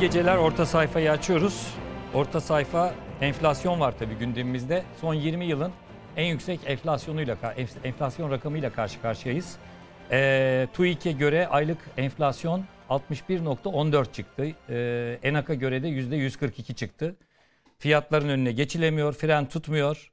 Geceler. 0.00 0.36
Orta 0.36 0.66
sayfayı 0.66 1.10
açıyoruz. 1.10 1.74
Orta 2.14 2.40
sayfa 2.40 2.94
enflasyon 3.20 3.80
var 3.80 3.94
tabii 3.98 4.14
gündemimizde. 4.14 4.82
Son 5.00 5.14
20 5.14 5.44
yılın 5.44 5.72
en 6.16 6.26
yüksek 6.26 6.60
enflasyonuyla 6.66 7.34
enf- 7.34 7.84
enflasyon 7.84 8.30
rakamıyla 8.30 8.72
karşı 8.72 9.02
karşıyayız. 9.02 9.56
Ee, 10.10 10.68
TÜİK'e 10.72 11.12
göre 11.12 11.46
aylık 11.46 11.78
enflasyon 11.96 12.64
61.14 12.90 14.12
çıktı. 14.12 14.46
Ee, 14.68 15.18
ENAK'a 15.22 15.54
göre 15.54 15.82
de 15.82 15.88
%142 15.88 16.74
çıktı. 16.74 17.16
Fiyatların 17.78 18.28
önüne 18.28 18.52
geçilemiyor, 18.52 19.12
fren 19.12 19.48
tutmuyor. 19.48 20.12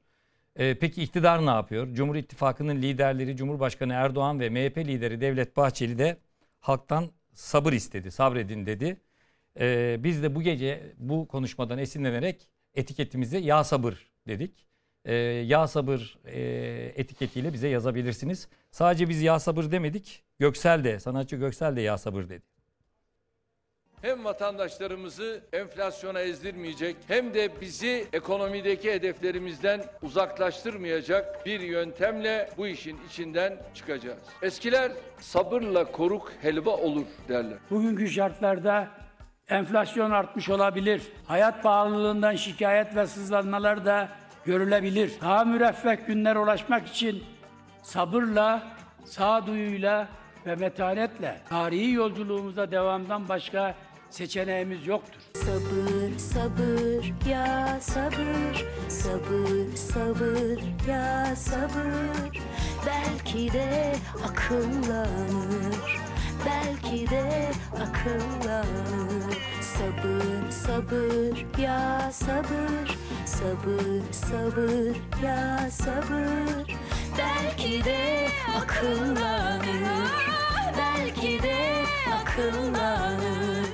Ee, 0.56 0.78
peki 0.78 1.02
iktidar 1.02 1.46
ne 1.46 1.50
yapıyor? 1.50 1.94
Cumhur 1.94 2.16
İttifakı'nın 2.16 2.82
liderleri 2.82 3.36
Cumhurbaşkanı 3.36 3.92
Erdoğan 3.92 4.40
ve 4.40 4.50
MHP 4.50 4.78
lideri 4.78 5.20
Devlet 5.20 5.56
Bahçeli 5.56 5.98
de 5.98 6.16
halktan 6.60 7.10
sabır 7.34 7.72
istedi, 7.72 8.10
sabredin 8.10 8.66
dedi. 8.66 8.96
Ee, 9.60 9.96
biz 10.04 10.22
de 10.22 10.34
bu 10.34 10.42
gece 10.42 10.92
bu 10.98 11.28
konuşmadan 11.28 11.78
esinlenerek 11.78 12.48
etiketimizi 12.74 13.36
ya 13.36 13.64
sabır 13.64 14.10
dedik. 14.28 14.66
Ee, 15.04 15.14
ya 15.14 15.66
sabır 15.68 16.18
e, 16.26 16.40
etiketiyle 16.96 17.52
bize 17.52 17.68
yazabilirsiniz. 17.68 18.48
Sadece 18.70 19.08
biz 19.08 19.22
ya 19.22 19.38
sabır 19.38 19.70
demedik. 19.72 20.22
Göksel 20.38 20.84
de, 20.84 21.00
sanatçı 21.00 21.36
Göksel 21.36 21.76
de 21.76 21.80
ya 21.80 21.98
sabır 21.98 22.28
dedi. 22.28 22.42
hem 24.02 24.24
vatandaşlarımızı 24.24 25.40
enflasyona 25.52 26.20
ezdirmeyecek 26.20 26.96
hem 27.08 27.34
de 27.34 27.60
bizi 27.60 28.06
ekonomideki 28.12 28.92
hedeflerimizden 28.92 29.84
uzaklaştırmayacak 30.02 31.46
bir 31.46 31.60
yöntemle 31.60 32.50
bu 32.56 32.66
işin 32.66 32.98
içinden 33.08 33.56
çıkacağız. 33.74 34.18
Eskiler 34.42 34.92
sabırla 35.20 35.92
koruk 35.92 36.32
helva 36.42 36.70
olur 36.76 37.06
derler. 37.28 37.58
Bugünkü 37.70 38.08
şartlarda 38.08 38.88
enflasyon 39.48 40.10
artmış 40.10 40.50
olabilir. 40.50 41.02
Hayat 41.26 41.62
pahalılığından 41.62 42.34
şikayet 42.36 42.96
ve 42.96 43.06
sızlanmalar 43.06 43.84
da 43.86 44.08
görülebilir. 44.44 45.12
Daha 45.20 45.44
müreffeh 45.44 46.06
günlere 46.06 46.38
ulaşmak 46.38 46.88
için 46.88 47.24
sabırla, 47.82 48.62
sağduyuyla 49.04 50.08
ve 50.46 50.54
metanetle 50.54 51.40
tarihi 51.48 51.92
yolculuğumuza 51.92 52.70
devamdan 52.70 53.28
başka 53.28 53.74
seçeneğimiz 54.10 54.86
yoktur. 54.86 55.20
Sabır, 55.34 56.18
sabır, 56.18 57.30
ya 57.30 57.78
sabır, 57.80 58.66
sabır, 58.88 59.76
sabır, 59.76 60.88
ya 60.88 61.36
sabır. 61.36 62.38
Belki 62.86 63.52
de 63.52 63.92
akıllanır, 64.24 65.98
belki 66.48 67.10
de 67.10 67.50
akıllanır. 67.72 69.38
Sabır, 69.60 70.50
sabır, 70.50 71.46
ya 71.62 72.10
sabır, 72.12 72.98
sabır, 73.26 74.12
sabır, 74.12 74.96
ya 75.24 75.70
sabır. 75.70 76.76
Belki 77.18 77.84
de 77.84 78.28
akıllanır, 78.56 80.10
belki 80.78 81.42
de 81.42 81.84
akıllanır. 82.14 83.66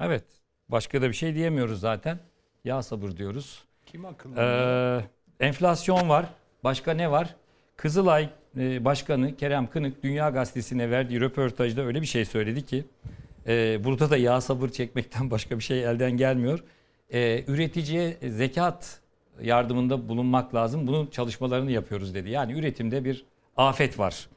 Evet, 0.00 0.24
başka 0.68 1.02
da 1.02 1.08
bir 1.08 1.14
şey 1.14 1.34
diyemiyoruz 1.34 1.80
zaten. 1.80 2.18
Ya 2.64 2.82
sabır 2.82 3.16
diyoruz. 3.16 3.64
Kim 3.86 4.04
akıllı? 4.04 4.40
Ee, 5.40 5.46
enflasyon 5.46 6.08
var. 6.08 6.26
Başka 6.64 6.92
ne 6.92 7.10
var? 7.10 7.36
Kızılay 7.76 8.30
Başkanı 8.56 9.36
Kerem 9.36 9.66
Kınık 9.70 10.02
Dünya 10.02 10.30
Gazetesi'ne 10.30 10.90
verdiği 10.90 11.20
röportajda 11.20 11.82
öyle 11.82 12.00
bir 12.00 12.06
şey 12.06 12.24
söyledi 12.24 12.66
ki 12.66 12.84
e, 13.46 13.84
burada 13.84 14.10
da 14.10 14.16
yağ 14.16 14.40
sabır 14.40 14.68
çekmekten 14.68 15.30
başka 15.30 15.58
bir 15.58 15.64
şey 15.64 15.84
elden 15.84 16.16
gelmiyor. 16.16 16.64
E, 17.12 17.44
üreticiye 17.46 18.16
zekat 18.28 19.00
yardımında 19.42 20.08
bulunmak 20.08 20.54
lazım. 20.54 20.86
Bunun 20.86 21.06
çalışmalarını 21.06 21.70
yapıyoruz 21.70 22.14
dedi. 22.14 22.30
Yani 22.30 22.52
üretimde 22.52 23.04
bir 23.04 23.24
afet 23.56 23.98
var. 23.98 24.28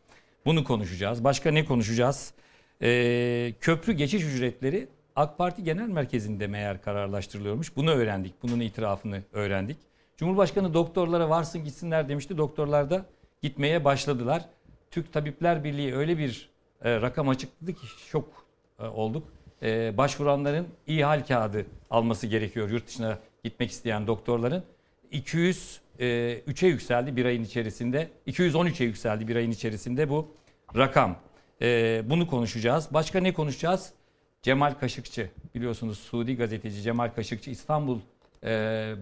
Bunu 0.45 0.63
konuşacağız. 0.63 1.23
Başka 1.23 1.51
ne 1.51 1.65
konuşacağız? 1.65 2.33
E, 2.81 3.53
köprü 3.61 3.93
geçiş 3.93 4.23
ücretleri 4.23 4.87
AK 5.15 5.37
Parti 5.37 5.63
Genel 5.63 5.87
Merkezi'nde 5.87 6.47
meğer 6.47 6.81
kararlaştırılıyormuş. 6.81 7.75
Bunu 7.75 7.91
öğrendik. 7.91 8.33
Bunun 8.43 8.59
itirafını 8.59 9.21
öğrendik. 9.33 9.77
Cumhurbaşkanı 10.17 10.73
doktorlara 10.73 11.29
varsın 11.29 11.63
gitsinler 11.63 12.09
demişti. 12.09 12.37
Doktorlar 12.37 12.89
da 12.89 13.05
gitmeye 13.43 13.85
başladılar. 13.85 14.45
Türk 14.91 15.13
Tabipler 15.13 15.63
Birliği 15.63 15.95
öyle 15.95 16.17
bir 16.17 16.49
e, 16.81 17.01
rakam 17.01 17.29
açıkladı 17.29 17.73
ki 17.73 17.87
şok 18.11 18.45
e, 18.79 18.83
olduk. 18.83 19.27
E, 19.61 19.97
başvuranların 19.97 20.67
iyi 20.87 21.05
hal 21.05 21.25
kağıdı 21.25 21.65
alması 21.89 22.27
gerekiyor 22.27 22.69
yurt 22.69 22.87
dışına 22.87 23.19
gitmek 23.43 23.71
isteyen 23.71 24.07
doktorların. 24.07 24.63
203'e 25.11 26.67
yükseldi 26.67 27.15
bir 27.15 27.25
ayın 27.25 27.43
içerisinde. 27.43 28.09
213'e 28.27 28.85
yükseldi 28.85 29.27
bir 29.27 29.35
ayın 29.35 29.51
içerisinde 29.51 30.09
bu 30.09 30.27
rakam. 30.75 31.15
E, 31.61 32.01
bunu 32.05 32.27
konuşacağız. 32.27 32.87
Başka 32.91 33.19
ne 33.19 33.33
konuşacağız? 33.33 33.93
Cemal 34.41 34.73
Kaşıkçı 34.73 35.29
biliyorsunuz 35.55 35.99
Suudi 35.99 36.37
gazeteci 36.37 36.81
Cemal 36.81 37.09
Kaşıkçı 37.09 37.51
İstanbul 37.51 37.99
e, 38.43 38.49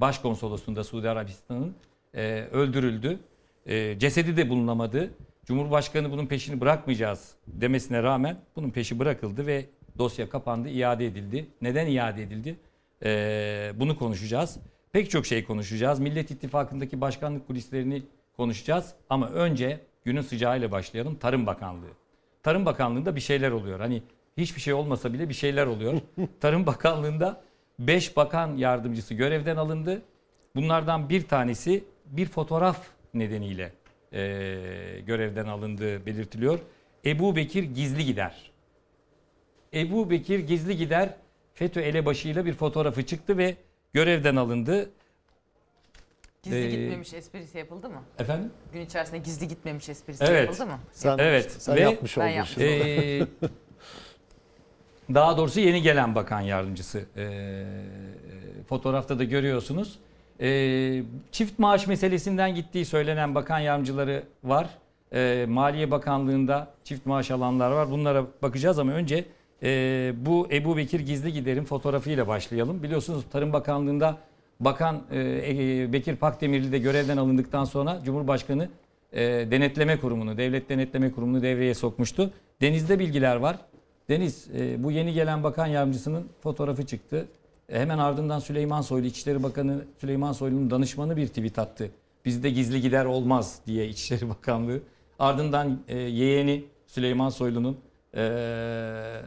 Başkonsolosluğunda 0.01 0.83
Suudi 0.83 1.09
Arabistan'ın 1.09 1.75
e, 2.13 2.47
öldürüldü. 2.51 3.19
E, 3.65 3.99
cesedi 3.99 4.37
de 4.37 4.49
bulunamadı. 4.49 5.11
Cumhurbaşkanı 5.45 6.11
bunun 6.11 6.25
peşini 6.25 6.61
bırakmayacağız 6.61 7.35
demesine 7.47 8.03
rağmen 8.03 8.37
bunun 8.55 8.69
peşi 8.69 8.99
bırakıldı 8.99 9.47
ve 9.47 9.65
dosya 9.97 10.29
kapandı, 10.29 10.69
iade 10.69 11.05
edildi. 11.05 11.47
Neden 11.61 11.87
iade 11.87 12.23
edildi? 12.23 12.55
E, 13.03 13.71
bunu 13.75 13.97
konuşacağız. 13.97 14.57
Pek 14.91 15.09
çok 15.09 15.25
şey 15.25 15.43
konuşacağız. 15.43 15.99
Millet 15.99 16.31
İttifakı'ndaki 16.31 17.01
başkanlık 17.01 17.47
kulislerini 17.47 18.03
konuşacağız. 18.37 18.93
Ama 19.09 19.29
önce 19.29 19.79
günün 20.05 20.21
sıcağıyla 20.21 20.71
başlayalım. 20.71 21.15
Tarım 21.15 21.45
Bakanlığı. 21.45 21.91
Tarım 22.43 22.65
Bakanlığı'nda 22.65 23.15
bir 23.15 23.21
şeyler 23.21 23.51
oluyor. 23.51 23.79
Hani 23.79 24.03
hiçbir 24.37 24.61
şey 24.61 24.73
olmasa 24.73 25.13
bile 25.13 25.29
bir 25.29 25.33
şeyler 25.33 25.67
oluyor. 25.67 25.93
Tarım 26.39 26.65
Bakanlığı'nda 26.65 27.41
5 27.79 28.17
bakan 28.17 28.57
yardımcısı 28.57 29.13
görevden 29.13 29.55
alındı. 29.55 30.01
Bunlardan 30.55 31.09
bir 31.09 31.27
tanesi 31.27 31.83
bir 32.05 32.25
fotoğraf 32.25 32.77
nedeniyle 33.13 33.71
e, 34.13 34.19
görevden 35.05 35.45
alındığı 35.45 36.05
belirtiliyor. 36.05 36.59
Ebu 37.05 37.35
Bekir 37.35 37.63
Gizli 37.63 38.05
Gider. 38.05 38.51
Ebu 39.73 40.09
Bekir 40.09 40.39
Gizli 40.39 40.77
Gider 40.77 41.15
FETÖ 41.53 41.81
elebaşıyla 41.81 42.45
bir 42.45 42.53
fotoğrafı 42.53 43.05
çıktı 43.05 43.37
ve 43.37 43.55
görevden 43.93 44.35
alındı. 44.35 44.89
Gizli 46.43 46.57
Ee, 46.65 46.69
gitmemiş 46.69 47.13
esprisi 47.13 47.57
yapıldı 47.57 47.89
mı? 47.89 48.03
Efendim? 48.19 48.51
Gün 48.73 48.81
içerisinde 48.81 49.17
gizli 49.17 49.47
gitmemiş 49.47 49.89
esprisi 49.89 50.23
Evet. 50.23 50.41
yapıldı 50.49 50.65
mı? 50.65 50.79
Sen, 50.91 51.17
Evet, 51.17 51.51
sen 51.51 51.75
ve- 51.75 51.81
yapmış 51.81 52.17
oldun 52.17 52.43
şimdi. 52.43 53.27
Daha 55.13 55.37
doğrusu 55.37 55.59
yeni 55.59 55.81
gelen 55.81 56.15
bakan 56.15 56.41
yardımcısı. 56.41 57.05
Ee, 57.17 57.65
fotoğrafta 58.69 59.19
da 59.19 59.23
görüyorsunuz. 59.23 59.99
Ee, 60.41 61.03
çift 61.31 61.59
maaş 61.59 61.87
meselesinden 61.87 62.55
gittiği 62.55 62.85
söylenen 62.85 63.35
bakan 63.35 63.59
yardımcıları 63.59 64.23
var. 64.43 64.69
Ee, 65.13 65.45
Maliye 65.49 65.91
Bakanlığı'nda 65.91 66.67
çift 66.83 67.05
maaş 67.05 67.31
alanlar 67.31 67.71
var. 67.71 67.91
Bunlara 67.91 68.25
bakacağız 68.41 68.79
ama 68.79 68.91
önce 68.91 69.25
e, 69.63 70.13
bu 70.25 70.47
Ebu 70.51 70.77
Bekir 70.77 70.99
Gizli 70.99 71.33
Gider'in 71.33 71.63
fotoğrafıyla 71.63 72.27
başlayalım. 72.27 72.83
Biliyorsunuz 72.83 73.23
Tarım 73.31 73.53
Bakanlığı'nda 73.53 74.17
Bakan 74.59 75.01
e, 75.11 75.19
e, 75.19 75.93
Bekir 75.93 76.15
Pakdemirli 76.15 76.71
de 76.71 76.79
görevden 76.79 77.17
alındıktan 77.17 77.65
sonra 77.65 77.99
Cumhurbaşkanı 78.05 78.69
e, 79.13 79.21
Denetleme 79.51 79.97
Kurumu'nu, 79.97 80.37
Devlet 80.37 80.69
Denetleme 80.69 81.11
Kurumu'nu 81.11 81.41
devreye 81.41 81.73
sokmuştu. 81.73 82.33
Deniz'de 82.61 82.99
bilgiler 82.99 83.35
var. 83.35 83.57
Deniz, 84.09 84.47
e, 84.57 84.83
bu 84.83 84.91
yeni 84.91 85.13
gelen 85.13 85.43
bakan 85.43 85.67
yardımcısının 85.67 86.27
fotoğrafı 86.43 86.85
çıktı. 86.85 87.27
E, 87.71 87.79
hemen 87.79 87.97
ardından 87.97 88.39
Süleyman 88.39 88.81
Soylu, 88.81 89.05
İçişleri 89.05 89.43
Bakanı 89.43 89.85
Süleyman 89.97 90.31
Soylu'nun 90.31 90.71
danışmanı 90.71 91.17
bir 91.17 91.27
tweet 91.27 91.59
attı. 91.59 91.91
Bizde 92.25 92.49
gizli 92.49 92.81
gider 92.81 93.05
olmaz 93.05 93.59
diye 93.67 93.87
İçişleri 93.87 94.29
Bakanlığı. 94.29 94.79
Ardından 95.19 95.79
e, 95.87 95.97
yeğeni 95.97 96.63
Süleyman 96.87 97.29
Soylu'nun 97.29 97.77
e, 98.15 99.21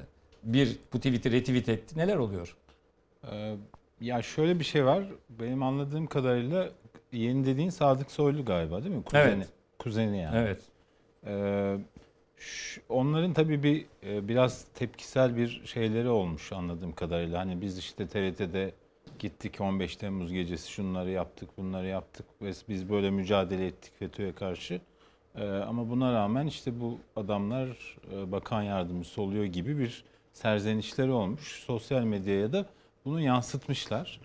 bir 0.44 0.78
bu 0.92 0.96
tweet'i 0.96 1.32
retweet 1.32 1.68
etti. 1.68 1.98
Neler 1.98 2.16
oluyor? 2.16 2.56
Ee, 3.32 3.56
ya 4.00 4.22
şöyle 4.22 4.58
bir 4.58 4.64
şey 4.64 4.84
var. 4.84 5.04
Benim 5.28 5.62
anladığım 5.62 6.06
kadarıyla 6.06 6.70
yeni 7.12 7.46
dediğin 7.46 7.70
Sadık 7.70 8.10
Soylu 8.10 8.44
galiba 8.44 8.84
değil 8.84 8.94
mi? 8.94 9.04
Kuzeni. 9.04 9.34
Evet. 9.34 9.48
Kuzeni 9.78 10.18
yani. 10.18 10.36
Evet. 10.36 10.62
Ee, 11.26 11.76
onların 12.88 13.32
tabii 13.32 13.62
bir 13.62 13.86
e, 14.02 14.28
biraz 14.28 14.64
tepkisel 14.74 15.36
bir 15.36 15.62
şeyleri 15.64 16.08
olmuş 16.08 16.52
anladığım 16.52 16.92
kadarıyla. 16.92 17.40
Hani 17.40 17.60
biz 17.60 17.78
işte 17.78 18.06
TRT'de 18.06 18.72
gittik 19.18 19.60
15 19.60 19.96
Temmuz 19.96 20.32
gecesi 20.32 20.70
şunları 20.70 21.10
yaptık, 21.10 21.48
bunları 21.58 21.86
yaptık 21.86 22.26
ve 22.42 22.52
biz 22.68 22.90
böyle 22.90 23.10
mücadele 23.10 23.66
ettik 23.66 23.92
FETÖ'ye 23.98 24.32
karşı. 24.32 24.80
Ee, 25.36 25.44
ama 25.48 25.90
buna 25.90 26.12
rağmen 26.12 26.46
işte 26.46 26.80
bu 26.80 26.98
adamlar 27.16 27.96
e, 28.12 28.32
bakan 28.32 28.62
yardımcısı 28.62 29.22
oluyor 29.22 29.44
gibi 29.44 29.78
bir 29.78 30.04
serzenişleri 30.32 31.10
olmuş. 31.10 31.62
Sosyal 31.66 32.02
medyaya 32.02 32.52
da 32.52 32.66
bunu 33.04 33.20
yansıtmışlar. 33.20 34.20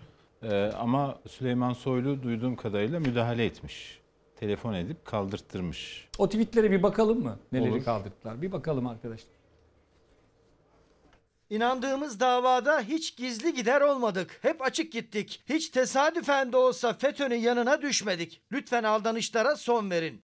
Ama 0.78 1.18
Süleyman 1.28 1.72
Soylu 1.72 2.22
duyduğum 2.22 2.56
kadarıyla 2.56 3.00
müdahale 3.00 3.44
etmiş. 3.44 3.99
Telefon 4.40 4.74
edip 4.74 5.04
kaldırttırmış. 5.04 6.08
O 6.18 6.26
tweetlere 6.28 6.70
bir 6.70 6.82
bakalım 6.82 7.22
mı? 7.22 7.38
Neleri 7.52 7.72
Olur. 7.72 7.84
kaldırdılar? 7.84 8.42
Bir 8.42 8.52
bakalım 8.52 8.86
arkadaşlar. 8.86 9.32
İnandığımız 11.50 12.20
davada 12.20 12.80
hiç 12.80 13.16
gizli 13.16 13.54
gider 13.54 13.80
olmadık. 13.80 14.38
Hep 14.42 14.62
açık 14.62 14.92
gittik. 14.92 15.42
Hiç 15.48 15.68
tesadüfen 15.68 16.52
de 16.52 16.56
olsa 16.56 16.92
FETÖ'nün 16.92 17.36
yanına 17.36 17.82
düşmedik. 17.82 18.42
Lütfen 18.52 18.84
aldanışlara 18.84 19.56
son 19.56 19.90
verin. 19.90 20.22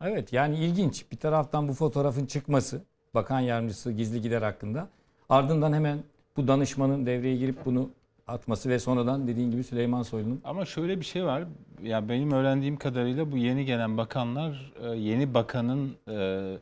Evet 0.00 0.32
yani 0.32 0.58
ilginç. 0.58 1.04
Bir 1.12 1.16
taraftan 1.16 1.68
bu 1.68 1.74
fotoğrafın 1.74 2.26
çıkması 2.26 2.82
bakan 3.14 3.40
yardımcısı 3.40 3.92
gizli 3.92 4.20
gider 4.22 4.42
hakkında. 4.42 4.88
Ardından 5.28 5.72
hemen 5.72 6.04
bu 6.36 6.48
danışmanın 6.48 7.06
devreye 7.06 7.36
girip 7.36 7.64
bunu 7.64 7.90
atması 8.26 8.68
ve 8.68 8.78
sonradan 8.78 9.28
dediğin 9.28 9.50
gibi 9.50 9.64
Süleyman 9.64 10.02
Soylu'nun 10.02 10.40
Ama 10.44 10.64
şöyle 10.64 11.00
bir 11.00 11.04
şey 11.04 11.24
var. 11.24 11.44
Ya 11.82 12.08
benim 12.08 12.32
öğrendiğim 12.32 12.76
kadarıyla 12.76 13.32
bu 13.32 13.36
yeni 13.36 13.64
gelen 13.64 13.96
bakanlar 13.96 14.72
e, 14.82 14.86
yeni 14.96 15.34
bakanın 15.34 15.96
e, 16.08 16.56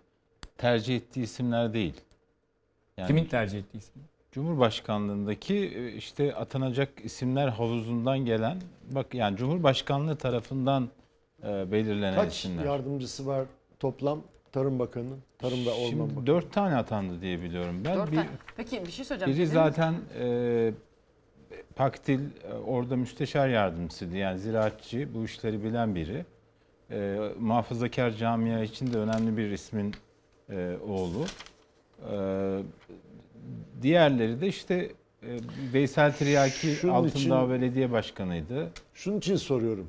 tercih 0.59 0.97
ettiği 0.97 1.23
isimler 1.23 1.73
değil. 1.73 1.94
Yani 2.97 3.06
kimin 3.06 3.25
tercih 3.25 3.59
ettiği 3.59 3.79
ismi? 3.79 4.03
Cumhurbaşkanlığındaki 4.32 5.55
e, 5.55 5.93
işte 5.93 6.35
atanacak 6.35 6.88
isimler 7.05 7.49
havuzundan 7.49 8.19
gelen 8.19 8.58
bak 8.91 9.15
yani 9.15 9.37
Cumhurbaşkanlığı 9.37 10.17
tarafından 10.17 10.88
belirlenen 11.43 12.15
Kaç 12.15 12.38
isimler. 12.38 12.65
yardımcısı 12.65 13.26
var 13.26 13.44
toplam 13.79 14.23
Tarım 14.53 14.79
Bakanı'nın? 14.79 15.19
Tarım 15.38 15.67
ve 15.67 15.70
Orman 15.70 15.88
Şimdi 15.88 16.11
Bakanı. 16.11 16.26
dört 16.26 16.53
tane 16.53 16.76
atandı 16.76 17.20
diye 17.20 17.43
biliyorum 17.43 17.82
ben. 17.85 17.97
Dört 17.97 18.11
bir, 18.11 18.17
tane. 18.17 18.29
Peki 18.56 18.87
bir 18.87 18.91
şey 18.93 19.05
söyleyeceğim. 19.05 19.38
biri 19.41 19.47
zaten 19.47 19.94
e, 20.19 20.73
Paktil 21.77 22.21
e, 22.21 22.53
orada 22.67 22.97
müsteşar 22.97 23.49
yardımcısıydı. 23.49 24.17
Yani 24.17 24.39
ziraatçı 24.39 25.09
bu 25.15 25.25
işleri 25.25 25.65
bilen 25.65 25.95
biri. 25.95 26.25
E, 26.91 27.19
muhafazakar 27.41 28.11
camia 28.11 28.63
için 28.63 28.93
de 28.93 28.99
önemli 28.99 29.37
bir 29.37 29.51
ismin 29.51 29.95
e, 30.51 30.77
oğlu. 30.89 31.25
E, 32.13 32.17
diğerleri 33.83 34.41
de 34.41 34.47
işte 34.49 34.75
e, 35.23 35.29
Veysel 35.73 36.13
Tiryaki 36.13 36.67
Şunun 36.75 36.93
Altındağ 36.93 37.19
için- 37.19 37.51
Belediye 37.51 37.93
Başkanı'ydı. 37.93 38.71
Şunun 38.95 39.19
için 39.19 39.37
soruyorum. 39.37 39.89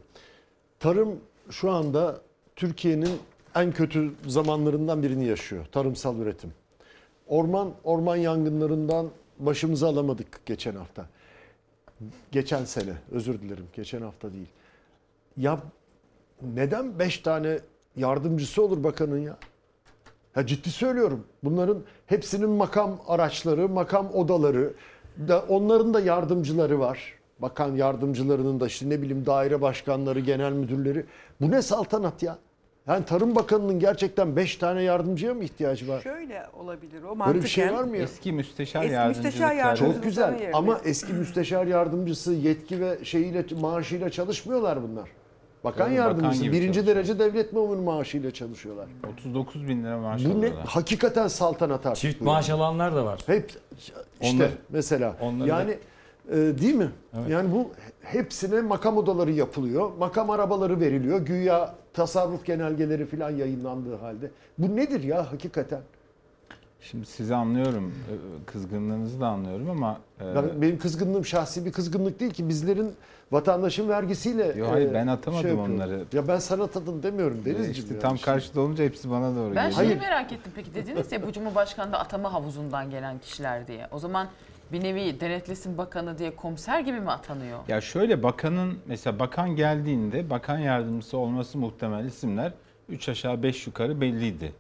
Tarım 0.80 1.20
şu 1.50 1.72
anda 1.72 2.22
Türkiye'nin 2.56 3.12
en 3.56 3.72
kötü 3.72 4.12
zamanlarından 4.28 5.04
birini 5.04 5.26
yaşıyor. 5.26 5.66
Tarımsal 5.72 6.20
üretim. 6.20 6.54
Orman 7.28 7.72
orman 7.84 8.16
yangınlarından 8.16 9.10
başımızı 9.40 9.88
alamadık 9.88 10.46
geçen 10.46 10.76
hafta. 10.76 11.06
Geçen 12.32 12.66
sene 12.66 12.94
özür 13.12 13.42
dilerim 13.42 13.68
geçen 13.74 14.02
hafta 14.02 14.34
değil. 14.34 14.48
Ya 15.38 15.60
neden 16.42 17.00
5 17.00 17.18
tane 17.18 17.60
yardımcısı 17.96 18.64
olur 18.64 18.84
bakanın 18.84 19.20
ya? 19.20 19.38
Ya 20.36 20.46
ciddi 20.46 20.70
söylüyorum. 20.70 21.24
Bunların 21.44 21.78
hepsinin 22.06 22.50
makam 22.50 23.02
araçları, 23.08 23.70
makam 23.70 24.12
odaları, 24.14 24.74
da 25.28 25.46
onların 25.50 25.94
da 25.94 26.00
yardımcıları 26.00 26.80
var. 26.80 27.14
Bakan 27.40 27.76
yardımcılarının 27.76 28.60
da 28.60 28.68
işte 28.68 28.90
ne 28.90 29.02
bileyim 29.02 29.26
daire 29.26 29.62
başkanları, 29.62 30.20
genel 30.20 30.52
müdürleri. 30.52 31.06
Bu 31.42 31.52
ne 31.52 31.62
saltanat 31.62 32.24
ya? 32.24 32.38
Yani 32.88 33.06
Tarım 33.06 33.36
Bakanı'nın 33.36 33.80
gerçekten 33.80 34.36
5 34.36 34.56
tane 34.56 34.82
yardımcıya 34.84 35.34
mı 35.34 35.44
ihtiyacı 35.44 35.88
var? 35.88 36.02
Şöyle 36.02 36.44
olabilir 36.60 37.02
o 37.04 37.06
Böyle 37.06 37.16
mantıken. 37.16 37.44
bir 37.44 37.48
şey 37.50 37.74
var 37.74 37.84
mı 37.84 37.98
ya? 37.98 38.04
Eski 38.04 38.32
müsteşar 38.32 38.84
Eski 38.84 38.94
yardımcılık 38.94 39.26
müsteşar 39.26 39.56
yardımcılık. 39.56 39.94
Çok 39.96 40.04
güzel 40.04 40.34
yerine. 40.40 40.52
ama 40.56 40.80
eski 40.86 41.14
müsteşar 41.14 41.66
yardımcısı 41.68 42.34
yetki 42.34 42.82
ve 42.82 43.06
şeyiyle 43.06 43.46
maaşıyla 43.62 44.10
çalışmıyorlar 44.10 44.84
bunlar. 44.84 45.10
Bakan 45.64 45.80
bakan 45.86 45.92
yardımcısı 45.96 46.44
gibi 46.44 46.52
birinci 46.56 46.74
çalışıyor. 46.80 46.96
derece 46.96 47.20
devlet 47.20 47.54
memuru 47.54 47.82
maaşıyla 47.82 48.32
çalışıyorlar. 48.32 48.86
39 49.14 49.68
bin 49.68 49.84
lira 49.84 49.98
maaş 49.98 50.26
Bu 50.26 50.30
ne? 50.30 50.34
alıyorlar. 50.34 50.66
Hakikaten 50.68 51.28
saltanat 51.28 51.86
artık. 51.86 52.02
Çift 52.02 52.20
bu 52.22 52.26
maaş 52.26 52.50
yani. 52.50 52.62
alanlar 52.62 52.96
da 52.96 53.06
var. 53.06 53.20
Hep 53.26 53.52
işte 53.78 53.94
Onlar- 54.36 54.50
mesela 54.70 55.16
onları 55.22 55.50
da- 55.50 55.60
yani 55.60 55.78
e, 56.32 56.36
değil 56.36 56.76
mi? 56.76 56.90
Evet. 57.18 57.30
Yani 57.30 57.52
bu 57.52 57.70
hepsine 58.02 58.62
makam 58.62 58.98
odaları 58.98 59.32
yapılıyor. 59.32 59.92
Makam 60.00 60.30
arabaları 60.30 60.80
veriliyor. 60.80 61.20
Güya 61.20 61.76
tasarruf 61.94 62.46
genelgeleri 62.46 63.06
falan 63.06 63.30
yayınlandığı 63.32 63.96
halde. 63.96 64.32
Bu 64.58 64.76
nedir 64.76 65.04
ya 65.04 65.32
hakikaten? 65.32 65.82
Şimdi 66.82 67.06
sizi 67.06 67.36
anlıyorum, 67.36 67.94
e, 68.12 68.14
kızgınlığınızı 68.46 69.22
da 69.22 69.28
anlıyorum 69.28 69.70
ama 69.70 69.98
e, 70.22 70.36
Ben, 70.36 70.62
benim 70.62 70.78
kızgınlığım 70.78 71.26
şahsi 71.26 71.66
bir 71.66 71.72
kızgınlık 71.72 72.20
değil 72.20 72.32
ki 72.32 72.50
bizlerin 72.50 72.92
vatandaşın 73.32 73.90
vergisiyle 73.90 74.54
Yo, 74.58 74.68
hayır, 74.72 74.90
e, 74.90 74.94
ben 74.94 75.08
atamadım 75.08 75.48
yapıyor. 75.50 75.68
onları. 75.68 76.04
Ya 76.14 76.28
ben 76.28 76.38
sana 76.38 76.64
atadın 76.64 77.04
demiyorum 77.04 77.38
e, 77.42 77.46
Denizciğim. 77.46 77.72
işte 77.72 78.00
tam 78.00 78.18
karşıda 78.18 78.62
olunca 78.62 78.84
hepsi 78.84 79.12
bana 79.12 79.36
doğru 79.36 79.56
Ben 79.56 79.70
geliyor. 79.70 79.72
şeyi 79.72 79.88
Hayır. 79.88 80.00
merak 80.00 80.32
ettim 80.34 80.52
peki 80.56 80.74
dediniz 80.74 81.12
ya 81.12 81.28
bu 81.28 81.32
Cumhurbaşkanı 81.32 81.92
da 81.94 82.00
atama 82.00 82.34
havuzundan 82.34 82.90
gelen 82.90 83.20
kişiler 83.20 83.68
diye. 83.68 83.88
O 83.92 84.00
zaman 84.00 84.28
bir 84.72 84.84
nevi 84.84 85.20
denetlesin 85.20 85.78
bakanı 85.78 86.18
diye 86.18 86.36
komiser 86.36 86.80
gibi 86.80 87.00
mi 87.00 87.12
atanıyor? 87.12 87.60
Ya 87.68 87.82
şöyle 87.82 88.24
bakanın 88.24 88.80
mesela 88.86 89.20
bakan 89.20 89.56
geldiğinde 89.56 90.30
bakan 90.30 90.58
yardımcısı 90.60 91.18
olması 91.18 91.58
muhtemel 91.58 92.06
isimler 92.06 92.52
3 92.90 93.10
aşağı 93.10 93.44
5 93.44 93.68
yukarı 93.68 94.02
belliydi. 94.02 94.54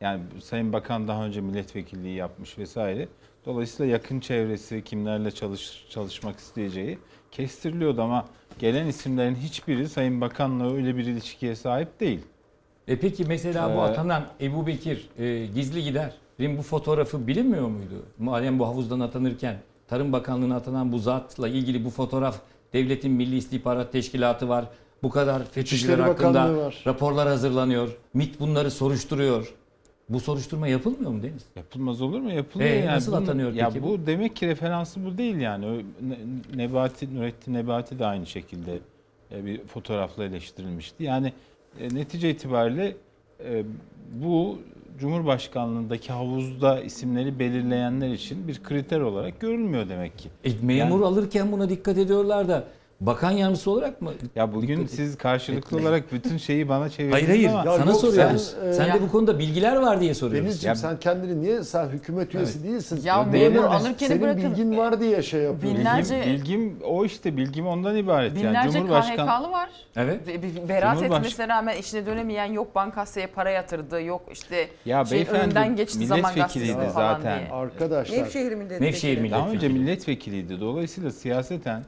Yani 0.00 0.20
Sayın 0.42 0.72
Bakan 0.72 1.08
daha 1.08 1.24
önce 1.26 1.40
milletvekilliği 1.40 2.16
yapmış 2.16 2.58
vesaire. 2.58 3.08
Dolayısıyla 3.46 3.92
yakın 3.92 4.20
çevresi 4.20 4.84
kimlerle 4.84 5.30
çalış, 5.30 5.86
çalışmak 5.90 6.38
isteyeceği 6.38 6.98
kestiriliyordu 7.30 8.02
ama 8.02 8.24
gelen 8.58 8.86
isimlerin 8.86 9.34
hiçbiri 9.34 9.88
Sayın 9.88 10.20
Bakan'la 10.20 10.74
öyle 10.74 10.96
bir 10.96 11.04
ilişkiye 11.06 11.54
sahip 11.56 12.00
değil. 12.00 12.20
E 12.88 12.98
peki 12.98 13.24
mesela 13.24 13.76
bu 13.76 13.78
Ee, 13.78 13.82
atanan 13.82 14.24
Ebu 14.40 14.66
Bekir 14.66 15.08
e, 15.18 15.46
gizli 15.46 15.84
giderin 15.84 16.12
bu 16.40 16.62
fotoğrafı 16.62 17.26
bilinmiyor 17.26 17.68
muydu? 17.68 18.02
Madem 18.18 18.58
bu 18.58 18.66
havuzdan 18.66 19.00
atanırken 19.00 19.56
Tarım 19.88 20.12
Bakanlığı'na 20.12 20.56
atanan 20.56 20.92
bu 20.92 20.98
zatla 20.98 21.48
ilgili 21.48 21.84
bu 21.84 21.90
fotoğraf 21.90 22.40
Devletin 22.72 23.10
Milli 23.12 23.36
İstihbarat 23.36 23.92
Teşkilatı 23.92 24.48
var. 24.48 24.64
Bu 25.02 25.10
kadar 25.10 25.44
FETÖ'cüler 25.44 25.98
hakkında 25.98 26.56
var. 26.56 26.82
raporlar 26.86 27.28
hazırlanıyor. 27.28 27.96
MİT 28.14 28.40
bunları 28.40 28.70
soruşturuyor. 28.70 29.54
Bu 30.08 30.20
soruşturma 30.20 30.68
yapılmıyor 30.68 31.10
mu 31.10 31.22
Deniz? 31.22 31.42
Yapılmaz 31.56 32.02
olur 32.02 32.20
mu? 32.20 32.30
Yapılıyor 32.32 32.70
Ee, 32.70 32.74
yani. 32.74 32.86
nasıl 32.96 33.12
Bunun- 33.12 33.22
atanıyor 33.22 33.52
ya 33.52 33.68
peki 33.68 33.82
bu? 33.82 33.88
bu? 33.88 34.06
demek 34.06 34.36
ki 34.36 34.46
referansı 34.48 35.04
bu 35.06 35.18
değil 35.18 35.36
yani. 35.36 35.84
Nebati, 36.56 37.14
Nurettin 37.14 37.54
Nebati 37.54 37.98
de 37.98 38.06
aynı 38.06 38.26
şekilde 38.26 38.78
e, 39.32 39.44
bir 39.46 39.64
fotoğrafla 39.66 40.24
eleştirilmişti. 40.24 41.04
Yani 41.04 41.32
e, 41.80 41.94
netice 41.94 42.30
itibariyle 42.30 42.96
e, 43.44 43.64
bu 44.24 44.58
Cumhurbaşkanlığındaki 44.98 46.12
havuzda 46.12 46.80
isimleri 46.80 47.38
belirleyenler 47.38 48.08
için 48.08 48.48
bir 48.48 48.62
kriter 48.62 49.00
olarak 49.00 49.40
görülmüyor 49.40 49.88
demek 49.88 50.18
ki. 50.18 50.28
E, 50.44 50.50
memur 50.62 51.02
alırken 51.02 51.52
buna 51.52 51.68
dikkat 51.68 51.98
ediyorlar 51.98 52.48
da 52.48 52.64
bakan 53.06 53.30
yardımcısı 53.30 53.70
olarak 53.70 54.02
mı? 54.02 54.12
Ya 54.36 54.54
bugün 54.54 54.76
Dikkat- 54.80 54.90
siz 54.90 55.18
karşılıklı 55.18 55.76
olarak 55.78 56.12
bütün 56.12 56.36
şeyi 56.36 56.68
bana 56.68 56.88
çevirdiniz 56.88 57.14
Hayır 57.14 57.28
hayır 57.28 57.48
ama 57.48 57.58
Ya 57.70 57.78
sana 57.78 57.90
yok, 57.90 58.00
soruyoruz. 58.00 58.54
sen, 58.60 58.72
Sen, 58.72 58.90
e, 58.90 58.94
de 58.94 59.02
bu 59.02 59.10
konuda 59.12 59.38
bilgiler 59.38 59.76
var 59.76 60.00
diye 60.00 60.14
soruyoruz. 60.14 60.48
Denizciğim 60.48 60.70
Ya- 60.70 60.76
sen 60.76 60.98
kendini 61.00 61.42
niye 61.42 61.64
sen 61.64 61.88
hükümet 61.88 62.34
üyesi 62.34 62.64
değilsin? 62.64 63.00
Ya 63.04 63.14
Memur- 63.16 63.32
memur 63.52 63.98
Senin 63.98 64.22
bırakın. 64.22 64.42
bilgin 64.50 64.76
var 64.78 65.00
diye 65.00 65.22
şey 65.22 65.40
yapıyorsun. 65.42 65.80
Binlerce- 65.80 66.20
bilgim, 66.26 66.60
bilgim 66.60 66.76
o 66.84 67.04
işte 67.04 67.36
bilgim 67.36 67.66
ondan 67.66 67.96
ibaret. 67.96 68.36
yani 68.36 68.48
Binlerce 68.48 68.78
Cumhurbaşkan 68.78 69.16
KHK'lı 69.26 69.50
var. 69.52 69.68
Evet. 69.96 70.20
Beraat 70.68 70.98
Cumhurbaş- 70.98 71.16
etmesine 71.18 71.48
rağmen 71.48 71.76
işine 71.76 72.06
dönemeyen 72.06 72.52
yok 72.52 72.74
bankasya 72.74 73.26
para 73.34 73.50
yatırdı 73.50 74.02
yok 74.02 74.22
işte 74.32 74.68
Ya 74.86 75.04
şey, 75.04 75.16
beyefendi, 75.16 75.40
önünden 75.44 75.76
geçti 75.76 76.06
zaman 76.06 76.32
milletvekiliydi 76.34 76.72
gazetesi 76.72 76.94
falan 76.94 77.14
zaten. 77.16 77.38
diye. 77.38 77.50
Arkadaşlar 77.50 78.16
Nevşehir 78.18 78.52
milletvekili. 78.54 78.86
Nevşehir 78.86 79.18
milletvekili. 79.18 79.32
Daha 79.40 79.50
önce 79.50 79.68
milletvekiliydi. 79.68 80.60
Dolayısıyla 80.60 81.10
siyaseten 81.10 81.84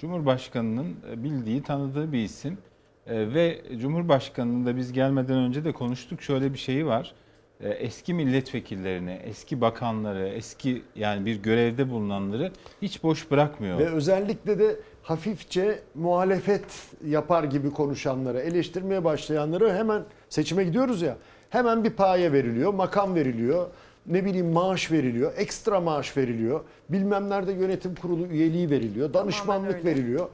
Cumhurbaşkanı'nın 0.00 0.96
e, 1.12 1.22
bildiği, 1.24 1.62
tanıdığı 1.62 2.12
bir 2.12 2.18
isim. 2.18 2.58
E, 3.06 3.34
Ve 3.34 3.60
Cumhurbaşkanı'nın 3.80 4.66
da 4.66 4.76
biz 4.76 4.92
gelmeden 4.92 5.36
önce 5.36 5.64
de 5.64 5.72
konuştuk. 5.72 6.22
Şöyle 6.22 6.52
bir 6.52 6.58
şeyi 6.58 6.86
var. 6.86 7.14
E, 7.60 7.68
Eski 7.68 8.14
milletvekillerini, 8.14 9.20
eski 9.24 9.60
bakanları, 9.60 10.28
eski 10.28 10.82
yani 10.96 11.26
bir 11.26 11.42
görevde 11.42 11.90
bulunanları 11.90 12.52
hiç 12.82 13.02
boş 13.02 13.30
bırakmıyor. 13.30 13.78
Ve 13.78 13.88
özellikle 13.88 14.58
de 14.58 14.76
hafifçe 15.02 15.78
muhalefet 15.94 16.64
yapar 17.06 17.44
gibi 17.44 17.70
konuşanları, 17.70 18.40
eleştirmeye 18.40 19.04
başlayanları 19.04 19.72
hemen 19.72 20.02
seçime 20.28 20.64
gidiyoruz 20.64 21.02
ya. 21.02 21.16
Hemen 21.50 21.84
bir 21.84 21.90
paye 21.90 22.32
veriliyor, 22.32 22.74
makam 22.74 23.14
veriliyor, 23.14 23.66
ne 24.06 24.24
bileyim 24.24 24.52
maaş 24.52 24.92
veriliyor, 24.92 25.32
ekstra 25.36 25.80
maaş 25.80 26.16
veriliyor. 26.16 26.60
Bilmem 26.88 27.30
nerede 27.30 27.52
yönetim 27.52 27.94
kurulu 27.94 28.26
üyeliği 28.26 28.70
veriliyor, 28.70 29.14
danışmanlık 29.14 29.84
veriliyor. 29.84 30.28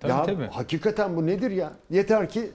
Tabii, 0.00 0.12
ya 0.12 0.22
tabii. 0.22 0.46
hakikaten 0.46 1.16
bu 1.16 1.26
nedir 1.26 1.50
ya? 1.50 1.72
Yeter 1.90 2.28
ki 2.28 2.50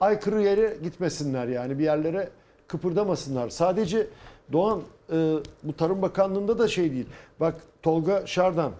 aykırı 0.00 0.42
yere 0.42 0.76
gitmesinler 0.82 1.48
yani 1.48 1.78
bir 1.78 1.84
yerlere 1.84 2.28
kıpırdamasınlar. 2.68 3.48
Sadece 3.48 4.06
Doğan 4.52 4.82
e, 5.12 5.36
bu 5.62 5.76
Tarım 5.76 6.02
Bakanlığı'nda 6.02 6.58
da 6.58 6.68
şey 6.68 6.92
değil. 6.92 7.06
Bak 7.40 7.54
Tolga 7.82 8.26
Şardan 8.26 8.72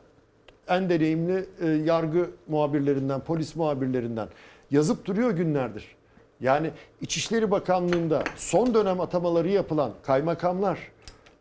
en 0.68 0.90
deneyimli 0.90 1.46
e, 1.60 1.66
yargı 1.66 2.30
muhabirlerinden, 2.48 3.20
polis 3.20 3.56
muhabirlerinden 3.56 4.28
yazıp 4.70 5.04
duruyor 5.04 5.30
günlerdir. 5.30 5.96
Yani 6.40 6.70
İçişleri 7.00 7.50
Bakanlığı'nda 7.50 8.24
son 8.36 8.74
dönem 8.74 9.00
atamaları 9.00 9.48
yapılan 9.48 9.92
kaymakamlar, 10.02 10.78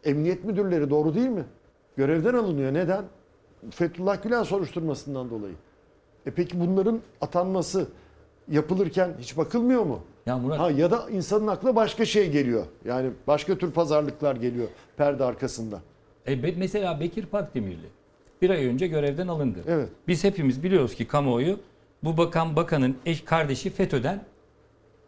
emniyet 0.03 0.43
müdürleri 0.43 0.89
doğru 0.89 1.15
değil 1.15 1.29
mi? 1.29 1.43
Görevden 1.97 2.33
alınıyor. 2.33 2.73
Neden? 2.73 3.03
Fethullah 3.71 4.23
Gülen 4.23 4.43
soruşturmasından 4.43 5.29
dolayı. 5.29 5.53
E 6.25 6.31
peki 6.31 6.59
bunların 6.59 6.99
atanması 7.21 7.87
yapılırken 8.51 9.09
hiç 9.19 9.37
bakılmıyor 9.37 9.83
mu? 9.83 9.99
Ya 10.25 10.37
Murat 10.37 10.59
Ha 10.59 10.71
ya 10.71 10.91
da 10.91 11.09
insanın 11.09 11.47
aklına 11.47 11.75
başka 11.75 12.05
şey 12.05 12.31
geliyor. 12.31 12.65
Yani 12.85 13.09
başka 13.27 13.57
tür 13.57 13.71
pazarlıklar 13.71 14.35
geliyor 14.35 14.67
perde 14.97 15.23
arkasında. 15.23 15.81
E, 16.27 16.43
be- 16.43 16.53
mesela 16.57 16.99
Bekir 16.99 17.25
Pakdemirli 17.25 17.87
bir 18.41 18.49
ay 18.49 18.65
önce 18.65 18.87
görevden 18.87 19.27
alındı. 19.27 19.59
Evet. 19.67 19.89
Biz 20.07 20.23
hepimiz 20.23 20.63
biliyoruz 20.63 20.95
ki 20.95 21.07
kamuoyu 21.07 21.59
bu 22.03 22.17
bakan 22.17 22.55
bakanın 22.55 22.95
eş 23.05 23.23
kardeşi 23.23 23.69
FETÖ'den 23.69 24.23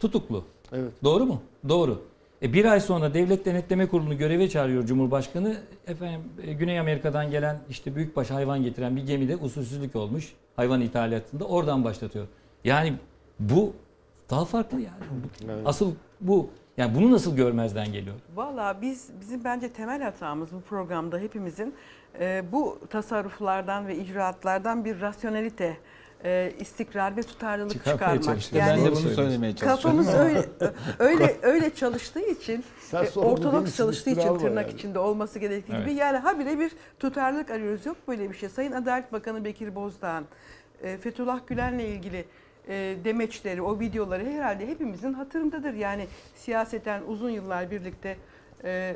tutuklu. 0.05 0.43
Evet. 0.71 0.91
Doğru 1.03 1.25
mu? 1.25 1.41
Doğru. 1.69 2.01
E 2.41 2.53
bir 2.53 2.65
ay 2.65 2.79
sonra 2.79 3.13
Devlet 3.13 3.45
Denetleme 3.45 3.87
Kurulu'nu 3.87 4.17
göreve 4.17 4.49
çağırıyor 4.49 4.85
Cumhurbaşkanı. 4.85 5.57
Efendim 5.87 6.21
e, 6.43 6.53
Güney 6.53 6.79
Amerika'dan 6.79 7.31
gelen 7.31 7.59
işte 7.69 7.95
büyükbaş 7.95 8.31
hayvan 8.31 8.63
getiren 8.63 8.95
bir 8.95 9.05
gemide 9.05 9.35
usulsüzlük 9.35 9.95
olmuş 9.95 10.33
hayvan 10.55 10.81
ithalatında. 10.81 11.45
Oradan 11.45 11.83
başlatıyor. 11.83 12.27
Yani 12.63 12.93
bu 13.39 13.73
daha 14.29 14.45
farklı 14.45 14.77
yani. 14.77 15.03
Evet. 15.45 15.61
Asıl 15.65 15.91
bu. 16.21 16.49
Yani 16.77 16.95
bunu 16.95 17.11
nasıl 17.11 17.35
görmezden 17.35 17.91
geliyor? 17.93 18.15
Valla 18.35 18.77
biz 18.81 19.09
bizim 19.21 19.43
bence 19.43 19.69
temel 19.69 20.01
hatamız 20.01 20.51
bu 20.51 20.61
programda 20.61 21.19
hepimizin 21.19 21.73
e, 22.19 22.43
bu 22.51 22.79
tasarruflardan 22.89 23.87
ve 23.87 23.97
icraatlardan 23.97 24.85
bir 24.85 25.01
rasyonelite, 25.01 25.77
e, 26.25 26.51
istikrar 26.59 27.17
ve 27.17 27.23
tutarlılık 27.23 27.71
Çıkartmaya 27.71 27.97
çıkarmak. 27.97 28.23
çalıştım. 28.23 28.59
ben 28.61 28.67
Yani 28.67 28.85
de 28.85 28.91
bunu 28.91 29.09
söylemeye 29.09 29.55
çalışıyorum. 29.55 30.05
kafamız 30.05 30.13
öyle 30.19 30.45
öyle 30.99 31.35
öyle 31.41 31.75
çalıştığı 31.75 32.25
için 32.31 32.63
Sen 32.79 33.03
e, 33.03 33.07
sorumlu 33.07 33.31
ortodoks 33.33 33.55
değilsin, 33.63 33.77
çalıştığı 33.77 34.09
için 34.09 34.29
var 34.29 34.39
tırnak 34.39 34.67
yani. 34.67 34.75
içinde 34.77 34.99
olması 34.99 35.39
gerektiği 35.39 35.71
gibi 35.71 35.89
Evet. 35.89 35.99
yani 35.99 36.17
habire 36.17 36.59
bir 36.59 36.71
tutarlılık 36.99 37.51
arıyoruz. 37.51 37.85
Yok 37.85 37.97
böyle 38.07 38.29
bir 38.29 38.35
şey. 38.35 38.49
Sayın 38.49 38.71
Adalet 38.71 39.13
Bakanı 39.13 39.45
Bekir 39.45 39.75
Bozdağ'ın 39.75 40.25
e, 40.83 40.97
Fethullah 40.97 41.39
Gülen'le 41.47 41.79
ilgili 41.79 42.25
e, 42.67 42.95
demeçleri, 43.05 43.61
o 43.61 43.79
videoları 43.79 44.25
herhalde 44.25 44.67
hepimizin 44.67 45.13
hatırındadır. 45.13 45.73
Yani 45.73 46.07
siyaseten 46.35 47.01
uzun 47.07 47.29
yıllar 47.29 47.71
birlikte 47.71 48.17
e, 48.63 48.95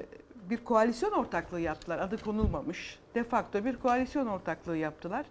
bir 0.50 0.58
koalisyon 0.58 1.12
ortaklığı 1.12 1.60
yaptılar. 1.60 2.00
Adı 2.00 2.18
konulmamış. 2.18 3.00
De 3.16 3.24
facto 3.24 3.66
bir 3.66 3.76
koalisyon 3.76 4.28
ortaklığı 4.28 4.78
yaptılar. 4.78 5.26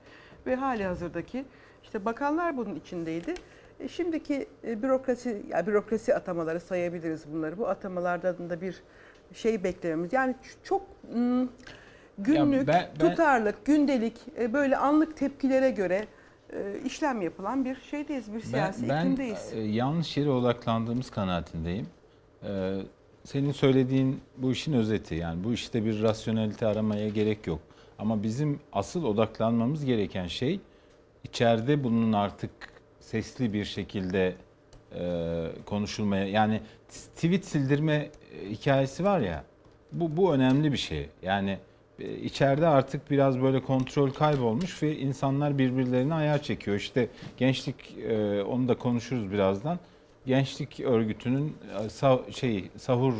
Ve 0.46 0.56
hali 0.56 0.84
hazırdaki 0.84 1.44
işte 1.88 2.04
bakanlar 2.04 2.56
bunun 2.56 2.74
içindeydi. 2.76 3.34
E, 3.80 3.88
şimdiki 3.88 4.46
e, 4.64 4.82
bürokrasi, 4.82 5.42
ya 5.50 5.66
bürokrasi 5.66 6.14
atamaları 6.14 6.60
sayabiliriz 6.60 7.24
bunları. 7.32 7.58
Bu 7.58 7.68
atamalardan 7.68 8.50
da 8.50 8.60
bir 8.60 8.82
şey 9.32 9.64
beklememiz. 9.64 10.12
Yani 10.12 10.34
çok 10.64 10.82
mm, 11.14 11.48
günlük, 12.18 12.68
ben- 12.68 12.88
ben- 13.00 13.08
tutarlık, 13.08 13.64
gündelik 13.64 14.16
e, 14.38 14.52
böyle 14.52 14.76
anlık 14.76 15.16
tepkilere 15.16 15.70
göre 15.70 16.06
e, 16.52 16.80
işlem 16.84 17.22
yapılan 17.22 17.64
bir 17.64 17.74
şeydeyiz, 17.90 18.28
bir 18.34 18.42
Ben, 18.42 18.46
siyasi 18.48 18.88
ben 18.88 18.98
iklimdeyiz. 19.00 19.52
e, 19.54 19.60
yanlış 19.60 20.16
yere 20.16 20.30
odaklandığımız 20.30 21.10
kanaatindeyim. 21.10 21.86
E, 22.42 22.78
senin 23.24 23.52
söylediğin 23.52 24.20
bu 24.36 24.52
işin 24.52 24.72
özeti. 24.72 25.14
Yani 25.14 25.44
bu 25.44 25.52
işte 25.52 25.84
bir 25.84 26.02
rasyonelite 26.02 26.66
aramaya 26.66 27.08
gerek 27.08 27.46
yok. 27.46 27.60
Ama 27.98 28.22
bizim 28.22 28.60
asıl 28.72 29.04
odaklanmamız 29.04 29.84
gereken 29.84 30.26
şey 30.26 30.60
içeride 31.28 31.84
bunun 31.84 32.12
artık 32.12 32.50
sesli 33.00 33.52
bir 33.52 33.64
şekilde 33.64 34.34
e, 34.94 35.46
konuşulmaya 35.66 36.26
yani 36.26 36.60
tweet 37.14 37.44
sildirme 37.44 37.94
e, 37.94 38.50
hikayesi 38.50 39.04
var 39.04 39.20
ya 39.20 39.44
bu 39.92 40.16
bu 40.16 40.34
önemli 40.34 40.72
bir 40.72 40.78
şey. 40.78 41.08
Yani 41.22 41.58
e, 42.00 42.14
içeride 42.16 42.66
artık 42.66 43.10
biraz 43.10 43.42
böyle 43.42 43.62
kontrol 43.62 44.10
kaybolmuş 44.10 44.82
ve 44.82 44.96
insanlar 44.98 45.58
birbirlerine 45.58 46.14
ayar 46.14 46.42
çekiyor. 46.42 46.76
İşte 46.76 47.08
gençlik 47.36 47.96
e, 47.98 48.42
onu 48.42 48.68
da 48.68 48.78
konuşuruz 48.78 49.32
birazdan. 49.32 49.78
Gençlik 50.26 50.80
örgütünün 50.80 51.56
e, 51.78 51.84
sa- 51.84 52.32
şeyi 52.32 52.70
sahur 52.76 53.14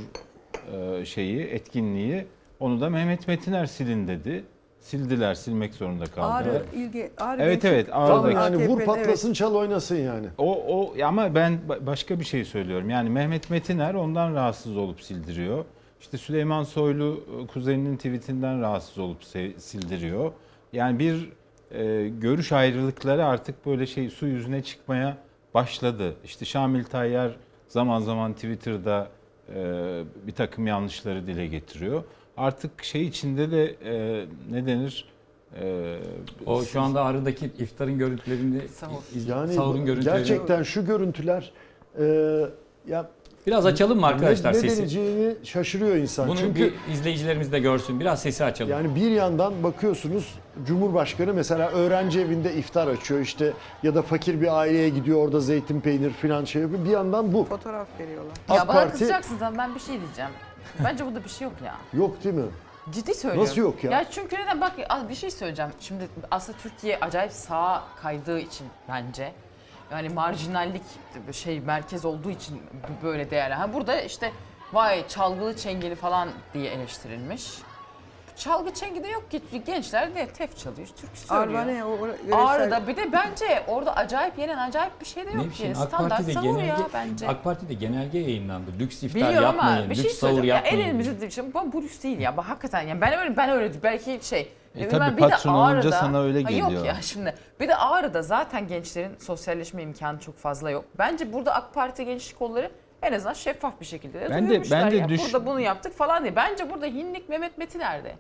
e, 0.73 1.05
şeyi 1.05 1.41
etkinliği 1.41 2.27
onu 2.61 2.81
da 2.81 2.91
Mehmet 2.91 3.29
Metiner 3.29 3.67
silin 3.67 4.09
dedi. 4.09 4.45
Sildiler, 4.81 5.35
silmek 5.35 5.75
zorunda 5.75 6.05
kaldılar. 6.07 6.43
Ağrı, 6.43 6.63
ilgi, 6.75 7.11
Ağrı 7.19 7.43
Evet, 7.43 7.63
Gençlik- 7.63 7.75
evet, 7.75 7.87
Tam 7.91 8.03
Ağrı'daki- 8.03 8.35
yani 8.37 8.57
vur 8.57 8.81
AKP'nin, 8.81 8.87
patlasın 8.87 9.33
çal 9.33 9.55
oynasın 9.55 9.97
yani. 9.97 10.27
O, 10.39 10.55
o 10.79 10.95
ama 11.05 11.35
ben 11.35 11.59
ba- 11.69 11.87
başka 11.87 12.21
bir 12.21 12.25
şey 12.25 12.45
söylüyorum. 12.45 12.91
Yani 12.91 13.11
Mehmet 13.11 13.51
Metiner 13.51 13.95
ondan 13.95 14.35
rahatsız 14.35 14.77
olup 14.77 15.03
sildiriyor. 15.03 15.65
İşte 16.01 16.19
Süleyman 16.19 16.63
Soylu 16.65 17.21
e, 17.43 17.47
kuzeninin 17.47 17.97
tweetinden 17.97 18.61
rahatsız 18.61 18.99
olup 18.99 19.23
se- 19.23 19.59
sildiriyor. 19.61 20.33
Yani 20.73 20.99
bir 20.99 21.31
e, 21.71 22.09
görüş 22.09 22.53
ayrılıkları 22.53 23.25
artık 23.27 23.67
böyle 23.67 23.87
şey 23.87 24.11
su 24.11 24.27
yüzüne 24.27 24.63
çıkmaya 24.63 25.17
başladı. 25.55 26.15
İşte 26.25 26.45
Şamil 26.45 26.85
Tayyar 26.85 27.37
zaman 27.69 28.01
zaman 28.01 28.33
Twitter'da 28.33 29.09
e, 29.55 29.55
bir 30.27 30.33
takım 30.33 30.67
yanlışları 30.67 31.27
dile 31.27 31.47
getiriyor. 31.47 32.03
Artık 32.39 32.85
şey 32.85 33.07
içinde 33.07 33.51
de 33.51 33.65
e, 33.85 34.25
ne 34.51 34.67
denir? 34.67 35.05
E, 35.61 35.97
O 36.47 36.63
şu 36.63 36.81
anda 36.81 37.05
Ağrı'daki 37.05 37.47
iftarın 37.59 37.99
görüntülerini, 37.99 38.69
Sahur. 38.69 39.03
Yani 39.27 39.53
sahurun 39.53 39.87
görüntülerini. 39.87 40.19
gerçekten 40.19 40.63
şu 40.63 40.87
görüntüler 40.87 41.53
e, 41.99 42.05
ya 42.89 43.11
Biraz 43.47 43.67
açalım 43.67 44.01
mı 44.01 44.07
arkadaşlar 44.07 44.53
ne, 44.53 44.57
ne 44.57 44.71
sesi? 44.71 45.37
şaşırıyor 45.45 45.97
insan. 45.97 46.29
Bunu 46.29 46.37
Çünkü 46.37 46.73
bir 46.89 46.93
izleyicilerimiz 46.93 47.53
de 47.53 47.59
görsün. 47.59 48.01
Biraz 48.01 48.23
sesi 48.23 48.45
açalım. 48.45 48.73
Yani 48.73 48.95
bir 48.95 49.11
yandan 49.11 49.63
bakıyorsunuz 49.63 50.35
Cumhurbaşkanı 50.67 51.35
mesela 51.35 51.69
öğrenci 51.71 52.21
evinde 52.21 52.55
iftar 52.55 52.87
açıyor 52.87 53.21
işte 53.21 53.53
ya 53.83 53.95
da 53.95 54.03
fakir 54.03 54.41
bir 54.41 54.59
aileye 54.59 54.89
gidiyor 54.89 55.25
orada 55.25 55.41
zeytin 55.41 55.81
peynir 55.81 56.11
falan 56.11 56.45
şey 56.45 56.63
yapıyor. 56.63 56.85
Bir 56.85 56.91
yandan 56.91 57.33
bu. 57.33 57.45
Fotoğraf 57.45 57.89
veriyorlar. 58.01 58.33
Ya 58.49 58.69
bana 58.69 58.77
Parti 58.77 58.93
kızacaksınız 58.93 59.43
ama 59.43 59.59
ben 59.59 59.75
bir 59.75 59.81
şey 59.81 60.01
diyeceğim. 60.01 60.31
Bence 60.85 61.07
burada 61.07 61.25
bir 61.25 61.29
şey 61.29 61.49
yok 61.49 61.55
ya. 61.65 61.75
yok 61.93 62.25
değil 62.25 62.35
mi? 62.35 62.51
Ciddi 62.91 63.15
söylüyorum. 63.15 63.51
Nasıl 63.51 63.61
yok 63.61 63.85
ya? 63.85 63.91
Ya 63.91 64.11
çünkü 64.11 64.37
neden 64.37 64.61
bak 64.61 64.73
bir 65.09 65.15
şey 65.15 65.31
söyleyeceğim. 65.31 65.71
Şimdi 65.81 66.09
aslında 66.31 66.59
Türkiye 66.59 66.99
acayip 67.01 67.33
sağa 67.33 67.85
kaydığı 68.03 68.39
için 68.39 68.67
bence. 68.89 69.33
Yani 69.91 70.09
marjinallik 70.09 70.83
şey 71.33 71.61
merkez 71.61 72.05
olduğu 72.05 72.31
için 72.31 72.63
böyle 73.03 73.31
değerli. 73.31 73.55
Ha 73.55 73.73
burada 73.73 74.01
işte 74.01 74.33
vay 74.73 75.09
çalgılı 75.09 75.57
çengeli 75.57 75.95
falan 75.95 76.29
diye 76.55 76.71
eleştirilmiş. 76.71 77.59
Çalgı 78.39 78.75
çengi 78.75 79.05
de 79.05 79.09
yok 79.09 79.31
ki 79.31 79.41
gençler 79.67 80.15
de 80.15 80.27
tef 80.29 80.59
çalıyor, 80.59 80.89
türkü 80.89 81.17
söylüyor. 81.19 81.61
Arvane 81.61 81.85
o 81.85 81.99
Ağrı'da 82.37 82.87
bir 82.89 82.97
de 82.97 83.13
bence 83.13 83.63
orada 83.69 83.97
acayip 83.97 84.39
yenen 84.39 84.59
acayip 84.59 85.01
bir 85.01 85.07
şey 85.07 85.27
de 85.27 85.31
yok 85.31 85.37
Ne 85.37 85.43
ki. 85.43 85.51
biçim 85.51 85.71
AK 85.71 85.89
Standart 85.89 86.11
Parti'de 86.11 86.33
sahur 86.33 86.45
genelge, 86.45 86.67
ya 86.67 86.89
bence. 86.95 87.29
AK 87.29 87.45
Parti'de 87.45 87.75
genelge 87.75 88.19
yayınlandı. 88.19 88.71
Lüks 88.81 89.03
iftar 89.03 89.23
Biliyorum 89.23 89.45
yapmayın, 89.45 89.77
ama 89.77 89.85
bir 89.85 89.95
lüks 89.97 90.03
şey 90.03 90.11
sahur 90.11 90.33
söyleyeceğim. 90.35 90.49
Ya 90.49 90.71
yapmayın. 90.71 90.87
elimizi 90.89 91.31
şey, 91.31 91.55
bu 91.55 91.73
bu 91.73 91.83
lüks 91.83 92.03
değil 92.03 92.19
ya. 92.19 92.37
Bak 92.37 92.45
hakikaten 92.45 92.83
yani 92.83 93.01
ben 93.01 93.19
öyle 93.19 93.37
ben 93.37 93.51
öyle 93.51 93.83
belki 93.83 94.19
şey. 94.23 94.53
E 94.77 94.89
tabii 94.89 95.17
bir 95.17 95.23
de 95.23 95.29
patron 95.29 95.55
olunca 95.55 95.75
Ağrı'da- 95.79 95.91
sana 96.01 96.23
öyle 96.23 96.43
Ha 96.43 96.51
geliyor. 96.51 96.71
Yok 96.71 96.85
ya 96.87 96.97
şimdi 97.03 97.35
bir 97.61 97.69
de 97.69 97.77
Ağrı'da 97.77 98.23
zaten 98.23 98.69
gençlerin 98.69 99.17
sosyalleşme 99.19 99.83
imkanı 99.83 100.21
çok 100.21 100.39
fazla 100.39 100.71
yok. 100.71 100.85
Bence 100.99 101.33
burada 101.33 101.55
AK 101.55 101.75
Parti 101.75 102.05
gençlik 102.05 102.39
kolları 102.39 102.71
en 103.03 103.13
azından 103.13 103.33
şeffaf 103.35 103.81
bir 103.81 103.87
şekilde 103.87 104.21
de 104.21 104.31
Ben 104.31 104.45
de- 104.45 104.49
duyurmuşlar 104.49 104.83
ben 104.85 104.91
de 104.91 104.97
ya. 104.97 105.09
düş- 105.09 105.23
Burada 105.25 105.47
bunu 105.47 105.61
yaptık 105.61 105.93
falan 105.99 106.23
diye. 106.23 106.37
Bence 106.37 106.71
burada 106.71 106.87
hinlik 106.87 107.29
Mehmet 107.29 107.59
Metin 107.59 107.79
nerede? 107.79 108.15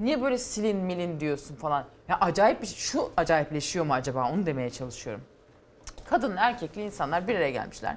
Niye 0.00 0.22
böyle 0.22 0.38
silin 0.38 0.76
milin 0.76 1.20
diyorsun 1.20 1.54
falan. 1.56 1.84
Ya 2.08 2.18
acayip 2.20 2.62
bir 2.62 2.66
şey. 2.66 2.76
Şu 2.78 3.10
acayipleşiyor 3.16 3.84
mu 3.84 3.92
acaba 3.94 4.30
onu 4.32 4.46
demeye 4.46 4.70
çalışıyorum. 4.70 5.22
Kadın 6.10 6.36
erkekli 6.36 6.82
insanlar 6.82 7.28
bir 7.28 7.34
araya 7.36 7.50
gelmişler. 7.50 7.96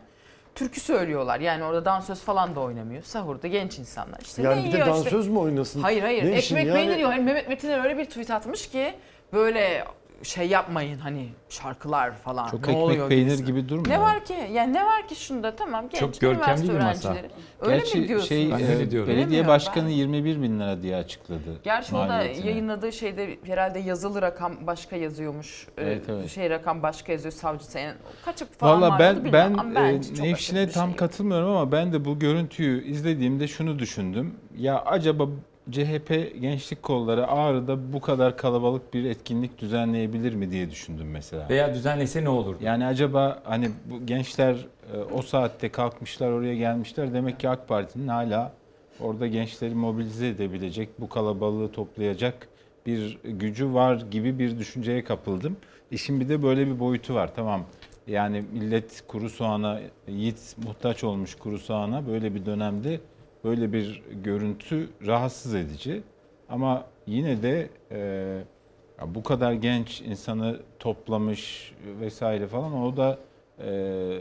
Türkü 0.55 0.79
söylüyorlar. 0.79 1.39
Yani 1.39 1.63
orada 1.63 1.85
dansöz 1.85 2.21
falan 2.21 2.55
da 2.55 2.59
oynamıyor. 2.59 3.03
Sahurda 3.03 3.47
genç 3.47 3.79
insanlar. 3.79 4.19
İşte 4.21 4.41
Yani 4.41 4.61
ne 4.61 4.67
bir 4.67 4.71
de 4.71 4.77
yiyor 4.77 4.87
işte? 4.87 5.05
dansöz 5.05 5.27
mü 5.27 5.39
oynasın? 5.39 5.81
Hayır 5.81 6.01
hayır. 6.03 6.23
Ne 6.31 6.37
işin 6.39 6.55
Ekmek 6.55 6.67
yani? 6.67 6.77
peynir 6.77 6.95
yiyor. 6.97 7.09
Hani 7.09 7.23
Mehmet 7.23 7.49
Metin'e 7.49 7.81
öyle 7.81 7.97
bir 7.97 8.05
tweet 8.05 8.31
atmış 8.31 8.69
ki 8.69 8.93
böyle 9.33 9.85
şey 10.23 10.47
yapmayın 10.47 10.99
hani 10.99 11.29
şarkılar 11.49 12.11
falan. 12.17 12.49
Çok 12.49 12.67
ne 12.67 12.71
ekmek 12.71 12.83
oluyor 12.83 13.09
peynir 13.09 13.23
gibisinden. 13.25 13.55
gibi 13.55 13.69
durmuyor. 13.69 13.89
Ne 13.89 14.01
var 14.01 14.25
ki? 14.25 14.35
Yani 14.53 14.73
ne 14.73 14.85
var 14.85 15.07
ki 15.07 15.15
şunda 15.15 15.55
tamam 15.55 15.89
genç 15.89 15.99
Çok 15.99 16.19
görkemli 16.21 16.69
bir 16.69 16.79
masa. 16.79 17.15
Öyle 17.61 17.77
Gerçi 17.77 17.97
mi 17.99 18.07
diyorsun? 18.07 18.27
şey 18.27 18.51
Ben 18.51 18.59
e, 18.59 18.67
öyle 18.67 18.91
diyorum. 18.91 19.07
belediye 19.09 19.25
Bilmiyorum 19.27 19.47
başkanı 19.47 19.85
ben. 19.85 19.93
21 19.93 20.41
bin 20.41 20.59
lira 20.59 20.81
diye 20.81 20.95
açıkladı. 20.95 21.59
Gerçi 21.63 21.95
o 21.95 21.99
da 22.09 22.23
yayınladığı 22.23 22.91
şeyde 22.91 23.37
herhalde 23.45 23.79
yazılı 23.79 24.21
rakam 24.21 24.67
başka 24.67 24.95
yazıyormuş. 24.95 25.67
Ee, 25.77 25.83
Evet, 25.83 26.03
evet. 26.09 26.29
Şey 26.29 26.49
rakam 26.49 26.83
başka 26.83 27.11
yazıyor 27.11 27.33
savcısı. 27.33 27.79
Yani 27.79 27.93
kaçık 28.25 28.59
falan 28.59 28.81
Valla 28.81 28.99
ben 28.99 29.33
ben 29.33 29.53
ama 29.53 29.79
e, 29.79 30.01
Nevşin'e 30.19 30.67
bir 30.67 30.71
tam 30.71 30.89
şey 30.89 30.97
katılmıyorum 30.97 31.49
ama 31.49 31.71
ben 31.71 31.93
de 31.93 32.05
bu 32.05 32.19
görüntüyü 32.19 32.83
izlediğimde 32.85 33.47
şunu 33.47 33.79
düşündüm. 33.79 34.35
Ya 34.57 34.81
acaba 34.81 35.27
CHP 35.71 36.41
gençlik 36.41 36.83
kolları 36.83 37.27
Ağrı'da 37.27 37.93
bu 37.93 38.01
kadar 38.01 38.37
kalabalık 38.37 38.93
bir 38.93 39.05
etkinlik 39.05 39.59
düzenleyebilir 39.59 40.33
mi 40.33 40.51
diye 40.51 40.71
düşündüm 40.71 41.11
mesela. 41.11 41.49
Veya 41.49 41.73
düzenlese 41.73 42.23
ne 42.23 42.29
olur? 42.29 42.55
Yani 42.61 42.85
acaba 42.85 43.41
hani 43.43 43.69
bu 43.85 44.05
gençler 44.05 44.55
e, 44.93 44.97
o 44.97 45.21
saatte 45.21 45.69
kalkmışlar 45.69 46.31
oraya 46.31 46.55
gelmişler 46.55 47.13
demek 47.13 47.39
ki 47.39 47.49
AK 47.49 47.67
Parti'nin 47.67 48.07
hala 48.07 48.51
orada 48.99 49.27
gençleri 49.27 49.75
mobilize 49.75 50.27
edebilecek, 50.27 50.89
bu 50.99 51.09
kalabalığı 51.09 51.71
toplayacak 51.71 52.47
bir 52.85 53.19
gücü 53.23 53.73
var 53.73 54.05
gibi 54.11 54.39
bir 54.39 54.59
düşünceye 54.59 55.03
kapıldım. 55.03 55.57
İşin 55.91 56.19
bir 56.19 56.29
de 56.29 56.43
böyle 56.43 56.67
bir 56.67 56.79
boyutu 56.79 57.13
var. 57.13 57.29
Tamam 57.35 57.65
yani 58.07 58.43
millet 58.53 59.03
kuru 59.07 59.29
soğana, 59.29 59.79
yiğit 60.07 60.55
muhtaç 60.65 61.03
olmuş 61.03 61.35
kuru 61.35 61.59
soğana 61.59 62.07
böyle 62.07 62.35
bir 62.35 62.45
dönemde 62.45 62.99
böyle 63.43 63.73
bir 63.73 64.03
görüntü 64.23 64.89
rahatsız 65.07 65.55
edici. 65.55 66.01
Ama 66.49 66.85
yine 67.07 67.43
de 67.43 67.69
e, 67.91 69.15
bu 69.15 69.23
kadar 69.23 69.53
genç 69.53 70.01
insanı 70.01 70.59
toplamış 70.79 71.73
vesaire 71.99 72.47
falan 72.47 72.73
o 72.73 72.97
da 72.97 73.19
e, 73.59 74.19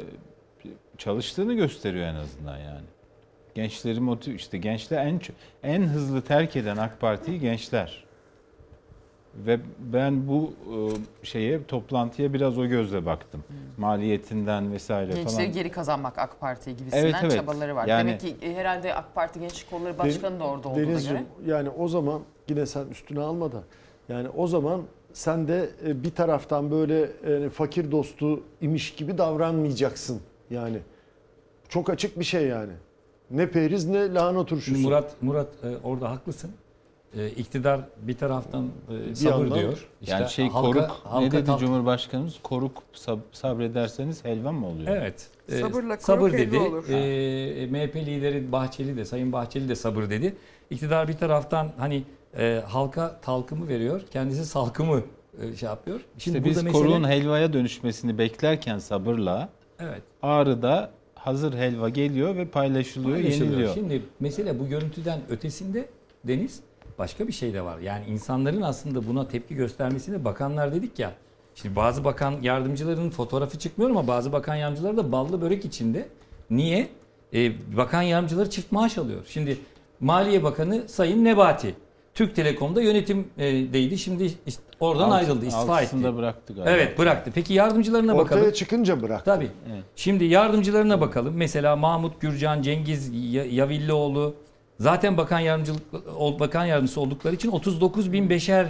çalıştığını 0.99 1.55
gösteriyor 1.55 2.07
en 2.07 2.15
azından 2.15 2.59
yani. 2.59 2.87
Gençleri 3.55 4.01
motiv 4.01 4.35
işte 4.35 4.59
gençler 4.59 5.07
en 5.07 5.21
en 5.63 5.83
hızlı 5.83 6.23
terk 6.23 6.57
eden 6.57 6.77
AK 6.77 7.01
Parti'yi 7.01 7.41
gençler. 7.41 8.02
Ve 9.37 9.61
ben 9.93 10.29
bu 10.29 10.53
e, 11.23 11.27
şeye 11.27 11.65
toplantıya 11.67 12.33
biraz 12.33 12.59
o 12.59 12.67
gözle 12.67 13.07
baktım. 13.07 13.45
Maliyetinden 13.79 14.73
vesaire 14.73 15.13
Gençleri 15.13 15.37
falan. 15.37 15.53
geri 15.53 15.71
kazanmak 15.71 16.19
AK 16.19 16.41
Parti 16.41 16.71
gibisinden 16.77 17.03
Evet, 17.05 17.15
evet. 17.23 17.33
çabaları 17.37 17.77
var. 17.77 17.87
Yani- 17.87 18.09
Demek 18.09 18.21
ki 18.21 18.37
e, 18.43 18.55
herhalde 18.55 18.95
AK 18.95 19.15
Parti 19.15 19.41
Gençlik 19.41 19.71
Kolları 19.71 19.99
Başkanı 19.99 20.41
da 20.41 20.45
orada 20.45 20.69
olduğuna 20.69 20.83
Denizciğim, 20.87 21.17
göre. 21.19 21.51
yani 21.57 21.71
o 21.71 21.89
zaman 21.89 22.21
yine 22.49 22.67
sen 22.67 22.87
üstüne 22.87 23.21
alma 23.21 23.53
da 23.53 23.63
yani 24.09 24.29
o 24.29 24.47
zaman 24.47 24.83
sen 25.13 25.49
de 25.49 25.71
e, 25.87 26.03
bir 26.05 26.11
taraftan 26.11 26.71
böyle 26.71 27.03
e, 27.03 27.49
fakir 27.51 27.91
dostu 27.91 28.43
imiş 28.61 28.95
gibi 28.95 29.19
davranmayacaksın 29.19 30.21
yani. 30.51 30.79
Çok 31.69 31.91
açık 31.91 32.19
bir 32.19 32.25
şey 32.25 32.47
yani. 32.47 32.73
Ne 33.31 33.51
periz 33.51 33.87
ne 33.89 34.15
lahana 34.15 34.45
turşusu. 34.47 34.81
Murat 34.81 35.23
Murat 35.23 35.49
e, 35.65 35.69
orada 35.87 36.11
haklısın. 36.11 36.51
E, 37.19 37.29
iktidar 37.31 37.81
bir 38.03 38.15
taraftan 38.17 38.69
e, 39.11 39.15
sabır 39.15 39.41
yandan- 39.45 39.59
diyor. 39.59 39.89
İşte 40.01 40.13
yani 40.15 40.29
şey 40.31 40.47
halka- 40.47 40.61
koruk 40.63 40.75
ne 41.05 41.11
halka 41.11 41.37
dedi 41.39 41.47
kalk- 41.47 41.61
Cumhurbaşkanımız? 41.61 42.35
Koruk 42.43 42.83
sab- 42.95 43.19
sabrederseniz 43.33 44.25
helva 44.25 44.53
mı 44.53 44.67
oluyor? 44.67 44.97
Evet. 44.97 45.29
E, 45.49 45.61
Sabırla 45.61 45.97
sabır 45.97 46.21
koruk 46.21 46.33
dedi. 46.33 46.57
helva 46.57 46.69
olur. 46.69 46.89
E, 46.89 47.67
MHP 47.67 48.07
lideri 48.07 48.53
Bahçeli 48.53 48.97
de 48.97 49.05
Sayın 49.05 49.33
Bahçeli 49.33 49.69
de 49.69 49.75
sabır 49.75 50.11
dedi. 50.11 50.37
İktidar 50.71 51.09
bir 51.09 51.13
taraftan 51.13 51.73
hani 51.79 52.03
e, 52.39 52.63
halka 52.69 53.21
talkımı 53.23 53.69
veriyor. 53.69 54.01
Kendisi 54.11 54.45
salkımı 54.47 55.03
e, 55.43 55.57
şey 55.57 55.69
yapıyor. 55.69 56.01
Şimdi 56.19 56.39
İşte 56.39 56.51
biz 56.51 56.57
mesele- 56.63 56.73
koruğun 56.73 57.05
helvaya 57.09 57.53
dönüşmesini 57.53 58.19
beklerken 58.19 58.79
sabırla 58.79 59.49
evet. 59.81 60.03
Ağrı'da 60.23 60.91
hazır 61.15 61.55
helva 61.55 61.89
geliyor 61.89 62.37
ve 62.37 62.45
paylaşılıyor, 62.49 63.17
Paylaşılıyor. 63.17 63.51
yeniliyor. 63.51 63.75
Şimdi 63.75 64.03
mesele 64.21 64.59
bu 64.61 64.69
görüntüden 64.69 65.21
ötesinde 65.29 65.89
Deniz 66.25 66.61
başka 67.03 67.29
bir 67.29 67.33
şey 67.33 67.55
de 67.55 67.63
var. 67.65 67.79
Yani 67.79 68.05
insanların 68.07 68.63
aslında 68.63 69.09
buna 69.09 69.29
tepki 69.29 69.55
göstermesine 69.55 70.25
bakanlar 70.25 70.75
dedik 70.75 70.99
ya. 70.99 71.13
Şimdi 71.55 71.77
bazı 71.77 72.05
bakan 72.05 72.35
yardımcılarının 72.43 73.11
fotoğrafı 73.11 73.59
çıkmıyor 73.59 73.91
ama 73.91 74.07
bazı 74.09 74.33
bakan 74.33 74.55
yardımcıları 74.55 74.97
da 74.97 75.13
ballı 75.13 75.41
börek 75.43 75.65
içinde. 75.65 76.09
Niye? 76.51 76.89
Ee, 77.35 77.53
bakan 77.77 78.03
yardımcıları 78.03 78.51
çift 78.51 78.73
maaş 78.73 78.99
alıyor. 78.99 79.21
Şimdi 79.29 79.59
Maliye 80.01 80.43
Bakanı 80.43 80.89
Sayın 80.89 81.25
Nebati. 81.25 81.75
Türk 82.15 82.37
Telekom'da 82.37 82.83
yönetimdeydi. 82.83 83.99
Şimdi 83.99 84.25
ist- 84.25 84.59
oradan 84.81 85.11
Alt- 85.11 85.13
ayrıldı, 85.13 85.47
istifa 85.47 85.83
etti. 85.83 86.17
bıraktı 86.17 86.53
galiba. 86.55 86.71
Evet 86.71 86.99
bıraktı. 86.99 87.31
Peki 87.35 87.55
yardımcılarına 87.55 88.15
Ortaya 88.15 88.37
bakalım. 88.37 88.53
çıkınca 88.53 89.03
bırak. 89.03 89.25
Tabii. 89.25 89.51
Evet. 89.73 89.85
Şimdi 89.97 90.25
yardımcılarına 90.25 91.01
bakalım. 91.01 91.35
Mesela 91.37 91.77
Mahmut 91.77 92.21
Gürcan, 92.21 92.63
Cengiz 92.63 93.11
Ya- 93.35 93.45
Yavillioğlu 93.45 94.35
zaten 94.83 95.17
bakan 95.17 95.41
yardımcılık 95.41 95.93
bakan 96.41 96.65
yardımcısı 96.65 97.01
oldukları 97.01 97.35
için 97.35 97.51
39 97.51 98.13
bin 98.13 98.31
beşer 98.31 98.67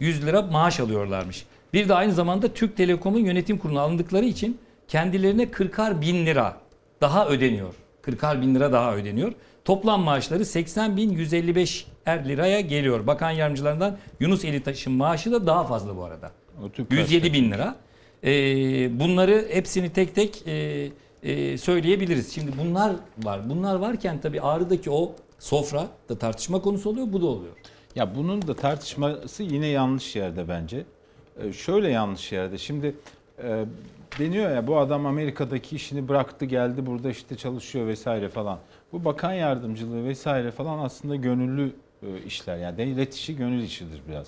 100 0.00 0.26
lira 0.26 0.42
maaş 0.42 0.80
alıyorlarmış. 0.80 1.46
Bir 1.72 1.88
de 1.88 1.94
aynı 1.94 2.12
zamanda 2.12 2.48
Türk 2.48 2.76
Telekom'un 2.76 3.18
yönetim 3.18 3.58
kuruluna 3.58 3.80
alındıkları 3.80 4.24
için 4.24 4.58
kendilerine 4.88 5.42
40'ar 5.42 6.00
bin 6.00 6.26
lira 6.26 6.56
daha 7.00 7.28
ödeniyor. 7.28 7.74
40'ar 8.02 8.40
bin 8.40 8.54
lira 8.54 8.72
daha 8.72 8.94
ödeniyor. 8.96 9.32
Toplam 9.64 10.02
maaşları 10.02 10.44
80 10.44 10.96
bin 10.96 11.10
155 11.10 11.86
er 12.06 12.28
liraya 12.28 12.60
geliyor. 12.60 13.06
Bakan 13.06 13.30
yardımcılarından 13.30 13.98
Yunus 14.20 14.44
Elitaş'ın 14.44 14.92
maaşı 14.92 15.32
da 15.32 15.46
daha 15.46 15.64
fazla 15.64 15.96
bu 15.96 16.04
arada. 16.04 16.30
O 16.64 16.70
Türk 16.70 16.92
107 16.92 17.32
bin 17.32 17.50
lira. 17.50 17.76
Ee, 18.24 19.00
bunları 19.00 19.48
hepsini 19.50 19.92
tek 19.92 20.14
tek 20.14 20.42
e, 20.46 20.88
e, 21.22 21.58
söyleyebiliriz. 21.58 22.34
Şimdi 22.34 22.52
bunlar 22.58 22.92
var. 23.18 23.48
Bunlar 23.48 23.74
varken 23.74 24.20
tabii 24.20 24.40
Ağrı'daki 24.40 24.90
o 24.90 25.14
sofra 25.44 25.88
da 26.08 26.18
tartışma 26.18 26.62
konusu 26.62 26.90
oluyor. 26.90 27.06
Bu 27.12 27.22
da 27.22 27.26
oluyor. 27.26 27.52
Ya 27.94 28.14
bunun 28.16 28.48
da 28.48 28.54
tartışması 28.56 29.42
yine 29.42 29.66
yanlış 29.66 30.16
yerde 30.16 30.48
bence. 30.48 30.84
Ee, 31.40 31.52
şöyle 31.52 31.88
yanlış 31.88 32.32
yerde. 32.32 32.58
Şimdi 32.58 32.96
e, 33.42 33.64
deniyor 34.18 34.50
ya 34.50 34.66
bu 34.66 34.78
adam 34.78 35.06
Amerika'daki 35.06 35.76
işini 35.76 36.08
bıraktı 36.08 36.44
geldi 36.44 36.86
burada 36.86 37.10
işte 37.10 37.36
çalışıyor 37.36 37.86
vesaire 37.86 38.28
falan. 38.28 38.58
Bu 38.92 39.04
bakan 39.04 39.32
yardımcılığı 39.32 40.04
vesaire 40.04 40.50
falan 40.50 40.78
aslında 40.78 41.16
gönüllü 41.16 41.72
e, 42.02 42.22
işler. 42.26 42.56
Yani 42.56 42.78
devlet 42.78 43.14
işi 43.14 43.36
gönül 43.36 43.62
işidir 43.62 44.02
biraz. 44.08 44.26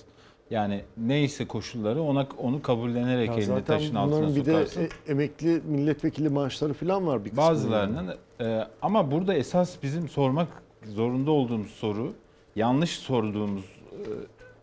Yani 0.50 0.80
neyse 0.96 1.46
koşulları 1.46 2.02
ona 2.02 2.26
onu 2.38 2.62
kabullenerek 2.62 3.28
Ya 3.28 3.34
elini 3.34 3.44
zaten 3.46 3.64
taşın 3.64 3.94
altına 3.94 4.16
bunların 4.16 4.36
bir 4.36 4.44
de 4.44 4.52
sokarsın. 4.52 4.82
e, 4.82 4.88
emekli 5.12 5.62
milletvekili 5.66 6.28
maaşları 6.28 6.72
falan 6.72 7.06
var 7.06 7.24
bir 7.24 7.30
kısmı. 7.30 7.44
Bazılarının 7.44 8.14
e, 8.40 8.66
ama 8.82 9.10
burada 9.10 9.34
esas 9.34 9.82
bizim 9.82 10.08
sormak 10.08 10.65
zorunda 10.94 11.30
olduğumuz 11.30 11.70
soru 11.70 12.12
yanlış 12.56 12.90
sorduğumuz 12.90 13.64
e, 13.64 14.00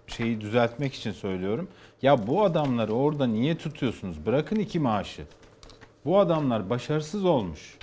şeyi 0.07 0.41
düzeltmek 0.41 0.93
için 0.93 1.11
söylüyorum. 1.11 1.67
Ya 2.01 2.27
bu 2.27 2.43
adamları 2.43 2.93
orada 2.93 3.27
niye 3.27 3.57
tutuyorsunuz? 3.57 4.25
Bırakın 4.25 4.55
iki 4.55 4.79
maaşı. 4.79 5.21
Bu 6.05 6.19
adamlar 6.19 6.69
başarısız 6.69 7.25
olmuş. 7.25 7.77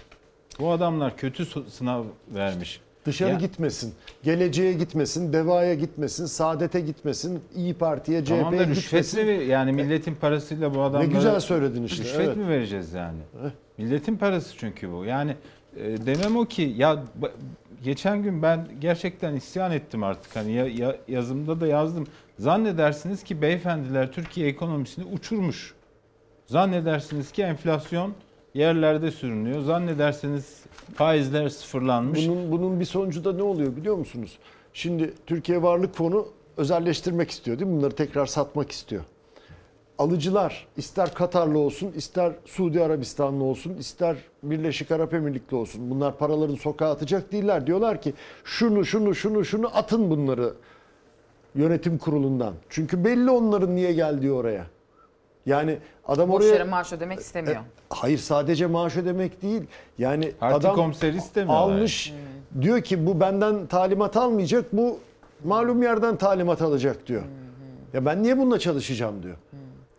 Bu 0.60 0.70
adamlar 0.70 1.16
kötü 1.16 1.46
sınav 1.70 2.04
vermiş. 2.34 2.80
Dışarı 3.06 3.30
Ya- 3.30 3.38
gitmesin, 3.38 3.94
geleceğe 4.22 4.72
gitmesin, 4.72 5.32
devaya 5.32 5.74
gitmesin, 5.74 6.26
saadete 6.26 6.80
gitmesin, 6.80 7.40
İyi 7.56 7.74
Parti'ye, 7.74 8.24
CHP'ye 8.24 8.42
Tamam 8.42 8.74
gitmesin. 8.74 9.26
mi? 9.26 9.44
Yani 9.44 9.72
milletin 9.72 10.14
parasıyla 10.14 10.74
bu 10.74 10.82
adamlara... 10.82 11.08
Ne 11.08 11.14
güzel 11.14 11.40
söyledin 11.40 11.84
işte. 11.84 12.04
Rüşvet 12.04 12.20
evet. 12.20 12.36
mi 12.36 12.48
vereceğiz 12.48 12.92
yani? 12.92 13.18
Eh. 13.44 13.50
Milletin 13.78 14.16
parası 14.16 14.56
çünkü 14.58 14.92
bu. 14.92 15.04
Yani 15.04 15.36
e, 15.76 16.06
demem 16.06 16.36
o 16.36 16.44
ki 16.44 16.74
ya 16.76 17.02
geçen 17.82 18.22
gün 18.22 18.42
ben 18.42 18.68
gerçekten 18.80 19.34
isyan 19.36 19.72
ettim 19.72 20.02
artık. 20.04 20.36
Hani 20.36 20.52
ya, 20.52 20.66
ya- 20.66 20.96
yazımda 21.08 21.60
da 21.60 21.66
yazdım. 21.66 22.06
Zannedersiniz 22.38 23.22
ki 23.22 23.42
beyefendiler 23.42 24.12
Türkiye 24.12 24.48
ekonomisini 24.48 25.04
uçurmuş. 25.04 25.74
Zannedersiniz 26.46 27.32
ki 27.32 27.42
enflasyon 27.42 28.14
yerlerde 28.54 29.10
sürünüyor. 29.10 29.60
Zannedersiniz 29.62 30.64
faizler 30.94 31.48
sıfırlanmış. 31.48 32.28
Bunun, 32.28 32.52
bunun 32.52 32.80
bir 32.80 32.84
sonucu 32.84 33.24
da 33.24 33.32
ne 33.32 33.42
oluyor 33.42 33.76
biliyor 33.76 33.96
musunuz? 33.96 34.38
Şimdi 34.72 35.14
Türkiye 35.26 35.62
Varlık 35.62 35.94
Fonu 35.94 36.28
özelleştirmek 36.56 37.30
istiyor 37.30 37.58
değil 37.58 37.70
mi? 37.70 37.76
Bunları 37.78 37.94
tekrar 37.96 38.26
satmak 38.26 38.72
istiyor. 38.72 39.02
Alıcılar 40.00 40.66
ister 40.76 41.14
Katarlı 41.14 41.58
olsun, 41.58 41.92
ister 41.96 42.32
Suudi 42.44 42.82
Arabistanlı 42.82 43.44
olsun, 43.44 43.74
ister 43.74 44.16
Birleşik 44.42 44.90
Arap 44.90 45.14
Emirlikli 45.14 45.54
olsun. 45.54 45.90
Bunlar 45.90 46.18
paralarını 46.18 46.56
sokağa 46.56 46.90
atacak 46.90 47.32
değiller. 47.32 47.66
Diyorlar 47.66 48.02
ki 48.02 48.14
şunu 48.44 48.84
şunu 48.84 49.14
şunu 49.14 49.44
şunu 49.44 49.76
atın 49.76 50.10
bunları 50.10 50.54
yönetim 51.54 51.98
kurulundan. 51.98 52.54
Çünkü 52.68 53.04
belli 53.04 53.30
onların 53.30 53.76
niye 53.76 53.92
geldiği 53.92 54.32
oraya. 54.32 54.66
Yani 55.46 55.78
adam 56.08 56.28
Boş 56.28 56.44
oraya 56.44 56.52
yere 56.52 56.64
maaş 56.64 56.92
ödemek 56.92 57.20
istemiyor. 57.20 57.60
Hayır 57.90 58.18
sadece 58.18 58.66
maaş 58.66 58.96
ödemek 58.96 59.42
değil. 59.42 59.62
Yani 59.98 60.32
Parti 60.32 60.56
adam 60.56 60.74
komiseri 60.76 61.16
istemiyorlar. 61.16 61.62
almış 61.62 62.14
diyor 62.60 62.80
ki 62.80 63.06
bu 63.06 63.20
benden 63.20 63.66
talimat 63.66 64.16
almayacak 64.16 64.64
bu 64.72 64.98
malum 65.44 65.82
yerden 65.82 66.16
talimat 66.16 66.62
alacak 66.62 67.06
diyor. 67.06 67.22
Ya 67.92 68.04
ben 68.06 68.22
niye 68.22 68.38
bununla 68.38 68.58
çalışacağım 68.58 69.22
diyor. 69.22 69.36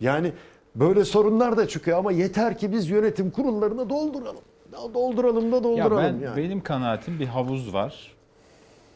Yani 0.02 0.32
böyle 0.76 1.06
sorunlar 1.06 1.58
da 1.58 1.68
çıkıyor 1.68 1.98
ama 1.98 2.12
yeter 2.12 2.58
ki 2.58 2.72
biz 2.72 2.90
yönetim 2.90 3.32
kurullarını 3.32 3.90
dolduralım. 3.90 4.42
Ya 4.74 4.94
Dolduralım 4.94 5.52
da 5.52 5.56
Ya 5.56 5.64
dolduralım 5.64 5.98
ben 5.98 6.26
yani. 6.26 6.38
benim 6.38 6.62
kanaatim 6.62 7.20
bir 7.20 7.26
havuz 7.28 7.74
var. 7.74 8.12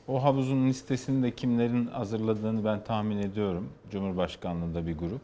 O 0.08 0.24
havuzun 0.24 0.68
listesini 0.68 1.24
de 1.24 1.32
kimlerin 1.32 1.86
hazırladığını 1.88 2.66
ben 2.66 2.84
tahmin 2.84 3.18
ediyorum. 3.18 3.70
Cumhurbaşkanlığında 3.92 4.88
bir 4.88 4.98
grup. 4.98 5.22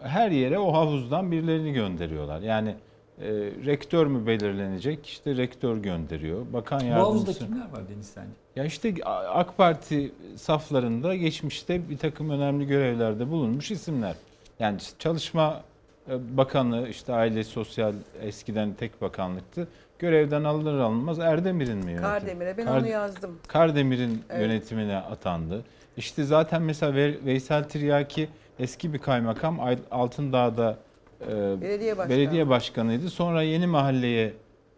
Her 0.00 0.30
yere 0.30 0.58
o 0.58 0.72
havuzdan 0.72 1.30
birilerini 1.32 1.72
gönderiyorlar. 1.72 2.40
Yani 2.40 2.74
e, 3.20 3.28
rektör 3.66 4.06
mü 4.06 4.26
belirlenecek? 4.26 5.06
İşte 5.06 5.36
rektör 5.36 5.76
gönderiyor. 5.76 6.46
Bakan 6.52 6.80
Bu 6.80 6.84
havuzda 6.84 6.98
yardımcısı. 7.08 7.38
kimler 7.46 7.60
var 7.64 7.88
Deniz 7.94 8.06
sence? 8.06 8.28
Ya 8.56 8.64
işte 8.64 8.94
AK 9.28 9.56
Parti 9.56 10.12
saflarında 10.36 11.14
geçmişte 11.14 11.90
bir 11.90 11.98
takım 11.98 12.30
önemli 12.30 12.66
görevlerde 12.66 13.30
bulunmuş 13.30 13.70
isimler. 13.70 14.14
Yani 14.62 14.78
Çalışma 14.98 15.60
e, 16.10 16.36
Bakanı 16.36 16.88
işte 16.88 17.12
Aile 17.12 17.44
Sosyal 17.44 17.94
eskiden 18.22 18.74
tek 18.74 19.02
bakanlıktı. 19.02 19.68
Görevden 19.98 20.44
alınır 20.44 20.78
alınmaz 20.78 21.18
Erdemir'in 21.18 21.76
mi 21.78 21.84
yönetimi? 21.90 22.00
Kardemir'e 22.02 22.56
ben 22.58 22.64
Kar- 22.66 22.78
onu 22.80 22.88
yazdım. 22.88 23.38
Kardemir'in 23.48 24.22
Evet. 24.30 24.40
yönetimine 24.42 24.96
atandı. 24.96 25.64
İşte 25.96 26.24
zaten 26.24 26.62
mesela 26.62 26.94
Ve- 26.94 27.24
Veysel 27.24 27.64
Tiryaki 27.64 28.28
eski 28.58 28.92
bir 28.92 28.98
kaymakam 28.98 29.60
Ay- 29.60 29.78
Altındağ'da 29.90 30.76
e, 31.28 31.60
Belediye 31.60 31.96
başkanı. 31.98 32.16
belediye 32.16 32.48
başkanıydı. 32.48 33.10
Sonra 33.10 33.42
Yeni 33.42 33.66
Mahalle'ye 33.66 34.32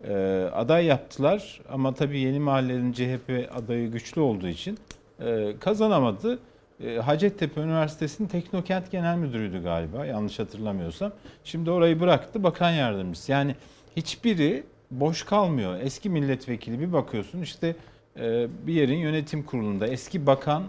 e, 0.08 0.14
aday 0.54 0.84
yaptılar 0.86 1.60
ama 1.72 1.94
tabii 1.94 2.18
Yeni 2.20 2.40
Mahalle'nin 2.40 2.92
CHP 2.92 3.48
adayı 3.56 3.90
güçlü 3.90 4.20
olduğu 4.20 4.48
için 4.48 4.78
e, 5.20 5.54
kazanamadı. 5.60 6.38
E, 6.80 6.96
Hacettepe 6.96 7.60
Üniversitesi'nin 7.60 8.28
Teknokent 8.28 8.90
Genel 8.90 9.16
Müdürüydü 9.16 9.62
galiba 9.62 10.06
yanlış 10.06 10.38
hatırlamıyorsam. 10.38 11.12
Şimdi 11.44 11.70
orayı 11.70 12.00
bıraktı 12.00 12.42
bakan 12.44 12.70
yardımcısı. 12.70 13.32
Yani 13.32 13.54
hiçbiri 13.96 14.64
boş 14.90 15.22
kalmıyor. 15.22 15.78
Eski 15.80 16.10
milletvekili 16.10 16.80
bir 16.80 16.92
bakıyorsun 16.92 17.42
işte 17.42 17.76
e, 18.20 18.46
bir 18.66 18.72
yerin 18.72 18.98
yönetim 18.98 19.42
kurulunda 19.42 19.86
eski 19.86 20.26
bakan 20.26 20.62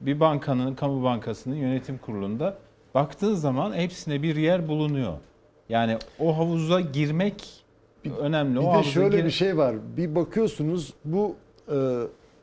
bir 0.00 0.20
bankanın, 0.20 0.74
kamu 0.74 1.02
bankasının 1.04 1.54
yönetim 1.56 1.98
kurulunda 1.98 2.58
baktığın 2.94 3.34
zaman 3.34 3.72
hepsine 3.74 4.22
bir 4.22 4.36
yer 4.36 4.68
bulunuyor. 4.68 5.12
Yani 5.68 5.96
o 6.18 6.38
havuza 6.38 6.80
girmek 6.80 7.64
önemli. 8.20 8.58
o 8.58 8.62
Bir 8.62 8.66
de 8.66 8.70
havuza 8.70 8.90
şöyle 8.90 9.16
gir- 9.16 9.24
bir 9.24 9.30
şey 9.30 9.56
var. 9.56 9.76
Bir 9.96 10.14
bakıyorsunuz 10.14 10.94
bu 11.04 11.36
e, 11.68 11.76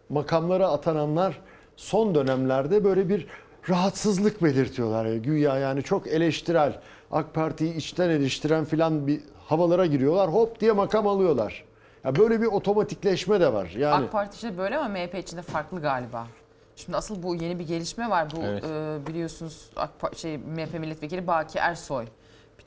makamlara 0.09 0.67
atananlar 0.67 1.39
son 1.79 2.15
dönemlerde 2.15 2.83
böyle 2.83 3.09
bir 3.09 3.27
rahatsızlık 3.69 4.43
belirtiyorlar. 4.43 5.05
Ya. 5.05 5.17
Güya 5.17 5.57
yani 5.57 5.83
çok 5.83 6.07
eleştirel, 6.07 6.79
AK 7.11 7.33
Parti'yi 7.33 7.75
içten 7.75 8.09
eleştiren 8.09 8.65
filan 8.65 9.07
bir 9.07 9.21
havalara 9.47 9.85
giriyorlar. 9.85 10.33
Hop 10.33 10.59
diye 10.59 10.71
makam 10.71 11.07
alıyorlar. 11.07 11.63
Ya 12.03 12.15
böyle 12.15 12.41
bir 12.41 12.45
otomatikleşme 12.45 13.39
de 13.39 13.53
var. 13.53 13.73
Yani 13.77 14.05
AK 14.05 14.11
Parti 14.11 14.35
içinde 14.37 14.57
böyle 14.57 14.77
ama 14.77 14.87
MHP 14.89 15.15
içinde 15.15 15.41
farklı 15.41 15.81
galiba. 15.81 16.27
Şimdi 16.75 16.97
asıl 16.97 17.23
bu 17.23 17.35
yeni 17.35 17.59
bir 17.59 17.67
gelişme 17.67 18.09
var. 18.09 18.27
Bu 18.35 18.41
Evet. 18.43 18.63
e, 18.63 19.07
biliyorsunuz 19.07 19.69
AK 19.75 19.89
Pa- 20.01 20.15
şey 20.17 20.37
MHP 20.37 20.79
milletvekili 20.79 21.27
Baki 21.27 21.59
Ersoy 21.59 22.05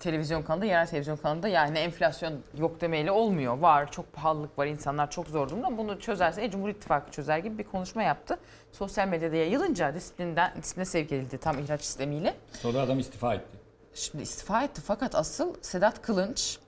televizyon 0.03 0.43
kanalında, 0.43 0.67
yerel 0.67 0.87
televizyon 0.87 1.17
kanalında 1.17 1.49
yani 1.49 1.79
enflasyon 1.79 2.41
yok 2.59 2.81
demeyle 2.81 3.11
olmuyor. 3.11 3.59
Var, 3.59 3.91
çok 3.91 4.13
pahalılık 4.13 4.59
var, 4.59 4.67
insanlar 4.67 5.11
çok 5.11 5.27
zor 5.27 5.49
durumda. 5.49 5.79
Bunu 5.79 6.01
çözerse 6.01 6.45
e, 6.45 6.51
Cumhur 6.51 6.69
İttifakı 6.69 7.11
çözer 7.11 7.39
gibi 7.39 7.59
bir 7.59 7.65
konuşma 7.65 8.03
yaptı. 8.03 8.39
Sosyal 8.73 9.09
medyada 9.09 9.37
yayılınca 9.37 9.95
disiplinden 9.95 10.53
disipline 10.63 10.85
sevk 10.85 11.13
edildi 11.13 11.39
tam 11.39 11.59
ihraç 11.59 11.83
sistemiyle. 11.83 12.35
Sonra 12.53 12.81
adam 12.81 12.99
istifa 12.99 13.35
etti. 13.35 13.59
Şimdi 13.95 14.23
istifa 14.23 14.65
etti 14.65 14.81
fakat 14.85 15.15
asıl 15.15 15.55
Sedat 15.61 16.03
Kılınç 16.03 16.59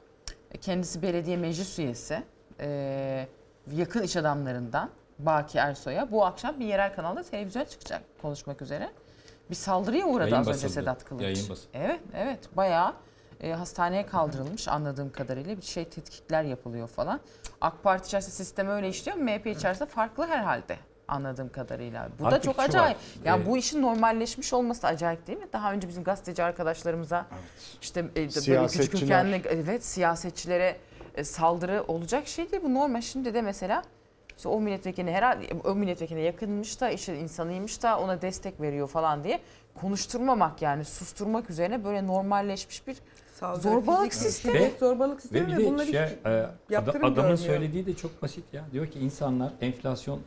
kendisi 0.60 1.02
belediye 1.02 1.36
meclis 1.36 1.78
üyesi 1.78 2.22
e, 2.60 3.28
yakın 3.72 4.02
iş 4.02 4.16
adamlarından 4.16 4.90
Baki 5.18 5.58
Ersoy'a 5.58 6.10
bu 6.10 6.24
akşam 6.24 6.60
bir 6.60 6.66
yerel 6.66 6.94
kanalda 6.94 7.22
televizyona 7.22 7.66
çıkacak 7.68 8.02
konuşmak 8.22 8.62
üzere. 8.62 8.90
Bir 9.50 9.54
saldırıya 9.54 10.06
uğradı 10.06 10.30
Yayın 10.30 10.40
az 10.40 10.48
önce 10.48 10.54
basıldı. 10.56 10.72
Sedat 10.72 11.04
Kılınç. 11.04 11.22
Yayın 11.22 11.48
basıldı. 11.48 11.68
Evet 11.74 12.00
evet 12.14 12.56
bayağı 12.56 12.94
e, 13.44 13.52
hastaneye 13.52 14.06
kaldırılmış 14.06 14.68
anladığım 14.68 15.12
kadarıyla 15.12 15.56
bir 15.56 15.62
şey 15.62 15.84
tetkikler 15.84 16.42
yapılıyor 16.42 16.88
falan. 16.88 17.20
AK 17.60 17.82
Parti 17.82 18.06
içerisinde 18.06 18.34
sistem 18.34 18.68
öyle 18.68 18.88
işliyor 18.88 19.16
MHP 19.16 19.46
içerisinde 19.46 19.88
farklı 19.88 20.26
herhalde 20.26 20.76
anladığım 21.08 21.48
kadarıyla. 21.52 22.08
Bu 22.18 22.24
da 22.24 22.28
Artık 22.28 22.42
çok 22.42 22.54
şu 22.54 22.58
var, 22.58 22.68
acayip. 22.68 22.96
Ya 23.24 23.36
e, 23.36 23.46
bu 23.46 23.56
işin 23.56 23.82
normalleşmiş 23.82 24.52
olması 24.52 24.82
da 24.82 24.88
acayip 24.88 25.26
değil 25.26 25.38
mi? 25.38 25.46
Daha 25.52 25.72
önce 25.72 25.88
bizim 25.88 26.04
gazeteci 26.04 26.42
arkadaşlarımıza 26.44 27.26
işte 27.82 28.00
e, 28.00 28.14
böyle 28.16 28.30
Siyasetçiler. 28.30 29.00
kökenli 29.00 29.42
evet 29.48 29.84
siyasetçilere 29.84 30.76
e, 31.14 31.24
saldırı 31.24 31.84
olacak 31.88 32.26
şey 32.28 32.50
değil 32.52 32.62
bu 32.62 32.74
normal. 32.74 33.00
Şimdi 33.00 33.34
de 33.34 33.42
mesela 33.42 33.82
işte 34.36 34.48
o 34.48 34.60
milletvekiline 34.60 35.12
herhalde 35.12 35.46
o 35.64 35.74
milletvekiline 35.74 36.22
yakınmış 36.24 36.80
da 36.80 36.90
işte 36.90 37.18
insanıymış 37.18 37.82
da 37.82 37.98
ona 37.98 38.22
destek 38.22 38.60
veriyor 38.60 38.88
falan 38.88 39.24
diye 39.24 39.40
konuşturmamak 39.80 40.62
yani 40.62 40.84
susturmak 40.84 41.50
üzerine 41.50 41.84
böyle 41.84 42.06
normalleşmiş 42.06 42.86
bir 42.86 42.96
Saldırı, 43.34 43.62
Zorbalık 43.62 44.12
fiziksel 44.12 44.30
sistemi. 44.30 44.58
şiddet, 44.58 44.78
zorbalık 44.80 45.16
Ve 45.16 45.20
sistemi 45.20 45.46
bir 45.48 45.52
ve 45.56 45.60
de 45.62 45.66
bunları 45.70 45.86
şey, 45.86 46.02
hiç 46.06 46.10
e, 46.26 46.46
yaptırım 46.70 47.00
adamın 47.04 47.14
görmüyor. 47.14 47.36
söylediği 47.38 47.86
de 47.86 47.94
çok 47.94 48.22
basit 48.22 48.44
ya. 48.52 48.64
Diyor 48.72 48.86
ki 48.86 48.98
insanlar 48.98 49.52
enflasyon 49.60 50.20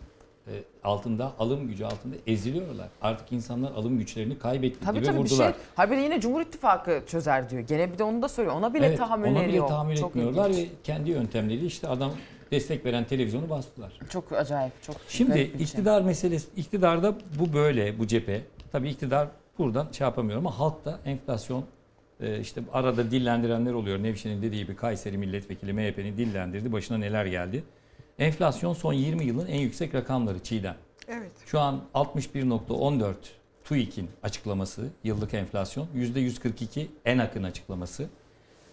e, 0.48 0.52
altında, 0.84 1.32
alım 1.40 1.68
gücü 1.68 1.86
altında 1.86 2.16
eziliyorlar. 2.28 2.88
Artık 3.02 3.32
insanlar 3.32 3.72
alım 3.72 3.98
güçlerini 3.98 4.40
kaybetti 4.40 4.80
Tabii 4.86 4.98
gibi 4.98 5.06
tabii 5.06 5.16
bir 5.18 5.22
vurdular. 5.22 5.54
şey. 5.54 5.62
Hayır 5.76 5.98
yine 6.04 6.22
Cumhur 6.22 6.42
İttifakı 6.42 7.04
çözer 7.08 7.50
diyor. 7.50 7.62
Gene 7.62 7.94
bir 7.94 7.98
de 7.98 8.04
onu 8.04 8.22
da 8.22 8.30
söylüyor. 8.30 8.56
Ona 8.56 8.74
bile 8.74 8.86
Evet, 8.86 8.98
tahammülleri 8.98 9.38
ona 9.40 9.48
bile 9.48 9.68
tahammül 9.68 9.96
Çok 9.98 10.10
etmiyorlar 10.10 10.50
ilginç. 10.50 10.70
ve 10.70 10.74
kendi 10.84 11.10
yöntemleriyle 11.10 11.66
işte 11.66 11.88
adam 11.88 12.12
destek 12.52 12.86
veren 12.86 13.04
televizyonu 13.04 13.50
bastılar. 13.50 14.00
Çok 14.10 14.32
acayip. 14.32 14.84
Çok 14.84 14.96
Şimdi 15.08 15.36
bir 15.36 15.36
şey. 15.54 15.64
iktidar 15.64 16.02
meselesi, 16.02 16.48
iktidarda 16.58 17.16
bu 17.40 17.54
böyle, 17.54 18.00
bu 18.00 18.08
cephe. 18.08 18.42
Tabii 18.72 18.90
iktidar 18.90 19.28
buradan 19.58 19.88
şey 19.92 20.06
yapamıyor 20.06 20.38
ama 20.38 20.60
halk 20.60 20.86
da 20.86 21.00
enflasyon 21.06 21.64
işte 22.42 22.62
arada 22.74 23.12
dillendirenler 23.12 23.74
oluyor. 23.74 24.04
Nevşin'in 24.04 24.42
dediği 24.42 24.58
gibi 24.58 24.76
Kayseri 24.76 25.18
milletvekili 25.18 25.74
MHP'nin 25.74 26.18
dillendirdi. 26.18 26.72
Başına 26.72 26.98
neler 26.98 27.26
geldi. 27.26 27.64
Enflasyon 28.20 28.74
son 28.74 28.94
20 28.94 29.26
yılın 29.26 29.48
en 29.48 29.60
yüksek 29.60 29.96
rakamları 29.96 30.40
Çiğdem. 30.40 30.76
Evet. 31.08 31.32
Şu 31.46 31.60
an 31.60 31.82
61.14 31.94 33.14
TÜİK'in 33.64 34.10
açıklaması 34.24 34.90
yıllık 35.04 35.34
enflasyon. 35.34 35.88
%142 35.96 36.86
ENAK'ın 37.06 37.44
açıklaması. 37.44 38.10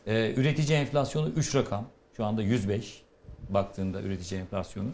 Ee, 0.07 0.35
üretici 0.37 0.79
enflasyonu 0.79 1.29
3 1.29 1.55
rakam. 1.55 1.87
Şu 2.17 2.25
anda 2.25 2.43
105 2.43 3.03
baktığında 3.49 4.03
üretici 4.03 4.41
enflasyonu. 4.41 4.89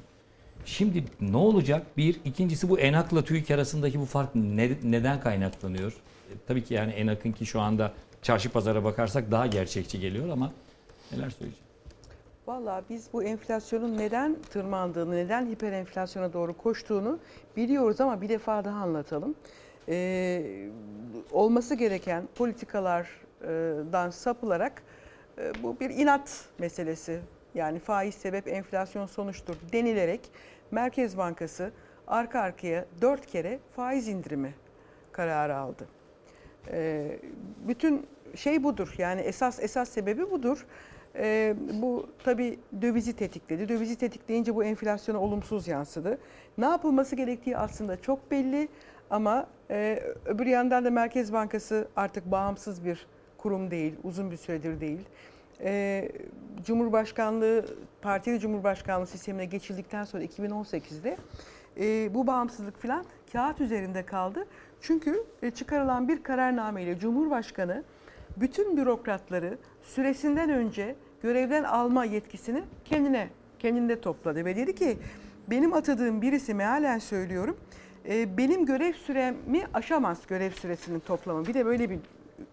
Şimdi 0.64 1.04
ne 1.20 1.36
olacak? 1.36 1.86
Bir. 1.96 2.20
ikincisi 2.24 2.68
bu 2.68 2.78
ENAK'la 2.78 3.24
TÜİK 3.24 3.50
arasındaki 3.50 4.00
bu 4.00 4.04
fark 4.04 4.34
ne- 4.34 4.78
neden 4.82 5.20
kaynaklanıyor? 5.20 5.92
E, 5.92 6.32
tabii 6.46 6.64
ki 6.64 6.74
yani 6.74 6.92
ENAK'ın 6.92 7.32
ki 7.32 7.46
şu 7.46 7.60
anda 7.60 7.92
çarşı 8.22 8.52
pazara 8.52 8.84
bakarsak 8.84 9.30
daha 9.30 9.46
gerçekçi 9.46 10.00
geliyor 10.00 10.28
ama 10.28 10.52
neler 11.12 11.30
söyleyeceğim? 11.30 11.70
Vallahi 12.46 12.84
biz 12.90 13.08
bu 13.12 13.24
enflasyonun 13.24 13.98
neden 13.98 14.36
tırmandığını, 14.50 15.16
neden 15.16 15.46
hiperenflasyona 15.46 16.32
doğru 16.32 16.56
koştuğunu 16.56 17.18
biliyoruz 17.56 18.00
ama 18.00 18.20
bir 18.20 18.28
defa 18.28 18.64
daha 18.64 18.82
anlatalım. 18.82 19.34
Ee, 19.88 20.68
olması 21.32 21.74
gereken 21.74 22.28
politikalardan 22.34 24.10
sapılarak 24.10 24.82
e, 25.38 25.62
bu 25.62 25.80
bir 25.80 25.90
inat 25.90 26.44
meselesi. 26.58 27.20
Yani 27.54 27.78
faiz 27.78 28.14
sebep 28.14 28.48
enflasyon 28.48 29.06
sonuçtur 29.06 29.56
denilerek 29.72 30.20
Merkez 30.70 31.16
Bankası 31.18 31.72
arka 32.06 32.40
arkaya 32.40 32.84
dört 33.00 33.26
kere 33.26 33.58
faiz 33.76 34.08
indirimi 34.08 34.54
kararı 35.12 35.56
aldı. 35.56 35.86
Ee, 36.68 37.18
bütün 37.68 38.06
şey 38.34 38.64
budur. 38.64 38.94
Yani 38.98 39.20
esas 39.20 39.60
esas 39.60 39.88
sebebi 39.88 40.30
budur. 40.30 40.66
Ee, 41.16 41.54
bu 41.72 42.06
tabii 42.24 42.58
dövizi 42.82 43.16
tetikledi. 43.16 43.68
Dövizi 43.68 43.96
tetikleyince 43.96 44.54
bu 44.54 44.64
enflasyona 44.64 45.18
olumsuz 45.20 45.68
yansıdı. 45.68 46.18
Ne 46.58 46.66
yapılması 46.66 47.16
gerektiği 47.16 47.56
aslında 47.56 48.02
çok 48.02 48.30
belli 48.30 48.68
ama 49.10 49.46
e, 49.70 50.02
öbür 50.26 50.46
yandan 50.46 50.84
da 50.84 50.90
Merkez 50.90 51.32
Bankası 51.32 51.88
artık 51.96 52.30
bağımsız 52.30 52.84
bir 52.84 53.06
kurum 53.38 53.70
değil, 53.70 53.94
uzun 54.04 54.30
bir 54.30 54.36
süredir 54.36 54.80
değil. 54.80 55.00
Ee, 55.62 56.12
Cumhurbaşkanlığı, 56.64 57.64
partili 58.02 58.40
Cumhurbaşkanlığı 58.40 59.06
sistemine 59.06 59.44
geçildikten 59.44 60.04
sonra 60.04 60.24
2018'de 60.24 61.16
e, 61.80 62.14
bu 62.14 62.26
bağımsızlık 62.26 62.82
falan 62.82 63.04
kağıt 63.32 63.60
üzerinde 63.60 64.06
kaldı. 64.06 64.46
Çünkü 64.80 65.24
e, 65.42 65.50
çıkarılan 65.50 66.08
bir 66.08 66.22
kararnameyle 66.22 66.98
Cumhurbaşkanı 66.98 67.84
bütün 68.36 68.76
bürokratları 68.76 69.58
süresinden 69.82 70.50
önce 70.50 70.96
görevden 71.22 71.64
alma 71.64 72.04
yetkisini 72.04 72.62
kendine 72.84 73.28
kendinde 73.58 74.00
topladı 74.00 74.44
ve 74.44 74.56
dedi 74.56 74.74
ki 74.74 74.98
benim 75.50 75.72
atadığım 75.72 76.22
birisi 76.22 76.54
mealen 76.54 76.98
söylüyorum 76.98 77.56
e, 78.08 78.36
benim 78.36 78.66
görev 78.66 78.92
süremi 78.92 79.62
aşamaz 79.74 80.26
görev 80.26 80.50
süresinin 80.50 81.00
toplamı. 81.00 81.46
Bir 81.46 81.54
de 81.54 81.66
böyle 81.66 81.90
bir 81.90 81.98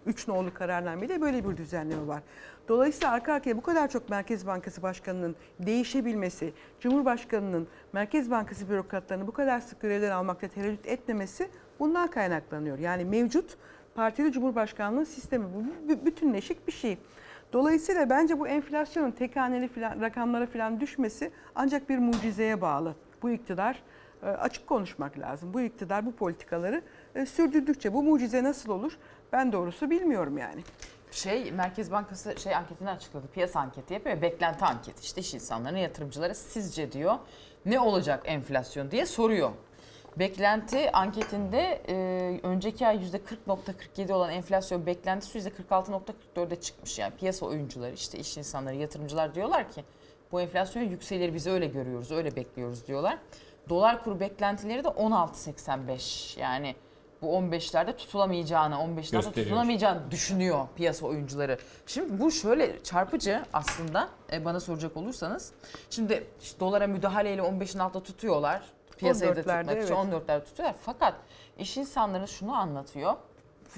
3 0.06 0.28
nolu 0.28 0.54
kararnamede 0.54 1.22
böyle 1.22 1.50
bir 1.50 1.58
düzenleme 1.58 2.08
var. 2.08 2.22
Dolayısıyla 2.68 3.12
arka 3.12 3.34
arkaya 3.34 3.58
bu 3.58 3.62
kadar 3.62 3.88
çok 3.88 4.10
Merkez 4.10 4.48
Bankası 4.48 4.82
Başkanı'nın 4.82 5.36
değişebilmesi, 5.60 6.54
Cumhurbaşkanı'nın 6.80 7.68
Merkez 7.94 8.32
Bankası 8.32 8.70
bürokratlarını 8.70 9.28
bu 9.28 9.32
kadar 9.32 9.60
sık 9.60 9.82
görevden 9.82 10.12
almakta 10.12 10.48
tereddüt 10.48 10.88
etmemesi 10.88 11.50
bundan 11.80 12.08
kaynaklanıyor. 12.08 12.80
Yani 12.80 13.06
mevcut 13.06 13.58
partili 13.96 14.32
Cumhurbaşkanlığı 14.32 15.06
sistemi 15.06 15.46
bu 15.54 15.92
bü- 15.94 16.06
bütünleşik 16.06 16.68
bir 16.68 16.72
şey. 16.72 16.98
Dolayısıyla 17.54 18.10
bence 18.10 18.40
bu 18.40 18.48
enflasyonun 18.48 19.12
tek 19.12 19.36
haneli 19.36 19.68
filan, 19.68 20.02
rakamlara 20.02 20.46
falan 20.46 20.80
düşmesi 20.80 21.32
ancak 21.56 21.90
bir 21.90 21.98
mucizeye 21.98 22.62
bağlı. 22.62 22.96
Bu 23.22 23.30
iktidar 23.30 23.84
e, 24.24 24.26
açık 24.26 24.68
konuşmak 24.68 25.20
lazım. 25.20 25.54
Bu 25.54 25.62
iktidar 25.62 26.06
bu 26.06 26.12
politikaları 26.12 26.82
e, 27.16 27.26
sürdürdükçe 27.26 27.94
bu 27.94 28.04
mucize 28.04 28.44
nasıl 28.44 28.70
olur? 28.72 28.98
Ben 29.32 29.52
doğrusu 29.52 29.90
bilmiyorum 29.90 30.38
yani. 30.38 30.62
Şey 31.12 31.52
Merkez 31.52 31.92
Bankası 31.92 32.40
şey 32.40 32.56
anketini 32.56 32.90
açıkladı. 32.90 33.28
Piyasa 33.34 33.60
anketi 33.60 33.94
yapıyor. 33.94 34.22
Beklenti 34.22 34.66
anketi. 34.66 35.02
İşte 35.04 35.22
iş 35.22 35.34
insanlarına, 35.34 35.80
yatırımcılara 35.80 36.34
sizce 36.34 36.92
diyor 36.92 37.16
ne 37.66 37.80
olacak 37.80 38.22
enflasyon 38.26 38.92
diye 38.92 39.06
soruyor. 39.06 39.52
Beklenti 40.20 40.92
anketinde 40.92 41.82
e, 41.88 42.40
önceki 42.44 42.88
ay 42.88 42.98
%40.47 42.98 44.14
olan 44.14 44.32
enflasyon 44.32 44.86
beklentisi 44.86 45.40
%46.44'e 45.40 46.62
çıkmış. 46.62 47.00
Yani 47.00 47.14
piyasa 47.16 47.46
oyuncuları 47.46 47.94
işte 47.94 48.20
iş 48.20 48.38
insanları, 48.38 48.76
yatırımcılar 48.76 49.36
diyorlar 49.36 49.72
ki 49.72 49.84
bu 50.32 50.42
enflasyon 50.42 50.84
yükselir 50.84 51.34
biz 51.34 51.48
öyle 51.48 51.68
görüyoruz, 51.68 52.12
öyle 52.12 52.36
bekliyoruz 52.36 52.88
diyorlar. 52.88 53.18
Dolar 53.70 54.04
kuru 54.04 54.20
beklentileri 54.20 54.84
de 54.84 54.88
16.85 54.88 56.40
yani 56.40 56.76
bu 57.22 57.28
15'lerde 57.28 57.96
tutulamayacağını, 57.96 58.76
15'lerde 58.76 58.96
Gösteriyor. 58.96 59.34
tutulamayacağını 59.34 60.12
düşünüyor 60.12 60.68
piyasa 60.76 61.06
oyuncuları. 61.06 61.58
Şimdi 61.86 62.20
bu 62.20 62.32
şöyle 62.32 62.84
çarpıcı 62.84 63.44
aslında 63.54 64.10
e, 64.32 64.46
bana 64.46 64.60
soracak 64.60 64.98
olursanız. 64.98 65.52
Şimdi 65.90 66.28
işte 66.42 66.60
dolara 66.60 66.88
müdahaleyle 66.88 67.42
15'in 67.42 67.80
altında 67.80 68.04
tutuyorlar. 68.04 68.77
Piyasayı 68.98 69.36
da 69.36 69.40
14'lerde, 69.40 69.60
tutmak 69.60 69.84
için 69.84 69.96
evet. 69.96 70.14
14'lerde 70.14 70.44
tutuyorlar. 70.44 70.76
Fakat 70.82 71.14
iş 71.58 71.78
insanları 71.78 72.28
şunu 72.28 72.54
anlatıyor. 72.56 73.14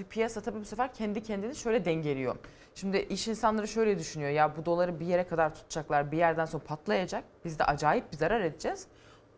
Piyasa 0.09 0.41
tabii 0.41 0.59
bu 0.59 0.65
sefer 0.65 0.93
kendi 0.93 1.23
kendini 1.23 1.55
şöyle 1.55 1.85
dengeliyor. 1.85 2.35
Şimdi 2.75 2.97
iş 2.97 3.27
insanları 3.27 3.67
şöyle 3.67 3.99
düşünüyor. 3.99 4.29
Ya 4.29 4.57
bu 4.57 4.65
doları 4.65 4.99
bir 4.99 5.05
yere 5.05 5.27
kadar 5.27 5.55
tutacaklar. 5.55 6.11
Bir 6.11 6.17
yerden 6.17 6.45
sonra 6.45 6.63
patlayacak. 6.63 7.23
Biz 7.45 7.59
de 7.59 7.63
acayip 7.63 8.11
bir 8.11 8.17
zarar 8.17 8.41
edeceğiz. 8.41 8.87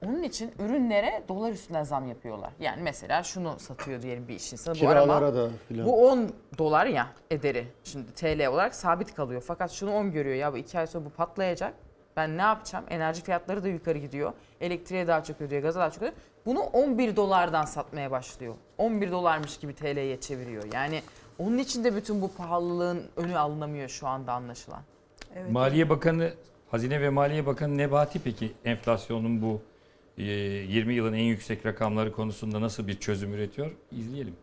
Onun 0.06 0.24
için 0.24 0.52
ürünlere 0.60 1.24
dolar 1.28 1.52
üstünden 1.52 1.84
zam 1.84 2.08
yapıyorlar. 2.08 2.52
Yani 2.60 2.82
mesela 2.82 3.24
şunu 3.24 3.60
satıyor 3.60 4.02
diyelim 4.02 4.28
bir 4.28 4.36
iş 4.36 4.54
insanı. 4.54 4.82
Bu 4.82 4.90
araba 4.90 5.04
Kiralara 5.04 5.36
da 5.36 5.50
filan. 5.68 5.86
bu 5.86 6.08
10 6.10 6.30
dolar 6.58 6.86
ya 6.86 7.08
ederi. 7.32 7.68
Şimdi 7.84 8.14
TL 8.14 8.48
olarak 8.48 8.76
sabit 8.76 9.16
kalıyor. 9.16 9.44
Fakat 9.48 9.72
şunu 9.72 9.94
10 9.96 10.12
görüyor 10.12 10.36
ya 10.36 10.54
bu 10.54 10.58
2 10.58 10.80
ay 10.80 10.88
sonra 10.88 11.06
bu 11.06 11.10
patlayacak. 11.10 11.74
Ben 12.22 12.38
ne 12.38 12.42
yapacağım? 12.42 12.86
Enerji 12.90 13.24
fiyatları 13.24 13.64
da 13.64 13.68
yukarı 13.68 13.98
gidiyor. 13.98 14.34
Elektriğe 14.62 15.08
daha 15.08 15.24
çok 15.24 15.42
ödüyor, 15.42 15.62
gaza 15.62 15.80
daha 15.80 15.90
çok 15.92 15.98
ödüyor. 15.98 16.14
Bunu 16.46 16.60
11 16.60 17.16
dolardan 17.16 17.66
satmaya 17.66 18.12
başlıyor. 18.12 18.56
11 18.78 19.12
dolarmış 19.12 19.58
gibi 19.58 19.76
TL'ye 19.76 20.20
çeviriyor. 20.20 20.64
Yani 20.74 21.02
onun 21.40 21.58
için 21.58 21.84
de 21.84 21.96
bütün 21.96 22.22
bu 22.22 22.34
pahalılığın 22.34 23.04
önü 23.16 23.38
alınamıyor 23.38 23.90
şu 23.90 24.08
anda 24.08 24.34
anlaşılan. 24.34 24.82
Evet. 25.36 25.52
Maliye 25.52 25.90
Bakanı, 25.90 26.34
Hazine 26.72 27.02
ve 27.02 27.10
Maliye 27.10 27.46
Bakanı 27.46 27.78
Nebati 27.78 28.20
peki 28.20 28.52
enflasyonun 28.66 29.42
bu 29.42 29.62
e, 30.18 30.24
20 30.24 30.94
yılın 30.94 31.14
en 31.14 31.24
yüksek 31.24 31.66
rakamları 31.66 32.12
konusunda 32.12 32.62
nasıl 32.62 32.88
bir 32.88 33.00
çözüm 33.00 33.34
üretiyor? 33.34 33.72
İzleyelim. 33.92 34.36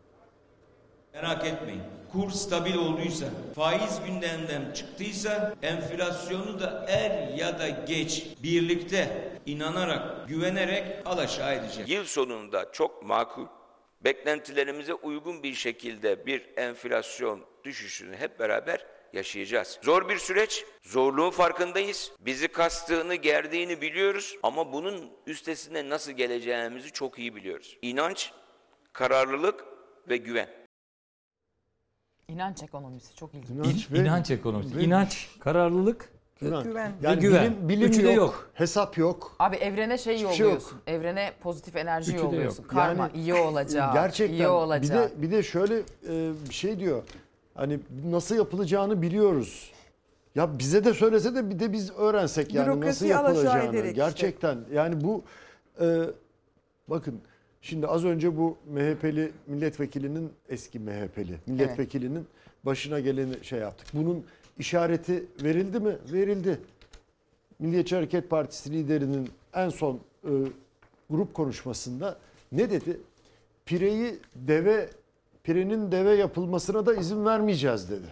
Merak 1.15 1.47
etmeyin. 1.47 1.83
Kur 2.13 2.31
stabil 2.31 2.75
olduysa, 2.77 3.27
faiz 3.55 4.01
gündemden 4.07 4.73
çıktıysa 4.73 5.55
enflasyonu 5.63 6.61
da 6.61 6.87
er 6.89 7.29
ya 7.29 7.59
da 7.59 7.69
geç 7.69 8.27
birlikte 8.43 9.33
inanarak, 9.47 10.29
güvenerek 10.29 11.07
alaşağı 11.07 11.55
edecek. 11.55 11.89
Yıl 11.89 12.05
sonunda 12.05 12.73
çok 12.73 13.03
makul, 13.03 13.47
beklentilerimize 14.01 14.95
uygun 14.95 15.43
bir 15.43 15.55
şekilde 15.55 16.27
bir 16.27 16.47
enflasyon 16.57 17.41
düşüşünü 17.65 18.17
hep 18.17 18.39
beraber 18.39 18.87
yaşayacağız. 19.13 19.79
Zor 19.83 20.09
bir 20.09 20.19
süreç, 20.19 20.65
zorluğun 20.83 21.31
farkındayız. 21.31 22.13
Bizi 22.21 22.49
kastığını, 22.49 23.15
gerdiğini 23.15 23.81
biliyoruz 23.81 24.37
ama 24.43 24.73
bunun 24.73 25.11
üstesinden 25.27 25.89
nasıl 25.89 26.13
geleceğimizi 26.13 26.91
çok 26.91 27.19
iyi 27.19 27.35
biliyoruz. 27.35 27.79
İnanç, 27.83 28.33
kararlılık 28.93 29.65
ve 30.09 30.17
güven. 30.17 30.58
İnanç 32.29 32.63
ekonomisi 32.63 33.15
çok 33.17 33.35
ilginç. 33.35 33.51
İnanç 33.51 33.87
İn- 33.91 33.95
ve 33.95 33.99
inanç 33.99 34.31
ekonomisi. 34.31 34.77
ve- 34.77 34.83
İnanç, 34.85 35.29
kararlılık, 35.41 36.09
güven. 36.41 36.63
Güven. 36.65 36.93
Yani 37.03 37.21
güven. 37.21 37.45
bilim, 37.53 37.69
bilim 37.69 37.89
Üçü 37.89 38.03
de 38.05 38.09
yok, 38.09 38.17
yok. 38.17 38.51
hesap 38.55 38.99
yok. 38.99 39.37
Abi 39.39 39.57
evrene 39.57 39.99
şey 39.99 40.15
Hiçbir 40.17 40.29
şey 40.29 40.39
yolluyorsun. 40.47 40.79
Evrene 40.87 41.33
pozitif 41.43 41.77
enerji 41.77 42.13
Üçü 42.13 42.21
yolluyorsun. 42.25 42.63
yok. 42.63 42.71
Karma 42.71 43.03
Yani 43.03 43.17
iyi 43.17 43.35
olacak. 43.35 43.93
Gerçekten. 43.95 44.35
iyi 44.35 44.49
olacak. 44.49 45.13
Bir 45.17 45.19
de 45.19 45.23
bir 45.23 45.37
de 45.37 45.43
şöyle 45.43 45.79
e, 45.79 46.31
bir 46.49 46.55
şey 46.55 46.79
diyor. 46.81 47.03
Hani 47.55 47.81
nasıl 48.07 48.37
yapılacağını 48.37 49.03
biliyoruz. 49.03 49.73
Ya 50.35 50.59
bize 50.59 50.85
de 50.85 50.95
söylese 50.95 51.35
de 51.35 51.51
bir 51.51 51.59
de 51.59 51.73
biz 51.73 51.91
öğrensek 51.91 52.55
yani 52.55 52.81
nasıl 52.81 53.07
yapılacağını. 53.07 53.63
ederek 53.63 53.91
işte. 53.91 53.93
Gerçekten. 53.93 54.59
Yani 54.73 55.01
bu 55.05 55.25
e, 55.81 55.87
bakın 56.89 57.21
şimdi 57.63 57.87
az 57.87 58.05
önce 58.05 58.37
bu 58.37 58.57
MHP'li 58.71 59.33
milletvekilinin 59.47 60.33
eski 60.49 60.79
MHP'li 60.79 61.35
milletvekilinin 61.47 62.27
başına 62.65 63.01
geleni 63.01 63.45
şey 63.45 63.59
yaptık. 63.59 63.87
Bunun 63.95 64.25
işareti 64.59 65.27
verildi 65.43 65.81
mi? 65.81 65.97
Verildi. 66.13 66.61
Milliyetçi 67.59 67.95
Hareket 67.95 68.31
Partisi 68.31 68.73
liderinin 68.73 69.31
en 69.55 69.69
son 69.69 70.01
e, 70.25 70.31
grup 71.11 71.35
konuşmasında 71.35 72.19
ne 72.53 72.71
dedi? 72.71 73.01
Pireyi 73.67 74.19
deve, 74.35 74.91
pirenin 75.43 75.93
deve 75.93 76.15
yapılmasına 76.15 76.87
da 76.87 76.95
izin 76.95 77.25
vermeyeceğiz 77.25 77.91
dedi. 77.91 78.07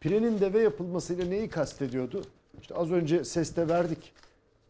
Pirenin 0.00 0.40
deve 0.40 0.62
yapılmasıyla 0.62 1.24
neyi 1.24 1.48
kastediyordu? 1.48 2.22
İşte 2.60 2.74
az 2.74 2.92
önce 2.92 3.24
seste 3.24 3.68
verdik. 3.68 4.12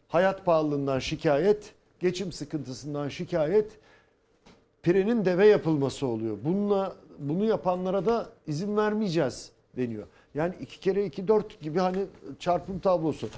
Hayat 0.07 0.45
pahalılığından 0.45 0.99
şikayet, 0.99 1.73
geçim 1.99 2.31
sıkıntısından 2.31 3.09
şikayet, 3.09 3.71
pirenin 4.81 5.25
deve 5.25 5.47
yapılması 5.47 6.07
oluyor. 6.07 6.37
Bununla 6.43 6.95
bunu 7.19 7.45
yapanlara 7.45 8.05
da 8.05 8.29
izin 8.47 8.77
vermeyeceğiz 8.77 9.51
deniyor. 9.77 10.07
Yani 10.35 10.55
iki 10.59 10.79
kere 10.79 11.05
iki 11.05 11.27
dört 11.27 11.61
gibi 11.61 11.79
hani 11.79 12.05
çarpım 12.39 12.79
tablosu 12.79 13.29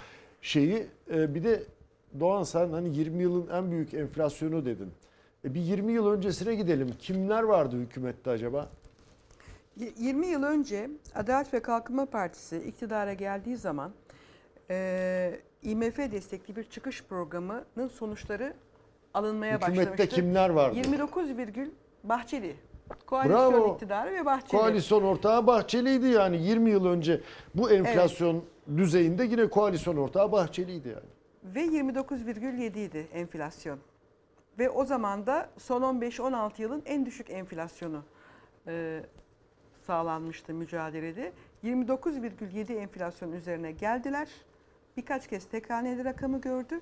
şeyi 0.42 0.88
e, 1.14 1.36
bir 1.36 1.44
de 1.44 1.64
Doğan 2.20 2.44
sen 2.44 2.70
hani 2.70 2.98
20 2.98 3.24
yılın 3.24 3.48
en 3.54 3.72
büyük 3.72 3.94
enflasyonu 3.94 4.66
dedin. 4.66 4.92
E 5.46 5.54
bir 5.54 5.62
20 5.62 5.92
yıl 5.92 6.08
öncesine 6.08 6.56
gidelim. 6.56 6.90
Kimler 7.00 7.44
vardı 7.44 7.76
hükümette 7.78 8.30
acaba? 8.30 8.70
Y- 9.78 9.94
20 9.98 10.28
yıl 10.28 10.44
önce 10.44 10.90
Adalet 11.16 11.54
ve 11.54 11.60
Kalkınma 11.60 12.06
Partisi 12.06 12.58
iktidara 12.58 13.14
geldiği 13.14 13.58
zaman 13.58 13.92
e, 14.70 15.40
IMF 15.64 15.98
destekli 15.98 16.56
bir 16.56 16.64
çıkış 16.64 17.04
programının 17.04 17.88
sonuçları 17.88 18.54
alınmaya 19.14 19.58
Hükümette 19.58 19.82
başlamıştı. 19.82 20.16
kimler 20.16 20.50
vardı? 20.50 20.76
29 20.78 21.38
virgül 21.38 21.70
Bahçeli. 22.04 22.56
Koalisyon 23.06 23.54
Bravo. 23.54 23.74
iktidarı 23.74 24.12
ve 24.12 24.26
Bahçeli. 24.26 24.52
Koalisyon 24.52 25.04
ortağı 25.04 25.48
Bahçeli'ydi 25.48 26.08
yani 26.08 26.38
20 26.44 26.70
yıl 26.70 26.86
önce 26.86 27.22
bu 27.56 27.72
enflasyon 27.72 28.44
düzeyinde 28.78 29.24
yine 29.24 29.50
koalisyon 29.50 29.98
ortağı 29.98 30.32
Bahçeli'ydi 30.32 30.88
yani. 30.90 31.10
Ve 31.56 31.66
29,7 31.66 32.80
idi 32.80 33.08
enflasyon. 33.14 33.80
Ve 34.60 34.70
o 34.70 34.86
zaman 34.86 35.26
da 35.26 35.50
son 35.58 35.82
15-16 35.82 36.62
yılın 36.62 36.84
en 36.86 37.06
düşük 37.06 37.30
enflasyonu 37.30 38.04
e, 38.68 39.04
sağlanmıştı 39.88 40.54
mücadelede. 40.54 41.32
29,7 41.64 42.74
enflasyon 42.74 43.32
üzerine 43.32 43.72
geldiler. 43.72 44.28
Birkaç 44.98 45.28
kez 45.28 45.46
tek 45.46 45.70
haneli 45.70 46.06
rakamı 46.06 46.42
gördü. 46.42 46.82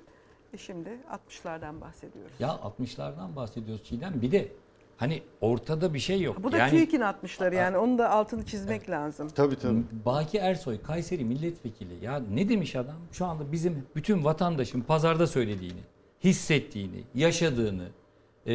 E 0.52 0.58
şimdi 0.58 0.98
60'lardan 1.30 1.80
bahsediyoruz. 1.80 2.32
Ya 2.38 2.48
60'lardan 2.48 3.36
bahsediyoruz 3.36 3.84
Çiğdem. 3.84 4.22
Bir 4.22 4.32
de 4.32 4.48
hani 4.96 5.22
ortada 5.40 5.94
bir 5.94 5.98
şey 5.98 6.20
yok. 6.20 6.42
Bu 6.42 6.52
da 6.52 6.58
yani 6.58 6.70
TÜİK'in 6.70 7.00
60'ları 7.00 7.54
yani 7.54 7.78
onun 7.78 7.98
da 7.98 8.10
altını 8.10 8.46
çizmek 8.46 8.90
lazım. 8.90 9.28
Tabii 9.28 9.56
tabii. 9.58 9.82
Baki 10.04 10.38
Ersoy 10.38 10.82
Kayseri 10.82 11.24
milletvekili 11.24 12.04
ya 12.04 12.22
ne 12.34 12.48
demiş 12.48 12.76
adam? 12.76 12.96
Şu 13.12 13.26
anda 13.26 13.52
bizim 13.52 13.86
bütün 13.96 14.24
vatandaşın 14.24 14.80
pazarda 14.80 15.26
söylediğini, 15.26 15.80
hissettiğini, 16.24 17.04
yaşadığını 17.14 17.88
e, 18.46 18.54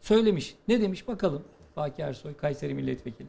söylemiş. 0.00 0.56
Ne 0.68 0.80
demiş 0.80 1.08
bakalım 1.08 1.42
Baki 1.76 2.02
Ersoy 2.02 2.36
Kayseri 2.36 2.74
milletvekili. 2.74 3.28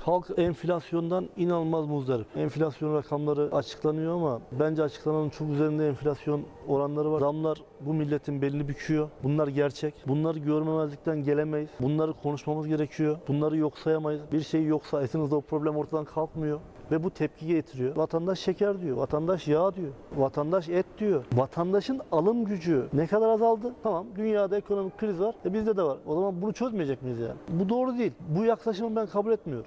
Halk 0.00 0.26
enflasyondan 0.36 1.28
inanılmaz 1.36 1.86
muzdarip. 1.86 2.26
Enflasyon 2.36 2.94
rakamları 2.94 3.48
açıklanıyor 3.52 4.14
ama 4.14 4.40
bence 4.52 4.82
açıklananın 4.82 5.28
çok 5.30 5.50
üzerinde 5.50 5.88
enflasyon 5.88 6.42
oranları 6.68 7.12
var. 7.12 7.20
Zamlar 7.20 7.62
bu 7.80 7.94
milletin 7.94 8.42
belini 8.42 8.68
büküyor. 8.68 9.08
Bunlar 9.22 9.48
gerçek. 9.48 9.94
Bunları 10.06 10.38
görmemezlikten 10.38 11.24
gelemeyiz. 11.24 11.68
Bunları 11.80 12.12
konuşmamız 12.12 12.68
gerekiyor. 12.68 13.18
Bunları 13.28 13.56
yok 13.56 13.78
sayamayız. 13.78 14.22
Bir 14.32 14.40
şey 14.40 14.64
yok 14.64 14.86
sayesinde 14.86 15.34
o 15.34 15.40
problem 15.40 15.76
ortadan 15.76 16.04
kalkmıyor. 16.04 16.60
Ve 16.90 17.04
bu 17.04 17.10
tepki 17.10 17.46
getiriyor. 17.46 17.96
Vatandaş 17.96 18.38
şeker 18.38 18.80
diyor, 18.80 18.96
vatandaş 18.96 19.48
yağ 19.48 19.74
diyor, 19.74 19.92
vatandaş 20.16 20.68
et 20.68 20.86
diyor. 20.98 21.24
Vatandaşın 21.32 22.00
alım 22.12 22.44
gücü 22.44 22.86
ne 22.92 23.06
kadar 23.06 23.28
azaldı? 23.28 23.74
Tamam 23.82 24.06
dünyada 24.16 24.56
ekonomik 24.56 24.98
kriz 24.98 25.20
var, 25.20 25.34
e 25.44 25.54
bizde 25.54 25.76
de 25.76 25.82
var. 25.82 25.98
O 26.06 26.14
zaman 26.14 26.42
bunu 26.42 26.52
çözmeyecek 26.52 27.02
miyiz 27.02 27.18
yani? 27.20 27.34
Bu 27.48 27.68
doğru 27.68 27.98
değil. 27.98 28.12
Bu 28.28 28.44
yaklaşımı 28.44 28.96
ben 28.96 29.06
kabul 29.06 29.32
etmiyorum. 29.32 29.66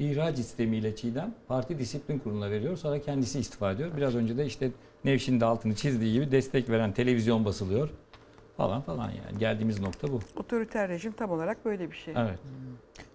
İhraç 0.00 0.38
istemiyle 0.38 0.96
Çiğdem 0.96 1.34
parti 1.48 1.78
disiplin 1.78 2.18
kuruluna 2.18 2.50
veriyor. 2.50 2.76
Sonra 2.76 3.00
kendisi 3.02 3.38
istifa 3.40 3.72
ediyor. 3.72 3.90
Biraz 3.96 4.14
önce 4.14 4.36
de 4.36 4.46
işte 4.46 4.70
Nevşin'in 5.04 5.40
de 5.40 5.44
altını 5.44 5.74
çizdiği 5.74 6.12
gibi 6.12 6.30
destek 6.32 6.70
veren 6.70 6.92
televizyon 6.92 7.44
basılıyor 7.44 7.90
falan 8.56 8.82
falan 8.82 9.10
yani. 9.10 9.38
Geldiğimiz 9.38 9.80
nokta 9.80 10.12
bu. 10.12 10.20
Otoriter 10.36 10.88
rejim 10.88 11.12
tam 11.12 11.30
olarak 11.30 11.64
böyle 11.64 11.90
bir 11.90 11.96
şey. 11.96 12.14
Evet. 12.16 12.38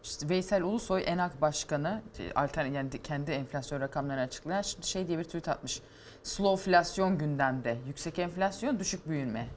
İşte 0.04 0.30
Veysel 0.30 0.63
Ulusoy 0.63 1.04
ENAK 1.06 1.41
Başkanı 1.41 2.02
altern 2.36 2.65
yani 2.65 2.89
kendi 3.04 3.32
enflasyon 3.32 3.82
rakamlarını 3.82 4.21
açıklayan 4.21 4.62
şimdi 4.62 4.88
şey 4.88 5.08
diye 5.08 5.19
bir 5.19 5.24
tweet 5.24 5.50
atmış. 5.50 5.82
Slowflasyon 6.26 7.18
gündemde. 7.18 7.78
Yüksek 7.88 8.20
enflasyon, 8.20 8.80
düşük 8.80 9.10
büyüme. 9.10 9.48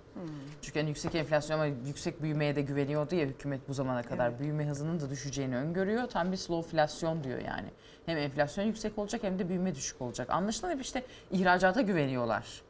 Çünkü 0.63 0.79
hani 0.79 0.89
yüksek 0.89 1.15
enflasyon 1.15 1.57
ama 1.59 1.67
yüksek 1.87 2.23
büyümeye 2.23 2.57
de 2.57 2.63
güveniyordu 2.63 3.15
ya 3.15 3.27
hükümet 3.27 3.69
bu 3.69 3.75
zamana 3.75 4.03
kadar. 4.03 4.29
Evet. 4.31 4.41
Büyüme 4.41 4.67
hızının 4.67 5.01
da 5.01 5.11
düşeceğini 5.11 5.57
öngörüyor. 5.57 6.07
Tam 6.09 6.33
bir 6.33 6.37
slowflasyon 6.37 7.25
diyor 7.25 7.39
yani. 7.39 7.69
Hem 8.07 8.19
enflasyon 8.19 8.65
yüksek 8.65 8.99
olacak 8.99 9.23
hem 9.23 9.39
de 9.39 9.49
büyüme 9.49 9.75
düşük 9.75 10.03
olacak. 10.03 10.31
Anlaşılan 10.31 10.71
hep 10.71 10.81
işte 10.81 11.03
ihracata 11.31 11.81
güveniyorlar. 11.81 12.63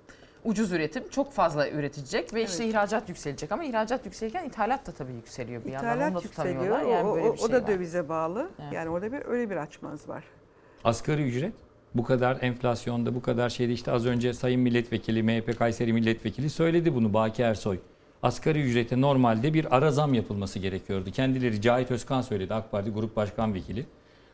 Ucuz 0.45 0.73
üretim 0.73 1.09
çok 1.09 1.33
fazla 1.33 1.69
üretecek 1.71 2.35
ve 2.35 2.43
işte 2.45 2.65
Evet. 2.65 2.75
ihracat 2.75 3.09
yükselecek 3.09 3.53
ama 3.53 3.65
ihracat 3.65 4.07
yükselirken 4.07 4.45
ithalat 4.45 4.87
da 4.87 4.93
tabii 4.93 5.13
yükseliyor 5.13 5.65
bir 5.65 5.73
yandan. 5.73 5.91
Onu 5.91 6.01
da 6.01 6.07
İthalat 6.07 6.25
yükseliyor. 6.25 6.55
tutamıyorlar. 6.55 6.93
Yani 6.97 7.09
o, 7.09 7.15
böyle 7.17 7.29
o- 7.29 7.33
bir 7.35 7.39
o 7.39 7.43
şey 7.47 7.53
da 7.53 7.63
var. 7.63 7.67
dövize 7.67 8.09
bağlı. 8.09 8.51
Evet. 8.63 8.73
Yani 8.73 8.89
orada 8.89 9.13
bir 9.13 9.27
öyle 9.27 9.51
bir 9.51 9.57
açmaz 9.57 10.09
var. 10.09 10.25
Asgari 10.85 11.23
ücret 11.23 11.53
bu 11.95 12.05
kadar 12.05 12.39
enflasyonda 12.41 13.15
bu 13.15 13.23
kadar 13.23 13.49
şeyde 13.49 13.73
işte 13.73 13.93
az 13.93 14.07
önce 14.07 14.33
Sayın 14.33 14.61
Milletvekili 14.61 15.23
MHP 15.23 15.59
Kayseri 15.59 15.93
Milletvekili 15.93 16.51
söyledi 16.51 16.95
bunu 16.95 17.15
Baki 17.15 17.43
Ersoy. 17.43 17.79
Asgari 18.23 18.63
ücrete 18.63 19.01
normalde 19.01 19.55
bir 19.55 19.77
ara 19.77 19.91
zam 19.91 20.15
yapılması 20.15 20.59
gerekiyordu. 20.59 21.11
Kendileri 21.11 21.61
Cahit 21.61 21.91
Özkan 21.91 22.23
söyledi 22.23 22.55
AK 22.55 22.71
Parti 22.71 22.91
Grup 22.91 23.17
Başkan 23.17 23.55
Vekili. 23.55 23.87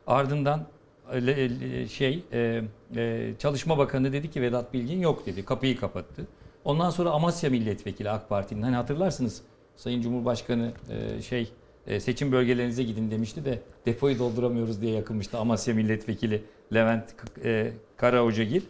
Ardından 0.07 0.67
şey 1.89 2.25
e, 2.33 2.63
e, 2.97 3.33
Çalışma 3.39 3.79
Bakanı 3.79 4.13
dedi 4.13 4.31
ki 4.31 4.43
Vedat 4.43 4.73
Bilgin 4.73 5.01
yok 5.01 5.27
dedi. 5.27 5.45
Kapıyı 5.45 5.81
kapattı. 5.81 6.27
Ondan 6.65 6.91
sonra 6.91 7.11
Amasya 7.11 7.51
Milletvekili 7.51 8.11
AK 8.11 8.29
Parti'nin 8.29 8.63
hani 8.63 8.77
hatırlarsınız 8.77 9.43
Sayın 9.77 10.03
Cumhurbaşkanı 10.03 10.73
e, 10.91 11.23
şey 11.23 11.53
e, 11.87 12.01
seçim 12.01 12.33
bölgelerinize 12.33 12.83
gidin 12.83 13.11
demişti 13.11 13.45
de 13.45 13.59
depoyu 13.87 14.19
dolduramıyoruz 14.19 14.81
diye 14.81 14.93
yakınmıştı 14.95 15.39
Amasya 15.39 15.75
Milletvekili 15.75 16.45
Levent 16.75 17.05
e, 17.45 17.73
Karaocagil. 17.97 18.63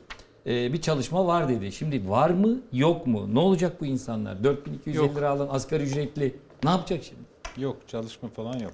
E, 0.46 0.72
bir 0.72 0.80
çalışma 0.80 1.26
var 1.26 1.48
dedi. 1.48 1.72
Şimdi 1.72 2.08
var 2.08 2.30
mı 2.30 2.60
yok 2.72 3.06
mu? 3.06 3.34
Ne 3.34 3.38
olacak 3.38 3.80
bu 3.80 3.86
insanlar? 3.86 4.44
4250 4.44 4.96
Yok. 4.96 5.16
lira 5.16 5.30
alan 5.30 5.48
asgari 5.50 5.82
ücretli 5.82 6.34
ne 6.64 6.70
yapacak 6.70 7.04
şimdi? 7.04 7.22
Yok 7.64 7.76
çalışma 7.88 8.28
falan 8.28 8.58
yok. 8.58 8.72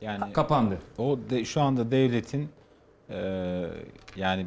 Yani 0.00 0.32
Kapandı. 0.32 0.78
o 0.98 1.18
de, 1.30 1.44
şu 1.44 1.60
anda 1.60 1.90
devletin 1.90 2.48
e, 3.10 3.18
yani 4.16 4.46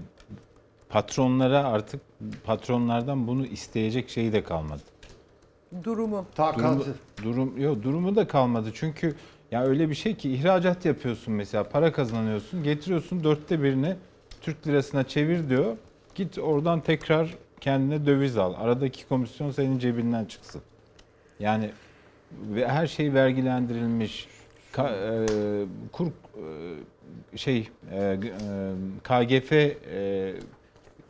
patronlara 0.89 1.63
artık 1.63 2.01
patronlardan 2.43 3.27
bunu 3.27 3.45
isteyecek 3.45 4.09
şeyi 4.09 4.33
de 4.33 4.43
kalmadı. 4.43 4.81
Durumu. 5.83 6.11
Durumu, 6.11 6.25
Takatı. 6.35 6.95
durum 7.23 7.57
yok 7.61 7.83
durumu 7.83 8.15
da 8.15 8.27
kalmadı 8.27 8.69
çünkü 8.73 9.15
ya 9.51 9.63
öyle 9.63 9.89
bir 9.89 9.95
şey 9.95 10.15
ki 10.15 10.31
ihracat 10.33 10.85
yapıyorsun 10.85 11.33
mesela 11.33 11.63
para 11.69 11.91
kazanıyorsun 11.91 12.63
getiriyorsun 12.63 13.23
dörtte 13.23 13.63
birini 13.63 13.95
Türk 14.41 14.67
lirasına 14.67 15.03
çevir 15.03 15.49
diyor 15.49 15.77
git 16.15 16.37
oradan 16.39 16.79
tekrar 16.81 17.35
kendine 17.61 18.05
döviz 18.05 18.37
al 18.37 18.53
aradaki 18.57 19.07
komisyon 19.07 19.51
senin 19.51 19.79
cebinden 19.79 20.25
çıksın 20.25 20.61
yani 21.39 21.69
ve 22.55 22.67
her 22.67 22.87
şey 22.87 23.13
vergilendirilmiş 23.13 24.27
Ka- 24.73 24.93
e, 24.93 25.65
kur 25.91 26.07
e, 26.07 27.37
şey 27.37 27.69
e, 27.91 27.99
e, 27.99 28.17
KGF 29.03 29.51
e, 29.51 30.33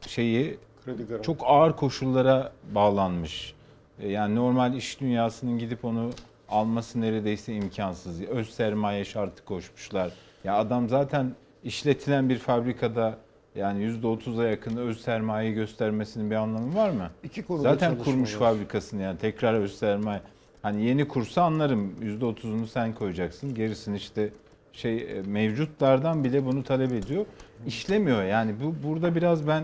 şeyi 0.08 0.58
Kredi 0.86 1.04
garanti. 1.04 1.26
çok 1.26 1.42
ağır 1.44 1.74
koşullara 1.76 2.52
bağlanmış. 2.72 3.53
E, 4.00 4.10
Yani 4.10 4.36
normal 4.36 4.74
iş 4.74 5.02
dünyasının 5.02 5.58
gidip 5.60 5.86
onu 5.86 6.10
alması 6.50 7.02
neredeyse 7.02 7.54
imkansız. 7.54 8.22
Öz 8.22 8.50
sermaye 8.50 9.06
şartı 9.06 9.46
koşmuşlar. 9.46 10.12
Ya 10.44 10.58
adam 10.58 10.90
zaten 10.90 11.32
işletilen 11.64 12.30
bir 12.30 12.38
fabrikada 12.38 13.18
yani 13.56 13.84
%30'a 13.84 14.44
yakın 14.48 14.78
öz 14.78 15.02
sermaye 15.02 15.52
göstermesinin 15.52 16.32
bir 16.32 16.36
anlamı 16.36 16.76
var 16.76 16.90
mı? 16.90 17.10
İki 17.24 17.44
konuda 17.44 17.64
Zaten 17.64 17.98
kurmuş 17.98 18.34
var. 18.34 18.40
fabrikasını 18.40 19.02
yani 19.02 19.18
tekrar 19.18 19.54
öz 19.54 19.76
sermaye. 19.78 20.22
Hani 20.62 20.84
yeni 20.86 21.08
kursa 21.08 21.42
anlarım 21.44 21.96
%30'unu 22.02 22.68
sen 22.68 22.94
koyacaksın. 22.94 23.56
Gerisini 23.56 23.98
işte 23.98 24.30
şey 24.74 24.98
e, 24.98 25.22
mevcutlardan 25.26 26.24
bile 26.24 26.46
bunu 26.46 26.64
talep 26.64 26.94
ediyor. 26.94 27.26
İşlemiyor 27.68 28.24
yani 28.24 28.56
bu 28.64 28.88
burada 28.90 29.16
biraz 29.16 29.48
ben 29.48 29.64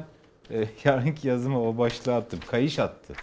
e, 0.52 0.66
yarınki 0.84 1.28
yazıma 1.28 1.62
o 1.62 1.78
başlığı 1.78 2.16
attım. 2.16 2.40
Kayış 2.48 2.80
attı. 2.80 3.14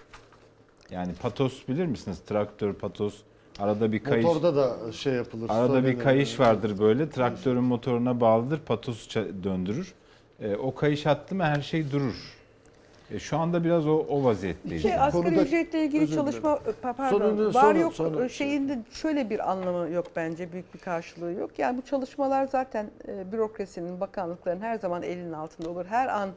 Yani 0.90 1.12
patos 1.22 1.68
bilir 1.68 1.86
misiniz? 1.86 2.18
Traktör, 2.26 2.72
patos. 2.72 3.14
Arada 3.58 3.92
bir 3.92 4.04
kayış. 4.04 4.24
Motorda 4.24 4.56
da 4.56 4.92
şey 4.92 5.12
yapılır. 5.12 5.50
Arada 5.50 5.84
bir 5.84 5.98
kayış 5.98 6.40
vardır 6.40 6.78
böyle. 6.78 7.10
Traktörün 7.10 7.64
motoruna 7.64 8.20
bağlıdır. 8.20 8.60
Patosu 8.60 9.20
döndürür. 9.44 9.94
E, 10.40 10.56
o 10.56 10.74
kayış 10.74 11.06
attı 11.06 11.34
mı 11.34 11.44
her 11.44 11.60
şey 11.60 11.90
durur. 11.90 12.14
E, 13.10 13.18
şu 13.18 13.36
anda 13.38 13.64
biraz 13.64 13.86
o, 13.86 13.92
o 14.08 14.24
vaziyetteyiz. 14.24 14.82
Şey, 14.82 14.94
asgari 14.94 15.24
Konuda- 15.24 15.42
ücretle 15.42 15.84
ilgili 15.84 16.10
çalışma 16.14 16.60
pa- 16.82 16.92
pardon 16.96 17.18
Sonunu- 17.18 17.46
var 17.54 17.62
sonra- 17.62 17.78
yok 17.78 17.94
sonra- 17.94 18.28
şeyinde 18.28 18.78
şöyle 18.92 19.30
bir 19.30 19.50
anlamı 19.50 19.90
yok 19.90 20.06
bence 20.16 20.52
büyük 20.52 20.74
bir 20.74 20.78
karşılığı 20.78 21.32
yok. 21.32 21.58
Yani 21.58 21.78
bu 21.78 21.82
çalışmalar 21.82 22.46
zaten 22.46 22.90
e, 23.08 23.32
bürokrasinin, 23.32 24.00
bakanlıkların 24.00 24.60
her 24.60 24.78
zaman 24.78 25.02
elinin 25.02 25.32
altında 25.32 25.70
olur. 25.70 25.86
Her 25.88 26.06
an 26.08 26.30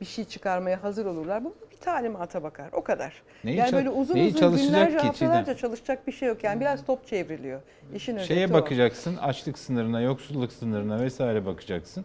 bir 0.00 0.06
şey 0.06 0.24
çıkarmaya 0.24 0.82
hazır 0.82 1.06
olurlar. 1.06 1.44
Bu 1.44 1.54
talimata 1.82 2.42
bakar. 2.42 2.68
O 2.72 2.84
kadar. 2.84 3.22
Neyi 3.44 3.56
yani 3.56 3.72
böyle 3.72 3.90
uzun 3.90 4.14
neyi 4.14 4.28
uzun 4.28 4.40
çalışacak 4.40 4.68
günlerce 4.68 4.96
ki 4.98 5.06
haftalarca 5.06 5.56
çalışacak 5.56 6.06
bir 6.06 6.12
şey 6.12 6.28
yok. 6.28 6.44
Yani 6.44 6.60
biraz 6.60 6.84
top 6.84 7.06
çevriliyor. 7.06 7.60
İşin 7.94 8.18
Şeye 8.18 8.46
o. 8.46 8.52
bakacaksın, 8.52 9.16
açlık 9.16 9.58
sınırına, 9.58 10.00
yoksulluk 10.00 10.52
sınırına 10.52 11.00
vesaire 11.00 11.46
bakacaksın. 11.46 12.04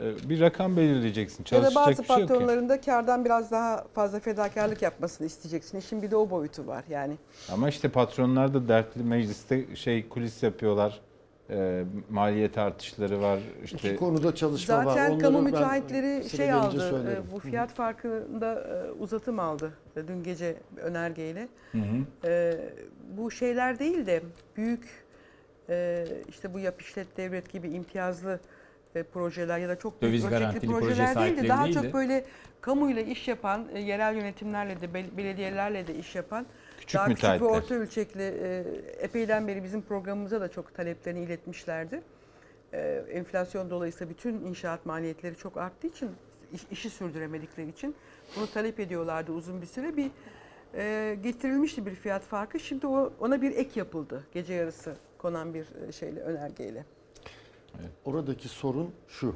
E, 0.00 0.28
bir 0.28 0.40
rakam 0.40 0.76
belirleyeceksin. 0.76 1.44
Ya 1.50 1.62
da 1.62 1.70
Çalışacak 1.70 1.86
bazı 1.86 2.02
bir 2.02 2.08
şey 2.08 2.16
patronların 2.16 2.68
da 2.68 2.80
kardan 2.80 3.24
biraz 3.24 3.50
daha 3.50 3.84
fazla 3.94 4.20
fedakarlık 4.20 4.82
yapmasını 4.82 5.26
isteyeceksin. 5.26 5.78
İşin 5.78 6.02
bir 6.02 6.10
de 6.10 6.16
o 6.16 6.30
boyutu 6.30 6.66
var 6.66 6.84
yani. 6.90 7.14
Ama 7.52 7.68
işte 7.68 7.88
patronlar 7.88 8.54
da 8.54 8.68
dertli 8.68 9.02
mecliste 9.02 9.76
şey 9.76 10.08
kulis 10.08 10.42
yapıyorlar. 10.42 11.00
E, 11.50 11.84
maliyet 12.10 12.58
artışları 12.58 13.20
var. 13.20 13.38
İki 13.64 13.74
İşte 13.76 13.96
konuda 13.96 14.34
çalışma 14.34 14.76
var. 14.76 14.84
Zaten 14.84 15.18
kamu 15.18 15.42
müteahhitleri 15.42 16.28
şey 16.30 16.52
aldı, 16.52 16.80
söylerim. 16.80 17.22
e, 17.28 17.32
bu 17.32 17.38
fiyat 17.38 17.74
farkında 17.74 18.54
e, 18.54 18.90
uzatım 18.90 19.38
aldı 19.38 19.72
e, 19.96 20.08
dün 20.08 20.22
gece 20.22 20.56
önergeyle. 20.76 21.48
Hı 21.72 21.78
hı. 21.78 22.28
E, 22.28 22.56
Bu 23.16 23.30
şeyler 23.30 23.78
değil 23.78 24.06
de 24.06 24.22
büyük 24.56 25.04
e, 25.68 26.04
işte 26.28 26.54
bu 26.54 26.58
yap 26.58 26.82
işlet 26.82 27.16
devlet 27.16 27.52
gibi 27.52 27.68
imtiyazlı 27.68 28.40
e, 28.94 29.02
projeler 29.02 29.58
ya 29.58 29.68
da 29.68 29.76
çok 29.78 30.02
büyük 30.02 30.12
Döviz 30.12 30.28
garantili 30.28 30.66
proje 30.66 30.80
projeler 30.86 31.06
değil 31.16 31.36
de 31.36 31.48
sahipleri 31.48 31.48
daha 31.48 31.70
çok 31.72 31.94
böyle 31.94 32.24
kamuyla 32.60 33.02
iş 33.02 33.28
yapan, 33.28 33.64
e, 33.74 33.80
yerel 33.80 34.16
yönetimlerle 34.16 34.80
de 34.80 34.94
bel- 34.94 35.16
belediyelerle 35.16 35.86
de 35.86 35.94
iş 35.94 36.14
yapan 36.14 36.46
Küçük 36.80 36.94
daha 36.94 37.08
küçük 37.08 37.24
ve 37.24 37.28
müteahhitler. 37.32 37.58
orta 37.62 37.74
ölçekli 37.74 38.22
e, 38.22 38.64
epeyden 39.00 39.48
beri 39.48 39.64
bizim 39.64 39.82
programımıza 39.82 40.40
da 40.40 40.48
çok 40.50 40.74
taleplerini 40.74 41.20
iletmişlerdi. 41.20 42.02
E, 42.72 43.04
enflasyon 43.12 43.70
dolayısıyla 43.70 44.10
bütün 44.14 44.40
inşaat 44.44 44.86
maliyetleri 44.86 45.36
çok 45.36 45.56
arttığı 45.56 45.86
için 45.86 46.10
iş- 46.52 46.66
işi 46.70 46.90
sürdüremedikleri 46.90 47.68
için 47.68 47.94
bunu 48.36 48.46
talep 48.46 48.80
ediyorlardı 48.80 49.32
uzun 49.32 49.62
bir 49.62 49.66
süre 49.66 49.96
bir 49.96 50.10
e, 50.74 51.16
getirilmişti 51.22 51.86
bir 51.86 51.94
fiyat 51.94 52.22
farkı. 52.22 52.60
Şimdi 52.60 52.86
o 52.86 53.12
ona 53.20 53.42
bir 53.42 53.50
ek 53.56 53.70
yapıldı 53.74 54.24
gece 54.32 54.54
yarısı 54.54 54.94
konan 55.18 55.54
bir 55.54 55.66
e, 55.88 55.92
şeyle 55.92 56.20
önergeyle. 56.20 56.84
Oradaki 58.04 58.48
sorun 58.48 58.90
şu. 59.08 59.34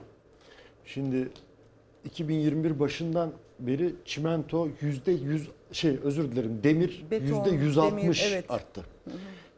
Şimdi 0.84 1.28
2021 2.04 2.80
başından 2.80 3.32
beri 3.58 3.94
çimento 4.04 4.68
yüzde 4.80 5.12
yüz 5.12 5.48
şey 5.72 5.98
özür 6.02 6.32
dilerim 6.32 6.60
demir 6.62 7.04
yüzde 7.10 7.50
160 7.50 8.02
demir, 8.02 8.32
evet. 8.32 8.50
arttı. 8.50 8.84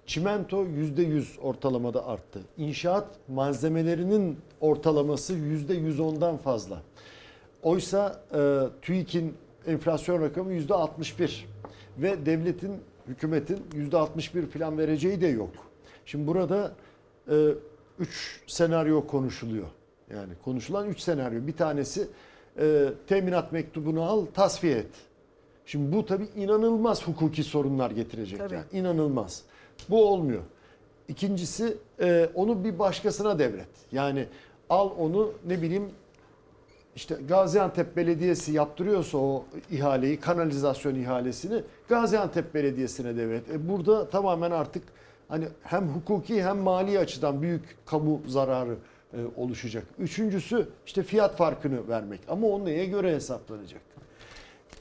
Çimento 0.06 0.64
%100 0.64 1.40
ortalamada 1.40 2.06
arttı. 2.06 2.40
İnşaat 2.56 3.06
malzemelerinin 3.28 4.38
ortalaması 4.60 5.34
%110'dan 5.34 6.36
fazla. 6.36 6.82
Oysa 7.62 8.22
e, 8.34 8.60
TÜİK'in 8.82 9.34
enflasyon 9.66 10.22
rakamı 10.22 10.52
%61 10.52 11.44
ve 11.98 12.26
devletin, 12.26 12.72
hükümetin 13.08 13.58
%61 13.74 14.46
falan 14.46 14.78
vereceği 14.78 15.20
de 15.20 15.26
yok. 15.26 15.50
Şimdi 16.06 16.26
burada 16.26 16.72
3 17.98 18.42
senaryo 18.46 19.06
konuşuluyor. 19.06 19.66
Yani 20.10 20.32
konuşulan 20.44 20.88
3 20.88 21.00
senaryo. 21.00 21.46
Bir 21.46 21.56
tanesi 21.56 22.08
e, 22.58 22.88
teminat 23.06 23.52
mektubunu 23.52 24.02
al, 24.02 24.26
tasfiye 24.34 24.76
et. 24.78 24.90
Şimdi 25.66 25.96
bu 25.96 26.06
tabii 26.06 26.28
inanılmaz 26.36 27.08
hukuki 27.08 27.44
sorunlar 27.44 27.90
getirecek. 27.90 28.38
Tabii. 28.38 28.54
Yani. 28.54 28.64
İnanılmaz. 28.72 29.42
Bu 29.90 30.04
olmuyor. 30.04 30.42
İkincisi 31.08 31.76
e, 32.00 32.28
onu 32.34 32.64
bir 32.64 32.78
başkasına 32.78 33.38
devret. 33.38 33.68
Yani 33.92 34.26
al 34.70 34.90
onu 34.98 35.32
ne 35.46 35.62
bileyim 35.62 35.90
işte 36.96 37.18
Gaziantep 37.28 37.96
Belediyesi 37.96 38.52
yaptırıyorsa 38.52 39.18
o 39.18 39.44
ihaleyi, 39.70 40.20
kanalizasyon 40.20 40.94
ihalesini 40.94 41.62
Gaziantep 41.88 42.54
Belediyesi'ne 42.54 43.16
devret. 43.16 43.50
E 43.50 43.68
burada 43.68 44.10
tamamen 44.10 44.50
artık 44.50 44.82
hani 45.28 45.44
hem 45.62 45.88
hukuki 45.88 46.44
hem 46.44 46.58
mali 46.58 46.98
açıdan 46.98 47.42
büyük 47.42 47.76
kamu 47.86 48.20
zararı 48.26 48.76
oluşacak. 49.36 49.84
Üçüncüsü 49.98 50.68
işte 50.86 51.02
fiyat 51.02 51.36
farkını 51.36 51.88
vermek 51.88 52.20
ama 52.28 52.46
o 52.46 52.64
neye 52.64 52.86
göre 52.86 53.14
hesaplanacak? 53.14 53.80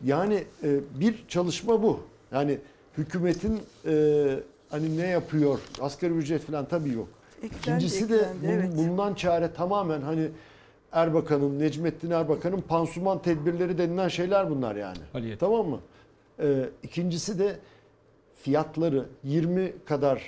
Yani 0.03 0.43
e, 0.63 0.79
bir 0.99 1.25
çalışma 1.27 1.83
bu. 1.83 1.99
Yani 2.31 2.59
hükümetin 2.97 3.61
e, 3.86 4.25
hani 4.69 4.97
ne 4.97 5.07
yapıyor? 5.07 5.59
Asgari 5.81 6.13
ücret 6.13 6.41
falan 6.41 6.65
tabii 6.65 6.93
yok. 6.93 7.07
Eklendi, 7.43 7.57
İkincisi 7.65 8.09
de 8.09 8.15
eklendi, 8.15 8.47
evet. 8.47 8.77
bulunan 8.77 9.13
çare 9.13 9.53
tamamen 9.53 10.01
hani 10.01 10.27
Erbakan'ın, 10.91 11.59
Necmettin 11.59 12.11
Erbakan'ın 12.11 12.61
pansuman 12.61 13.21
tedbirleri 13.21 13.77
denilen 13.77 14.07
şeyler 14.07 14.49
bunlar 14.49 14.75
yani. 14.75 14.97
Haliyet. 15.13 15.39
Tamam 15.39 15.67
mı? 15.67 15.79
Ee, 16.39 16.69
ikincisi 16.83 17.39
de 17.39 17.59
fiyatları 18.41 19.05
20 19.23 19.73
kadar 19.86 20.23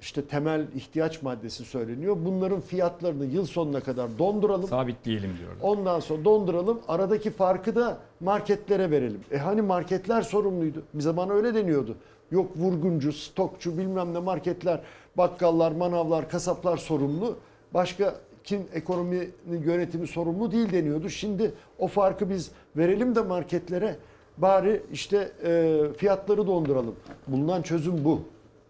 işte 0.00 0.24
temel 0.24 0.66
ihtiyaç 0.74 1.22
maddesi 1.22 1.64
söyleniyor. 1.64 2.16
Bunların 2.24 2.60
fiyatlarını 2.60 3.24
yıl 3.26 3.46
sonuna 3.46 3.80
kadar 3.80 4.18
donduralım. 4.18 4.68
Sabitleyelim 4.68 5.30
diyorlar. 5.38 5.56
Ondan 5.62 6.00
sonra 6.00 6.24
donduralım. 6.24 6.80
Aradaki 6.88 7.30
farkı 7.30 7.74
da 7.74 7.98
marketlere 8.20 8.90
verelim. 8.90 9.20
E 9.30 9.38
hani 9.38 9.62
marketler 9.62 10.22
sorumluydu. 10.22 10.82
Bir 10.94 11.02
zaman 11.02 11.30
öyle 11.30 11.54
deniyordu. 11.54 11.96
Yok 12.30 12.56
vurguncu, 12.56 13.12
stokçu 13.12 13.78
bilmem 13.78 14.14
ne 14.14 14.18
marketler, 14.18 14.80
bakkallar, 15.16 15.72
manavlar, 15.72 16.28
kasaplar 16.28 16.76
sorumlu. 16.76 17.36
Başka 17.74 18.14
kim 18.44 18.62
ekonominin 18.74 19.32
yönetimi 19.64 20.06
sorumlu 20.06 20.52
değil 20.52 20.72
deniyordu. 20.72 21.08
Şimdi 21.08 21.52
o 21.78 21.88
farkı 21.88 22.30
biz 22.30 22.50
verelim 22.76 23.14
de 23.14 23.22
marketlere 23.22 23.96
bari 24.38 24.82
işte 24.92 25.32
e, 25.44 25.80
fiyatları 25.96 26.46
donduralım. 26.46 26.94
Bulunan 27.26 27.62
çözüm 27.62 28.04
bu. 28.04 28.20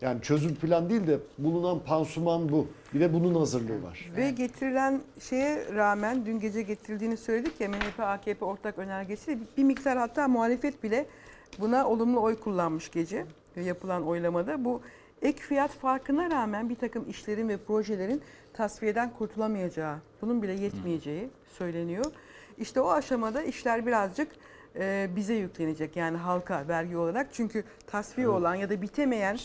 Yani 0.00 0.22
çözüm 0.22 0.54
falan 0.54 0.90
değil 0.90 1.06
de 1.06 1.18
bulunan 1.38 1.78
pansuman 1.78 2.48
bu. 2.48 2.66
Bir 2.94 3.00
de 3.00 3.12
bunun 3.14 3.34
hazırlığı 3.34 3.82
var. 3.82 4.10
Ve 4.16 4.30
getirilen 4.30 5.00
şeye 5.20 5.74
rağmen 5.74 6.26
dün 6.26 6.40
gece 6.40 6.62
getirildiğini 6.62 7.16
söyledik 7.16 7.60
ya 7.60 7.68
MHP 7.68 8.00
AKP 8.00 8.44
ortak 8.44 8.78
önergesi 8.78 9.38
bir 9.56 9.64
miktar 9.64 9.98
hatta 9.98 10.28
muhalefet 10.28 10.82
bile 10.82 11.06
buna 11.58 11.88
olumlu 11.88 12.20
oy 12.20 12.40
kullanmış 12.40 12.90
gece 12.90 13.26
e, 13.56 13.62
yapılan 13.62 14.06
oylamada. 14.06 14.64
Bu 14.64 14.80
ek 15.22 15.42
fiyat 15.42 15.70
farkına 15.70 16.30
rağmen 16.30 16.68
bir 16.68 16.76
takım 16.76 17.10
işlerin 17.10 17.48
ve 17.48 17.56
projelerin 17.56 18.22
tasfiyeden 18.52 19.10
kurtulamayacağı, 19.18 19.96
bunun 20.22 20.42
bile 20.42 20.52
yetmeyeceği 20.52 21.28
söyleniyor. 21.58 22.04
İşte 22.58 22.80
o 22.80 22.88
aşamada 22.90 23.42
işler 23.42 23.86
birazcık 23.86 24.28
e, 24.76 25.08
bize 25.16 25.34
yüklenecek 25.34 25.96
yani 25.96 26.16
halka 26.16 26.68
vergi 26.68 26.96
olarak. 26.96 27.28
Çünkü 27.32 27.64
tasfiye 27.86 28.26
Evet. 28.26 28.36
olan 28.36 28.54
ya 28.54 28.70
da 28.70 28.82
bitemeyen 28.82 29.38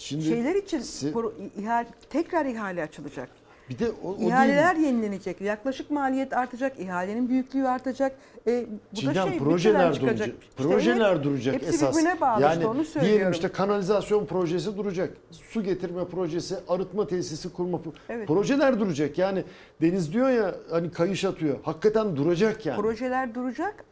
Şimdi 0.00 0.24
şeyler 0.24 0.54
için 0.54 0.80
si- 0.80 1.12
ihale, 1.58 1.88
tekrar 2.10 2.46
ihale 2.46 2.82
açılacak. 2.82 3.28
bir 3.70 3.78
de 3.78 3.90
o, 4.04 4.08
o 4.10 4.18
değil. 4.18 4.28
İhaleler 4.28 4.76
yenilenecek. 4.76 5.40
Yaklaşık 5.40 5.90
maliyet 5.90 6.32
artacak. 6.32 6.78
ihalenin 6.80 7.28
büyüklüğü 7.28 7.68
artacak. 7.68 8.12
E, 8.46 8.66
bu 8.92 8.96
da 8.96 9.00
Çiğdem 9.00 9.28
şey 9.28 9.38
projeler 9.38 9.94
çıkacak. 9.94 10.18
duracak. 10.18 10.36
İşte 10.42 10.62
projeler 10.62 11.12
evet, 11.14 11.24
duracak 11.24 11.54
hepsi 11.54 11.68
esas. 11.68 11.96
birbirine 11.96 12.20
bağlı 12.20 12.42
yani 12.42 12.52
işte 12.54 12.66
onu 12.66 12.74
diyelim 12.74 12.92
söylüyorum. 12.92 13.32
işte 13.32 13.48
kanalizasyon 13.48 14.26
projesi 14.26 14.76
duracak. 14.76 15.16
Su 15.30 15.62
getirme 15.62 16.04
projesi, 16.04 16.56
arıtma 16.68 17.06
tesisi 17.06 17.52
kurma 17.52 17.80
Evet. 18.08 18.28
projeler 18.28 18.80
duracak. 18.80 19.18
Yani 19.18 19.44
Deniz 19.80 20.12
diyor 20.12 20.30
ya 20.30 20.54
hani 20.70 20.90
kayış 20.90 21.24
atıyor. 21.24 21.58
Hakikaten 21.62 22.16
duracak 22.16 22.66
yani. 22.66 22.80
Projeler 22.80 23.34
duracak. 23.34 23.84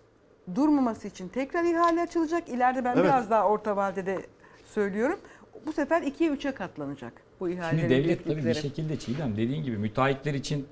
Durmaması 0.54 1.08
için 1.08 1.28
tekrar 1.28 1.64
ihale 1.64 2.02
açılacak. 2.02 2.48
İleride 2.48 2.84
ben 2.84 2.94
Evet. 2.94 3.04
biraz 3.04 3.30
daha 3.30 3.48
orta 3.48 3.76
vadede 3.76 4.18
söylüyorum. 4.74 5.18
Bu 5.68 5.72
sefer 5.72 6.02
2'ye 6.02 6.30
3'e 6.30 6.52
katlanacak 6.52 7.12
bu 7.40 7.48
ihalelerin 7.48 7.88
Şimdi 7.88 8.04
devlet 8.04 8.24
tabii 8.24 8.44
bir 8.44 8.54
şekilde 8.54 8.98
Çiğdem 8.98 9.36
dediğin 9.36 9.62
gibi 9.62 9.78
müteahhitler 9.78 10.34
için 10.34 10.66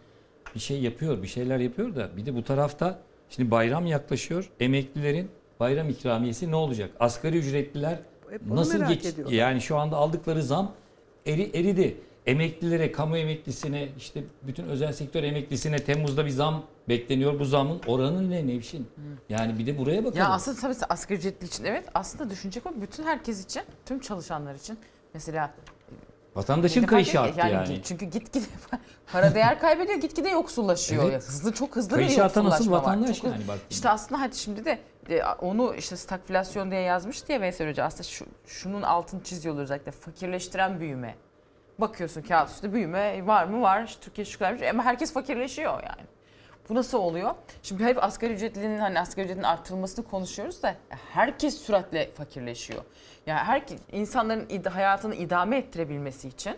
bir 0.54 0.60
şey 0.60 0.80
yapıyor, 0.80 1.22
bir 1.22 1.28
şeyler 1.28 1.58
yapıyor 1.58 1.94
da 1.94 2.16
bir 2.16 2.26
de 2.26 2.34
bu 2.34 2.44
tarafta 2.44 2.98
şimdi 3.30 3.50
bayram 3.50 3.86
yaklaşıyor. 3.86 4.50
Emeklilerin 4.60 5.28
bayram 5.60 5.88
ikramiyesi 5.88 6.50
ne 6.50 6.56
olacak? 6.56 6.90
Asgari 7.00 7.38
ücretliler 7.38 7.98
nasıl 8.48 8.84
geç 8.88 9.04
ediyorlar. 9.06 9.36
yani 9.36 9.60
şu 9.60 9.76
anda 9.76 9.96
aldıkları 9.96 10.42
zam 10.42 10.72
eri, 11.26 11.50
eridi. 11.58 11.96
Emeklilere, 12.26 12.92
kamu 12.92 13.16
emeklisine, 13.16 13.88
işte 13.98 14.22
bütün 14.42 14.64
özel 14.64 14.92
sektör 14.92 15.22
emeklisine 15.22 15.76
Temmuz'da 15.76 16.24
bir 16.24 16.30
zam 16.30 16.64
bekleniyor. 16.88 17.40
Bu 17.40 17.44
zamın 17.44 17.80
oranı 17.86 18.30
ne 18.30 18.46
Nevşin? 18.46 18.88
Yani 19.28 19.58
bir 19.58 19.66
de 19.66 19.78
buraya 19.78 19.98
bakalım. 20.04 20.18
Ya 20.18 20.28
aslında 20.28 20.60
tabii 20.60 20.74
asgari 20.88 21.18
ücretli 21.18 21.44
için 21.46 21.64
evet 21.64 21.88
aslında 21.94 22.30
düşünecek 22.30 22.66
o 22.66 22.70
bütün 22.80 23.04
herkes 23.04 23.44
için, 23.44 23.62
tüm 23.86 24.00
çalışanlar 24.00 24.54
için. 24.54 24.78
Mesela 25.14 25.54
Vatandaşın 26.34 26.82
Ne 26.82 26.86
kayışı 26.86 27.12
fark 27.12 27.38
arttı 27.38 27.54
yani. 27.54 27.80
Çünkü 27.84 28.04
gitgide 28.06 28.44
para 29.12 29.34
değer 29.34 29.60
kaybediyor, 29.60 30.00
gitgide 30.00 30.28
yoksullaşıyor. 30.28 31.02
Evet. 31.02 31.12
Ya 31.12 31.18
Hızlı 31.18 31.52
çok 31.52 31.76
hızlı 31.76 31.96
Kayışı 31.96 32.16
bir 32.16 32.20
artan 32.22 32.44
asıl 32.44 32.50
yoksullaşma 32.64 32.76
var. 32.76 32.82
vatandaş 32.82 33.16
Çok- 33.16 33.24
yani 33.30 33.48
baktığında. 33.48 33.66
İşte 33.70 33.88
aslında 33.88 34.20
hadi 34.20 34.36
şimdi 34.36 34.64
de 34.64 34.78
e, 35.10 35.24
onu 35.24 35.74
işte 35.74 35.96
stagflasyon 35.96 36.70
diye 36.70 36.80
yazmış 36.80 37.28
diye 37.28 37.40
Veysel 37.40 37.70
Hoca 37.70 37.84
aslında 37.84 38.02
şu, 38.02 38.26
şunun 38.46 38.82
altını 38.82 39.22
çiziyorlar 39.22 39.62
özellikle 39.62 39.92
fakirleştiren 39.92 40.80
büyüme. 40.80 41.14
Bakıyorsun 41.78 42.22
kağıt 42.22 42.50
üstünde 42.50 42.72
büyüme 42.72 43.26
var 43.26 43.44
mı 43.44 43.60
var 43.62 43.84
işte 43.84 44.00
Türkiye 44.00 44.24
şükürlenmiş 44.24 44.62
ama 44.70 44.84
herkes 44.84 45.12
fakirleşiyor 45.12 45.72
yani. 45.82 46.06
Bu 46.68 46.74
nasıl 46.74 46.98
oluyor? 46.98 47.34
Şimdi 47.62 47.84
hep 47.84 48.04
asgari 48.04 48.32
ücretlinin 48.32 48.78
hani 48.78 49.00
asgari 49.00 49.24
ücretin 49.26 49.42
arttırılmasını 49.42 50.04
konuşuyoruz 50.04 50.62
da 50.62 50.74
herkes 51.12 51.58
süratle 51.58 52.10
fakirleşiyor. 52.14 52.82
Yani 53.26 53.38
her 53.38 53.62
insanların 53.92 54.46
id- 54.46 54.68
hayatını 54.68 55.14
idame 55.14 55.58
ettirebilmesi 55.58 56.28
için 56.28 56.54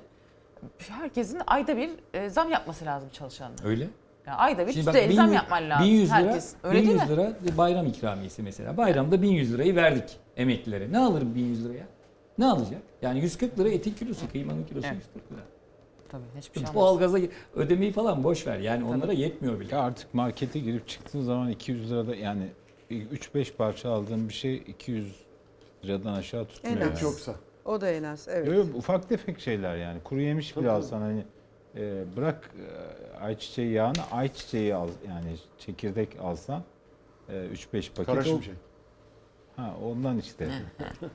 herkesin 0.79 1.41
ayda 1.47 1.77
bir 1.77 1.91
e, 2.15 2.29
zam 2.29 2.51
yapması 2.51 2.85
lazım 2.85 3.09
çalışanların. 3.13 3.65
Öyle. 3.67 3.89
Yani 4.27 4.37
ayda 4.37 4.67
bir 4.67 4.73
Şimdi 4.73 4.87
bak, 4.87 4.95
%50 4.95 5.15
zam 5.15 5.33
yapman 5.33 5.71
lazım. 5.71 5.87
1100 5.87 6.09
lira, 6.11 6.17
herkes. 6.17 6.55
Öyle 6.63 6.79
değil 6.79 6.89
1100 6.89 7.11
mi? 7.11 7.17
lira 7.17 7.33
bayram 7.59 7.87
ikramiyesi 7.87 8.43
mesela. 8.43 8.77
Bayramda 8.77 9.23
1100 9.23 9.53
lirayı 9.55 9.77
verdik 9.77 10.17
emeklilere. 10.37 10.93
Ne 10.93 10.99
alırım 10.99 11.35
1100 11.35 11.65
liraya? 11.65 11.85
Ne 12.39 12.47
alacak? 12.47 12.83
Yani 13.03 13.21
140 13.21 13.59
lira 13.59 13.69
etin 13.69 13.93
kilosu, 13.95 14.31
kıymanın 14.33 14.65
kilosu 14.65 14.87
Evet. 14.87 14.97
140 14.97 15.33
lira. 15.33 15.41
Tabii 16.09 16.23
hiçbir 16.39 16.61
şey 16.61 16.63
olmaz. 16.63 16.75
Doğalgaza 16.75 17.19
ödemeyi 17.55 17.93
falan 17.93 18.25
boş 18.25 18.47
ver. 18.47 18.59
Yani 18.59 18.85
onlara 18.85 19.13
yetmiyor 19.13 19.61
bile. 19.61 19.75
Ya 19.75 19.83
artık 19.83 20.15
markete 20.15 20.59
girip 20.59 20.89
çıktığın 20.89 21.23
zaman 21.23 21.51
200 21.51 21.91
lirada 21.91 22.17
yani 22.17 22.49
3-5 22.91 23.53
parça 23.53 23.91
aldığın 23.91 24.29
bir 24.29 24.35
şey 24.35 24.57
200 24.57 25.17
liradan 25.85 26.15
aşağı 26.15 26.45
tutmuyor. 26.45 26.77
En 26.77 26.81
yani. 26.81 26.93
az. 26.93 27.03
yoksa. 27.03 27.35
O 27.65 27.81
da 27.81 27.91
en 27.91 28.03
az. 28.03 28.29
Evet. 28.31 28.49
Yok, 28.49 28.57
yok, 28.57 28.77
ufak 28.77 29.09
tefek 29.09 29.41
şeyler 29.41 29.77
yani. 29.77 30.01
Kuru 30.05 30.21
yemiş 30.21 30.53
Tabii, 30.53 30.61
bile 30.61 30.71
tabii. 30.71 30.79
alsan 30.79 31.01
hani 31.01 31.25
e, 31.77 32.05
bırak 32.17 32.51
e, 32.59 33.19
ayçiçeği 33.19 33.73
yağını 33.73 34.11
ayçiçeği 34.13 34.75
al 34.75 34.89
yani 35.09 35.37
çekirdek 35.59 36.09
alsan 36.21 36.63
e, 37.29 37.33
3-5 37.33 37.71
paket 37.73 38.07
Kara 38.07 38.25
şimşek. 38.25 38.55
Ha 39.57 39.75
ondan 39.85 40.19
işte. 40.19 40.49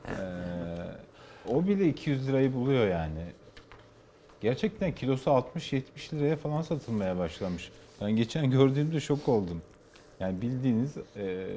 Ee, 0.08 0.14
o 1.54 1.68
bile 1.68 1.88
200 1.88 2.28
lirayı 2.28 2.54
buluyor 2.54 2.88
yani. 2.88 3.26
Gerçekten 4.44 4.96
kilosu 4.96 5.30
60-70 5.30 5.84
liraya 6.14 6.36
falan 6.36 6.62
satılmaya 6.62 7.18
başlamış. 7.18 7.72
Ben 8.02 8.12
geçen 8.12 8.52
gördüğümde 8.52 9.00
şok 9.00 9.30
oldum. 9.30 9.62
Yani 10.20 10.42
bildiğiniz 10.42 10.98
e, 11.16 11.48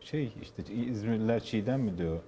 şey 0.00 0.32
işte 0.42 0.74
İzmirliler 0.74 1.40
çiğdem 1.44 1.80
mi 1.80 1.98
diyor? 1.98 2.20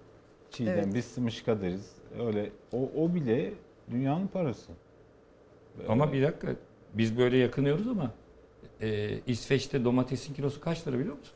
Çiğdem 0.51 0.79
Evet. 0.79 0.95
biz 0.95 1.05
sımışka 1.05 1.61
deriz. 1.61 1.93
Öyle 2.19 2.51
o, 2.73 2.91
o 2.97 3.15
bile 3.15 3.53
dünyanın 3.91 4.27
parası. 4.27 4.73
Ama 5.89 6.13
bir 6.13 6.23
dakika 6.23 6.49
biz 6.95 7.19
böyle 7.19 7.37
yakınıyoruz 7.37 7.89
ama 7.89 8.11
e, 8.81 9.19
İsveç'te 9.27 9.85
domatesin 9.85 10.35
kilosu 10.35 10.61
kaç 10.61 10.87
lira 10.89 10.99
biliyor 10.99 11.19
musun? 11.19 11.35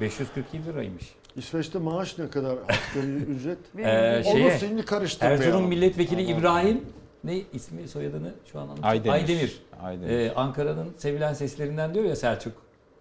547 0.00 0.66
liraymış. 0.66 1.14
İsveç'te 1.36 1.78
maaş 1.78 2.18
ne 2.18 2.30
kadar 2.30 2.58
asgari 2.68 3.06
ücret? 3.16 3.58
Ee, 3.78 4.22
Onu 4.26 4.36
şeye, 4.36 4.58
şimdi 4.58 4.84
karıştırmayalım. 4.84 5.42
Erzurum 5.46 5.68
milletvekili 5.68 6.22
Aman. 6.26 6.38
İbrahim 6.40 6.84
ne 7.24 7.40
ismi 7.52 7.88
soyadını 7.88 8.34
şu 8.52 8.58
an 8.58 8.62
anlatıyorum. 8.62 8.90
Aydemir. 8.90 9.12
Aydemir. 9.14 9.62
Aydemir. 9.82 10.10
Ee, 10.10 10.32
Ankara'nın 10.34 10.92
sevilen 10.96 11.32
seslerinden 11.32 11.94
diyor 11.94 12.04
ya 12.04 12.16
Selçuk. 12.16 12.52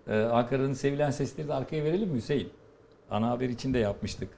Ee, 0.08 0.16
Ankara'nın 0.20 0.74
sevilen 0.74 1.12
sesleri 1.12 1.48
de 1.48 1.54
arkaya 1.54 1.84
verelim 1.84 2.10
mi 2.10 2.18
Hüseyin? 2.18 2.50
Ana 3.12 3.30
haber 3.30 3.50
için 3.50 3.74
de 3.74 3.80
yapmıştık. 3.80 4.30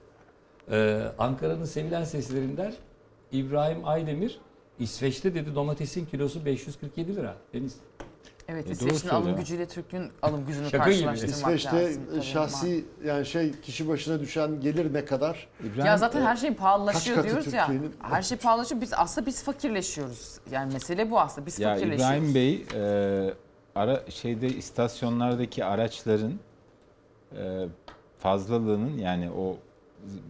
Ee, 0.72 1.01
Ankara'nın 1.18 1.66
sevilen 1.66 2.03
seslerinden 2.03 2.74
İbrahim 3.32 3.88
Aydemir 3.88 4.39
İsveç'te 4.80 5.36
dedi 5.36 5.55
domatesin 5.55 6.05
kilosu 6.05 6.45
547 6.45 7.16
lira. 7.16 7.36
Deniz. 7.53 7.76
Evet 8.52 8.68
E, 8.68 8.72
İsveç'in 8.72 9.10
alım 9.10 9.36
gücüyle 9.36 9.68
Türk'ün 9.68 10.12
alım 10.22 10.45
gücünü 10.45 10.70
Şaka 10.70 10.91
gibi. 10.91 11.06
karşılaştırmak 11.06 11.36
İsveç'te 11.60 11.84
lazım. 11.86 12.04
tabii. 12.12 12.22
şahsi 12.22 12.86
yani 13.06 13.26
şey 13.26 13.52
kişi 13.62 13.88
başına 13.88 14.20
düşen 14.20 14.60
gelir 14.62 14.93
ne 14.93 15.06
kadar? 15.06 15.47
İbrahim, 15.64 15.86
Ya 15.86 15.97
zaten 15.97 16.22
her 16.22 16.36
şey 16.36 16.54
pahalılaşıyor 16.54 17.16
Kaç 17.18 17.26
katı 17.26 17.36
diyoruz 17.43 17.54
ya. 17.54 17.70
Her 18.02 18.22
şey 18.22 18.38
pahalılaşıyor. 18.38 18.82
Biz 18.82 18.93
aslında 18.93 19.28
biz 19.28 19.43
fakirleşiyoruz. 19.43 20.39
Yani 20.52 20.74
mesele 20.74 21.12
bu 21.12 21.20
aslında. 21.20 21.47
Biz 21.47 21.60
Ya 21.60 21.74
fakirleşiyoruz. 21.74 22.18
İbrahim 22.18 22.36
Bey 22.36 22.66
e, 22.76 23.34
ara 23.76 24.04
şeyde 24.12 24.47
istasyonlardaki 24.47 25.66
araçların 25.66 26.34
e, 27.38 27.66
fazlalığının 28.20 28.97
yani 28.97 29.30
o 29.32 29.58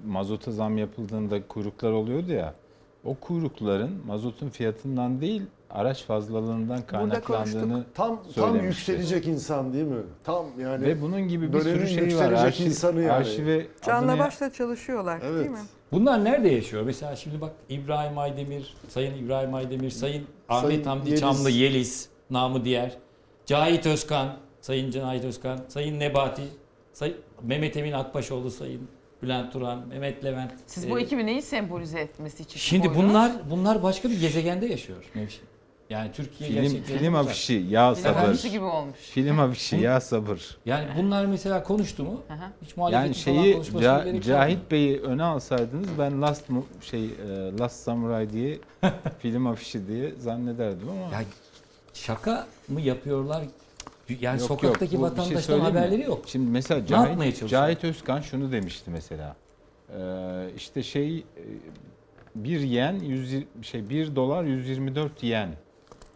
mazota 0.05 0.51
zam 0.51 0.77
yapıldığında 0.77 1.47
kuyruklar 1.47 1.91
oluyordu 1.91 2.31
ya. 2.31 2.53
O 3.05 3.15
kuyrukların 3.15 4.05
mazotun 4.07 4.49
fiyatından 4.49 5.21
değil 5.21 5.41
araç 5.69 6.03
fazlalığından 6.03 6.81
kaynaklandığını 6.81 7.83
Tam 7.93 8.23
tam 8.35 8.55
yükselecek 8.59 9.27
insan 9.27 9.73
değil 9.73 9.85
mi? 9.85 10.01
Tam 10.23 10.45
yani 10.61 10.85
ve 10.85 11.01
bunun 11.01 11.27
gibi 11.27 11.53
bir 11.53 11.59
sürü 11.61 11.87
şey 11.87 12.17
var. 12.17 12.31
Arşiv, 12.31 12.65
insanı 12.65 13.01
yani. 13.01 13.11
arşive 13.11 13.67
Canla 13.85 14.11
adını- 14.11 14.19
başla 14.19 14.53
çalışıyorlar 14.53 15.19
Evet. 15.23 15.39
değil 15.39 15.49
mi? 15.51 15.57
Bunlar 15.91 16.23
nerede 16.23 16.49
yaşıyor? 16.49 16.83
Mesela 16.83 17.15
şimdi 17.15 17.41
bak 17.41 17.51
İbrahim 17.69 18.17
Aydemir, 18.17 18.75
Sayın 18.87 19.25
İbrahim 19.25 19.53
Aydemir, 19.53 19.89
Sayın 19.91 20.23
Ahmet 20.49 20.67
Sayın 20.69 20.83
Hamdi 20.83 21.09
Yeliz. 21.09 21.21
Çamlı 21.21 21.49
Yeliz, 21.49 22.09
namı 22.29 22.65
diğer, 22.65 22.97
Cahit 23.45 23.85
Özkan, 23.85 24.27
Sayın 24.61 24.91
Cahit 24.91 25.25
Özkan, 25.25 25.59
Sayın 25.67 25.99
Nebati, 25.99 26.41
Sayın 26.93 27.15
Mehmet 27.43 27.77
Emin 27.77 27.91
Akbaşoğlu, 27.91 28.51
Sayın 28.51 28.81
Bülent 29.23 29.53
Turan, 29.53 29.87
Mehmet 29.87 30.25
Levent. 30.25 30.51
Siz 30.67 30.89
bu 30.89 30.99
Ee, 30.99 31.01
ekibi 31.01 31.25
neyi 31.25 31.41
sembolize 31.41 31.99
etmesi 31.99 32.43
için 32.43 32.59
Şimdi 32.59 32.87
koydunuz? 32.87 33.09
bunlar 33.09 33.31
bunlar 33.51 33.83
başka 33.83 34.09
bir 34.09 34.19
gezegende 34.19 34.65
yaşıyor 34.65 35.03
Nevşin. 35.15 35.43
Yani 35.89 36.11
Türkiye 36.11 36.49
film, 36.61 36.83
film 36.83 37.15
afişi 37.15 37.53
ya 37.69 37.93
Film 37.93 38.03
sabır. 38.03 38.29
afişi 38.29 38.51
gibi 38.51 38.63
olmuş. 38.63 38.97
Film 38.99 39.39
afişi 39.39 39.75
ya 39.75 40.01
sabır. 40.01 40.57
Yani 40.65 40.85
bunlar 40.97 41.25
mesela 41.25 41.63
konuştu 41.63 42.03
mu? 42.03 42.21
Hiç 42.65 42.77
muhalefetin 42.77 43.05
Yani 43.05 43.13
falan 43.13 43.43
şeyi 43.43 43.53
konuşmasına 43.53 43.89
Ca- 43.91 44.03
gerek. 44.03 44.23
Cahit 44.23 44.71
Bey'i 44.71 45.01
öne 45.01 45.23
alsaydınız 45.23 45.87
ben 45.99 46.21
Last 46.21 46.49
Mu- 46.49 46.65
şey 46.81 47.05
e, 47.05 47.09
Last 47.59 47.83
Samurai 47.83 48.29
diye 48.33 48.57
film 49.19 49.47
afişi 49.47 49.87
diye 49.87 50.11
zannederdim 50.19 50.89
ama 50.89 51.01
Ya 51.01 51.23
şaka 51.93 52.47
mı 52.67 52.81
yapıyorlar? 52.81 53.43
Yani 54.21 54.39
Yok, 54.39 54.47
sokaktaki 54.47 54.95
yok. 54.95 55.03
Bu 55.03 55.05
bir 55.05 55.09
şey 55.09 55.21
vatandaştan 55.23 55.41
söyleyeyim 55.41 55.73
mi? 55.73 55.79
haberleri 55.79 56.01
yok. 56.01 56.21
Şimdi 56.27 56.51
mesela 56.51 56.79
yapmaya 56.79 57.17
Cahit, 57.17 57.39
çalışıyor? 57.39 57.49
Cahit 57.61 57.83
Özkan 57.83 58.21
şunu 58.21 58.51
demişti 58.51 58.91
mesela. 58.91 59.35
Ee, 59.97 60.49
işte 60.57 60.83
şey 60.83 61.17
e, 61.17 61.23
bir 62.35 62.59
yen 62.59 62.93
100 62.99 63.43
şey 63.61 63.89
1 63.89 64.15
dolar 64.15 64.43
124 64.43 65.23
yen 65.23 65.49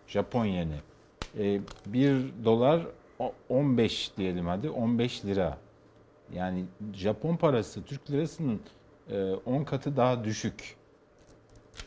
Japon 0.07 0.45
yeni. 0.45 0.75
Ee, 1.39 1.59
1 1.85 2.15
dolar 2.45 2.81
o- 3.19 3.33
15 3.49 4.11
diyelim 4.17 4.45
hadi 4.47 4.69
15 4.69 5.25
lira. 5.25 5.57
Yani 6.33 6.65
Japon 6.93 7.35
parası 7.35 7.83
Türk 7.83 8.11
lirasının 8.11 8.59
e, 9.09 9.31
10 9.45 9.63
katı 9.63 9.97
daha 9.97 10.23
düşük. 10.23 10.75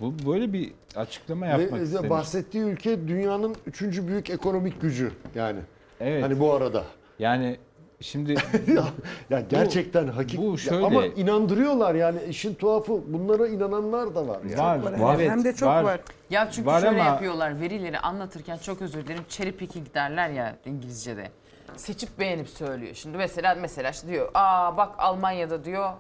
Bu 0.01 0.15
böyle 0.31 0.53
bir 0.53 0.73
açıklama 0.97 1.47
yapmak 1.47 1.81
Ve 1.81 1.85
istemiş. 1.85 2.11
bahsettiği 2.11 2.65
ülke 2.65 3.09
dünyanın 3.09 3.57
üçüncü 3.67 4.09
büyük 4.09 4.31
ekonomik 4.31 4.81
gücü 4.81 5.13
yani. 5.35 5.61
Evet. 6.01 6.25
Hani 6.25 6.41
bu 6.41 6.53
arada. 6.53 6.85
Yani 7.19 7.57
şimdi 8.01 8.33
ya, 8.75 8.85
ya 9.31 9.41
gerçekten 9.41 10.07
hakik. 10.09 10.41
bu 10.41 10.51
Ya 10.51 10.57
şöyle- 10.57 10.87
ama 10.87 11.07
inandırıyorlar 11.07 11.95
yani 11.95 12.19
işin 12.29 12.55
tuhafı 12.55 12.93
bunlara 13.13 13.49
inananlar 13.49 14.15
da 14.15 14.29
var. 14.29 14.39
Yani. 14.59 14.85
var, 14.85 14.99
var. 14.99 15.15
evet, 15.15 15.31
Hem 15.31 15.45
de 15.45 15.55
çok 15.55 15.69
var. 15.69 16.01
Ya 16.31 16.51
çünkü 16.51 16.67
Var 16.67 16.81
şöyle 16.81 17.01
ama- 17.01 17.11
yapıyorlar 17.11 17.61
verileri 17.61 17.99
anlatırken 17.99 18.57
çok 18.59 18.83
özür 18.83 19.05
dilerim 19.07 19.25
cherry 19.29 19.53
picking 19.53 19.95
derler 19.95 20.29
ya 20.31 20.57
İngilizce'de. 20.65 21.31
Seçip 21.77 22.19
beğenip 22.19 22.49
söylüyor. 22.49 22.95
Şimdi 22.95 23.17
mesela 23.17 23.55
mesela 23.61 23.91
işte 23.91 24.09
diyor 24.09 24.31
aa 24.35 24.77
bak 24.77 24.95
Almanya'da 24.99 25.65
diyor 25.65 25.91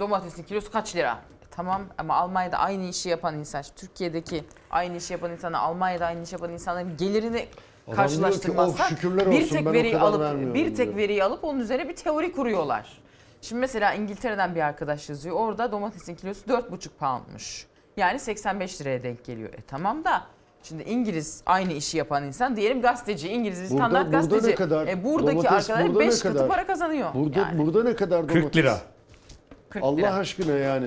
domatesin 0.00 0.42
kilosu 0.42 0.72
kaç 0.72 0.96
lira? 0.96 1.12
E, 1.12 1.46
Tamam 1.50 1.82
ama 1.98 2.14
Almanya'da 2.14 2.58
aynı 2.58 2.84
işi 2.84 3.08
yapan 3.08 3.38
insan, 3.38 3.62
Türkiye'deki 3.76 4.44
aynı 4.70 4.96
işi 4.96 5.12
yapan 5.12 5.30
insanla 5.32 5.58
Almanya'da 5.60 6.06
aynı 6.06 6.22
işi 6.22 6.34
yapan 6.34 6.50
insanların 6.50 6.96
gelirini 6.96 7.46
karşılaştırmazsak 7.96 8.92
"Oh, 9.06 9.30
bir 9.30 9.48
tek 9.48 9.66
veriyi 9.66 9.98
alıp 9.98 10.20
vermiyorum," 10.20 10.54
bir 10.54 10.74
tek 10.74 10.86
diyor. 10.86 10.96
veriyi 10.96 11.24
alıp 11.24 11.44
onun 11.44 11.60
üzerine 11.60 11.88
bir 11.88 11.96
teori 11.96 12.32
kuruyorlar. 12.32 13.00
Şimdi 13.42 13.60
mesela 13.60 13.94
İngiltere'den 13.94 14.54
bir 14.54 14.60
arkadaş 14.60 15.08
yazıyor. 15.08 15.36
Orada 15.36 15.72
domatesin 15.72 16.14
kilosu 16.14 16.40
4,5 16.48 16.88
poundmuş. 16.98 17.66
Yani 17.96 18.18
85 18.18 18.80
liraya 18.80 19.02
denk 19.02 19.24
geliyor. 19.24 19.48
E 19.52 19.60
tamam 19.66 20.04
da 20.04 20.22
şimdi 20.62 20.82
İngiliz 20.82 21.42
aynı 21.46 21.72
işi 21.72 21.98
yapan 21.98 22.24
insan 22.24 22.56
diyelim 22.56 22.82
gazeteci. 22.82 23.28
İngiliz 23.28 23.58
bir 23.62 23.70
Burada- 23.70 23.84
standart 23.84 24.06
burada 24.06 24.16
gazeteci. 24.16 24.50
ne 24.50 24.54
kadar? 24.54 24.86
E 24.86 25.04
buradaki 25.04 25.36
Domates 25.36 25.70
arkadaş 25.70 25.86
burada 25.88 25.98
ne 26.04 26.06
5 26.08 26.20
katı 26.20 26.34
kadar? 26.34 26.48
para 26.48 26.66
kazanıyor. 26.66 27.14
Burada 27.14 27.38
yani. 27.38 27.58
burada 27.58 27.84
ne 27.84 27.96
kadar 27.96 28.26
40 28.28 28.36
domates? 28.36 28.56
lira. 28.56 28.78
40 29.70 29.84
Allah 29.84 29.96
lira. 29.96 30.14
aşkına 30.14 30.52
yani. 30.52 30.86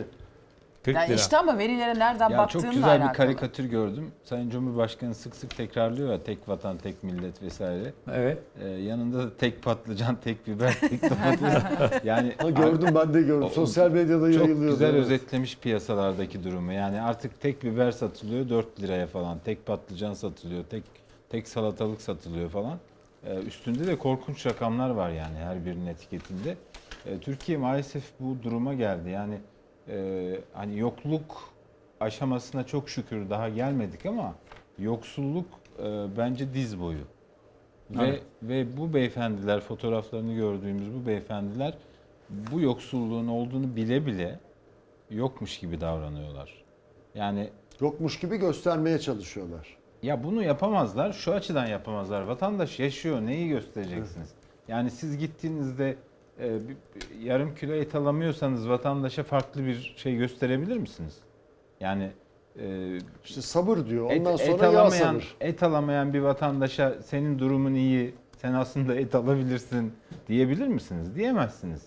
40 0.84 0.96
Yani 0.96 1.08
lira. 1.08 1.16
işte 1.16 1.38
ama 1.38 1.58
verilere 1.58 2.00
nereden 2.00 2.30
Ya 2.30 2.38
baktığınla 2.38 2.64
çok 2.64 2.74
güzel 2.74 2.90
alakalı. 2.92 3.10
bir 3.10 3.14
karikatür 3.18 3.66
gördüm. 3.66 4.12
Sayın 4.24 4.50
Cumhurbaşkanı 4.50 5.16
sık 5.16 5.36
sık 5.36 5.58
tekrarlıyor 5.58 6.12
ya 6.12 6.24
tek 6.24 6.50
vatan, 6.50 6.78
tek 6.78 7.04
millet 7.04 7.42
vesaire. 7.42 7.94
Evet. 8.14 8.38
Ee, 8.62 8.68
yanında 8.68 9.20
da 9.24 9.38
tek 9.38 9.64
patlıcan, 9.64 10.16
tek 10.16 10.48
biber, 10.48 10.78
tek 10.80 11.04
domates. 11.10 11.64
yani 12.04 12.34
Ha, 12.42 12.50
gördüm 12.50 12.90
ben 12.96 13.14
de 13.14 13.22
gördüm. 13.22 13.44
O- 13.44 13.50
Sosyal 13.50 13.92
medyada 13.92 14.34
çok 14.34 14.42
yayılıyor. 14.42 14.72
güzel 14.72 14.90
evet. 14.90 15.00
özetlemiş 15.06 15.58
piyasalardaki 15.58 16.44
durumu. 16.44 16.72
Yani 16.74 17.02
artık 17.02 17.42
tek 17.42 17.64
biber 17.64 17.92
satılıyor 17.92 18.50
4 18.50 18.82
liraya 18.82 19.08
falan. 19.08 19.38
Tek 19.46 19.66
patlıcan 19.66 20.14
satılıyor, 20.14 20.64
tek 20.64 20.84
tek 21.30 21.48
salatalık 21.48 22.02
satılıyor 22.02 22.50
falan. 22.50 22.78
Ee, 23.26 23.36
üstünde 23.38 23.88
de 23.88 23.96
korkunç 23.98 24.46
rakamlar 24.46 24.90
var 24.90 25.10
yani 25.10 25.38
her 25.38 25.66
birinin 25.66 25.86
etiketinde. 25.88 26.58
Ee, 27.06 27.20
Türkiye 27.20 27.58
maalesef 27.58 28.04
bu 28.20 28.38
duruma 28.44 28.74
geldi. 28.74 29.10
Yani 29.10 29.38
e, 29.90 30.36
hani 30.54 30.80
yokluk 30.80 31.50
aşamasına 32.00 32.64
çok 32.64 32.90
şükür 32.90 33.30
daha 33.30 33.50
gelmedik 33.50 34.06
ama 34.06 34.36
yoksulluk 34.80 35.46
e, 35.80 36.06
bence 36.18 36.54
diz 36.54 36.80
boyu. 36.80 36.98
Ve 37.92 38.04
Evet. 38.08 38.24
ve 38.44 38.78
bu 38.78 38.94
beyefendiler 38.94 39.60
fotoğraflarını 39.60 40.34
gördüğümüz 40.34 40.94
bu 40.94 41.08
beyefendiler 41.08 41.74
bu 42.30 42.60
yoksulluğun 42.60 43.28
olduğunu 43.28 43.76
bile 43.76 44.06
bile 44.06 44.40
yokmuş 45.10 45.60
gibi 45.60 45.82
davranıyorlar. 45.82 46.64
Yani 47.16 47.50
Yokmuş 47.82 48.20
gibi 48.20 48.38
göstermeye 48.38 49.00
çalışıyorlar. 49.00 49.78
ya 50.04 50.24
bunu 50.24 50.44
yapamazlar. 50.44 51.14
Şu 51.14 51.34
açıdan 51.34 51.66
yapamazlar. 51.66 52.22
Vatandaş 52.22 52.80
yaşıyor. 52.80 53.22
Neyi 53.22 53.50
göstereceksiniz? 53.50 54.30
Yani 54.68 54.92
siz 54.92 55.18
gittiğinizde 55.18 55.96
e, 56.40 56.60
bir- 56.68 56.78
yarım 57.26 57.56
kilo 57.56 57.74
et 57.74 57.96
alamıyorsanız 57.96 58.70
vatandaşa 58.70 59.24
farklı 59.24 59.66
bir 59.66 59.94
şey 59.98 60.16
gösterebilir 60.18 60.78
misiniz? 60.78 61.18
Yani 61.80 62.10
e, 62.60 62.98
İşte 63.26 63.42
sabır 63.42 63.86
diyor. 63.86 64.12
et, 64.12 64.20
Ondan 64.20 64.34
et 64.34 64.40
sonra 64.40 64.64
yağ 64.66 64.70
alamayan 64.70 65.12
sabır. 65.14 65.36
et 65.42 65.64
alamayan 65.64 66.14
bir 66.14 66.20
vatandaşa 66.20 66.96
senin 67.02 67.40
durumun 67.40 67.74
iyi. 67.74 68.14
Sen 68.38 68.54
aslında 68.54 68.96
et 68.96 69.16
alabilirsin 69.16 69.94
diyebilir 70.28 70.68
misiniz? 70.68 71.16
Diyemezsiniz. 71.16 71.82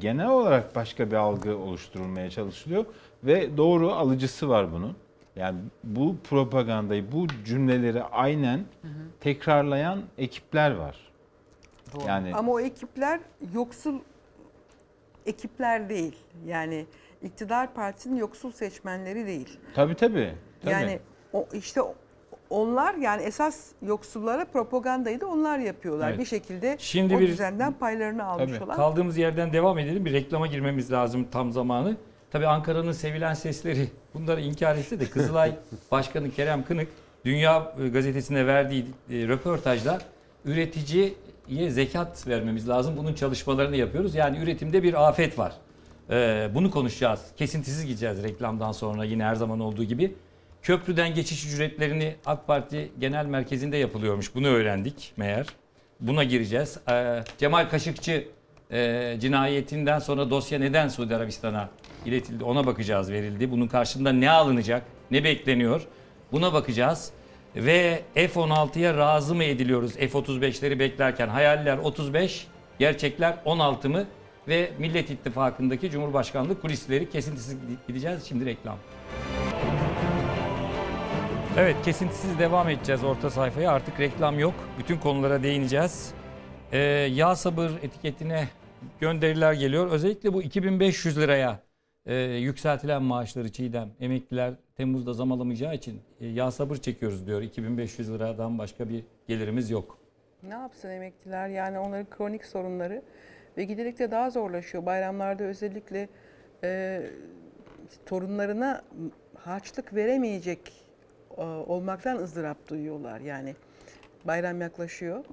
Genel 0.00 0.28
olarak 0.28 0.76
başka 0.76 1.10
bir 1.10 1.16
algı 1.16 1.56
oluşturulmaya 1.58 2.30
çalışılıyor 2.30 2.84
ve 3.24 3.56
doğru 3.56 3.92
alıcısı 3.92 4.48
var 4.48 4.72
bunun. 4.72 4.96
Yani 5.36 5.58
bu 5.84 6.16
propagandayı, 6.30 7.12
bu 7.12 7.26
cümleleri 7.44 8.02
aynen 8.02 8.60
tekrarlayan 9.20 10.00
ekipler 10.18 10.70
var. 10.70 10.96
Doğru. 11.94 12.02
Yani 12.08 12.34
Ama 12.34 12.52
o 12.52 12.60
ekipler 12.60 13.20
yoksul 13.54 13.94
ekipler 15.26 15.88
değil. 15.88 16.16
Yani 16.46 16.86
iktidar 17.22 17.74
partisinin 17.74 18.16
yoksul 18.16 18.52
seçmenleri 18.52 19.26
değil. 19.26 19.58
tabii 19.74 19.94
tabii. 19.94 20.34
tabii. 20.62 20.72
Yani 20.72 20.98
o 21.32 21.46
işte 21.52 21.80
onlar 22.50 22.94
yani 22.94 23.22
esas 23.22 23.66
yoksullara 23.82 24.44
propagandayı 24.44 25.20
da 25.20 25.26
onlar 25.26 25.58
yapıyorlar. 25.58 26.08
Evet. 26.10 26.18
Bir 26.18 26.24
şekilde 26.24 26.76
Şimdi 26.78 27.16
o 27.16 27.20
bir- 27.20 27.28
düzenden 27.28 27.72
paylarını 27.72 28.24
almış 28.24 28.52
Tabii. 28.52 28.64
olan. 28.64 28.76
Kaldığımız 28.76 29.16
yerden 29.16 29.52
devam 29.52 29.78
edelim. 29.78 30.04
Bir 30.04 30.12
reklama 30.12 30.46
girmemiz 30.46 30.92
lazım 30.92 31.26
tam 31.32 31.52
zamanı. 31.52 31.96
Tabii 32.30 32.46
Ankara'nın 32.46 32.92
sevilen 32.92 33.34
sesleri 33.34 33.88
bunları 34.14 34.40
inkar 34.40 34.76
etse 34.76 35.00
de 35.00 35.10
Kızılay 35.10 35.54
Başkanı 35.90 36.30
Kerem 36.30 36.64
Kınık 36.64 36.88
Dünya 37.24 37.74
e, 37.84 37.88
Gazetesi'ne 37.88 38.46
verdiği 38.46 38.84
e, 39.10 39.14
röportajda 39.28 39.98
üretici 40.44 41.14
sanayiye 41.52 41.70
zekat 41.70 42.26
vermemiz 42.28 42.68
lazım. 42.68 42.96
Bunun 42.96 43.14
çalışmalarını 43.14 43.76
yapıyoruz. 43.76 44.14
Yani 44.14 44.38
üretimde 44.38 44.82
bir 44.82 45.08
afet 45.08 45.38
var. 45.38 45.52
Ee, 46.10 46.50
bunu 46.54 46.70
konuşacağız. 46.70 47.20
Kesintisiz 47.36 47.86
gideceğiz 47.86 48.22
reklamdan 48.22 48.72
sonra 48.72 49.04
yine 49.04 49.24
her 49.24 49.34
zaman 49.34 49.60
olduğu 49.60 49.84
gibi. 49.84 50.14
Köprüden 50.62 51.14
geçiş 51.14 51.46
ücretlerini 51.46 52.16
AK 52.26 52.46
Parti 52.46 52.92
Genel 52.98 53.26
Merkezi'nde 53.26 53.76
yapılıyormuş. 53.76 54.34
Bunu 54.34 54.48
öğrendik 54.48 55.12
meğer. 55.16 55.46
Buna 56.00 56.24
gireceğiz. 56.24 56.78
Ee, 56.90 57.24
Cemal 57.38 57.68
Kaşıkçı 57.68 58.28
e, 58.70 59.16
cinayetinden 59.20 59.98
sonra 59.98 60.30
dosya 60.30 60.58
neden 60.58 60.88
Suudi 60.88 61.16
Arabistan'a 61.16 61.68
iletildi 62.06 62.44
ona 62.44 62.66
bakacağız 62.66 63.10
verildi. 63.10 63.50
Bunun 63.50 63.68
karşılığında 63.68 64.12
ne 64.12 64.30
alınacak, 64.30 64.82
ne 65.10 65.24
bekleniyor 65.24 65.86
buna 66.32 66.52
bakacağız. 66.52 67.12
Ve 67.56 68.02
F-16'ya 68.14 68.96
razı 68.96 69.34
mı 69.34 69.44
ediliyoruz 69.44 69.92
F-35'leri 69.96 70.78
beklerken? 70.78 71.28
Hayaller 71.28 71.78
35, 71.78 72.46
gerçekler 72.78 73.36
16 73.44 73.88
mı? 73.88 74.06
Ve 74.48 74.72
Millet 74.78 75.10
İttifakı'ndaki 75.10 75.90
Cumhurbaşkanlığı 75.90 76.60
kulisleri 76.60 77.10
kesintisiz 77.10 77.56
gideceğiz. 77.88 78.24
Şimdi 78.24 78.46
reklam. 78.46 78.78
Evet 81.56 81.76
kesintisiz 81.84 82.38
devam 82.38 82.68
edeceğiz 82.68 83.04
orta 83.04 83.30
sayfaya. 83.30 83.72
Artık 83.72 84.00
reklam 84.00 84.38
yok. 84.38 84.54
Bütün 84.78 84.96
konulara 84.96 85.42
değineceğiz. 85.42 86.10
Ee, 86.72 86.78
yağ 87.12 87.36
sabır 87.36 87.70
etiketine 87.82 88.48
gönderiler 89.00 89.52
geliyor. 89.52 89.90
Özellikle 89.90 90.32
bu 90.32 90.42
2500 90.42 91.18
liraya 91.18 91.60
e, 92.06 92.14
yükseltilen 92.24 93.02
maaşları 93.02 93.52
Çiğdem. 93.52 93.88
Emekliler 94.00 94.54
Temmuz'da 94.76 95.12
zam 95.12 95.32
alamayacağı 95.32 95.74
için 95.74 96.00
e, 96.20 96.26
yağ 96.26 96.50
sabır 96.50 96.76
çekiyoruz 96.76 97.26
diyor. 97.26 97.42
2500 97.42 98.10
liradan 98.10 98.58
başka 98.58 98.88
bir 98.88 99.04
gelirimiz 99.28 99.70
yok. 99.70 99.98
Ne 100.42 100.54
yapsın 100.54 100.88
emekliler 100.88 101.48
yani 101.48 101.78
onların 101.78 102.06
kronik 102.10 102.44
sorunları 102.44 103.02
ve 103.56 103.64
giderek 103.64 103.98
de 103.98 104.10
daha 104.10 104.30
zorlaşıyor. 104.30 104.86
Bayramlarda 104.86 105.44
özellikle 105.44 106.08
e, 106.64 107.02
torunlarına 108.06 108.82
harçlık 109.34 109.94
veremeyecek 109.94 110.72
e, 111.38 111.42
olmaktan 111.42 112.16
ızdırap 112.16 112.68
duyuyorlar. 112.68 113.20
Yani 113.20 113.54
bayram 114.24 114.60
yaklaşıyor. 114.60 115.24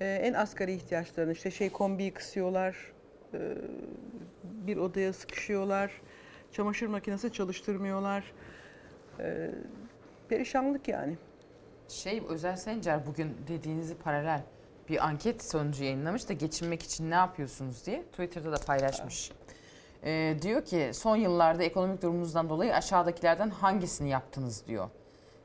E, 0.00 0.06
en 0.06 0.32
asgari 0.32 0.72
ihtiyaçlarını 0.72 1.32
işte 1.32 1.50
şey 1.50 1.70
kombiyi 1.70 2.10
kısıyorlar, 2.10 2.76
e, 3.34 3.38
bir 4.66 4.76
odaya 4.76 5.12
sıkışıyorlar, 5.12 5.90
çamaşır 6.52 6.86
makinesi 6.86 7.32
çalıştırmıyorlar. 7.32 8.32
E, 9.20 9.50
perişanlık 10.28 10.88
yani. 10.88 11.16
Şey 11.88 12.22
Özel 12.28 12.56
Sencer 12.56 13.06
bugün 13.06 13.36
dediğinizi 13.48 13.94
paralel 13.94 14.42
bir 14.88 15.06
anket 15.06 15.44
sonucu 15.44 15.84
yayınlamış 15.84 16.28
da 16.28 16.32
geçinmek 16.32 16.82
için 16.82 17.10
ne 17.10 17.14
yapıyorsunuz 17.14 17.86
diye 17.86 18.02
Twitter'da 18.02 18.52
da 18.52 18.56
paylaşmış. 18.66 19.32
Ee, 20.04 20.36
diyor 20.42 20.64
ki 20.64 20.90
son 20.94 21.16
yıllarda 21.16 21.62
ekonomik 21.62 22.02
durumunuzdan 22.02 22.48
dolayı 22.48 22.74
aşağıdakilerden 22.74 23.50
hangisini 23.50 24.08
yaptınız 24.08 24.66
diyor. 24.66 24.88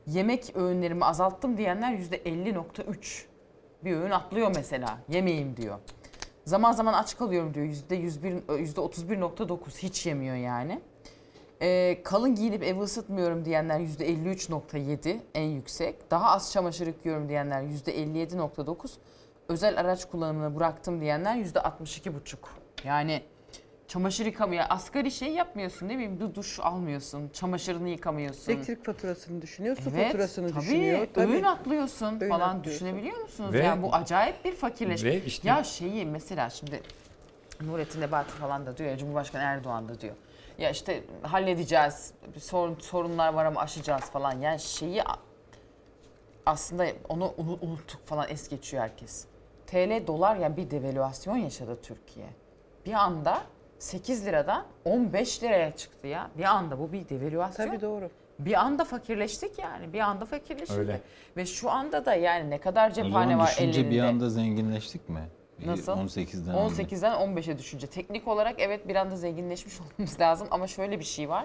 Yemek 0.06 0.56
öğünlerimi 0.56 1.04
azalttım 1.04 1.56
diyenler 1.56 1.92
%50.3. 1.92 3.24
Bir 3.84 3.96
öğün 3.96 4.10
atlıyor 4.10 4.52
mesela. 4.54 4.98
Yemeyeyim 5.08 5.56
diyor. 5.56 5.78
Zaman 6.44 6.72
zaman 6.72 6.92
aç 6.92 7.16
kalıyorum 7.16 7.54
diyor. 7.54 7.66
%101, 7.66 8.46
%31.9 8.46 9.78
hiç 9.78 10.06
yemiyor 10.06 10.36
yani. 10.36 10.80
Ee, 11.62 11.98
kalın 12.04 12.34
giyinip 12.34 12.62
evi 12.62 12.80
ısıtmıyorum 12.80 13.44
diyenler 13.44 13.80
%53.7 13.80 15.18
en 15.34 15.42
yüksek. 15.44 16.10
Daha 16.10 16.30
az 16.30 16.52
çamaşır 16.52 16.86
yıkıyorum 16.86 17.28
diyenler 17.28 17.62
%57.9. 17.62 18.90
Özel 19.48 19.80
araç 19.80 20.04
kullanımını 20.04 20.56
bıraktım 20.56 21.00
diyenler 21.00 21.36
%62.5. 21.36 22.36
Yani 22.84 23.22
çamaşır 23.88 24.26
yıkamaya 24.26 24.66
asgari 24.68 25.10
şey 25.10 25.28
yapmıyorsun 25.32 25.88
değil 25.88 26.00
mi? 26.08 26.20
Bir 26.20 26.34
duş 26.34 26.60
almıyorsun, 26.60 27.28
çamaşırını 27.32 27.88
yıkamıyorsun. 27.88 28.52
Elektrik 28.52 28.84
faturasını 28.84 29.42
düşünüyor, 29.42 29.76
su 29.76 29.90
Evet, 29.94 30.06
faturasını 30.06 30.50
tabii. 30.52 30.60
düşünüyor. 30.60 31.06
Öğün 31.16 31.42
atlıyorsun 31.44 32.20
Öğün 32.20 32.28
falan 32.30 32.48
atlıyorsun. 32.56 32.86
düşünebiliyor 32.86 33.20
musunuz? 33.22 33.52
Ve- 33.52 33.64
yani 33.64 33.82
bu 33.82 33.94
acayip 33.94 34.44
bir 34.44 34.52
fakirleşme. 34.54 35.10
Ve 35.10 35.24
işte- 35.24 35.48
Ya 35.48 35.64
şeyi 35.64 36.06
mesela 36.06 36.50
şimdi 36.50 36.80
Nurettin 37.60 38.00
Nebati 38.00 38.30
falan 38.32 38.66
da 38.66 38.76
diyor 38.76 38.90
ya 38.90 38.98
Cumhurbaşkanı 38.98 39.42
Erdoğan 39.42 39.88
da 39.88 40.00
diyor. 40.00 40.14
Ya 40.58 40.70
işte 40.70 41.02
halledeceğiz, 41.22 42.12
bir 42.34 42.40
sorun, 42.40 42.74
sorunlar 42.80 43.32
var 43.34 43.44
ama 43.44 43.60
aşacağız 43.60 44.02
falan. 44.02 44.32
Yani 44.40 44.60
şeyi 44.60 45.02
aslında 46.46 46.86
onu 47.08 47.34
unu- 47.38 47.58
unuttuk 47.62 48.06
falan 48.06 48.26
es 48.28 48.48
geçiyor 48.48 48.82
herkes. 48.82 49.26
TL 49.66 50.06
dolar 50.06 50.36
yani 50.36 50.56
bir 50.56 50.70
devalüasyon 50.70 51.36
yaşadı 51.36 51.78
Türkiye. 51.82 52.26
Bir 52.86 52.92
anda 52.92 53.42
8 53.78 54.26
liradan 54.26 54.64
15 54.84 55.42
liraya 55.42 55.76
çıktı 55.76 56.06
ya. 56.06 56.30
Bir 56.38 56.44
anda 56.44 56.78
bu 56.78 56.92
bir 56.92 57.08
devalüasyon. 57.08 57.66
Tabii 57.66 57.80
doğru. 57.80 58.10
Bir 58.38 58.54
anda 58.60 58.84
fakirleştik 58.84 59.58
yani. 59.58 59.92
Bir 59.92 60.00
anda 60.00 60.24
fakirleştik. 60.24 60.78
Öyle. 60.78 61.00
Ve 61.36 61.46
şu 61.46 61.70
anda 61.70 62.04
da 62.06 62.14
yani 62.14 62.50
ne 62.50 62.58
kadar 62.58 62.90
O 62.90 62.94
cephane 62.94 63.12
zaman 63.12 63.38
var 63.38 63.46
düşünce 63.48 63.80
ellerinde. 63.80 63.90
bir 63.96 64.02
anda 64.02 64.30
zenginleştik 64.30 65.08
mi? 65.08 65.20
Nasıl? 65.64 65.92
18'den 65.92 66.54
18'den 66.54 67.12
15'e 67.12 67.58
düşünce. 67.58 67.86
Teknik 67.86 68.28
olarak 68.28 68.60
evet 68.60 68.88
bir 68.88 68.96
anda 68.96 69.16
zenginleşmiş 69.16 69.74
olmamız 69.80 70.20
lazım 70.20 70.48
ama 70.50 70.66
şöyle 70.66 70.98
bir 70.98 71.04
şey 71.04 71.28
var. 71.28 71.44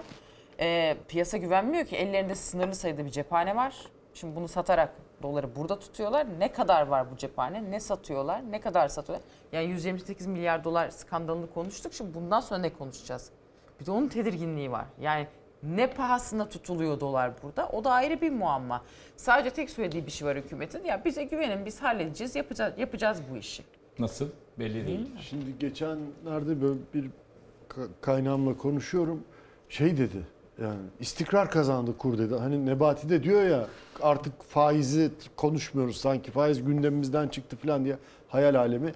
Ee, 0.60 0.96
piyasa 1.08 1.36
güvenmiyor 1.36 1.86
ki 1.86 1.96
ellerinde 1.96 2.34
sınırlı 2.34 2.74
sayıda 2.74 3.04
bir 3.04 3.10
cephane 3.10 3.56
var. 3.56 3.74
Şimdi 4.14 4.36
bunu 4.36 4.48
satarak 4.48 4.92
doları 5.22 5.56
burada 5.56 5.78
tutuyorlar. 5.78 6.26
Ne 6.38 6.52
kadar 6.52 6.86
var 6.86 7.10
bu 7.10 7.16
cephane? 7.16 7.70
Ne 7.70 7.80
satıyorlar? 7.80 8.42
Ne 8.50 8.60
kadar 8.60 8.88
satıyorlar? 8.88 9.28
Yani 9.52 9.66
128 9.66 10.26
milyar 10.26 10.64
dolar 10.64 10.90
skandalını 10.90 11.50
konuştuk. 11.50 11.94
Şimdi 11.94 12.14
bundan 12.14 12.40
sonra 12.40 12.60
ne 12.60 12.72
konuşacağız? 12.72 13.30
Bir 13.80 13.86
de 13.86 13.90
onun 13.90 14.08
tedirginliği 14.08 14.72
var. 14.72 14.84
Yani 15.00 15.26
ne 15.62 15.86
pahasına 15.86 16.48
tutuluyor 16.48 17.00
dolar 17.00 17.32
burada? 17.42 17.68
O 17.68 17.84
da 17.84 17.90
ayrı 17.92 18.20
bir 18.20 18.30
muamma. 18.30 18.82
Sadece 19.16 19.50
tek 19.50 19.70
söylediği 19.70 20.06
bir 20.06 20.10
şey 20.10 20.28
var 20.28 20.36
hükümetin. 20.36 20.84
Ya 20.84 21.04
bize 21.04 21.24
güvenin 21.24 21.66
biz 21.66 21.82
halledeceğiz, 21.82 22.36
yapacağız, 22.36 22.74
yapacağız 22.78 23.22
bu 23.32 23.36
işi. 23.36 23.62
Nasıl? 24.02 24.26
Belli 24.58 24.86
değil. 24.86 25.06
Şimdi 25.20 25.44
geçenlerde 25.60 26.62
böyle 26.62 26.78
bir 26.94 27.04
ka- 27.68 27.88
kaynağımla 28.00 28.56
konuşuyorum. 28.56 29.20
Şey 29.68 29.96
dedi. 29.96 30.16
Yani 30.62 30.78
istikrar 31.00 31.50
kazandı 31.50 31.98
kur 31.98 32.18
dedi. 32.18 32.34
Hani 32.34 32.66
Nebati 32.66 33.08
de 33.08 33.22
diyor 33.22 33.42
ya 33.42 33.66
artık 34.02 34.42
faizi 34.42 35.10
konuşmuyoruz 35.36 35.96
sanki 35.96 36.30
faiz 36.30 36.64
gündemimizden 36.64 37.28
çıktı 37.28 37.56
falan 37.56 37.84
diye 37.84 37.96
hayal 38.28 38.54
alemi. 38.54 38.92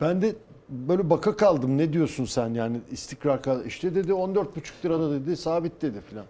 Ben 0.00 0.22
de 0.22 0.34
böyle 0.68 1.10
baka 1.10 1.36
kaldım. 1.36 1.78
Ne 1.78 1.92
diyorsun 1.92 2.24
sen 2.24 2.54
yani 2.54 2.80
istikrar 2.90 3.42
kaz- 3.42 3.66
işte 3.66 3.94
dedi 3.94 4.12
14,5 4.12 4.84
lirada 4.84 5.10
dedi 5.12 5.36
sabit 5.36 5.82
dedi 5.82 6.00
falan. 6.00 6.24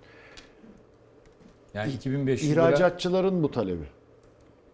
Yani 1.75 1.93
2500 1.93 2.53
lira. 2.53 2.69
İhracatçıların 2.69 3.43
bu 3.43 3.51
talebi. 3.51 3.85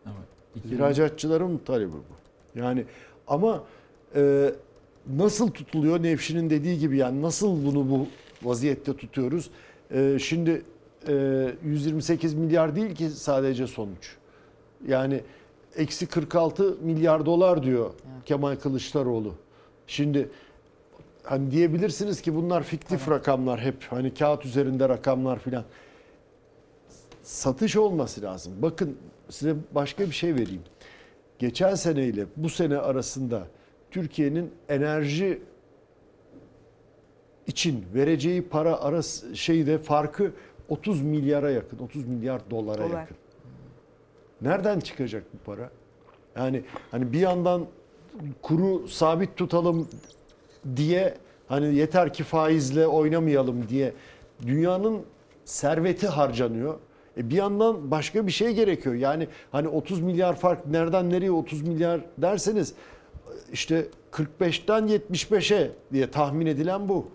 Evet. 0.07 0.65
İhracatçıların 0.73 1.59
talebi 1.59 1.93
bu. 1.93 2.59
Yani 2.59 2.85
ama 3.29 3.65
e, 4.15 4.51
nasıl 5.17 5.51
tutuluyor 5.51 6.03
Nevşin'in 6.03 6.51
dediği 6.51 6.79
gibi 6.79 6.97
yani 6.97 7.23
nasıl 7.23 7.67
bunu 7.67 7.91
bu 7.91 8.07
vaziyette 8.43 8.97
tutuyoruz? 8.97 9.51
E, 9.91 10.19
şimdi 10.19 10.63
e, 11.09 11.49
128 11.65 12.35
milyar 12.35 12.77
değil 12.77 12.95
ki 12.95 13.11
sadece 13.11 13.67
sonuç. 13.67 14.17
Yani 14.87 15.21
eksi 15.77 16.07
46 16.07 16.77
milyar 16.83 17.27
dolar 17.27 17.63
diyor 17.63 17.91
Kemal 18.25 18.57
Kılıçdaroğlu. 18.57 19.35
Şimdi 19.87 20.31
hani 21.23 21.51
diyebilirsiniz 21.51 22.21
ki 22.23 22.35
bunlar 22.35 22.63
fiktif 22.63 23.11
rakamlar 23.11 23.61
hep 23.61 23.85
hani 23.91 24.15
kağıt 24.15 24.47
üzerinde 24.47 24.89
rakamlar 24.89 25.39
filan. 25.39 25.65
Satış 27.23 27.77
olması 27.77 28.23
lazım. 28.23 28.53
Bakın 28.63 28.97
size 29.31 29.57
başka 29.75 30.07
bir 30.07 30.13
şey 30.13 30.35
vereyim. 30.35 30.63
Geçen 31.43 31.75
sene 31.75 32.05
ile 32.05 32.27
bu 32.37 32.49
sene 32.49 32.79
arasında 32.79 33.47
Türkiye'nin 33.91 34.51
enerji 34.69 35.43
için 37.47 37.85
vereceği 37.95 38.43
para 38.49 38.81
arası 38.81 39.37
şeyde 39.37 39.79
farkı 39.79 40.33
30 40.69 41.03
milyara 41.03 41.51
yakın, 41.51 41.79
30 41.79 42.09
milyar 42.09 42.51
dolara 42.51 42.89
Dolar. 42.89 43.01
yakın. 43.01 43.17
Nereden 44.43 44.81
çıkacak 44.81 45.25
bu 45.35 45.39
para? 45.45 45.71
Yani 46.37 46.63
hani 46.91 47.13
bir 47.13 47.21
yandan 47.21 47.67
kuru 48.43 48.89
sabit 48.89 49.37
tutalım 49.37 49.89
diye 50.77 51.15
hani 51.49 51.75
yeter 51.75 52.13
ki 52.13 52.25
faizle 52.25 52.87
oynamayalım 52.87 53.69
diye 53.69 53.93
dünyanın 54.47 55.03
serveti 55.45 56.09
harcanıyor. 56.09 56.79
E 57.17 57.31
bir 57.31 57.35
yandan 57.37 57.91
başka 57.91 58.27
bir 58.27 58.33
şey 58.33 58.53
gerekiyor. 58.55 58.95
Yani 58.95 59.29
hani 59.53 59.69
30 59.69 60.01
milyar 60.01 60.37
fark 60.37 60.67
nereden 60.67 61.11
nereye 61.11 61.31
30 61.33 61.63
milyar 61.63 62.01
derseniz 62.19 62.75
işte 63.53 63.87
45'ten 64.13 64.89
75'e 64.89 65.71
diye 65.93 66.11
tahmin 66.11 66.47
edilen 66.47 66.89
bu. 66.89 67.07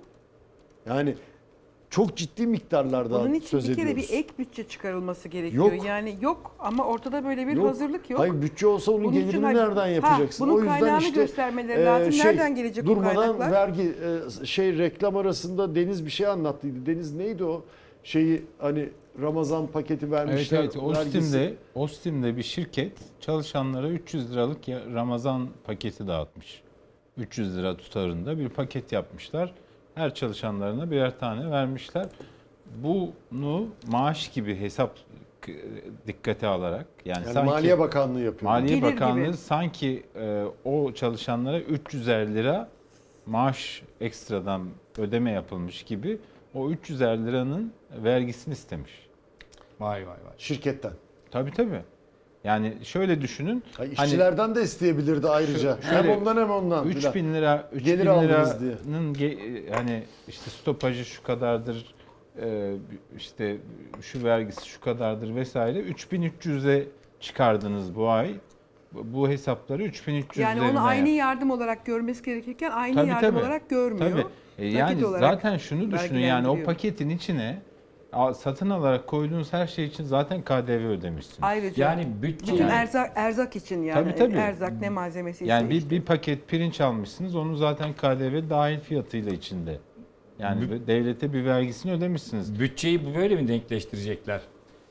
Yani 0.86 1.16
çok 1.90 2.18
ciddi 2.18 2.48
miktarlarda 2.48 3.20
Bunun 3.24 3.34
için 3.34 3.48
söz 3.48 3.70
bir 3.70 3.76
kere 3.76 3.96
bir 3.96 4.10
ek 4.12 4.30
bütçe 4.40 4.64
çıkarılması 4.68 5.30
gerekiyor. 5.30 5.72
Yok. 5.74 5.86
Yani 5.86 6.16
yok 6.22 6.56
ama 6.60 6.86
ortada 6.86 7.26
böyle 7.26 7.48
bir 7.48 7.54
Yok. 7.56 7.68
hazırlık 7.70 8.10
yok. 8.10 8.20
Hayır 8.20 8.42
bütçe 8.42 8.68
olsa 8.68 8.92
onun 8.92 9.04
Bunun 9.04 9.14
için 9.14 9.26
gelirini 9.26 9.46
hayır- 9.46 9.58
nereden 9.58 9.76
Ha, 9.76 9.88
yapacaksın? 9.88 10.48
bunun 10.48 10.58
o 10.58 10.60
yüzden 10.60 10.80
kaynağını 10.80 11.02
işte 11.04 11.22
göstermeleri 11.22 11.82
e, 11.82 11.86
lazım. 11.86 12.12
şey, 12.12 12.26
Nereden 12.26 12.56
gelecek 12.56 12.84
bu 12.86 12.90
durmadan 12.90 13.16
kaynaklar? 13.16 13.52
vergi 13.52 13.94
e, 14.42 14.46
şey 14.46 14.78
reklam 14.78 15.18
arasında 15.18 15.76
Deniz 15.76 16.06
bir 16.06 16.12
şey 16.12 16.28
anlattıydı. 16.28 16.86
Deniz 16.86 17.14
neydi 17.14 17.44
o? 17.44 17.64
Şeyi 18.04 18.46
hani 18.60 18.90
Ramazan 19.22 19.68
paketi 19.68 20.06
Evet 20.06 20.12
vermişler. 20.12 20.60
evet 20.60 20.76
vergisi. 20.78 21.18
Ostim'de, 21.18 21.54
Ostim'de 21.76 22.38
bir 22.38 22.44
şirket 22.44 22.92
çalışanlara 23.20 23.90
300 23.90 24.32
liralık 24.34 24.70
Ramazan 24.70 25.50
paketi 25.64 26.08
dağıtmış. 26.08 26.62
300 27.18 27.58
lira 27.58 27.78
tutarında 27.78 28.40
bir 28.40 28.50
paket 28.50 28.92
yapmışlar. 28.92 29.54
Her 29.96 30.14
çalışanlarına 30.14 30.92
birer 30.92 31.20
tane 31.20 31.52
vermişler. 31.52 32.06
Bunu 32.84 33.68
maaş 33.88 34.28
gibi 34.32 34.56
hesap 34.60 34.96
dikkate 36.08 36.48
alarak 36.48 36.86
yani, 37.06 37.24
Yani 37.24 37.34
sanki 37.34 37.50
Maliye 37.50 37.80
Bakanlığı 37.80 38.22
yapıyor. 38.22 38.52
Maliye 38.52 38.80
Gelir 38.80 38.94
Bakanlığı 38.94 39.26
gibi. 39.26 39.34
sanki 39.38 40.04
e, 40.16 40.44
o 40.66 40.92
çalışanlara 40.92 41.60
350 41.60 42.36
lira 42.36 42.70
maaş 43.26 43.84
ekstradan 44.02 44.64
ödeme 44.98 45.32
yapılmış 45.32 45.84
gibi 45.84 46.20
o 46.56 46.70
350 46.72 47.26
liranın 47.26 47.74
vergisini 48.04 48.54
istemiş. 48.54 49.07
Vay 49.80 50.02
vay 50.02 50.08
vay. 50.08 50.34
Şirketten. 50.38 50.92
Tabii 51.32 51.52
tabii. 51.52 51.82
Yani 52.44 52.74
şöyle 52.84 53.22
düşünün. 53.22 53.64
Hayır, 53.78 53.96
Hani 53.96 54.06
işçilerden 54.08 54.56
de 54.56 54.62
isteyebilirdi 54.62 55.28
ayrıca. 55.30 55.78
Şöyle, 55.82 55.98
hem 55.98 56.10
ondan 56.18 56.38
hem 56.38 56.50
ondan. 56.52 56.84
filan. 56.84 56.98
3000 56.98 57.34
lira 57.34 57.70
3000 57.74 57.86
Gelir 57.86 58.06
aldınız 58.06 58.62
liranın 58.64 59.14
ge- 59.14 59.74
hani 59.74 60.04
işte 60.28 60.50
stopajı 60.52 61.06
şu 61.06 61.24
kadardır 61.24 61.96
e, 62.42 62.74
işte 63.18 63.58
şu 64.02 64.24
vergisi 64.24 64.68
şu 64.70 64.82
kadardır 64.82 65.36
vesaire 65.36 65.80
3300'e 65.80 66.88
çıkardınız 67.20 67.96
bu 67.96 68.10
ay. 68.10 68.32
Bu- 68.92 69.30
hesapları 69.30 69.84
3300 69.84 70.44
Yani 70.44 70.62
onu 70.62 70.86
aynı 70.86 71.10
yardım 71.10 71.52
olarak 71.52 71.86
görmesi 71.86 72.24
gerekirken 72.24 72.72
aynı 72.72 72.96
Tabii, 72.96 73.10
yardım 73.10 73.30
tabii. 73.30 73.40
olarak 73.40 73.70
görmüyor. 73.70 74.12
Tabii. 74.12 74.26
E, 74.58 74.68
yani 74.68 75.06
olarak 75.06 75.34
zaten 75.34 75.58
şunu 75.58 75.92
düşünün 75.92 76.20
yani 76.20 76.48
o 76.48 76.64
paketin 76.64 77.10
içine 77.10 77.62
satın 78.34 78.70
alarak 78.70 79.08
koyduğunuz 79.08 79.54
her 79.54 79.68
şey 79.68 79.86
için 79.86 80.04
zaten 80.04 80.42
KDV 80.42 80.86
ödemişsiniz. 80.90 81.40
Ayrıca 81.42 81.86
Yani 81.90 82.08
bütçe 82.22 82.46
bütün 82.54 82.64
yani- 82.64 82.72
erzak 82.72 83.12
erzak 83.16 83.56
için 83.56 83.84
yani 83.84 83.94
Tabii, 84.04 84.16
tabii. 84.16 84.36
erzak 84.38 84.82
ne 84.82 84.90
malzemesi 84.90 85.46
Yani 85.46 85.70
bir, 85.70 85.76
işte. 85.76 85.90
bir 85.90 86.02
paket 86.02 86.48
pirinç 86.48 86.82
almışsınız 86.82 87.36
onu 87.36 87.56
zaten 87.56 87.94
KDV 87.94 88.50
dahil 88.50 88.80
fiyatıyla 88.80 89.32
içinde. 89.32 89.80
Yani 90.40 90.66
Bü- 90.66 90.88
devlete 90.88 91.34
bir 91.34 91.46
vergisini 91.46 91.92
ödemişsiniz. 91.92 92.60
Bütçeyi 92.60 93.16
böyle 93.16 93.36
mi 93.36 93.48
denkleştirecekler? 93.48 94.42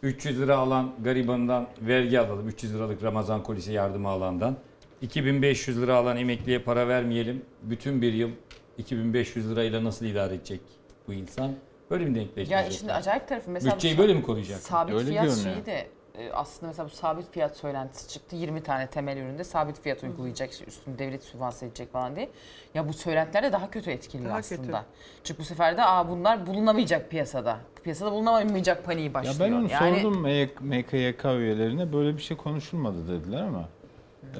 300 0.02 0.40
lira 0.40 0.56
alan 0.56 0.90
garibandan 1.04 1.66
vergi 1.80 2.20
alalım. 2.20 2.48
300 2.48 2.74
liralık 2.74 3.02
Ramazan 3.02 3.42
kolisi 3.42 3.72
yardımı 3.72 4.08
alandan. 4.08 4.56
2500 5.02 5.82
lira 5.82 5.94
alan 5.96 6.16
emekliye 6.16 6.58
para 6.58 6.88
vermeyelim. 6.88 7.42
Bütün 7.62 8.02
bir 8.02 8.12
yıl 8.12 8.30
2500 8.78 9.50
lirayla 9.50 9.84
nasıl 9.84 10.06
idare 10.06 10.34
edecek 10.34 10.60
bu 11.08 11.12
insan? 11.12 11.50
Böyle 11.90 12.04
mi 12.04 12.10
Ya 12.10 12.14
denkleştirecekler? 12.24 12.70
şimdi 12.70 12.92
acayip 12.92 13.28
tarafı 13.28 13.50
mesela 13.50 13.74
Bütçeyi 13.74 13.98
böyle 13.98 14.14
mi 14.14 14.22
koruyacak? 14.22 14.58
Sabit 14.60 14.94
Öyle 14.94 15.04
fiyat 15.10 15.24
görünüyor. 15.26 15.54
şeyi 15.54 15.66
de 15.66 15.86
e, 16.18 16.30
aslında 16.32 16.66
mesela 16.70 16.86
bu 16.86 16.90
sabit 16.90 17.30
fiyat 17.32 17.56
söylentisi 17.56 18.08
çıktı. 18.08 18.36
20 18.36 18.62
tane 18.62 18.86
temel 18.86 19.16
üründe 19.16 19.44
sabit 19.44 19.80
fiyat 19.80 20.02
uygulayacak, 20.02 20.52
işte 20.52 20.64
üstünü 20.64 20.98
devlet 20.98 21.22
sübvanse 21.24 21.66
edecek 21.66 21.92
falan 21.92 22.16
diye. 22.16 22.28
Ya 22.74 22.88
bu 22.88 22.92
söylentiler 22.92 23.42
de 23.42 23.52
daha 23.52 23.70
kötü 23.70 23.90
etkiliyor 23.90 24.30
Daha 24.30 24.38
aslında. 24.38 24.62
kötü. 24.62 24.78
Çünkü 25.24 25.40
bu 25.40 25.44
sefer 25.44 25.76
de 25.76 25.84
aa 25.84 26.08
bunlar 26.08 26.46
bulunamayacak 26.46 27.10
piyasada. 27.10 27.58
Piyasada 27.84 28.12
bulunamayacak 28.12 28.84
paniği 28.84 29.06
Ya 29.08 29.14
başlıyor. 29.14 29.36
ben 29.40 29.52
onu 29.56 29.68
yani, 29.70 30.00
sordum 30.00 30.22
MKYK 30.60 31.24
üyelerine 31.24 31.92
böyle 31.92 32.16
bir 32.16 32.22
şey 32.22 32.36
konuşulmadı 32.36 33.08
dediler 33.08 33.40
ama. 33.42 33.68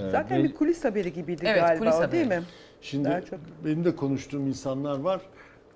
e, 0.06 0.10
Zaten 0.10 0.38
bel- 0.38 0.44
bir 0.44 0.54
kulis 0.54 0.84
haberi 0.84 1.12
gibiydi 1.12 1.42
Evet, 1.46 1.60
galiba 1.62 1.78
kulis 1.78 1.94
o 2.08 2.12
değil 2.12 2.24
haberi. 2.24 2.40
mi? 2.40 2.46
Şimdi 2.80 3.08
Daha 3.08 3.20
çok. 3.20 3.38
benim 3.64 3.84
de 3.84 3.96
konuştuğum 3.96 4.46
insanlar 4.46 4.98
var. 5.00 5.20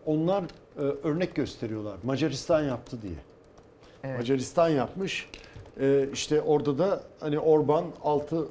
Onlar 0.07 0.45
e, 0.79 0.81
örnek 0.81 1.35
gösteriyorlar. 1.35 1.97
Macaristan 2.03 2.63
yaptı 2.63 3.03
diye. 3.03 3.15
Evet. 4.05 4.19
Macaristan 4.19 4.69
yapmış. 4.69 5.29
E, 5.81 6.09
işte 6.13 6.41
orada 6.43 6.79
da 6.79 7.03
hani 7.21 7.39
Orban 7.39 7.85
altılı 8.05 8.49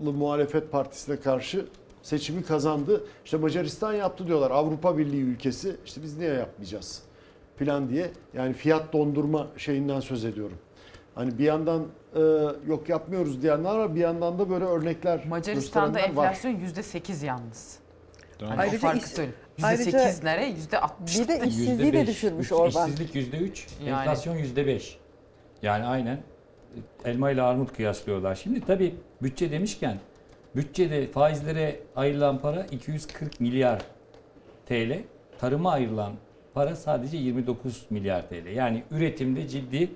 muhalefet 0.00 0.72
partisine 0.72 1.16
karşı 1.20 1.66
seçimi 2.02 2.42
kazandı. 2.42 3.04
İşte 3.24 3.36
Macaristan 3.36 3.92
yaptı 3.92 4.26
diyorlar. 4.26 4.50
Avrupa 4.50 4.98
Birliği 4.98 5.22
ülkesi. 5.22 5.76
İşte 5.86 6.02
biz 6.02 6.18
niye 6.18 6.32
yapmayacağız? 6.32 7.02
Plan 7.58 7.88
diye. 7.88 8.10
Yani 8.34 8.52
fiyat 8.52 8.92
dondurma 8.92 9.46
şeyinden 9.56 10.00
söz 10.00 10.24
ediyorum. 10.24 10.58
Hani 11.14 11.38
bir 11.38 11.44
yandan 11.44 11.86
e, 12.14 12.20
yok 12.66 12.88
yapmıyoruz 12.88 13.42
diyenler 13.42 13.74
var. 13.78 13.94
Bir 13.94 14.00
yandan 14.00 14.38
da 14.38 14.50
böyle 14.50 14.64
örnekler 14.64 15.26
Macaristan'da 15.28 16.00
enflasyon 16.00 16.52
%8 16.52 17.24
yalnız. 17.26 17.78
Hani 18.40 18.54
o 18.56 18.60
Ayrıca 18.60 18.78
farkı 18.78 18.98
is- 18.98 19.14
söyle. 19.14 19.32
Ayrıca 19.62 19.98
%8 19.98 20.24
nere? 20.24 20.48
%60. 20.48 21.22
Bir 21.22 21.28
de 21.28 21.46
işsizliği 21.46 21.92
de 21.92 21.98
%5, 22.00 22.06
düşürmüş 22.06 22.46
üç- 22.46 22.52
Orban. 22.52 22.88
İşsizlik 22.90 23.14
%3, 23.14 23.66
Yani. 23.86 23.90
enflasyon 24.00 24.36
%5. 24.36 24.96
Yani 25.62 25.84
aynen 25.84 26.18
elma 27.04 27.30
ile 27.30 27.42
armut 27.42 27.72
kıyaslıyorlar. 27.76 28.34
Şimdi 28.34 28.60
tabii 28.60 28.94
bütçe 29.22 29.50
demişken 29.50 29.96
bütçede 30.56 31.06
faizlere 31.06 31.80
ayrılan 31.96 32.38
para 32.38 32.62
240 32.70 33.40
milyar 33.40 33.82
TL. 34.66 34.98
Tarıma 35.40 35.72
ayrılan 35.72 36.12
para 36.54 36.76
sadece 36.76 37.16
29 37.16 37.86
milyar 37.90 38.28
TL. 38.28 38.46
Yani 38.54 38.82
üretimde 38.90 39.48
ciddi 39.48 39.90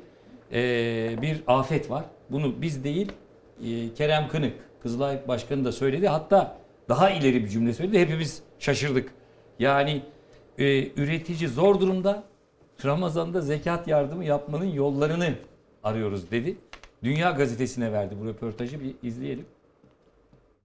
eee, 0.52 1.18
bir 1.22 1.42
afet 1.46 1.90
var. 1.90 2.04
Bunu 2.30 2.62
biz 2.62 2.84
değil 2.84 3.12
eee, 3.62 3.94
Kerem 3.94 4.28
Kınık, 4.28 4.52
Kızılay 4.82 5.28
Başkanı 5.28 5.64
da 5.64 5.72
söyledi. 5.72 6.08
Hatta 6.08 6.56
daha 6.88 7.10
ileri 7.10 7.44
bir 7.44 7.48
cümle 7.48 7.72
söyledi. 7.74 7.98
Hepimiz 8.00 8.42
şaşırdık. 8.58 9.12
Yani 9.58 10.02
e, 10.58 10.92
üretici 11.02 11.48
zor 11.48 11.80
durumda. 11.80 12.24
Ramazan'da 12.84 13.40
zekat 13.40 13.88
yardımı 13.88 14.24
yapmanın 14.24 14.64
yollarını 14.64 15.34
arıyoruz 15.84 16.30
dedi. 16.30 16.56
Dünya 17.02 17.30
Gazetesi'ne 17.30 17.92
verdi 17.92 18.14
bu 18.20 18.26
röportajı 18.26 18.80
bir 18.80 18.94
izleyelim. 19.02 19.46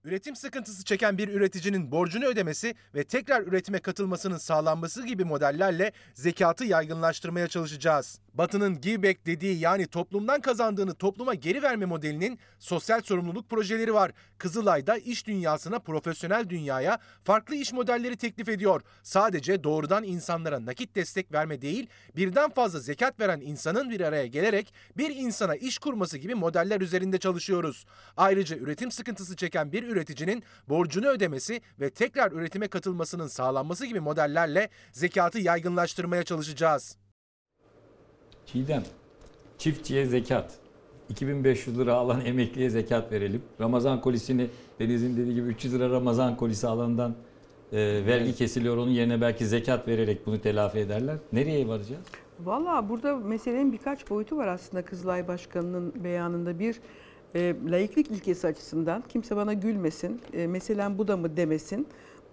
Üretim 0.04 0.36
sıkıntısı 0.36 0.84
çeken 0.84 1.18
bir 1.18 1.28
üreticinin 1.28 1.90
borcunu 1.90 2.24
ödemesi 2.24 2.74
ve 2.94 3.04
tekrar 3.04 3.42
üretime 3.42 3.78
katılmasının 3.78 4.36
sağlanması 4.36 5.06
gibi 5.06 5.24
modellerle 5.24 5.92
zekatı 6.14 6.64
yaygınlaştırmaya 6.64 7.48
çalışacağız. 7.48 8.20
Batı'nın 8.38 8.80
give 8.80 9.02
back 9.02 9.26
dediği 9.26 9.58
yani 9.58 9.86
toplumdan 9.86 10.40
kazandığını 10.40 10.94
topluma 10.94 11.34
geri 11.34 11.62
verme 11.62 11.86
modelinin 11.86 12.38
sosyal 12.58 13.00
sorumluluk 13.00 13.50
projeleri 13.50 13.94
var. 13.94 14.12
Kızılay'da 14.38 14.96
iş 14.96 15.26
dünyasına, 15.26 15.78
profesyonel 15.78 16.48
dünyaya 16.48 16.98
farklı 17.24 17.54
iş 17.54 17.72
modelleri 17.72 18.16
teklif 18.16 18.48
ediyor. 18.48 18.80
Sadece 19.02 19.64
doğrudan 19.64 20.04
insanlara 20.04 20.66
nakit 20.66 20.94
destek 20.94 21.32
verme 21.32 21.62
değil, 21.62 21.86
birden 22.16 22.50
fazla 22.50 22.80
zekat 22.80 23.20
veren 23.20 23.40
insanın 23.40 23.90
bir 23.90 24.00
araya 24.00 24.26
gelerek 24.26 24.74
bir 24.96 25.16
insana 25.16 25.56
iş 25.56 25.78
kurması 25.78 26.18
gibi 26.18 26.34
modeller 26.34 26.80
üzerinde 26.80 27.18
çalışıyoruz. 27.18 27.84
Ayrıca 28.16 28.56
üretim 28.56 28.90
sıkıntısı 28.90 29.36
çeken 29.36 29.72
bir 29.72 29.82
üreticinin 29.82 30.42
borcunu 30.68 31.06
ödemesi 31.06 31.60
ve 31.80 31.90
tekrar 31.90 32.32
üretime 32.32 32.68
katılmasının 32.68 33.28
sağlanması 33.28 33.86
gibi 33.86 34.00
modellerle 34.00 34.68
zekatı 34.92 35.38
yaygınlaştırmaya 35.38 36.22
çalışacağız. 36.22 36.96
Çiğdem, 38.52 38.82
çiftçiye 39.58 40.06
zekat. 40.06 40.54
2500 41.08 41.78
lira 41.78 41.94
alan 41.94 42.26
emekliye 42.26 42.70
zekat 42.70 43.12
verelim. 43.12 43.42
Ramazan 43.60 44.00
kolisini 44.00 44.46
Deniz'in 44.80 45.16
dediği 45.16 45.34
gibi 45.34 45.48
300 45.48 45.74
lira 45.74 45.90
Ramazan 45.90 46.36
kolisi 46.36 46.66
alandan 46.66 47.14
e, 47.72 47.76
vergi 48.06 48.34
kesiliyor. 48.34 48.76
Onun 48.76 48.90
yerine 48.90 49.20
belki 49.20 49.46
zekat 49.46 49.88
vererek 49.88 50.26
bunu 50.26 50.40
telafi 50.40 50.78
ederler. 50.78 51.16
Nereye 51.32 51.68
varacağız? 51.68 52.02
Valla 52.44 52.88
burada 52.88 53.16
meselenin 53.16 53.72
birkaç 53.72 54.10
boyutu 54.10 54.36
var 54.36 54.48
aslında 54.48 54.84
Kızılay 54.84 55.28
Başkanı'nın 55.28 56.04
beyanında. 56.04 56.58
Bir 56.58 56.80
e, 57.34 57.54
laiklik 57.70 58.10
ilkesi 58.10 58.46
açısından 58.46 59.02
kimse 59.08 59.36
bana 59.36 59.52
gülmesin, 59.52 60.20
e, 60.32 60.46
meselen 60.46 60.98
bu 60.98 61.08
da 61.08 61.16
mı 61.16 61.36
demesin. 61.36 61.86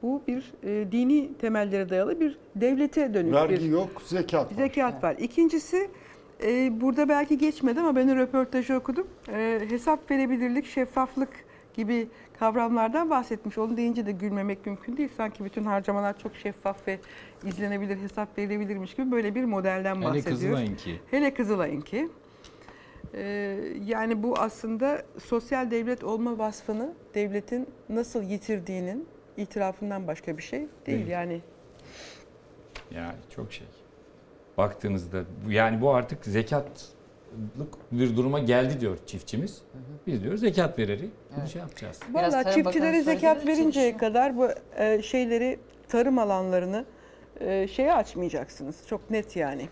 Bu 0.05 0.21
bir 0.27 0.53
e, 0.63 0.91
dini 0.91 1.33
temellere 1.37 1.89
dayalı 1.89 2.19
bir 2.19 2.37
devlete 2.55 3.13
dönük 3.13 3.33
Vergi 3.33 3.55
bir 3.55 3.61
yok, 3.61 4.01
zekat 4.05 4.51
var. 4.51 4.55
zekat 4.55 5.03
var. 5.03 5.15
İkincisi 5.19 5.89
e, 6.43 6.81
burada 6.81 7.09
belki 7.09 7.37
geçmedi 7.37 7.79
ama 7.79 7.95
ben 7.95 8.17
röportajı 8.17 8.75
okudum. 8.75 9.07
E, 9.33 9.61
hesap 9.69 10.11
verebilirlik, 10.11 10.65
şeffaflık 10.65 11.29
gibi 11.73 12.07
kavramlardan 12.39 13.09
bahsetmiş. 13.09 13.57
Onu 13.57 13.77
deyince 13.77 14.05
de 14.05 14.11
gülmemek 14.11 14.65
mümkün 14.65 14.97
değil. 14.97 15.09
Sanki 15.17 15.45
bütün 15.45 15.63
harcamalar 15.63 16.19
çok 16.19 16.35
şeffaf 16.35 16.87
ve 16.87 16.99
izlenebilir, 17.45 17.97
hesap 17.97 18.37
verilebilirmiş 18.37 18.95
gibi 18.95 19.11
böyle 19.11 19.35
bir 19.35 19.43
modelden 19.43 19.95
Hele 19.95 20.05
bahsediyor. 20.05 20.35
Kızılay'ınki. 20.35 20.99
Hele 21.11 21.33
Kızılay'ınki. 21.33 22.09
Ee, 23.13 23.57
yani 23.85 24.23
bu 24.23 24.39
aslında 24.39 25.01
sosyal 25.25 25.71
devlet 25.71 26.03
olma 26.03 26.37
vasfını 26.37 26.93
devletin 27.13 27.67
nasıl 27.89 28.23
yitirdiğinin 28.23 29.14
itirafından 29.37 30.07
başka 30.07 30.37
bir 30.37 30.43
şey 30.43 30.59
değil. 30.59 30.69
Değil. 30.85 31.07
Yani 31.07 31.41
Yani 32.91 33.15
çok 33.35 33.53
şey. 33.53 33.67
baktığınızda. 34.57 35.23
Yani 35.49 35.81
bu 35.81 35.93
artık 35.93 36.25
zekatlık 36.25 37.73
bir 37.91 38.17
duruma 38.17 38.39
geldi 38.39 38.79
diyor 38.79 38.97
çiftçimiz. 39.05 39.61
Biz 40.07 40.23
diyor 40.23 40.37
zekat 40.37 40.79
vererek 40.79 41.09
bunu 41.37 41.47
şey 41.47 41.61
yapacağız. 41.61 41.99
Biraz 42.09 42.33
Valla 42.33 42.51
çiftçilere 42.51 43.01
zekat 43.01 43.47
verinceye 43.47 43.91
şu- 43.91 43.97
kadar 43.97 44.37
bu 44.37 44.47
e, 44.77 45.01
şeyleri 45.01 45.59
tarım 45.87 46.17
alanlarını 46.17 46.85
e, 47.39 47.67
şeye 47.67 47.93
açmayacaksınız. 47.93 48.87
Çok 48.87 49.09
net 49.09 49.35
yani. 49.35 49.67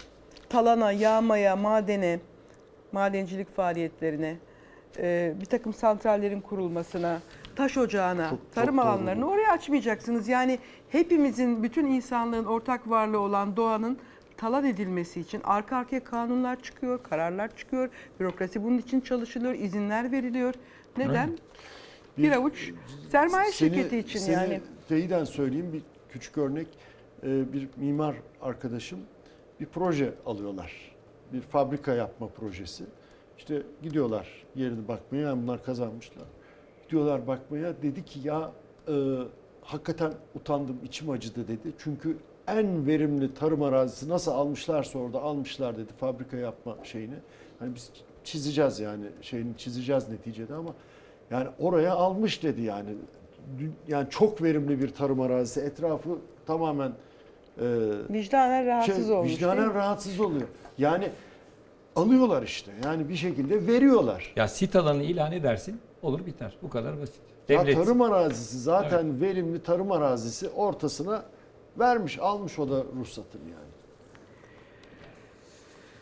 Talana, 0.49 0.91
yağmaya, 0.91 1.55
madene, 1.55 2.19
madencilik 2.91 3.55
faaliyetlerine, 3.55 4.35
e, 4.97 5.33
bir 5.41 5.45
takım 5.45 5.73
santrallerin 5.73 6.41
kurulmasına, 6.41 7.19
taş 7.55 7.77
ocağına, 7.77 8.29
Çok- 8.29 8.39
çok 8.39 8.51
tarım 8.53 8.77
doğru 8.77 8.85
alanlarını 8.85 9.29
oraya 9.29 9.51
açmayacaksınız. 9.51 10.27
Yani 10.27 10.59
hepimizin, 10.89 11.63
bütün 11.63 11.85
insanlığın 11.85 12.45
ortak 12.45 12.89
varlığı 12.89 13.19
olan 13.19 13.55
doğanın 13.55 13.97
talan 14.37 14.65
edilmesi 14.65 15.19
için 15.21 15.41
arka 15.43 15.77
arkaya 15.77 16.03
kanunlar 16.03 16.61
çıkıyor, 16.61 17.03
kararlar 17.03 17.55
çıkıyor. 17.55 17.89
Bürokrasi 18.19 18.63
bunun 18.63 18.77
için 18.77 19.01
çalışılıyor, 19.01 19.53
izinler 19.53 20.11
veriliyor. 20.11 20.53
Neden? 20.97 21.37
Bir, 22.17 22.31
avuç 22.31 22.71
sermaye 23.11 23.51
Seni- 23.51 23.69
şirketi 23.75 23.97
için 23.97 24.19
seni 24.19 24.35
yani. 24.35 24.61
teyiden 24.89 25.23
söyleyeyim 25.23 25.73
bir 25.73 25.81
küçük 26.09 26.37
örnek. 26.37 26.67
Ee, 27.23 27.53
Bir 27.53 27.67
mimar 27.77 28.15
arkadaşım 28.41 28.99
bir 29.59 29.65
proje 29.65 30.13
alıyorlar. 30.25 30.95
Bir 31.33 31.41
fabrika 31.41 31.93
yapma 31.93 32.27
projesi. 32.27 32.83
İşte 33.37 33.61
gidiyorlar 33.81 34.27
yerini 34.55 34.87
bakmaya. 34.87 35.21
Yani 35.21 35.41
bunlar 35.43 35.63
kazanmışlar. 35.63 36.23
Gidiyorlar 36.93 37.27
bakmaya. 37.27 37.73
Dedi 37.81 38.05
ki 38.05 38.19
ya 38.23 38.51
e, 38.87 38.93
hakikaten 39.61 40.13
utandım 40.35 40.79
içim 40.85 41.09
acıdı 41.09 41.47
dedi. 41.47 41.73
Çünkü 41.77 42.17
en 42.47 42.87
verimli 42.87 43.33
tarım 43.33 43.63
arazisi 43.63 44.09
nasıl 44.09 44.31
almışlarsa 44.31 44.99
orada 44.99 45.21
almışlar 45.21 45.77
dedi 45.77 45.93
fabrika 45.99 46.37
yapma 46.37 46.77
şeyini. 46.83 47.13
Hani 47.59 47.75
biz 47.75 47.89
çizeceğiz 48.23 48.79
yani 48.79 49.05
şeyini 49.21 49.57
çizeceğiz 49.57 50.09
neticede 50.09 50.53
ama 50.53 50.73
yani 51.31 51.47
oraya 51.59 51.93
almış 51.93 52.43
dedi 52.43 52.61
yani. 52.61 52.89
Yani 53.87 54.09
çok 54.09 54.41
verimli 54.43 54.81
bir 54.81 54.93
tarım 54.93 55.21
arazisi. 55.21 55.61
Etrafı 55.61 56.09
tamamen 56.45 56.91
e, 57.61 57.65
Vicdanen 58.09 58.65
rahatsız 58.65 59.07
şey, 59.07 59.15
olmuş. 59.15 59.31
vicdanen 59.31 59.73
rahatsız 59.73 60.19
oluyor. 60.19 60.47
Yani 60.77 61.09
alıyorlar 61.95 62.43
işte. 62.43 62.71
Yani 62.83 63.09
bir 63.09 63.15
şekilde 63.15 63.67
veriyorlar. 63.67 64.33
Ya 64.35 64.47
sit 64.47 64.75
alanı 64.75 65.03
ilan 65.03 65.31
edersin 65.31 65.79
olur 66.03 66.25
biter. 66.25 66.53
Bu 66.61 66.69
kadar 66.69 67.01
basit. 67.01 67.15
Ya 67.49 67.59
Devlet 67.59 67.77
tarım 67.77 68.01
arazisi 68.01 68.59
zaten 68.59 69.21
verimli 69.21 69.63
tarım 69.63 69.91
arazisi 69.91 70.49
ortasına 70.49 71.23
vermiş, 71.79 72.19
almış 72.19 72.59
o 72.59 72.69
da 72.69 72.83
ruhsatını 72.99 73.41
yani. 73.43 73.73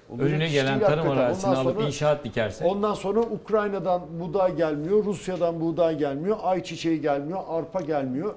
Olacak 0.10 0.28
önüne 0.28 0.46
iş 0.46 0.54
gelen 0.54 0.80
değil 0.80 0.86
tarım 0.90 1.00
hakikaten. 1.00 1.26
arazisini 1.26 1.50
Ondan 1.52 1.62
alıp 1.66 1.76
sonra- 1.76 1.88
inşaat 1.88 2.24
dikerse 2.26 2.66
Ondan 2.66 2.94
sonra 2.94 3.20
Ukrayna'dan 3.20 4.02
buğday 4.20 4.56
gelmiyor, 4.56 5.06
Rusya'dan 5.06 5.62
buğday 5.62 5.98
gelmiyor, 5.98 6.38
ayçiçeği 6.44 7.02
gelmiyor, 7.02 7.40
arpa 7.48 7.82
gelmiyor. 7.82 8.34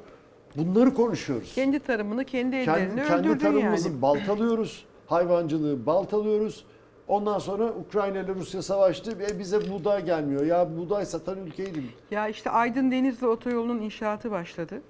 Bunları 0.56 0.94
konuşuyoruz. 0.94 1.54
Kendi 1.54 1.80
tarımını 1.80 2.24
kendi 2.24 2.56
ellerine 2.56 2.88
Kendi, 2.88 3.08
kendi 3.08 3.28
öldürdün 3.28 3.38
tarımımızı 3.38 3.88
yani. 3.88 4.02
baltalıyoruz. 4.02 4.84
Hayvancılığı 5.06 5.86
baltalıyoruz. 5.86 6.64
Ondan 7.08 7.38
sonra 7.38 7.64
Ukrayna 7.64 8.18
ile 8.18 8.34
Rusya 8.34 8.62
savaştı. 8.62 9.18
E 9.30 9.38
bize 9.38 9.70
buğday 9.70 10.04
gelmiyor. 10.04 10.46
Ya 10.46 10.76
buğday 10.76 11.06
satan 11.06 11.38
ülkeydim. 11.46 11.88
Ya 12.10 12.28
işte 12.28 12.50
Aydın 12.50 12.90
Denizli 12.90 13.26
Otoyolu'nun 13.26 13.80
inşaatı 13.80 14.30
başladı. 14.30 14.82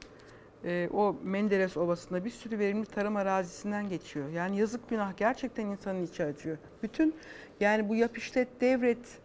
Ee, 0.64 0.88
o 0.94 1.16
Menderes 1.22 1.76
Ovası'nda 1.76 2.24
bir 2.24 2.30
sürü 2.30 2.58
verimli 2.58 2.86
tarım 2.86 3.16
arazisinden 3.16 3.88
geçiyor. 3.88 4.28
Yani 4.28 4.58
yazık 4.58 4.88
günah 4.90 5.16
gerçekten 5.16 5.66
insanın 5.66 6.06
içi 6.06 6.24
acıyor. 6.24 6.58
Bütün 6.82 7.14
yani 7.60 7.88
bu 7.88 7.96
yap 7.96 8.18
işlet 8.18 8.60
devret 8.60 9.18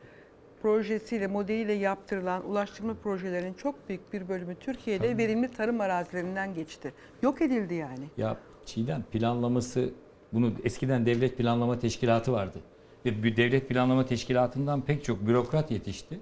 projesiyle, 0.61 1.27
modeliyle 1.27 1.73
yaptırılan 1.73 2.49
ulaştırma 2.49 2.93
projelerinin 2.93 3.53
çok 3.53 3.89
büyük 3.89 4.13
bir 4.13 4.29
bölümü 4.29 4.55
Türkiye'de 4.55 5.17
verimli 5.17 5.51
tarım 5.51 5.81
arazilerinden 5.81 6.53
geçti. 6.53 6.93
Yok 7.21 7.41
edildi 7.41 7.73
yani. 7.73 8.05
Ya 8.17 8.37
Çiğdem 8.65 9.03
planlaması 9.11 9.89
bunu 10.33 10.51
eskiden 10.63 11.05
devlet 11.05 11.37
planlama 11.37 11.79
teşkilatı 11.79 12.31
vardı. 12.31 12.59
Ve 13.05 13.23
bir 13.23 13.37
devlet 13.37 13.69
planlama 13.69 14.05
teşkilatından 14.05 14.81
pek 14.81 15.03
çok 15.03 15.27
bürokrat 15.27 15.71
yetişti. 15.71 16.19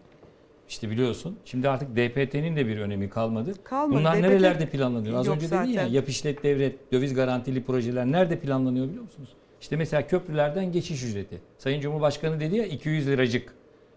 İşte 0.70 0.90
biliyorsun. 0.90 1.38
Şimdi 1.46 1.70
artık 1.70 1.96
DPT'nin 1.96 2.56
de 2.56 2.68
bir 2.68 2.78
önemi 2.78 3.10
kalmadı. 3.10 3.54
Kalmadı. 3.64 4.00
Bunlar 4.00 4.16
DPT 4.16 4.22
nerelerde 4.22 4.66
planlanıyor? 4.70 5.18
Az 5.18 5.28
yok 5.28 5.36
önce 5.36 5.52
dedin 5.52 5.70
ya 5.70 5.88
yap 5.88 6.10
işlet 6.10 6.44
devlet, 6.44 6.92
döviz 6.92 7.14
garantili 7.14 7.64
projeler 7.64 8.06
nerede 8.06 8.40
planlanıyor 8.40 8.88
biliyor 8.88 9.04
musunuz? 9.04 9.30
İşte 9.62 9.76
mesela 9.76 10.08
köprülerden 10.08 10.72
geçiş 10.72 11.04
ücreti. 11.04 11.42
Sayın 11.58 11.82
Cumhurbaşkanı 11.82 12.40
dedi 12.40 12.56
ya 12.56 12.66
200 12.66 13.08
liracık 13.08 13.54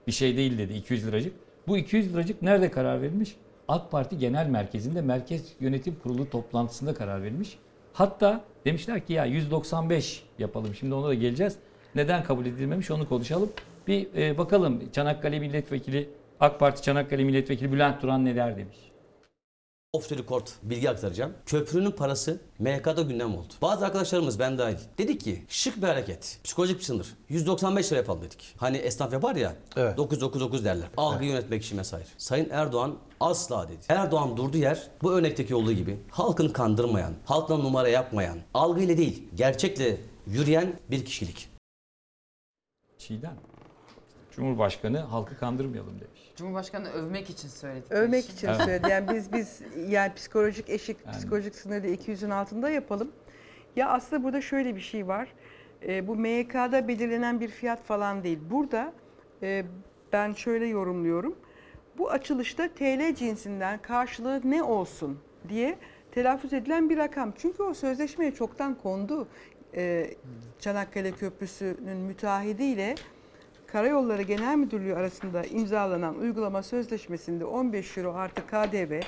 bir 0.06 0.12
şey 0.12 0.36
değil 0.36 0.58
dedi 0.58 0.72
200 0.72 1.06
liracık. 1.06 1.32
Bu 1.66 1.78
200 1.78 2.12
liracık 2.12 2.42
nerede 2.42 2.70
karar 2.70 3.02
verilmiş? 3.02 3.36
AK 3.68 3.90
Parti 3.90 4.18
Genel 4.18 4.46
Merkezi'nde 4.46 5.00
Merkez 5.00 5.44
Yönetim 5.60 5.96
Kurulu 6.02 6.30
toplantısında 6.30 6.94
karar 6.94 7.22
verilmiş. 7.22 7.58
Hatta 7.92 8.44
demişler 8.64 9.06
ki 9.06 9.12
ya 9.12 9.24
195 9.24 10.24
yapalım. 10.38 10.74
Şimdi 10.74 10.94
ona 10.94 11.08
da 11.08 11.14
geleceğiz. 11.14 11.56
Neden 11.94 12.24
kabul 12.24 12.46
edilmemiş 12.46 12.90
onu 12.90 13.08
konuşalım. 13.08 13.50
Bir 13.86 14.14
e, 14.16 14.38
bakalım 14.38 14.90
Çanakkale 14.92 15.38
Milletvekili 15.38 16.10
AK 16.40 16.60
Parti 16.60 16.82
Çanakkale 16.82 17.24
Milletvekili 17.24 17.72
Bülent 17.72 18.02
Duran 18.02 18.24
neler 18.24 18.56
demiş. 18.56 18.76
Off 19.92 20.08
the 20.08 20.16
record 20.16 20.46
bilgi 20.62 20.90
aktaracağım. 20.90 21.32
Köprünün 21.46 21.90
parası 21.90 22.40
MYK'da 22.58 23.02
gündem 23.02 23.34
oldu. 23.34 23.52
Bazı 23.62 23.86
arkadaşlarımız 23.86 24.38
ben 24.38 24.58
dahil 24.58 24.76
dedi 24.98 25.18
ki 25.18 25.44
şık 25.48 25.76
bir 25.76 25.86
hareket. 25.86 26.38
Psikolojik 26.44 26.78
bir 26.78 26.84
sınır. 26.84 27.06
195 27.28 27.92
lira 27.92 27.98
yapalım 27.98 28.22
dedik. 28.22 28.54
Hani 28.56 28.76
esnaf 28.76 29.12
yapar 29.12 29.36
ya 29.36 29.54
Evet. 29.76 29.96
999 29.96 30.64
derler. 30.64 30.88
Algı 30.96 31.24
yönetmek 31.24 31.64
için 31.64 31.78
vesaire. 31.78 32.06
Sayın 32.18 32.48
Erdoğan 32.50 32.94
asla 33.20 33.68
dedi. 33.68 33.78
Erdoğan 33.88 34.36
durduğu 34.36 34.58
yer 34.58 34.82
bu 35.02 35.12
örnekteki 35.12 35.54
olduğu 35.54 35.72
gibi 35.72 35.98
halkını 36.10 36.52
kandırmayan, 36.52 37.12
halkla 37.24 37.56
numara 37.56 37.88
yapmayan, 37.88 38.38
algıyla 38.54 38.96
değil 38.96 39.22
gerçekle 39.34 39.96
yürüyen 40.26 40.72
bir 40.90 41.04
kişilik. 41.04 41.50
Çiğdem. 43.00 43.34
Cumhurbaşkanı 44.30 44.98
halkı 44.98 45.38
kandırmayalım 45.38 46.00
demiş. 46.00 46.32
Cumhurbaşkanı 46.36 46.90
övmek 46.90 47.30
için 47.30 47.48
söyledik. 47.48 47.92
Övmek 47.92 48.24
için 48.30 48.48
Evet. 48.48 48.60
söyledi. 48.62 48.90
Yani 48.90 49.08
biz 49.14 49.32
biz 49.32 49.62
yani 49.88 50.14
psikolojik 50.14 50.70
eşik, 50.70 50.96
Yani- 51.06 51.16
psikolojik 51.16 51.54
sınırı 51.54 51.82
da 51.82 51.86
200'ün 51.88 52.30
altında 52.30 52.70
yapalım. 52.70 53.12
Ya 53.76 53.88
aslında 53.88 54.22
burada 54.22 54.40
şöyle 54.40 54.76
bir 54.76 54.80
şey 54.80 55.08
var. 55.08 55.28
E, 55.86 56.06
bu 56.06 56.16
MYK'da 56.16 56.88
belirlenen 56.88 57.40
bir 57.40 57.48
fiyat 57.48 57.82
falan 57.84 58.24
değil. 58.24 58.38
Burada 58.50 58.92
e, 59.42 59.64
ben 60.12 60.32
şöyle 60.32 60.66
yorumluyorum. 60.66 61.36
Bu 61.98 62.10
açılışta 62.10 62.68
TL 62.74 63.14
cinsinden 63.14 63.82
karşılığı 63.82 64.40
ne 64.44 64.62
olsun 64.62 65.18
diye 65.48 65.78
telaffuz 66.12 66.52
edilen 66.52 66.90
bir 66.90 66.96
rakam. 66.96 67.32
Çünkü 67.36 67.62
o 67.62 67.74
sözleşmeye 67.74 68.34
çoktan 68.34 68.74
kondu. 68.78 69.28
E, 69.76 70.10
Çanakkale 70.60 71.12
Köprüsü'nün 71.12 71.96
müteahhidiyle 71.96 72.94
Karayolları 73.66 74.22
Genel 74.22 74.56
Müdürlüğü 74.56 74.94
arasında 74.94 75.44
imzalanan 75.44 76.18
uygulama 76.18 76.62
sözleşmesinde 76.62 77.44
15 77.44 77.98
euro 77.98 78.14
artı 78.14 78.46
KDV 78.46 79.00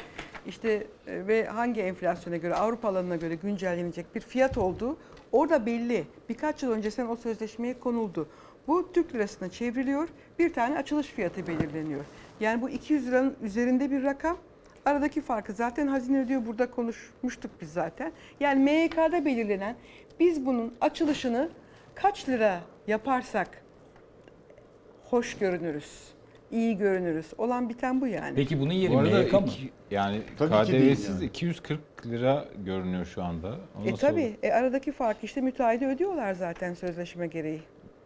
işte 0.46 0.86
e, 1.06 1.26
ve 1.26 1.46
hangi 1.46 1.80
enflasyona 1.80 2.36
göre 2.36 2.54
Avrupa 2.54 2.88
alanına 2.88 3.16
göre 3.16 3.34
güncellenecek 3.34 4.14
bir 4.14 4.20
fiyat 4.20 4.58
olduğu 4.58 4.96
orada 5.32 5.66
belli. 5.66 6.04
Birkaç 6.28 6.62
yıl 6.62 6.70
öncesinden 6.70 7.08
o 7.08 7.16
sözleşmeye 7.16 7.78
konuldu. 7.78 8.28
Bu 8.66 8.92
Türk 8.92 9.14
lirasına 9.14 9.48
çevriliyor. 9.48 10.08
Bir 10.38 10.52
tane 10.52 10.78
açılış 10.78 11.06
fiyatı 11.06 11.46
belirleniyor. 11.46 12.04
Yani 12.40 12.62
bu 12.62 12.70
200 12.70 13.06
liranın 13.06 13.36
üzerinde 13.42 13.90
bir 13.90 14.02
rakam. 14.02 14.36
Aradaki 14.84 15.20
farkı 15.20 15.52
zaten 15.52 15.86
hazine 15.86 16.20
ödüyor. 16.20 16.46
Burada 16.46 16.70
konuşmuştuk 16.70 17.50
biz 17.60 17.72
zaten. 17.72 18.12
Yani 18.40 18.60
MYK'da 18.64 19.24
belirlenen 19.24 19.76
biz 20.22 20.46
bunun 20.46 20.74
açılışını 20.80 21.48
kaç 21.94 22.28
lira 22.28 22.60
yaparsak 22.86 23.48
hoş 25.04 25.38
görünürüz, 25.38 25.92
iyi 26.50 26.76
görünürüz. 26.76 27.26
Olan 27.38 27.68
biten 27.68 28.00
bu 28.00 28.06
yani. 28.06 28.34
Peki 28.36 28.60
bunun 28.60 28.72
yeri 28.72 28.92
Bu 28.94 28.98
arada 28.98 29.18
MYK 29.18 29.32
mı? 29.32 29.46
iki- 29.46 29.70
yani 29.90 30.22
Tabii 30.38 30.66
ki 30.66 30.72
değil 30.72 30.82
KDV'siz 30.94 31.14
yani. 31.14 31.24
240 31.24 31.80
lira 32.06 32.44
görünüyor 32.64 33.04
şu 33.06 33.22
anda. 33.22 33.48
O 33.48 33.82
E 33.88 33.92
nasıl 33.92 33.96
tabi 34.06 34.20
olur? 34.22 34.30
e, 34.42 34.52
aradaki 34.52 34.92
fark 34.92 35.16
işte 35.24 35.40
müteahhide 35.40 35.86
ödüyorlar 35.86 36.32
zaten 36.34 36.74
sözleşme 36.74 37.26
gereği. 37.26 37.60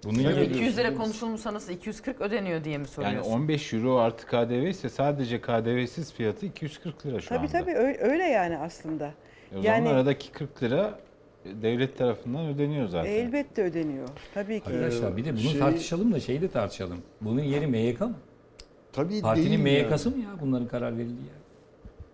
Bunun 0.04 0.18
yeri 0.18 0.32
ödüyorsun. 0.32 0.54
200 0.54 0.78
lira 0.78 0.94
konuşulmuşsa 0.94 1.54
nasıl 1.54 1.72
240 1.72 2.20
ödeniyor 2.20 2.64
diye 2.64 2.78
mi 2.78 2.82
Yani 2.82 2.88
soruyorsun? 2.88 3.32
15 3.32 3.72
euro 3.74 3.96
artı 3.96 4.26
KDV 4.26 4.68
ise 4.68 4.88
sadece 4.88 5.40
KDV'siz 5.40 6.12
fiyatı 6.12 6.46
240 6.46 7.06
lira 7.06 7.20
şu 7.20 7.28
Tabi 7.28 7.38
anda. 7.38 7.50
tabi 7.52 7.70
öyle, 7.74 7.98
öyle 7.98 8.24
yani 8.24 8.58
aslında. 8.58 9.06
E 9.52 9.56
O 9.58 9.62
Yani- 9.62 9.84
zaman 9.84 9.96
aradaki 9.98 10.32
40 10.32 10.62
lira 10.62 10.98
devlet 11.62 11.98
tarafından 11.98 12.46
ödeniyor 12.46 12.88
zaten. 12.88 13.10
Elbette 13.10 13.62
ödeniyor. 13.62 14.08
Tabii 14.34 14.60
ki. 14.60 14.66
Arkadaşlar 14.70 15.16
bir 15.16 15.24
de 15.24 15.32
bunu 15.32 15.38
Şey- 15.40 15.58
tartışalım 15.58 16.12
da 16.12 16.20
şeyi 16.20 16.40
de 16.42 16.48
tartışalım. 16.48 16.98
Bunun 17.20 17.40
yeri 17.42 17.66
MYK 17.66 18.00
mı? 18.00 18.14
Tabii 18.92 19.20
Partinin 19.20 19.46
değil 19.46 19.58
MYK'sı 19.58 20.08
yani. 20.08 20.18
mı 20.18 20.24
ya 20.24 20.30
bunların 20.40 20.68
karar 20.68 20.96
verildiği 20.98 21.26
yer? 21.26 21.36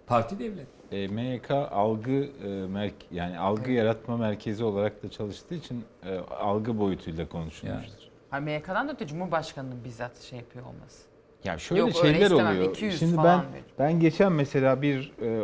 Parti 0.07 0.39
devlet. 0.39 0.67
E, 0.93 1.09
MYK 1.09 1.51
algı 1.51 2.11
e, 2.45 2.49
merk 2.49 2.95
yani 3.11 3.39
algı 3.39 3.71
yaratma 3.71 4.17
merkezi 4.17 4.65
olarak 4.65 5.03
da 5.03 5.11
çalıştığı 5.11 5.55
için 5.55 5.85
e, 6.07 6.19
algı 6.19 6.79
boyutuyla 6.79 7.29
konuşulmuştur. 7.29 8.03
Hayır, 8.31 8.45
MYK'dan 8.45 8.89
da 8.89 8.93
öte 8.93 9.07
Cumhurbaşkanı'nın 9.07 9.85
bizzat 9.85 10.21
şey 10.21 10.39
yapıyor 10.39 10.65
olması. 10.65 11.03
Ya 11.45 11.59
şöyle 11.59 11.81
Yok, 11.81 11.89
öyle 11.89 11.99
şeyler 12.13 12.31
istemem. 12.31 12.57
oluyor. 12.57 12.71
200 12.71 12.99
Şimdi 12.99 13.17
falan 13.17 13.45
ben 13.47 13.53
verir. 13.53 13.65
ben 13.79 14.01
geçen 14.01 14.33
mesela 14.33 14.83
bir 14.83 15.13
e, 15.23 15.41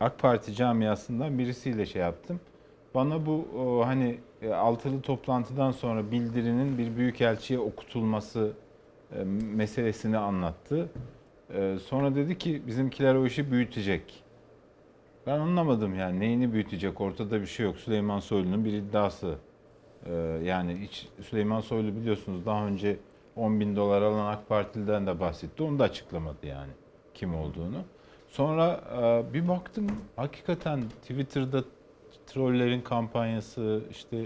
AK 0.00 0.18
Parti 0.18 0.54
camiasından 0.54 1.38
birisiyle 1.38 1.86
şey 1.86 2.02
yaptım. 2.02 2.40
Bana 2.94 3.26
bu 3.26 3.46
hani 3.84 4.18
e, 4.42 4.52
altılı 4.52 5.00
toplantıdan 5.00 5.72
sonra 5.72 6.10
bildirinin 6.10 6.78
bir 6.78 6.96
büyükelçiye 6.96 7.58
okutulması 7.58 8.52
e, 9.16 9.24
meselesini 9.54 10.18
anlattı. 10.18 10.88
E, 11.54 11.76
sonra 11.86 12.14
dedi 12.14 12.38
ki 12.38 12.62
bizimkiler 12.66 13.14
o 13.14 13.26
işi 13.26 13.50
büyütecek. 13.50 14.24
Ben 15.26 15.38
anlamadım 15.38 15.94
yani 15.94 16.20
neyini 16.20 16.52
büyütecek 16.52 17.00
ortada 17.00 17.40
bir 17.40 17.46
şey 17.46 17.66
yok. 17.66 17.76
Süleyman 17.76 18.20
Soylu'nun 18.20 18.64
bir 18.64 18.72
iddiası. 18.72 19.34
Yani 20.44 20.78
hiç 20.80 21.08
Süleyman 21.22 21.60
Soylu 21.60 21.96
biliyorsunuz 21.96 22.46
daha 22.46 22.66
önce 22.66 22.96
10 23.36 23.60
bin 23.60 23.76
dolar 23.76 24.02
alan 24.02 24.32
AK 24.32 24.48
Partili'den 24.48 25.06
de 25.06 25.20
bahsetti. 25.20 25.62
Onu 25.62 25.78
da 25.78 25.84
açıklamadı 25.84 26.46
yani 26.46 26.70
kim 27.14 27.34
olduğunu. 27.34 27.76
Sonra 28.28 28.80
bir 29.32 29.48
baktım 29.48 29.86
hakikaten 30.16 30.82
Twitter'da 31.02 31.64
trollerin 32.34 32.80
kampanyası 32.80 33.80
işte 33.90 34.16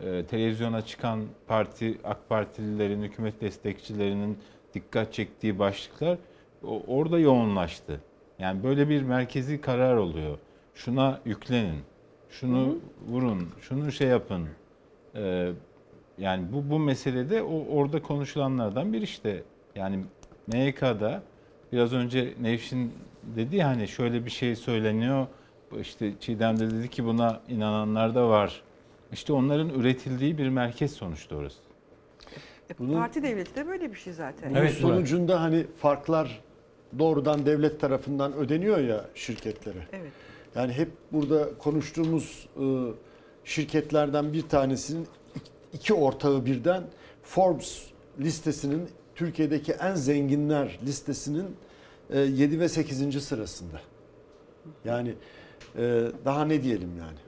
e, 0.00 0.24
televizyona 0.24 0.82
çıkan 0.82 1.20
parti 1.46 1.98
AK 2.04 2.28
Partililerin, 2.28 3.02
hükümet 3.02 3.40
destekçilerinin 3.40 4.38
dikkat 4.74 5.12
çektiği 5.12 5.58
başlıklar 5.58 6.18
o- 6.66 6.82
orada 6.86 7.18
yoğunlaştı. 7.18 8.00
Yani 8.38 8.62
böyle 8.62 8.88
bir 8.88 9.02
merkezi 9.02 9.60
karar 9.60 9.96
oluyor. 9.96 10.38
Şuna 10.74 11.20
yüklenin, 11.24 11.78
şunu 12.30 12.78
vurun, 13.08 13.48
şunu 13.60 13.92
şey 13.92 14.08
yapın. 14.08 14.48
E, 15.14 15.52
yani 16.18 16.44
bu 16.52 16.70
bu 16.70 16.78
meselede 16.78 17.42
o 17.42 17.64
orada 17.76 18.02
konuşulanlardan 18.02 18.92
bir 18.92 19.02
işte. 19.02 19.42
Yani 19.76 19.98
MYK'da 20.46 21.22
biraz 21.72 21.92
önce 21.92 22.34
Nevşin 22.40 22.92
dedi 23.36 23.62
hani 23.62 23.88
şöyle 23.88 24.24
bir 24.24 24.30
şey 24.30 24.56
söyleniyor. 24.56 25.26
İşte 25.80 26.12
Çiğdem 26.20 26.60
de 26.60 26.70
dedi 26.70 26.90
ki 26.90 27.04
buna 27.04 27.40
inananlar 27.48 28.14
da 28.14 28.28
var. 28.28 28.62
İşte 29.12 29.32
onların 29.32 29.68
üretildiği 29.68 30.38
bir 30.38 30.48
merkez 30.48 30.92
sonuçta 30.92 31.36
orası. 31.36 31.58
Bunun- 32.78 32.94
Parti 32.94 33.22
devleti 33.22 33.54
de 33.56 33.66
böyle 33.66 33.90
bir 33.90 33.96
şey 33.96 34.12
zaten. 34.12 34.54
Bunun 34.54 34.66
sonucunda 34.66 35.40
hani 35.40 35.66
farklar 35.78 36.40
doğrudan 36.98 37.46
devlet 37.46 37.80
tarafından 37.80 38.32
ödeniyor 38.32 38.78
ya 38.78 39.04
şirketlere. 39.14 39.86
Evet. 39.92 40.12
Yani 40.54 40.72
hep 40.72 40.88
burada 41.12 41.58
konuştuğumuz 41.58 42.48
e, 42.56 42.64
şirketlerden 43.44 44.32
bir 44.32 44.42
tanesinin 44.48 45.06
iki 45.72 45.94
ortağı 45.94 46.46
birden 46.46 46.84
Forbes 47.22 47.86
listesinin 48.20 48.88
Türkiye'deki 49.14 49.72
en 49.72 49.94
zenginler 49.94 50.78
listesinin 50.86 51.56
7 52.14 52.60
ve 52.60 52.68
8. 52.68 53.20
sırasında. 53.24 53.80
Yani 54.84 55.14
e, 55.78 56.04
daha 56.24 56.44
ne 56.44 56.62
diyelim 56.62 56.90
yani? 56.98 57.18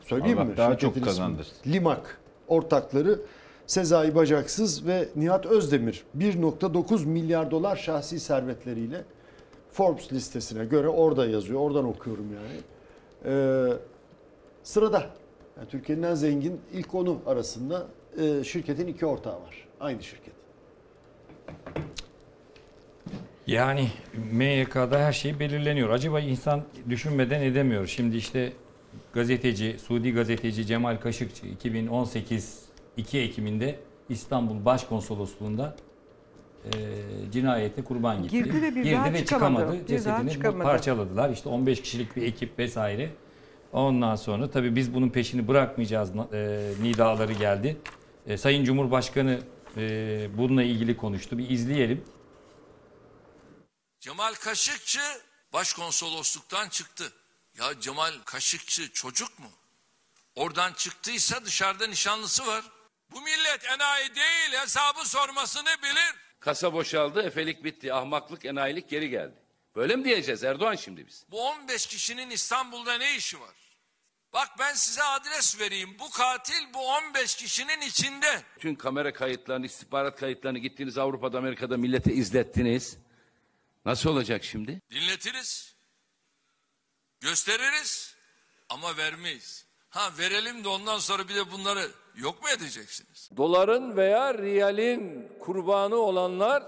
Söyleyeyim 0.00 0.38
Allah 0.38 0.44
mi? 0.44 0.56
daha 0.56 0.70
şirketin 0.70 0.94
çok 0.94 1.04
kazandırsın. 1.04 1.56
Limak 1.66 2.20
ortakları 2.48 3.20
Sezai 3.66 4.14
Bacaksız 4.14 4.86
ve 4.86 5.08
Nihat 5.16 5.46
Özdemir 5.46 6.04
1.9 6.18 7.06
milyar 7.06 7.50
dolar 7.50 7.76
şahsi 7.76 8.20
servetleriyle 8.20 9.04
Forbes 9.72 10.12
listesine 10.12 10.64
göre 10.64 10.88
orada 10.88 11.26
yazıyor. 11.26 11.60
Oradan 11.60 11.84
okuyorum 11.84 12.26
yani. 12.34 12.60
Ee, 13.24 13.72
sırada. 14.62 15.06
Yani 15.56 15.68
Türkiye'nin 15.68 16.02
en 16.02 16.14
zengin 16.14 16.60
ilk 16.72 16.94
onu 16.94 17.18
arasında 17.26 17.86
e, 18.18 18.44
şirketin 18.44 18.86
iki 18.86 19.06
ortağı 19.06 19.34
var. 19.34 19.68
Aynı 19.80 20.02
şirket. 20.02 20.34
Yani 23.48 23.88
MYK'da 24.32 24.98
her 24.98 25.12
şey 25.12 25.38
belirleniyor. 25.38 25.90
Acaba 25.90 26.20
insan 26.20 26.62
düşünmeden 26.88 27.42
edemiyor. 27.42 27.86
Şimdi 27.86 28.16
işte 28.16 28.52
gazeteci, 29.12 29.76
Suudi 29.78 30.12
gazeteci 30.12 30.66
Cemal 30.66 30.96
Kaşıkçı 30.96 31.46
2018 31.46 32.62
2 32.96 33.18
Ekim'inde 33.18 33.78
İstanbul 34.08 34.64
Başkonsolosluğu'nda 34.64 35.76
e, 36.64 36.70
cinayete 37.32 37.84
kurban 37.84 38.22
gitti. 38.22 38.36
Girdi 38.44 38.62
ve 38.62 38.74
bir 38.74 38.82
Girdi 38.82 38.94
daha 38.94 39.12
ve 39.12 39.24
çıkamadı. 39.24 39.54
çıkamadı. 39.54 39.72
Bir 39.72 39.78
daha 39.78 39.86
Cesedini 39.86 40.30
çıkamadı. 40.30 40.62
parçaladılar. 40.62 41.30
İşte 41.30 41.48
15 41.48 41.82
kişilik 41.82 42.16
bir 42.16 42.22
ekip 42.22 42.58
vesaire. 42.58 43.10
Ondan 43.72 44.16
sonra 44.16 44.50
tabii 44.50 44.76
biz 44.76 44.94
bunun 44.94 45.08
peşini 45.08 45.48
bırakmayacağız 45.48 46.10
e, 46.32 46.60
nidaları 46.82 47.32
geldi. 47.32 47.76
E, 48.26 48.36
Sayın 48.36 48.64
Cumhurbaşkanı 48.64 49.38
e, 49.76 50.28
bununla 50.38 50.62
ilgili 50.62 50.96
konuştu. 50.96 51.38
Bir 51.38 51.50
izleyelim. 51.50 52.00
Cemal 54.00 54.34
Kaşıkçı 54.34 55.00
başkonsolosluktan 55.52 56.68
çıktı. 56.68 57.12
Ya 57.58 57.80
Cemal 57.80 58.12
Kaşıkçı 58.24 58.92
çocuk 58.92 59.38
mu? 59.38 59.50
Oradan 60.34 60.72
çıktıysa 60.72 61.44
dışarıda 61.44 61.86
nişanlısı 61.86 62.46
var. 62.46 62.64
Bu 63.10 63.20
millet 63.20 63.64
enayi 63.64 64.14
değil 64.14 64.52
hesabı 64.62 65.08
sormasını 65.08 65.76
bilir. 65.82 66.14
Kasa 66.40 66.72
boşaldı, 66.72 67.22
efelik 67.22 67.64
bitti. 67.64 67.94
Ahmaklık, 67.94 68.44
enayilik 68.44 68.90
geri 68.90 69.10
geldi. 69.10 69.34
Böyle 69.76 69.96
mi 69.96 70.04
diyeceğiz 70.04 70.44
Erdoğan 70.44 70.74
şimdi 70.74 71.06
biz? 71.06 71.24
Bu 71.30 71.48
15 71.48 71.86
kişinin 71.86 72.30
İstanbul'da 72.30 72.98
ne 72.98 73.16
işi 73.16 73.40
var? 73.40 73.54
Bak 74.32 74.48
ben 74.58 74.74
size 74.74 75.02
adres 75.02 75.60
vereyim. 75.60 75.96
Bu 75.98 76.10
katil 76.10 76.74
bu 76.74 76.88
15 76.88 77.34
kişinin 77.34 77.80
içinde. 77.80 78.42
Bütün 78.56 78.74
kamera 78.74 79.12
kayıtlarını, 79.12 79.66
istihbarat 79.66 80.20
kayıtlarını 80.20 80.58
gittiğiniz 80.58 80.98
Avrupa'da, 80.98 81.38
Amerika'da 81.38 81.76
millete 81.76 82.12
izlettiniz. 82.12 82.98
Nasıl 83.88 84.10
olacak 84.10 84.44
şimdi? 84.44 84.80
Dinletiriz. 84.90 85.76
Gösteririz. 87.20 88.16
Ama 88.68 88.96
vermeyiz. 88.96 89.66
Ha 89.88 90.10
verelim 90.18 90.64
de 90.64 90.68
ondan 90.68 90.98
sonra 90.98 91.28
bir 91.28 91.34
de 91.34 91.50
bunları 91.52 91.90
yok 92.16 92.42
mu 92.42 92.48
edeceksiniz? 92.48 93.30
Doların 93.36 93.96
veya 93.96 94.34
riyalin 94.34 95.32
kurbanı 95.40 95.96
olanlar 95.96 96.62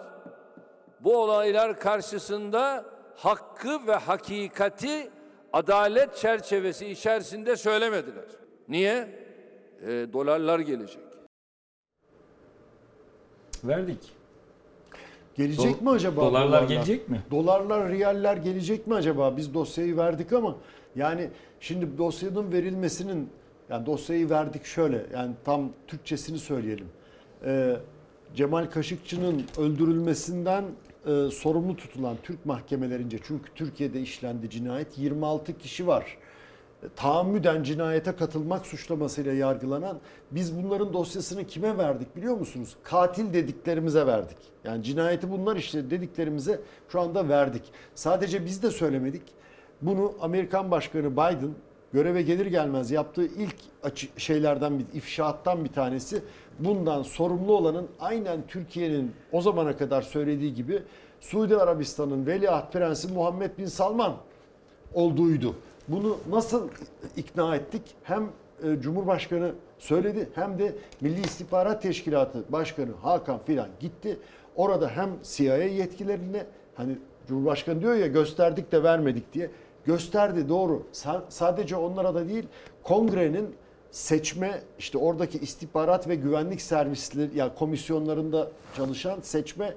bu 1.00 1.22
olaylar 1.22 1.80
karşısında 1.80 2.84
hakkı 3.16 3.86
ve 3.86 3.94
hakikati 3.94 5.10
adalet 5.52 6.16
çerçevesi 6.16 6.86
içerisinde 6.86 7.56
söylemediler. 7.56 8.28
Niye? 8.68 9.26
E, 9.82 9.88
dolarlar 10.12 10.58
gelecek. 10.58 11.02
Verdik. 13.64 14.19
Gelecek 15.36 15.80
Do- 15.80 15.84
mi 15.84 15.90
acaba? 15.90 16.20
dolarlar 16.20 16.62
gelecek 16.62 17.08
mi? 17.08 17.22
Dolarlar, 17.30 17.88
riyaller 17.90 18.36
gelecek 18.36 18.86
mi 18.86 18.94
acaba? 18.94 19.36
Biz 19.36 19.54
dosyayı 19.54 19.96
verdik 19.96 20.32
ama 20.32 20.56
yani 20.96 21.28
şimdi 21.60 21.98
dosyanın 21.98 22.52
verilmesinin 22.52 23.28
yani 23.70 23.86
dosyayı 23.86 24.30
verdik 24.30 24.64
şöyle 24.64 25.06
yani 25.14 25.32
tam 25.44 25.70
Türkçesini 25.86 26.38
söyleyelim. 26.38 26.86
Ee, 27.44 27.76
Cemal 28.34 28.66
Kaşıkçı'nın 28.66 29.44
öldürülmesinden 29.58 30.64
e, 31.06 31.30
sorumlu 31.30 31.76
tutulan 31.76 32.16
Türk 32.22 32.46
mahkemelerince 32.46 33.18
çünkü 33.22 33.54
Türkiye'de 33.54 34.00
işlendi 34.00 34.50
cinayet 34.50 34.98
26 34.98 35.58
kişi 35.58 35.86
var. 35.86 36.18
Tahammüden 36.96 37.62
cinayete 37.62 38.16
katılmak 38.16 38.66
suçlamasıyla 38.66 39.32
yargılanan 39.32 39.98
biz 40.30 40.62
bunların 40.62 40.92
dosyasını 40.92 41.46
kime 41.46 41.78
verdik 41.78 42.16
biliyor 42.16 42.36
musunuz? 42.36 42.76
Katil 42.82 43.32
dediklerimize 43.32 44.06
verdik. 44.06 44.36
Yani 44.64 44.82
cinayeti 44.82 45.30
bunlar 45.30 45.56
işte 45.56 45.90
dediklerimize 45.90 46.60
şu 46.88 47.00
anda 47.00 47.28
verdik. 47.28 47.62
Sadece 47.94 48.44
biz 48.44 48.62
de 48.62 48.70
söylemedik. 48.70 49.22
Bunu 49.82 50.12
Amerikan 50.20 50.70
Başkanı 50.70 51.12
Biden 51.12 51.54
göreve 51.92 52.22
gelir 52.22 52.46
gelmez 52.46 52.90
yaptığı 52.90 53.24
ilk 53.24 53.56
şeylerden 54.16 54.78
bir 54.78 54.86
ifşaattan 54.94 55.64
bir 55.64 55.72
tanesi 55.72 56.22
bundan 56.58 57.02
sorumlu 57.02 57.56
olanın 57.56 57.88
aynen 58.00 58.46
Türkiye'nin 58.48 59.12
o 59.32 59.40
zamana 59.40 59.76
kadar 59.76 60.02
söylediği 60.02 60.54
gibi 60.54 60.82
Suudi 61.20 61.56
Arabistan'ın 61.56 62.26
Veliaht 62.26 62.72
Prensi 62.72 63.12
Muhammed 63.12 63.58
Bin 63.58 63.66
Salman 63.66 64.16
olduğuydu. 64.94 65.54
Bunu 65.90 66.16
nasıl 66.30 66.68
ikna 67.16 67.56
ettik? 67.56 67.82
Hem 68.02 68.22
e, 68.62 68.80
Cumhurbaşkanı 68.80 69.52
söyledi 69.78 70.28
hem 70.34 70.58
de 70.58 70.74
Milli 71.00 71.20
İstihbarat 71.20 71.82
Teşkilatı 71.82 72.44
Başkanı 72.48 72.90
Hakan 73.02 73.38
filan 73.46 73.68
gitti. 73.80 74.18
Orada 74.56 74.88
hem 74.88 75.10
CIA 75.22 75.56
yetkilerine 75.56 76.46
hani 76.74 76.98
Cumhurbaşkanı 77.28 77.80
diyor 77.80 77.94
ya 77.94 78.06
gösterdik 78.06 78.72
de 78.72 78.82
vermedik 78.82 79.32
diye 79.32 79.50
gösterdi 79.84 80.48
doğru. 80.48 80.82
Sa- 80.92 81.22
sadece 81.28 81.76
onlara 81.76 82.14
da 82.14 82.28
değil 82.28 82.46
kongrenin 82.82 83.54
seçme 83.90 84.60
işte 84.78 84.98
oradaki 84.98 85.38
istihbarat 85.38 86.08
ve 86.08 86.14
güvenlik 86.14 86.62
servisleri 86.62 87.38
ya 87.38 87.54
komisyonlarında 87.54 88.50
çalışan 88.76 89.20
seçme 89.20 89.74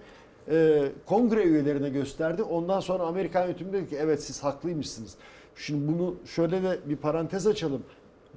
e, 0.51 0.84
kongre 1.05 1.43
üyelerine 1.43 1.89
gösterdi. 1.89 2.43
Ondan 2.43 2.80
sonra 2.80 3.03
Amerikan 3.03 3.43
yönetimi 3.43 3.74
dedi 3.74 3.89
ki 3.89 3.97
evet 4.01 4.24
siz 4.24 4.43
haklıymışsınız. 4.43 5.16
Şimdi 5.56 5.88
bunu 5.93 6.16
şöyle 6.26 6.64
de 6.64 6.80
bir 6.86 6.95
parantez 6.95 7.47
açalım. 7.47 7.84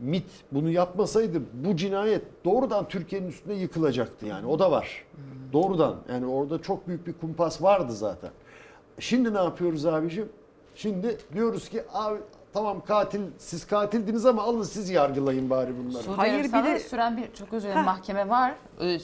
MIT 0.00 0.24
bunu 0.52 0.70
yapmasaydı 0.70 1.42
bu 1.52 1.76
cinayet 1.76 2.22
doğrudan 2.44 2.88
Türkiye'nin 2.88 3.28
üstüne 3.28 3.54
yıkılacaktı 3.54 4.26
yani 4.26 4.46
o 4.46 4.58
da 4.58 4.70
var. 4.70 5.04
Doğrudan 5.52 5.96
yani 6.12 6.26
orada 6.26 6.62
çok 6.62 6.88
büyük 6.88 7.06
bir 7.06 7.12
kumpas 7.12 7.62
vardı 7.62 7.92
zaten. 7.92 8.30
Şimdi 8.98 9.34
ne 9.34 9.38
yapıyoruz 9.38 9.86
abicim? 9.86 10.28
Şimdi 10.74 11.18
diyoruz 11.34 11.68
ki 11.68 11.82
abi 11.92 12.18
tamam 12.56 12.80
katil 12.84 13.20
siz 13.38 13.66
katildiniz 13.66 14.26
ama 14.26 14.42
alın 14.42 14.62
siz 14.62 14.90
yargılayın 14.90 15.50
bari 15.50 15.70
bunları. 15.78 16.02
Suudi 16.02 16.16
Hayır, 16.16 16.32
bir 16.32 16.38
Arabistan'da 16.38 16.68
de- 16.70 16.80
süren 16.80 17.16
bir 17.16 17.32
çok 17.32 17.52
özür 17.52 17.68
dilerim 17.68 17.84
mahkeme 17.84 18.28
var. 18.28 18.54
Ee, 18.80 18.98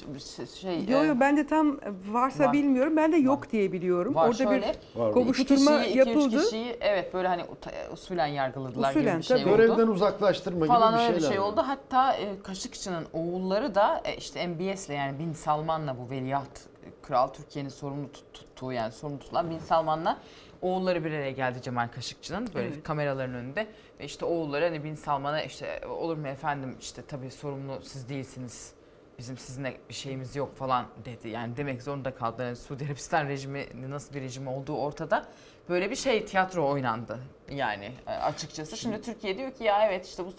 Şey, 0.61 0.85
Yo 0.89 1.03
e, 1.03 1.07
yo 1.07 1.15
ben 1.21 1.37
de 1.37 1.47
tam 1.47 1.79
varsa 2.13 2.45
Var. 2.45 2.53
bilmiyorum. 2.53 2.97
Ben 2.97 3.13
de 3.13 3.17
yok 3.17 3.53
diye 3.53 3.73
biliyorum. 3.73 4.15
Var 4.15 4.29
Orada 4.29 4.45
şöyle. 4.45 4.75
bir 4.95 5.01
Var. 5.01 5.07
iki 5.09 5.15
kovuşturma 5.15 5.79
kişiyi, 5.79 5.89
iki, 5.89 5.99
yapıldı. 5.99 6.37
üç 6.37 6.45
kişiyi 6.45 6.77
evet 6.81 7.15
böyle 7.15 7.29
hani 7.29 7.43
uta- 7.43 7.93
usulen 7.93 8.27
yargıladılar 8.27 8.91
Usulen, 8.91 9.05
gibi 9.07 9.19
bir 9.19 9.23
şey 9.23 9.37
tabii. 9.39 9.49
oldu. 9.51 9.57
Görevden 9.57 9.87
uzaklaştırma 9.87 10.67
falan 10.67 10.93
gibi 10.93 10.99
bir 10.99 11.05
öyle 11.05 11.13
şeyler. 11.21 11.31
bir 11.31 11.35
şey 11.35 11.43
var. 11.43 11.49
oldu. 11.53 11.63
Hatta 11.67 12.13
e, 12.13 12.43
Kaşıkçı'nın 12.43 13.05
oğulları 13.13 13.75
da 13.75 14.01
e, 14.05 14.17
işte 14.17 14.47
MBS'le 14.47 14.89
yani 14.91 15.19
Bin 15.19 15.33
Salman'la 15.33 15.97
bu 15.99 16.11
veliaht 16.11 16.72
kral 17.03 17.28
Türkiye'nin 17.28 17.68
sorumlu 17.68 18.12
tut- 18.12 18.33
tuttuğu 18.35 18.72
yani 18.72 18.93
sorumlu 18.93 19.18
tutulan 19.18 19.51
Bin 19.51 19.59
Salman'la 19.59 20.18
oğulları 20.62 21.05
bir 21.05 21.11
araya 21.12 21.30
geldi 21.30 21.62
Cemal 21.62 21.89
Kaşıkçı'nın 21.89 22.49
böyle 22.55 22.83
kameraların 22.83 23.35
önünde 23.35 23.66
ve 24.01 24.05
işte 24.05 24.24
oğulları 24.24 24.64
hani 24.64 24.85
Bin 24.85 24.95
Salman'a 24.95 25.43
işte 25.43 25.87
olur 25.87 26.16
mu 26.16 26.28
efendim 26.28 26.76
işte 26.80 27.03
tabii 27.09 27.30
sorumlu 27.30 27.78
siz 27.83 28.09
değilsiniz. 28.09 28.72
Bizim 29.18 29.39
sizinle 29.39 29.76
bir 29.89 29.95
şeyimiz 29.95 30.37
yok 30.37 30.57
falan 30.57 30.87
dedi. 31.05 31.28
Yani 31.28 31.57
demek 31.57 31.83
zorunda 31.83 32.14
kaldı. 32.14 32.43
Yani 32.43 32.57
Suudi 32.57 32.85
Arabistan 32.85 33.28
rejimi 33.28 33.66
nasıl 33.89 34.14
bir 34.14 34.20
rejim 34.20 34.49
olduğu 34.49 34.76
ortada. 34.76 35.26
Böyle 35.68 35.91
bir 35.91 35.97
şey 35.97 36.24
tiyatro 36.24 36.68
oynandı 36.68 37.18
yani 37.51 37.93
e, 38.07 38.11
açıkçası. 38.11 38.76
Şimdi 38.76 39.01
Türkiye 39.03 39.39
diyor 39.39 39.53
ki 39.53 39.64
ya 39.64 39.87
evet 39.87 40.07
işte 40.07 40.24
bu 40.26 40.37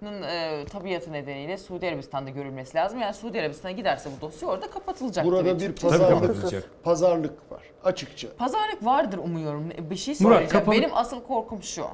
soruşturmanın 0.00 0.22
e, 0.22 0.64
tabiatı 0.64 1.12
nedeniyle 1.12 1.58
Suudi 1.58 1.88
Arabistan'da 1.88 2.30
görülmesi 2.30 2.76
lazım. 2.76 3.00
Yani 3.00 3.14
Suudi 3.14 3.40
Arabistan'a 3.40 3.72
giderse 3.72 4.10
bu 4.16 4.20
dosya 4.20 4.48
orada 4.48 4.70
kapatılacak. 4.70 5.24
Burada 5.26 5.60
bir 5.60 5.72
pazarlık, 5.72 6.52
pazarlık 6.84 7.52
var 7.52 7.62
açıkça. 7.84 8.28
Pazarlık 8.36 8.84
vardır 8.84 9.18
umuyorum. 9.18 9.70
Bir 9.90 9.96
şey 9.96 10.14
Murat, 10.20 10.36
söyleyeceğim. 10.36 10.50
kapalı- 10.64 10.76
Benim 10.76 10.90
asıl 10.96 11.22
korkum 11.22 11.62
şu. 11.62 11.84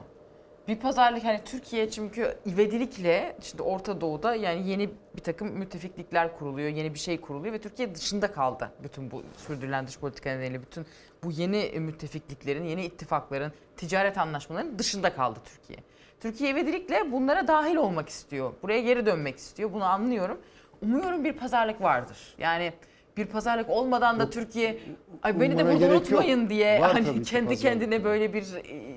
Bir 0.68 0.76
pazarlık 0.76 1.24
hani 1.24 1.40
Türkiye 1.44 1.90
çünkü 1.90 2.38
ivedilikle 2.46 3.36
şimdi 3.42 3.62
Orta 3.62 4.00
Doğu'da 4.00 4.34
yani 4.34 4.68
yeni 4.68 4.90
bir 5.16 5.22
takım 5.22 5.48
müttefiklikler 5.48 6.38
kuruluyor, 6.38 6.68
yeni 6.68 6.94
bir 6.94 6.98
şey 6.98 7.20
kuruluyor 7.20 7.54
ve 7.54 7.58
Türkiye 7.60 7.94
dışında 7.94 8.32
kaldı. 8.32 8.70
Bütün 8.82 9.10
bu 9.10 9.22
sürdürülen 9.36 9.86
dış 9.86 9.98
politika 9.98 10.30
nedeniyle 10.30 10.62
bütün 10.62 10.86
bu 11.24 11.30
yeni 11.30 11.80
müttefikliklerin, 11.80 12.64
yeni 12.64 12.84
ittifakların, 12.84 13.52
ticaret 13.76 14.18
anlaşmalarının 14.18 14.78
dışında 14.78 15.14
kaldı 15.14 15.38
Türkiye. 15.44 15.78
Türkiye 16.20 16.50
ivedilikle 16.50 17.12
bunlara 17.12 17.48
dahil 17.48 17.76
olmak 17.76 18.08
istiyor. 18.08 18.52
Buraya 18.62 18.80
geri 18.80 19.06
dönmek 19.06 19.36
istiyor. 19.36 19.72
Bunu 19.72 19.84
anlıyorum. 19.84 20.38
Umuyorum 20.82 21.24
bir 21.24 21.32
pazarlık 21.32 21.80
vardır. 21.82 22.16
Yani 22.38 22.72
bir 23.16 23.26
pazarlık 23.26 23.70
olmadan 23.70 24.18
da 24.18 24.30
Türkiye 24.30 24.78
ay 25.22 25.40
beni 25.40 25.58
de 25.58 25.64
burada 25.64 25.72
gerek 25.78 25.92
yok. 25.92 26.00
unutmayın 26.02 26.48
diye 26.50 26.80
Var 26.80 26.92
hani 26.92 27.04
kendi 27.04 27.22
pazarlık. 27.48 27.58
kendine 27.58 28.04
böyle 28.04 28.34
bir 28.34 28.44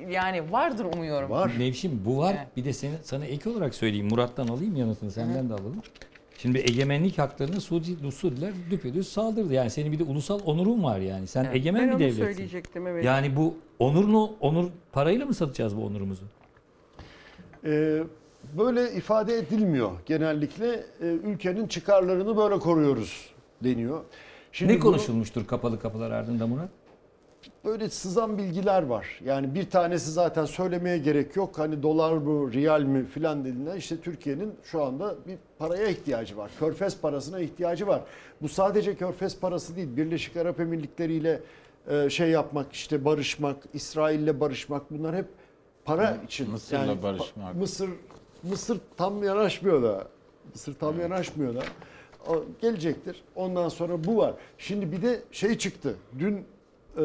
yani 0.10 0.52
vardır 0.52 0.86
umuyorum. 0.94 1.30
Var. 1.30 1.52
Nevşin 1.60 2.02
bu 2.06 2.18
var. 2.18 2.36
Evet. 2.38 2.48
Bir 2.58 2.66
de 2.66 2.74
seni, 2.74 2.94
sana 3.04 3.26
ek 3.26 3.50
olarak 3.50 3.76
söyleyeyim. 3.76 4.08
Murat'tan 4.12 4.48
alayım 4.48 4.76
yanıtını 4.76 5.12
senden 5.12 5.50
de 5.50 5.54
alalım. 5.54 5.82
Şimdi 6.38 6.58
egemenlik 6.58 7.18
haklarına 7.18 7.60
Suudi, 7.60 8.12
Suudiler 8.12 8.52
düpedüz 8.72 9.08
saldırdı. 9.10 9.54
Yani 9.54 9.70
senin 9.70 9.92
bir 9.92 10.00
de 10.00 10.04
ulusal 10.04 10.40
onurun 10.46 10.84
var 10.84 11.00
yani. 11.00 11.28
Sen 11.28 11.44
Evet. 11.44 11.56
egemen 11.56 11.82
Ben 11.82 11.88
bir 11.88 11.94
onu 11.94 12.00
devletsin. 12.00 12.24
söyleyecektim 12.24 12.88
evet. 12.88 13.06
Yani 13.06 13.36
bu 13.36 13.54
onurunu 13.80 14.32
onur 14.40 14.70
parayla 14.92 15.26
mı 15.26 15.34
satacağız 15.34 15.78
bu 15.78 15.86
onurumuzu? 15.86 16.24
Ee, 17.66 18.04
böyle 18.58 18.92
ifade 18.94 19.38
edilmiyor 19.38 19.92
genellikle. 20.06 20.74
Ee, 21.02 21.06
ülkenin 21.06 21.68
çıkarlarını 21.68 22.38
böyle 22.38 22.60
koruyoruz 22.60 23.30
deniyor. 23.64 24.02
Şimdi 24.52 24.74
ne 24.74 24.78
bunu- 24.78 24.84
konuşulmuştur 24.84 25.48
kapalı 25.48 25.80
kapılar 25.80 26.12
ardında 26.12 26.48
Murat? 26.48 26.70
böyle 27.66 27.90
sızan 27.90 28.38
bilgiler 28.38 28.84
var. 28.84 29.20
Yani 29.26 29.56
bir 29.56 29.70
tanesi 29.70 30.12
zaten 30.12 30.46
söylemeye 30.46 30.98
gerek 30.98 31.36
yok. 31.36 31.60
Hani 31.60 31.84
dolar 31.84 32.14
mı, 32.14 32.54
riyal 32.54 32.82
mi 32.82 33.06
filan 33.06 33.46
dediğinde 33.46 33.78
işte 33.78 33.98
Türkiye'nin 34.02 34.54
şu 34.64 34.84
anda 34.84 35.16
bir 35.28 35.38
paraya 35.60 35.88
ihtiyacı 35.88 36.38
var. 36.38 36.52
Körfez 36.60 37.02
parasına 37.02 37.40
ihtiyacı 37.40 37.88
var. 37.88 38.02
Bu 38.42 38.50
sadece 38.50 38.96
Körfez 38.96 39.40
parası 39.40 39.76
değil. 39.76 39.88
Birleşik 39.98 40.38
Arap 40.38 40.60
Emirlikleri 40.60 41.14
ile 41.14 41.40
e, 41.90 42.10
şey 42.10 42.30
yapmak, 42.30 42.74
işte 42.74 43.06
barışmak, 43.06 43.58
İsrail'le 43.74 44.40
barışmak 44.40 44.92
bunlar 44.92 45.16
hep 45.16 45.26
para 45.90 46.18
için. 46.26 46.52
Mısır'la 46.52 46.94
pa- 46.94 47.04
barışmak. 47.04 47.56
Mısır 47.56 47.90
Mısır 48.44 48.80
tam 48.98 49.24
yanaşmıyor 49.24 49.84
da. 49.84 50.08
Mısır 50.54 50.74
tam 50.74 51.00
yanaşmıyor 51.00 51.56
da. 51.56 51.60
O 52.30 52.44
gelecektir. 52.62 53.24
Ondan 53.36 53.70
sonra 53.70 54.04
bu 54.04 54.18
var. 54.18 54.34
Şimdi 54.58 54.92
bir 54.92 55.02
de 55.02 55.20
şey 55.32 55.58
çıktı. 55.58 55.96
Dün 56.20 56.46
e, 56.98 57.04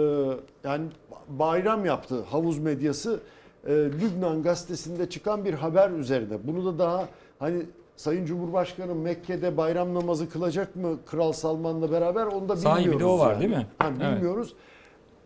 yani 0.64 0.86
bayram 1.28 1.84
yaptı 1.84 2.22
havuz 2.22 2.58
medyası. 2.58 3.20
E, 3.66 3.72
Lübnan 3.72 4.42
gazetesinde 4.42 5.10
çıkan 5.10 5.44
bir 5.44 5.54
haber 5.54 5.90
üzerine. 5.90 6.46
Bunu 6.46 6.64
da 6.64 6.78
daha 6.78 7.08
hani 7.38 7.62
Sayın 7.96 8.24
Cumhurbaşkanı 8.26 8.94
Mekke'de 8.94 9.56
bayram 9.56 9.94
namazı 9.94 10.28
kılacak 10.28 10.76
mı 10.76 10.98
Kral 11.06 11.32
Salman'la 11.32 11.90
beraber 11.92 12.26
onu 12.26 12.32
da 12.48 12.56
bilmiyoruz. 12.56 12.62
Sahibi 12.62 12.98
de 13.00 13.04
o 13.04 13.18
var 13.18 13.32
yani. 13.32 13.40
değil 13.40 13.50
mi? 13.56 13.66
Ha, 13.78 13.92
Evet. 14.00 14.16
bilmiyoruz. 14.16 14.54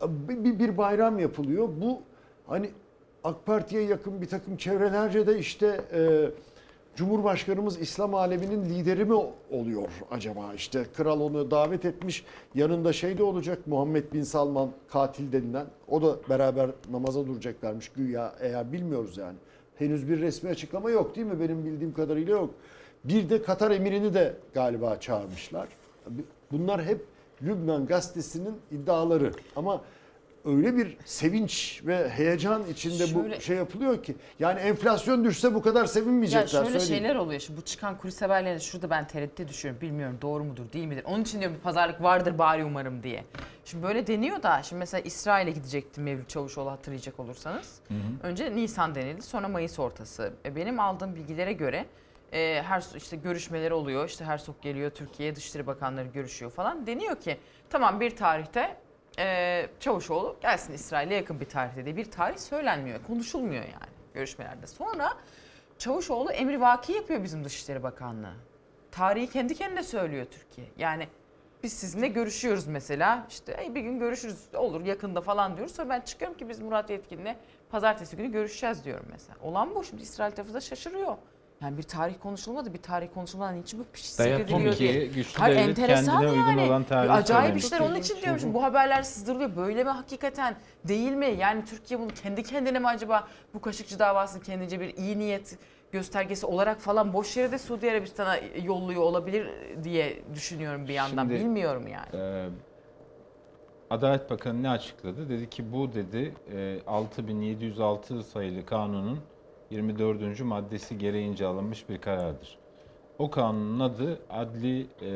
Bir, 0.06 0.44
bir, 0.44 0.58
bir 0.58 0.78
bayram 0.78 1.18
yapılıyor. 1.18 1.68
Bu 1.80 2.00
hani 2.46 2.70
AK 3.28 3.46
Parti'ye 3.46 3.82
yakın 3.82 4.20
bir 4.22 4.28
takım 4.28 4.56
çevrelerce 4.56 5.26
de 5.26 5.38
işte 5.38 5.80
e, 5.92 6.30
Cumhurbaşkanımız 6.96 7.80
İslam 7.80 8.14
aleminin 8.14 8.64
lideri 8.64 9.04
mi 9.04 9.14
oluyor 9.50 9.88
acaba? 10.10 10.54
İşte 10.54 10.84
kral 10.96 11.20
onu 11.20 11.50
davet 11.50 11.84
etmiş. 11.84 12.24
Yanında 12.54 12.92
şey 12.92 13.18
de 13.18 13.22
olacak 13.22 13.66
Muhammed 13.66 14.12
Bin 14.12 14.22
Salman 14.22 14.70
katil 14.88 15.32
denilen. 15.32 15.66
O 15.88 16.02
da 16.02 16.16
beraber 16.28 16.70
namaza 16.90 17.26
duracaklarmış 17.26 17.88
güya 17.88 18.34
eğer 18.40 18.72
bilmiyoruz 18.72 19.16
yani. 19.16 19.36
Henüz 19.76 20.08
bir 20.08 20.20
resmi 20.20 20.50
açıklama 20.50 20.90
yok 20.90 21.16
değil 21.16 21.26
mi? 21.26 21.40
Benim 21.40 21.64
bildiğim 21.64 21.94
kadarıyla 21.94 22.32
yok. 22.32 22.50
Bir 23.04 23.30
de 23.30 23.42
Katar 23.42 23.70
emirini 23.70 24.14
de 24.14 24.34
galiba 24.54 25.00
çağırmışlar. 25.00 25.68
Bunlar 26.52 26.84
hep 26.84 27.04
Lübnan 27.42 27.86
gazetesinin 27.86 28.54
iddiaları. 28.70 29.32
Ama 29.56 29.80
öyle 30.48 30.76
bir 30.76 30.96
sevinç 31.04 31.80
ve 31.86 32.08
heyecan 32.08 32.64
içinde 32.72 33.06
Şöyle- 33.06 33.36
bu 33.36 33.40
şey 33.40 33.56
yapılıyor 33.56 34.02
ki. 34.02 34.16
Yani 34.38 34.60
enflasyon 34.60 35.24
düşse 35.24 35.54
bu 35.54 35.62
kadar 35.62 35.80
Ya 35.80 35.86
sevinmeyecekler. 35.86 36.46
şöyle 36.64 36.64
söyleyeyim. 36.80 37.02
şeyler 37.04 37.16
oluyor. 37.16 37.40
Şimdi 37.40 37.60
bu 37.60 37.64
çıkan 37.64 37.98
kulis 37.98 38.22
haberlerinde 38.22 38.60
şurada 38.60 38.90
ben 38.90 39.06
tereddüte 39.06 39.48
düşüyorum. 39.48 39.80
Bilmiyorum 39.80 40.18
doğru 40.22 40.44
mudur 40.44 40.72
değil 40.72 40.86
midir. 40.86 41.04
Onun 41.06 41.22
için 41.22 41.40
diyorum 41.40 41.56
bir 41.56 41.62
pazarlık 41.62 42.02
vardır 42.02 42.38
bari 42.38 42.64
umarım 42.64 43.02
diye. 43.02 43.24
Şimdi 43.64 43.84
böyle 43.84 44.06
deniyor 44.06 44.42
da 44.42 44.62
şimdi 44.62 44.78
mesela 44.80 45.00
İsrail'e 45.00 45.50
gidecekti 45.50 46.00
Mevlüt 46.00 46.28
Çavuşoğlu 46.28 46.70
hatırlayacak 46.70 47.20
olursanız. 47.20 47.80
Önce 48.22 48.56
Nisan 48.56 48.94
denildi 48.94 49.22
sonra 49.22 49.48
Mayıs 49.48 49.78
ortası. 49.78 50.32
E, 50.44 50.56
benim 50.56 50.80
aldığım 50.80 51.14
bilgilere 51.14 51.52
göre 51.52 51.86
e, 52.32 52.62
her 52.62 52.84
işte 52.96 53.16
görüşmeler 53.16 53.70
oluyor. 53.70 54.08
İşte 54.08 54.24
Hersok 54.24 54.62
geliyor 54.62 54.90
Türkiye'ye 54.90 55.36
Dışişleri 55.36 55.66
Bakanları 55.66 56.06
görüşüyor 56.08 56.50
falan. 56.50 56.86
Deniyor 56.86 57.16
ki 57.16 57.36
tamam 57.70 58.00
bir 58.00 58.16
tarihte 58.16 58.76
e, 59.18 59.66
Çavuşoğlu 59.80 60.36
gelsin 60.40 60.72
İsrail'e 60.72 61.14
yakın 61.14 61.40
bir 61.40 61.48
tarihte 61.48 61.84
diye 61.84 61.96
bir 61.96 62.10
tarih 62.10 62.38
söylenmiyor. 62.38 63.00
Konuşulmuyor 63.06 63.62
yani 63.64 63.92
görüşmelerde. 64.14 64.66
Sonra 64.66 65.12
Çavuşoğlu 65.78 66.30
emri 66.32 66.60
vaki 66.60 66.92
yapıyor 66.92 67.22
bizim 67.22 67.44
Dışişleri 67.44 67.82
Bakanlığı. 67.82 68.34
Tarihi 68.90 69.30
kendi 69.30 69.54
kendine 69.54 69.82
söylüyor 69.82 70.26
Türkiye. 70.30 70.66
Yani 70.78 71.08
biz 71.62 71.72
sizinle 71.72 72.08
görüşüyoruz 72.08 72.66
mesela. 72.66 73.26
İşte 73.30 73.52
"Ey, 73.52 73.74
bir 73.74 73.80
gün 73.80 73.98
görüşürüz 73.98 74.48
olur 74.54 74.84
yakında 74.84 75.20
falan 75.20 75.56
diyoruz. 75.56 75.74
Sonra 75.74 75.88
ben 75.88 76.00
çıkıyorum 76.00 76.36
ki 76.36 76.48
biz 76.48 76.60
Murat 76.60 76.90
Yetkin'le 76.90 77.36
pazartesi 77.70 78.16
günü 78.16 78.32
görüşeceğiz 78.32 78.84
diyorum 78.84 79.06
mesela. 79.10 79.36
Olan 79.42 79.74
bu. 79.74 79.84
Şimdi 79.84 80.02
İsrail 80.02 80.32
tarafı 80.32 80.54
da 80.54 80.60
şaşırıyor. 80.60 81.16
Yani 81.62 81.78
bir 81.78 81.82
tarih 81.82 82.14
konuşulmadı. 82.22 82.74
Bir 82.74 82.82
tarih 82.82 83.08
konuşulmadan 83.14 83.56
niçin 83.60 83.78
bu 83.80 83.82
Dayatma 83.84 83.98
seyrediliyor 84.02 84.72
Türkiye, 84.72 84.92
diye. 84.92 85.06
güçlü 85.06 85.38
Hayır, 85.40 85.56
devlet 85.56 85.68
enteresan 85.68 86.20
kendine 86.20 86.30
uygun 86.50 86.62
olan 86.68 86.84
tarihi 86.84 87.12
Acayip 87.12 87.42
söylemiş. 87.44 87.64
işler 87.64 87.80
onun 87.80 87.94
için 87.94 88.16
diyorum. 88.22 88.40
Şimdi 88.40 88.54
bu 88.54 88.62
haberler 88.62 89.02
sızdırılıyor. 89.02 89.56
Böyle 89.56 89.84
mi 89.84 89.90
hakikaten 89.90 90.56
değil 90.84 91.12
mi? 91.12 91.34
Yani 91.38 91.64
Türkiye 91.64 92.00
bunu 92.00 92.08
kendi 92.22 92.42
kendine 92.42 92.78
mi 92.78 92.86
acaba 92.86 93.28
bu 93.54 93.60
Kaşıkçı 93.60 93.98
davasını 93.98 94.42
kendince 94.42 94.80
bir 94.80 94.96
iyi 94.96 95.18
niyet 95.18 95.58
göstergesi 95.92 96.46
olarak 96.46 96.80
falan 96.80 97.12
boş 97.12 97.36
yere 97.36 97.52
de 97.52 97.58
Suudi 97.58 97.90
Arabistan'a 97.90 98.36
yolluyor 98.64 99.02
olabilir 99.02 99.48
diye 99.84 100.22
düşünüyorum 100.34 100.88
bir 100.88 100.94
yandan. 100.94 101.22
Şimdi- 101.24 101.34
Bilmiyorum 101.40 101.84
yani. 101.88 102.22
Ee, 102.22 102.48
Adalet 103.90 104.30
Bakanı 104.30 104.62
ne 104.62 104.70
açıkladı? 104.70 105.28
Dedi 105.28 105.50
ki 105.50 105.72
bu 105.72 105.94
dedi 105.94 106.34
e, 106.52 106.78
6706 106.86 108.22
sayılı 108.22 108.66
kanunun 108.66 109.18
24. 109.70 110.40
maddesi 110.40 110.98
gereğince 110.98 111.46
alınmış 111.46 111.88
bir 111.88 111.98
karardır. 111.98 112.58
O 113.18 113.30
kanunun 113.30 113.80
adı 113.80 114.20
adli 114.30 114.86
e, 115.02 115.10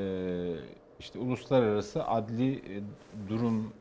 işte 1.01 1.19
uluslararası 1.19 2.05
adli 2.05 2.55
e, 2.55 2.83
durum 3.29 3.73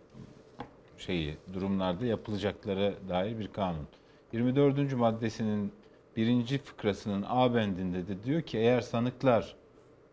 şeyi 0.97 1.37
durumlarda 1.53 2.05
yapılacaklara 2.05 2.93
dair 3.09 3.39
bir 3.39 3.47
kanun. 3.47 3.87
24. 4.33 4.93
maddesinin 4.93 5.71
birinci 6.17 6.57
fıkrasının 6.57 7.25
A 7.29 7.55
bendinde 7.55 8.07
de 8.07 8.23
diyor 8.23 8.41
ki 8.41 8.57
eğer 8.57 8.81
sanıklar 8.81 9.55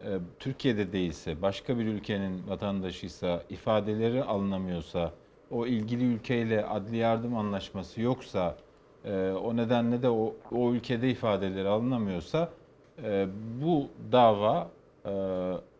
e, 0.04 0.18
Türkiye'de 0.38 0.92
değilse, 0.92 1.42
başka 1.42 1.78
bir 1.78 1.86
ülkenin 1.86 2.48
vatandaşıysa, 2.48 3.42
ifadeleri 3.50 4.24
alınamıyorsa, 4.24 5.12
o 5.50 5.66
ilgili 5.66 6.04
ülkeyle 6.04 6.66
adli 6.66 6.96
yardım 6.96 7.36
anlaşması 7.36 8.00
yoksa, 8.00 8.56
e, 9.04 9.30
o 9.30 9.56
nedenle 9.56 10.02
de 10.02 10.10
o, 10.10 10.34
o 10.52 10.72
ülkede 10.72 11.10
ifadeleri 11.10 11.68
alınamıyorsa, 11.68 12.48
e, 13.02 13.26
bu 13.62 13.88
dava 14.12 14.70
e, 15.04 15.10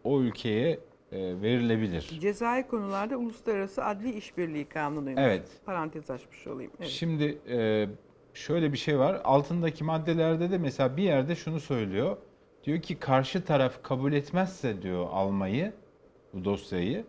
o 0.04 0.20
ülkeye 0.20 0.70
e, 1.12 1.42
verilebilir. 1.42 2.18
Cezai 2.20 2.68
konularda 2.68 3.16
Uluslararası 3.16 3.84
Adli 3.84 4.16
İşbirliği 4.16 4.64
Kanunu'ymuş. 4.64 5.22
Evet. 5.22 5.48
Parantez 5.66 6.10
açmış 6.10 6.46
olayım. 6.46 6.72
Evet. 6.80 6.88
Şimdi 6.88 7.38
e, 7.48 7.88
şöyle 8.34 8.72
bir 8.72 8.78
şey 8.78 8.98
var. 8.98 9.20
Altındaki 9.24 9.84
maddelerde 9.84 10.50
de 10.50 10.58
mesela 10.58 10.96
bir 10.96 11.02
yerde 11.02 11.34
şunu 11.34 11.60
söylüyor. 11.60 12.16
Diyor 12.64 12.82
ki 12.82 12.98
karşı 12.98 13.44
taraf 13.44 13.82
kabul 13.82 14.12
etmezse 14.12 14.82
diyor 14.82 15.06
almayı, 15.12 15.72
bu 16.34 16.44
dosyayı. 16.44 17.04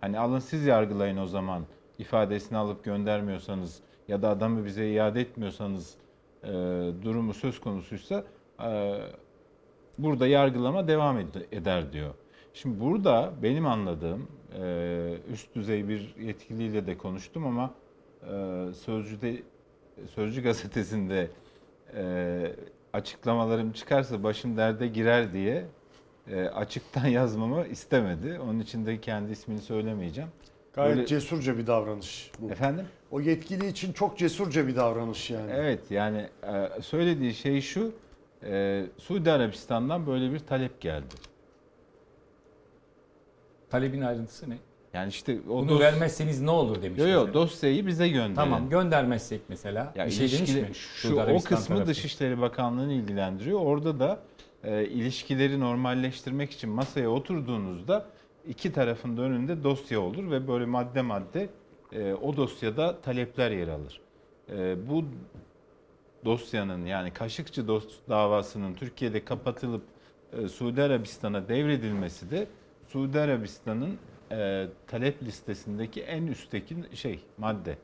Hani 0.00 0.18
alın 0.18 0.38
siz 0.38 0.66
yargılayın 0.66 1.16
o 1.16 1.26
zaman 1.26 1.62
ifadesini 1.98 2.58
alıp 2.58 2.84
göndermiyorsanız 2.84 3.80
ya 4.10 4.22
da 4.22 4.28
adamı 4.28 4.64
bize 4.64 4.90
iade 4.90 5.20
etmiyorsanız 5.20 5.94
e, 6.44 6.48
durumu 7.02 7.34
söz 7.34 7.60
konusuysa 7.60 8.24
e, 8.64 8.98
burada 9.98 10.26
yargılama 10.26 10.88
devam 10.88 11.20
ed- 11.20 11.46
eder 11.52 11.92
diyor. 11.92 12.14
Şimdi 12.54 12.80
burada 12.80 13.32
benim 13.42 13.66
anladığım 13.66 14.28
e, 14.60 15.14
üst 15.32 15.54
düzey 15.54 15.88
bir 15.88 16.14
yetkiliyle 16.20 16.86
de 16.86 16.98
konuştum 16.98 17.46
ama 17.46 17.74
e, 18.22 18.66
Sözcü'de 18.74 19.42
Sözcü 20.14 20.42
gazetesinde 20.42 21.30
e, 21.96 22.52
açıklamalarım 22.92 23.72
çıkarsa 23.72 24.22
başım 24.22 24.56
derde 24.56 24.86
girer 24.86 25.32
diye 25.32 25.64
e, 26.30 26.40
açıktan 26.44 27.06
yazmamı 27.18 27.66
istemedi. 27.66 28.38
Onun 28.44 28.60
için 28.60 28.86
de 28.86 29.00
kendi 29.00 29.32
ismini 29.32 29.58
söylemeyeceğim. 29.60 30.30
Gayet 30.72 30.96
Böyle- 30.96 31.06
cesurca 31.06 31.58
bir 31.58 31.66
davranış 31.66 32.30
bu. 32.38 32.50
Efendim? 32.50 32.84
O 33.10 33.20
yetkili 33.20 33.66
için 33.66 33.92
çok 33.92 34.18
cesurca 34.18 34.66
bir 34.66 34.76
davranış 34.76 35.30
yani. 35.30 35.50
Evet 35.54 35.90
yani 35.90 36.28
e, 36.42 36.82
söylediği 36.82 37.34
şey 37.34 37.60
şu. 37.60 37.92
e, 38.44 38.84
Suudi 38.98 39.30
Arabistan'dan 39.32 40.06
böyle 40.06 40.32
bir 40.32 40.38
talep 40.38 40.80
geldi. 40.80 41.14
Talebin 43.70 44.00
ayrıntısı 44.00 44.50
ne? 44.50 44.56
Yani 44.94 45.08
işte 45.08 45.38
o 45.48 45.56
Bunu 45.58 45.68
dos- 45.68 45.80
vermezseniz 45.80 46.40
ne 46.40 46.50
olur 46.50 46.82
demiş. 46.82 46.98
Yo 47.00 47.06
yo 47.08 47.18
mesela. 47.20 47.34
dosyayı 47.34 47.86
bize 47.86 48.08
gönderin. 48.08 48.34
Tamam 48.34 48.68
göndermezsek 48.70 49.40
mesela. 49.48 49.92
Ya 49.96 50.06
bir 50.06 50.10
şey 50.10 50.20
demiş 50.28 50.40
ilişkili- 50.40 50.60
mi? 50.68 50.74
Şu 50.74 51.08
Suudi 51.08 51.14
o 51.20 51.22
Arabistan 51.22 51.56
kısmı 51.56 51.74
tarafı? 51.76 51.90
Dışişleri 51.90 52.40
Bakanlığı'nı 52.40 52.92
ilgilendiriyor. 52.92 53.60
Orada 53.60 54.00
da 54.00 54.20
e, 54.64 54.84
ilişkileri 54.84 55.60
normalleştirmek 55.60 56.50
için 56.50 56.70
masaya 56.70 57.08
oturduğunuzda 57.10 58.06
iki 58.48 58.72
tarafın 58.72 59.16
da 59.16 59.22
önünde 59.22 59.64
dosya 59.64 60.00
olur 60.00 60.30
ve 60.30 60.48
böyle 60.48 60.64
madde 60.66 61.02
madde 61.02 61.48
e, 61.92 62.12
o 62.14 62.36
dosyada 62.36 63.00
talepler 63.00 63.50
yer 63.50 63.68
alır. 63.68 64.00
E, 64.52 64.88
bu 64.88 65.04
dosyanın 66.24 66.86
yani 66.86 67.10
Kaşıkçı 67.10 67.68
dos- 67.68 67.98
davasının 68.08 68.74
Türkiye'de 68.74 69.24
kapatılıp 69.24 69.82
e, 70.32 70.48
Suudi 70.48 70.82
Arabistan'a 70.82 71.48
devredilmesi 71.48 72.30
de 72.30 72.46
Suudi 72.88 73.20
Arabistan'ın 73.20 73.98
e, 74.32 74.66
talep 74.86 75.22
listesindeki 75.22 76.02
en 76.02 76.26
üstteki 76.26 76.76
şey 76.94 77.20
madde. 77.38 77.76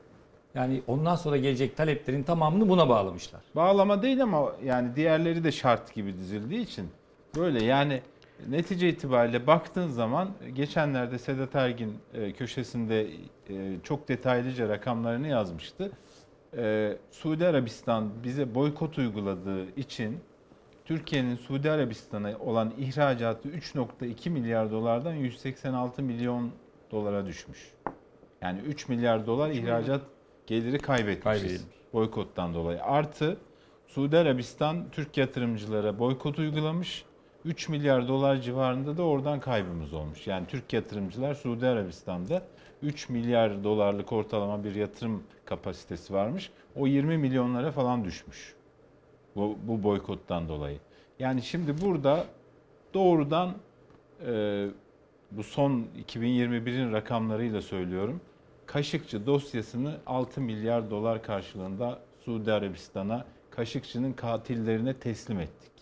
Yani 0.55 0.83
ondan 0.87 1.15
sonra 1.15 1.37
gelecek 1.37 1.77
taleplerin 1.77 2.23
tamamını 2.23 2.69
buna 2.69 2.89
bağlamışlar. 2.89 3.41
Bağlama 3.57 4.03
değil 4.03 4.23
ama 4.23 4.53
yani 4.65 4.97
diğerleri 4.97 5.45
de 5.45 5.53
şart 5.53 5.95
gibi 5.95 6.19
dizildiği 6.19 6.61
için 6.61 6.89
böyle 7.37 7.65
yani 7.65 8.03
netice 8.49 8.89
itibariyle 8.89 9.47
baktığın 9.47 9.89
zaman 9.89 10.31
geçenlerde 10.55 11.19
Sedat 11.19 11.55
Ergin 11.55 11.95
e, 12.15 12.33
köşesinde 12.33 13.07
e, 13.51 13.77
çok 13.83 14.09
detaylıca 14.09 14.69
rakamlarını 14.69 15.29
yazmıştı. 15.29 15.93
E, 16.57 16.97
Suudi 17.11 17.47
Arabistan 17.47 18.11
bize 18.25 18.55
boykot 18.55 18.99
uyguladığı 18.99 19.71
için 19.77 20.19
Türkiye'nin 20.85 21.37
Suudi 21.37 21.71
Arabistan'a 21.71 22.39
olan 22.39 22.73
ihracatı 22.79 23.49
3.2 23.49 24.31
milyar 24.31 24.71
dolardan 24.71 25.15
186 25.15 26.03
milyon 26.03 26.51
dolara 26.91 27.27
düşmüş. 27.27 27.73
Yani 28.43 28.61
3 28.61 28.89
milyar 28.89 29.27
dolar 29.27 29.51
ihracat 29.51 30.01
geliri 30.47 30.79
kaybetmişiz. 30.79 31.43
Kaybedilmiş. 31.43 31.77
Boykottan 31.93 32.55
dolayı. 32.55 32.83
Artı 32.83 33.37
Suudi 33.87 34.19
Arabistan 34.19 34.91
Türk 34.93 35.17
yatırımcılara 35.17 35.99
boykot 35.99 36.39
uygulamış. 36.39 37.05
3 37.47 37.69
milyar 37.69 38.09
dolar 38.09 38.37
civarında 38.37 38.97
da 38.97 39.03
oradan 39.03 39.41
kaybımız 39.41 39.93
olmuş. 39.93 40.27
Yani 40.27 40.47
Türk 40.47 40.73
yatırımcılar 40.73 41.35
Suudi 41.35 41.67
Arabistan'da 41.67 42.43
3 42.83 43.09
milyar 43.09 43.65
dolarlık 43.65 44.13
ortalama 44.13 44.65
bir 44.65 44.75
yatırım 44.75 45.23
kapasitesi 45.45 46.15
varmış. 46.15 46.51
O 46.77 46.87
20 46.87 47.19
milyonlara 47.19 47.73
falan 47.73 48.05
düşmüş. 48.05 48.55
Bu, 49.37 49.59
bu 49.63 49.83
boykottan 49.83 50.49
dolayı. 50.49 50.79
Yani 51.19 51.43
şimdi 51.43 51.81
burada 51.81 52.25
doğrudan 52.95 53.55
e, 54.27 54.67
bu 55.31 55.43
son 55.43 55.87
2021'in 56.09 56.93
rakamlarıyla 56.93 57.63
söylüyorum. 57.63 58.21
Kaşıkçı 58.67 59.27
dosyasını 59.27 59.97
6 60.07 60.41
milyar 60.41 60.91
dolar 60.91 61.23
karşılığında 61.23 61.99
Suudi 62.25 62.53
Arabistan'a 62.53 63.25
Kaşıkçı'nın 63.51 64.13
katillerine 64.13 64.95
teslim 64.95 65.41
ettik. 65.41 65.76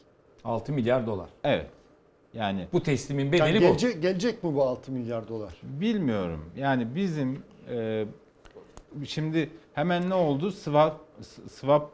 6 0.44 0.72
milyar 0.72 1.06
dolar. 1.06 1.28
Evet. 1.44 1.66
Yani 2.34 2.66
Bu 2.72 2.82
teslimin 2.82 3.24
Yani 3.24 3.32
bedeli 3.32 3.56
bu. 3.56 3.60
gelecek, 3.60 4.02
gelecek 4.02 4.44
mi 4.44 4.54
bu 4.54 4.62
6 4.62 4.92
milyar 4.92 5.28
dolar? 5.28 5.54
bilmiyorum. 5.62 6.44
Yani 6.56 6.94
bizim 6.94 7.42
e, 7.70 8.04
şimdi 9.04 9.50
hemen 9.74 10.10
ne 10.10 10.14
oldu? 10.14 10.50
Swap 10.50 11.00
swap 11.50 11.90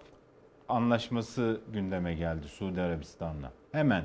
anlaşması 0.68 1.60
gündeme 1.72 2.14
geldi 2.14 2.48
Suudi 2.48 2.80
Arabistan'la. 2.80 3.52
Hemen. 3.72 4.04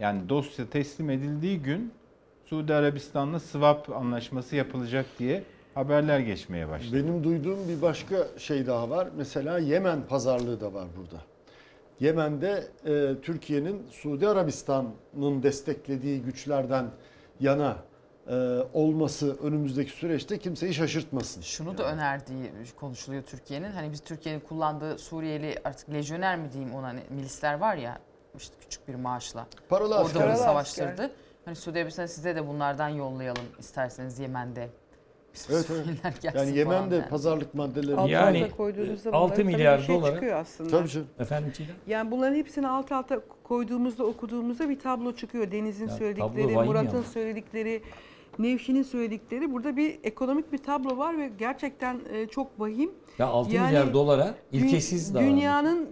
Yani 0.00 0.28
dosya 0.28 0.70
teslim 0.70 1.10
edildiği 1.10 1.62
gün 1.62 1.92
Suudi 2.44 2.74
Arabistan'la 2.74 3.40
swap 3.40 3.90
anlaşması 3.90 4.56
yapılacak 4.56 5.06
diye 5.18 5.42
haberler 5.74 6.18
geçmeye 6.20 6.68
başladı. 6.68 6.96
Benim 6.96 7.24
duyduğum 7.24 7.68
bir 7.68 7.82
başka 7.82 8.16
şey 8.38 8.66
daha 8.66 8.90
var. 8.90 9.08
Mesela 9.16 9.58
Yemen 9.58 10.02
pazarlığı 10.08 10.60
da 10.60 10.74
var 10.74 10.86
burada. 10.96 11.22
Yemen'de 12.00 12.64
e, 12.86 13.20
Türkiye'nin 13.22 13.86
Suudi 13.90 14.28
Arabistan'ın 14.28 15.42
desteklediği 15.42 16.22
güçlerden 16.22 16.90
yana 17.40 17.76
e, 18.28 18.34
olması 18.74 19.36
önümüzdeki 19.42 19.90
süreçte 19.90 20.38
kimseyi 20.38 20.74
şaşırtmasın. 20.74 21.40
Şunu 21.40 21.78
da 21.78 21.92
önerdiği 21.92 22.50
konuşuluyor 22.76 23.22
Türkiye'nin. 23.22 23.70
Hani 23.70 23.92
biz 23.92 24.00
Türkiye'nin 24.00 24.40
kullandığı 24.40 24.98
Suriyeli 24.98 25.54
artık 25.64 25.92
lejyoner 25.92 26.38
mi 26.38 26.52
diyeyim 26.52 26.74
ona 26.74 26.86
hani 26.86 27.00
milisler 27.10 27.54
var 27.54 27.76
ya 27.76 27.98
işte 28.36 28.54
küçük 28.60 28.88
bir 28.88 28.94
maaşla. 28.94 29.46
Paralı 29.68 29.94
Orada 29.94 30.04
asker. 30.04 30.28
bunu 30.28 30.36
savaştırdı. 30.36 31.10
Hani 31.44 31.56
Suudi 31.56 31.78
Arabistan 31.78 32.06
size 32.06 32.36
de 32.36 32.46
bunlardan 32.48 32.88
yollayalım 32.88 33.44
isterseniz 33.58 34.18
Yemen'de. 34.18 34.68
Bir 35.48 35.54
Evet, 35.54 35.66
gelsin 36.22 36.38
Yani 36.38 36.46
falan 36.46 36.56
Yemen'de 36.56 36.94
yani. 36.94 37.08
pazarlık 37.08 37.54
maddeleri. 37.54 37.96
Alt 37.96 38.10
Yani, 38.10 38.44
alta 38.44 38.56
koyduğunuzda 38.56 39.08
e, 39.08 39.12
bunların 39.12 39.24
6 39.26 39.34
tabii 39.36 39.44
milyar 39.44 39.78
şey 39.78 39.96
dolara- 39.96 40.12
çıkıyor 40.14 40.36
aslında. 40.40 40.70
Tabii 40.70 40.88
canım. 40.88 41.06
Efendim 41.18 41.52
Çiğdem? 41.56 41.74
Yani 41.86 42.10
bunların 42.10 42.34
hepsini 42.36 42.68
alt 42.68 42.92
alta 42.92 43.20
koyduğumuzda 43.44 44.04
okuduğumuzda 44.04 44.68
bir 44.68 44.78
tablo 44.78 45.12
çıkıyor. 45.12 45.50
Deniz'in 45.52 45.84
Ya 45.84 45.88
tablo 45.88 45.98
söyledikleri, 45.98 46.66
Murat'ın 46.66 47.02
söyledikleri, 47.02 47.82
Nevşin'in 48.38 48.82
söyledikleri. 48.82 49.52
Burada 49.52 49.76
bir 49.76 49.98
ekonomik 50.04 50.52
bir 50.52 50.58
tablo 50.58 50.96
var 50.98 51.18
ve 51.18 51.30
gerçekten 51.38 52.00
e, 52.12 52.26
çok 52.26 52.60
vahim. 52.60 52.90
Ya 53.18 53.26
6 53.26 53.54
Yani 53.54 53.66
milyar 53.66 53.94
dolara 53.94 54.22
Dü- 54.52 54.56
ilkesiz 54.56 55.14
davrandı. 55.14 55.30
Dünyanın 55.30 55.88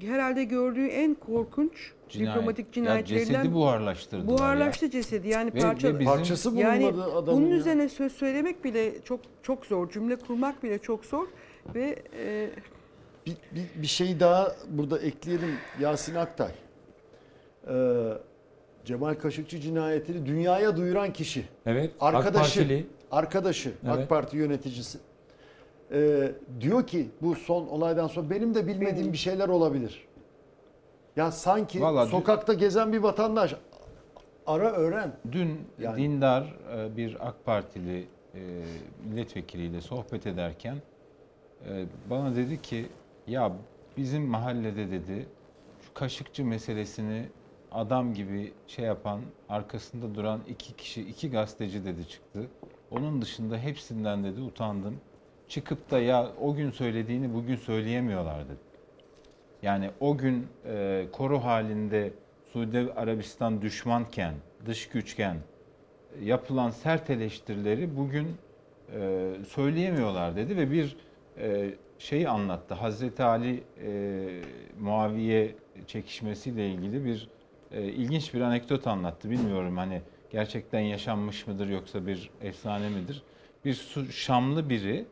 herhalde 0.00 0.44
gördüğü 0.44 0.86
en 0.86 1.14
korkunç 1.14 1.92
Cinayet. 2.08 2.34
diplomatik 2.34 2.66
Ya 2.66 2.72
cinayetlerinden 2.72 3.24
cesedi 3.32 3.54
buharlaştırdılar 3.54 4.28
buharlaştı 4.28 4.90
cesedi. 4.90 5.28
Yani 5.28 5.54
Ve- 5.54 5.58
parça 5.60 5.88
ve 5.88 5.98
bizim- 5.98 6.04
Parçası 6.14 6.56
yani 6.56 6.82
bulunmadı 6.84 7.12
adamın 7.12 7.40
bunun 7.42 7.50
ya. 7.50 7.56
üzerine 7.56 7.88
söz 7.88 8.12
söylemek 8.12 8.64
bile 8.64 9.02
çok 9.04 9.20
çok 9.42 9.66
zor. 9.66 9.90
Cümle 9.90 10.16
kurmak 10.16 10.62
bile 10.62 10.78
çok 10.78 11.04
zor 11.04 11.26
ve 11.74 11.96
e, 12.18 12.50
Bir, 13.26 13.36
bir, 13.54 13.82
bir 13.82 13.86
şey 13.86 14.20
daha 14.20 14.52
burada 14.68 14.98
ekleyelim 14.98 15.54
Yasin 15.80 16.14
Aktay. 16.14 16.50
Ee, 17.68 17.72
Cemal 18.84 19.14
Kaşıkçı 19.14 19.60
cinayetini 19.60 20.26
dünyaya 20.26 20.76
duyuran 20.76 21.12
kişi. 21.12 21.44
Evet. 21.66 21.90
AK 22.00 22.14
Arkadaşı, 22.14 22.58
Partili. 22.60 22.86
arkadaşı 23.10 23.72
Evet. 23.84 23.94
AK 23.98 24.08
Parti 24.08 24.36
yöneticisi. 24.36 24.98
Ee, 25.92 26.32
diyor 26.60 26.86
ki 26.86 27.08
bu 27.22 27.34
son 27.34 27.66
olaydan 27.66 28.06
sonra 28.06 28.30
benim 28.30 28.54
de 28.54 28.66
bilmediğim 28.66 29.12
bir 29.12 29.18
şeyler 29.18 29.48
olabilir. 29.48 30.04
Ya 31.16 31.30
sanki 31.32 31.80
Vallahi 31.80 32.10
sokakta 32.10 32.54
gezen 32.54 32.92
bir 32.92 32.98
vatandaş 32.98 33.54
Ara 34.46 34.72
öğren. 34.72 35.12
Dün 35.32 35.60
Yani- 35.78 36.02
dindar 36.02 36.54
e, 36.76 36.96
bir 36.96 37.28
AK 37.28 37.44
Partili 37.44 38.06
e, 38.34 38.40
milletvekiliyle 39.04 39.80
sohbet 39.80 40.26
ederken 40.26 40.76
e, 41.68 41.84
bana 42.10 42.36
dedi 42.36 42.62
ki 42.62 42.86
ya 43.26 43.52
bizim 43.96 44.22
mahallede 44.26 44.90
dedi 44.90 45.26
şu 45.82 45.94
kaşıkçı 45.94 46.44
meselesini 46.44 47.28
adam 47.72 48.14
gibi 48.14 48.52
şey 48.66 48.84
yapan 48.84 49.20
arkasında 49.48 50.14
duran 50.14 50.40
iki 50.48 50.76
kişi 50.76 51.02
iki 51.02 51.30
gazeteci 51.30 51.84
dedi 51.84 52.08
çıktı. 52.08 52.46
Onun 52.90 53.22
dışında 53.22 53.58
hepsinden 53.58 54.24
dedi 54.24 54.40
utandım. 54.40 55.00
Çıkıp 55.48 55.90
da 55.90 55.98
ya 55.98 56.28
o 56.40 56.54
gün 56.54 56.70
söylediğini 56.70 57.34
bugün 57.34 57.56
söyleyemiyorlar 57.56 58.44
dedi. 58.44 58.65
Yani 59.62 59.90
o 60.00 60.18
gün 60.18 60.46
e, 60.66 61.06
koru 61.12 61.38
halinde 61.38 62.12
Suudi 62.52 62.92
Arabistan 62.96 63.62
düşmanken, 63.62 64.34
dış 64.66 64.88
güçken 64.88 65.36
e, 66.20 66.24
yapılan 66.24 66.70
sert 66.70 67.10
eleştirileri 67.10 67.96
bugün 67.96 68.28
e, 68.92 69.30
söyleyemiyorlar 69.48 70.36
dedi 70.36 70.56
ve 70.56 70.70
bir 70.70 70.96
e, 71.38 71.70
şeyi 71.98 72.28
anlattı. 72.28 72.74
Hazreti 72.74 73.22
Ali 73.22 73.62
e, 73.84 74.42
Muaviye 74.80 75.54
çekişmesiyle 75.86 76.68
ilgili 76.68 77.04
bir 77.04 77.28
e, 77.72 77.82
ilginç 77.82 78.34
bir 78.34 78.40
anekdot 78.40 78.86
anlattı. 78.86 79.30
Bilmiyorum 79.30 79.76
hani 79.76 80.02
gerçekten 80.30 80.80
yaşanmış 80.80 81.46
mıdır 81.46 81.68
yoksa 81.68 82.06
bir 82.06 82.30
efsane 82.42 82.88
midir? 82.88 83.22
Bir 83.64 83.74
Şamlı 84.10 84.68
biri 84.68 85.04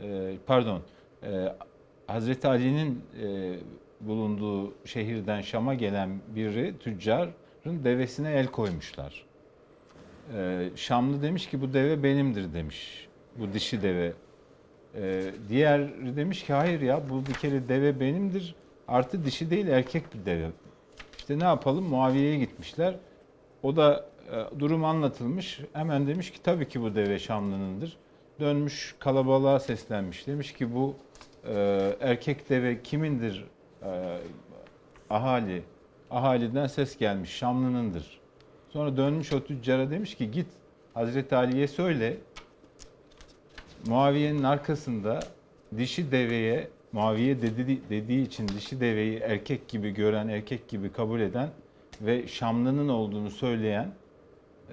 e, 0.00 0.34
pardon 0.46 0.80
e, 1.22 1.48
Hazreti 2.06 2.48
Ali'nin 2.48 3.04
e, 3.22 3.54
bulunduğu 4.00 4.74
şehirden 4.84 5.40
Şam'a 5.40 5.74
gelen 5.74 6.20
biri 6.34 6.78
tüccarın 6.78 7.34
devesine 7.84 8.32
el 8.32 8.46
koymuşlar. 8.46 9.24
E, 10.36 10.68
Şamlı 10.76 11.22
demiş 11.22 11.46
ki 11.46 11.60
bu 11.60 11.72
deve 11.72 12.02
benimdir 12.02 12.54
demiş. 12.54 13.08
Bu 13.36 13.52
dişi 13.52 13.82
deve. 13.82 14.12
E, 14.94 15.24
diğer 15.48 15.88
demiş 16.16 16.44
ki 16.44 16.52
hayır 16.52 16.80
ya 16.80 17.10
bu 17.10 17.26
bir 17.26 17.34
kere 17.34 17.68
deve 17.68 18.00
benimdir. 18.00 18.54
Artı 18.88 19.24
dişi 19.24 19.50
değil 19.50 19.66
erkek 19.66 20.14
bir 20.14 20.26
deve. 20.26 20.50
İşte 21.18 21.38
ne 21.38 21.44
yapalım 21.44 21.84
Muaviye'ye 21.84 22.38
gitmişler. 22.38 22.94
O 23.62 23.76
da 23.76 24.06
e, 24.32 24.60
durum 24.60 24.84
anlatılmış. 24.84 25.60
Hemen 25.72 26.06
demiş 26.06 26.30
ki 26.30 26.42
tabii 26.42 26.68
ki 26.68 26.82
bu 26.82 26.94
deve 26.94 27.18
Şamlı'nındır. 27.18 27.96
Dönmüş 28.40 28.94
kalabalığa 28.98 29.60
seslenmiş. 29.60 30.26
Demiş 30.26 30.52
ki 30.52 30.74
bu 30.74 30.96
e, 31.48 31.52
erkek 32.00 32.50
deve 32.50 32.82
kimindir? 32.82 33.44
E, 33.82 34.18
ahali. 35.10 35.62
Ahaliden 36.10 36.66
ses 36.66 36.98
gelmiş. 36.98 37.30
Şamlı'nındır. 37.30 38.20
Sonra 38.70 38.96
dönmüş 38.96 39.32
o 39.32 39.44
tüccara 39.44 39.90
demiş 39.90 40.14
ki 40.14 40.30
git 40.30 40.46
Hazreti 40.94 41.36
Ali'ye 41.36 41.68
söyle. 41.68 42.16
Muaviye'nin 43.86 44.42
arkasında 44.42 45.20
dişi 45.76 46.12
deveye 46.12 46.68
Muaviye 46.92 47.42
dedi, 47.42 47.80
dediği 47.90 48.26
için 48.26 48.48
dişi 48.48 48.80
deveyi 48.80 49.18
erkek 49.18 49.68
gibi 49.68 49.90
gören, 49.90 50.28
erkek 50.28 50.68
gibi 50.68 50.92
kabul 50.92 51.20
eden 51.20 51.48
ve 52.00 52.28
Şamlı'nın 52.28 52.88
olduğunu 52.88 53.30
söyleyen 53.30 53.88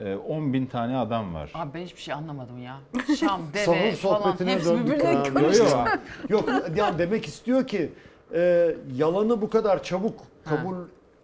e, 0.05 0.15
10 0.15 0.53
bin 0.53 0.65
tane 0.65 0.97
adam 0.97 1.33
var. 1.33 1.51
Abi 1.53 1.73
ben 1.73 1.79
hiçbir 1.81 2.01
şey 2.01 2.13
anlamadım 2.13 2.63
ya. 2.63 2.77
Şam, 3.19 3.41
deve 3.53 3.65
Sahur 3.65 3.91
falan 3.91 4.21
sohbetine 4.21 4.51
hepsi 4.53 4.69
döndük 4.69 4.85
birbirine 4.85 5.17
abi. 5.19 5.33
karıştı. 5.33 5.63
Yok, 5.63 5.89
yok 6.29 6.77
ya 6.77 6.99
demek 6.99 7.25
istiyor 7.25 7.67
ki 7.67 7.91
e, 8.33 8.71
yalanı 8.95 9.41
bu 9.41 9.49
kadar 9.49 9.83
çabuk 9.83 10.19
kabul 10.45 10.75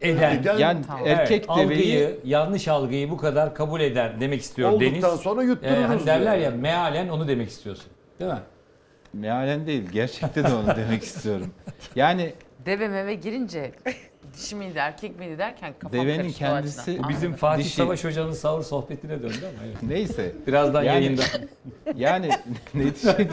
Eden. 0.02 0.58
Yani 0.58 0.82
erkek 1.06 1.46
Evet, 1.48 1.58
deveyi 1.60 2.06
algıyı, 2.06 2.20
yanlış 2.24 2.68
algıyı 2.68 3.10
bu 3.10 3.18
kadar 3.18 3.56
kabul 3.56 3.82
eder 3.82 4.20
demek 4.22 4.42
istiyor 4.42 4.70
Olduktan 4.72 5.02
Deniz. 5.02 5.20
sonra 5.22 5.44
yuttururuz 5.44 5.78
Ee, 5.78 5.84
hani 5.86 6.06
derler 6.06 6.40
diyor. 6.40 6.52
ya 6.52 6.58
mealen 6.58 7.10
onu 7.10 7.28
demek 7.28 7.50
istiyorsun. 7.50 7.86
Değil 8.20 8.32
mi? 8.32 8.40
mealen 9.14 9.68
değil, 9.68 9.90
gerçekte 9.90 10.44
de 10.44 10.54
onu 10.54 10.76
demek 10.76 11.04
istiyorum. 11.04 11.52
Yani 11.96 12.34
Deve 12.66 12.88
meve 12.88 13.16
girince 13.16 13.72
dişi 14.36 14.56
miydi 14.56 14.78
erkek 14.78 15.20
miydi 15.20 15.38
derken 15.38 15.74
kafam 15.80 16.00
Devenin 16.00 16.18
karıştı 16.18 16.46
o 16.46 16.48
kendisi- 16.48 16.82
açıdan. 16.92 17.10
Bizim 17.10 17.22
Anladım. 17.28 17.40
Fatih 17.40 17.64
Dişi. 17.64 17.76
Savaş 17.76 18.04
Hoca'nın 18.04 18.32
sahur 18.32 18.64
sohbetine 18.64 19.22
döndü 19.22 19.36
ama 19.42 19.66
evet. 19.66 19.78
neyse. 19.84 20.36
Birazdan 20.48 20.84
Yani- 20.84 21.04
yayında. 21.06 21.22
Yani 21.96 22.30
netice 22.74 23.28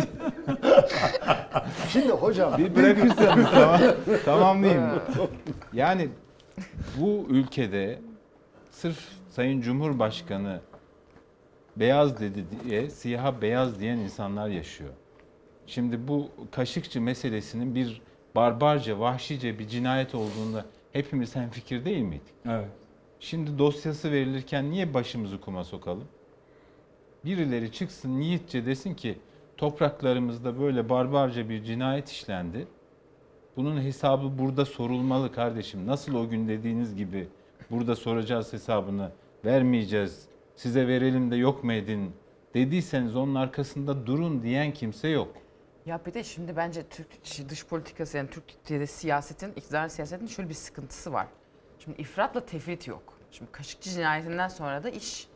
Şimdi 1.89 2.09
hocam 2.09 2.59
bir 2.59 2.77
bırakırsanız 2.77 3.47
tamam, 3.51 3.81
tamamlayayım. 4.25 4.85
Yani 5.73 6.09
bu 7.01 7.27
ülkede 7.31 7.99
sırf 8.71 8.99
Sayın 9.31 9.61
Cumhurbaşkanı 9.61 10.61
beyaz 11.77 12.21
dedi 12.21 12.45
diye 12.65 12.91
siyaha 12.91 13.43
beyaz 13.43 13.81
diyen 13.81 13.97
insanlar 13.97 14.49
yaşıyor. 14.49 14.91
Şimdi 15.67 16.09
bu 16.09 16.29
Kaşıkçı 16.51 17.01
meselesinin 17.01 17.75
bir 17.75 18.03
barbarca, 18.35 18.99
vahşice 19.01 19.59
bir 19.59 19.69
cinayet 19.69 20.15
olduğunda 20.15 20.65
hepimiz 20.93 21.37
hemfikir 21.37 21.85
değil 21.85 22.03
miydik? 22.03 22.35
Evet. 22.47 22.69
Şimdi 23.21 23.59
dosyası 23.59 24.13
verilirken 24.13 24.71
niye 24.71 24.95
başımızı 24.95 25.41
kuma 25.41 25.65
sokalım? 25.65 26.05
Birileri 27.25 27.73
çıksın 27.73 28.21
yiğitçe 28.21 28.67
desin 28.67 28.95
ki 28.95 29.19
topraklarımızda 29.57 30.61
böyle 30.61 30.89
barbarca 30.89 31.49
bir 31.49 31.65
cinayet 31.65 32.09
işlendi. 32.09 32.67
Bunun 33.57 33.81
hesabı 33.81 34.39
burada 34.39 34.65
sorulmalı 34.65 35.33
kardeşim. 35.33 35.87
Nasıl 35.87 36.15
o 36.15 36.29
gün 36.29 36.49
dediğiniz 36.49 36.97
gibi 36.97 37.29
burada 37.71 37.97
soracağız 37.97 38.53
hesabını 38.53 39.13
vermeyeceğiz. 39.45 40.27
Size 40.57 40.89
verelim 40.89 41.31
de 41.31 41.37
yok 41.37 41.65
mu 41.65 41.73
edin 41.73 42.11
dediyseniz 42.55 43.17
onun 43.17 43.35
arkasında 43.35 44.07
durun 44.07 44.43
diyen 44.43 44.73
kimse 44.73 45.09
yok. 45.09 45.42
Ya 45.87 46.01
bir 46.07 46.15
de 46.15 46.25
şimdi 46.25 46.57
bence 46.57 46.83
Türk 46.83 47.07
şey, 47.23 47.49
dış 47.49 47.67
politikası 47.67 48.17
yani 48.17 48.29
Türkiye'de 48.31 48.87
siyasetin, 48.87 49.53
iktidar 49.57 49.89
siyasetin 49.89 50.27
şöyle 50.27 50.49
bir 50.49 50.55
sıkıntısı 50.55 51.13
var. 51.13 51.27
Şimdi 51.79 52.01
ifratla 52.01 52.47
tefrit 52.47 52.89
yok. 52.89 53.03
Şimdi 53.31 53.53
Kaşıkçı 53.53 53.91
cinayetinden 53.91 54.49
sonra 54.49 54.83
da 54.85 54.91
iş 54.91 55.29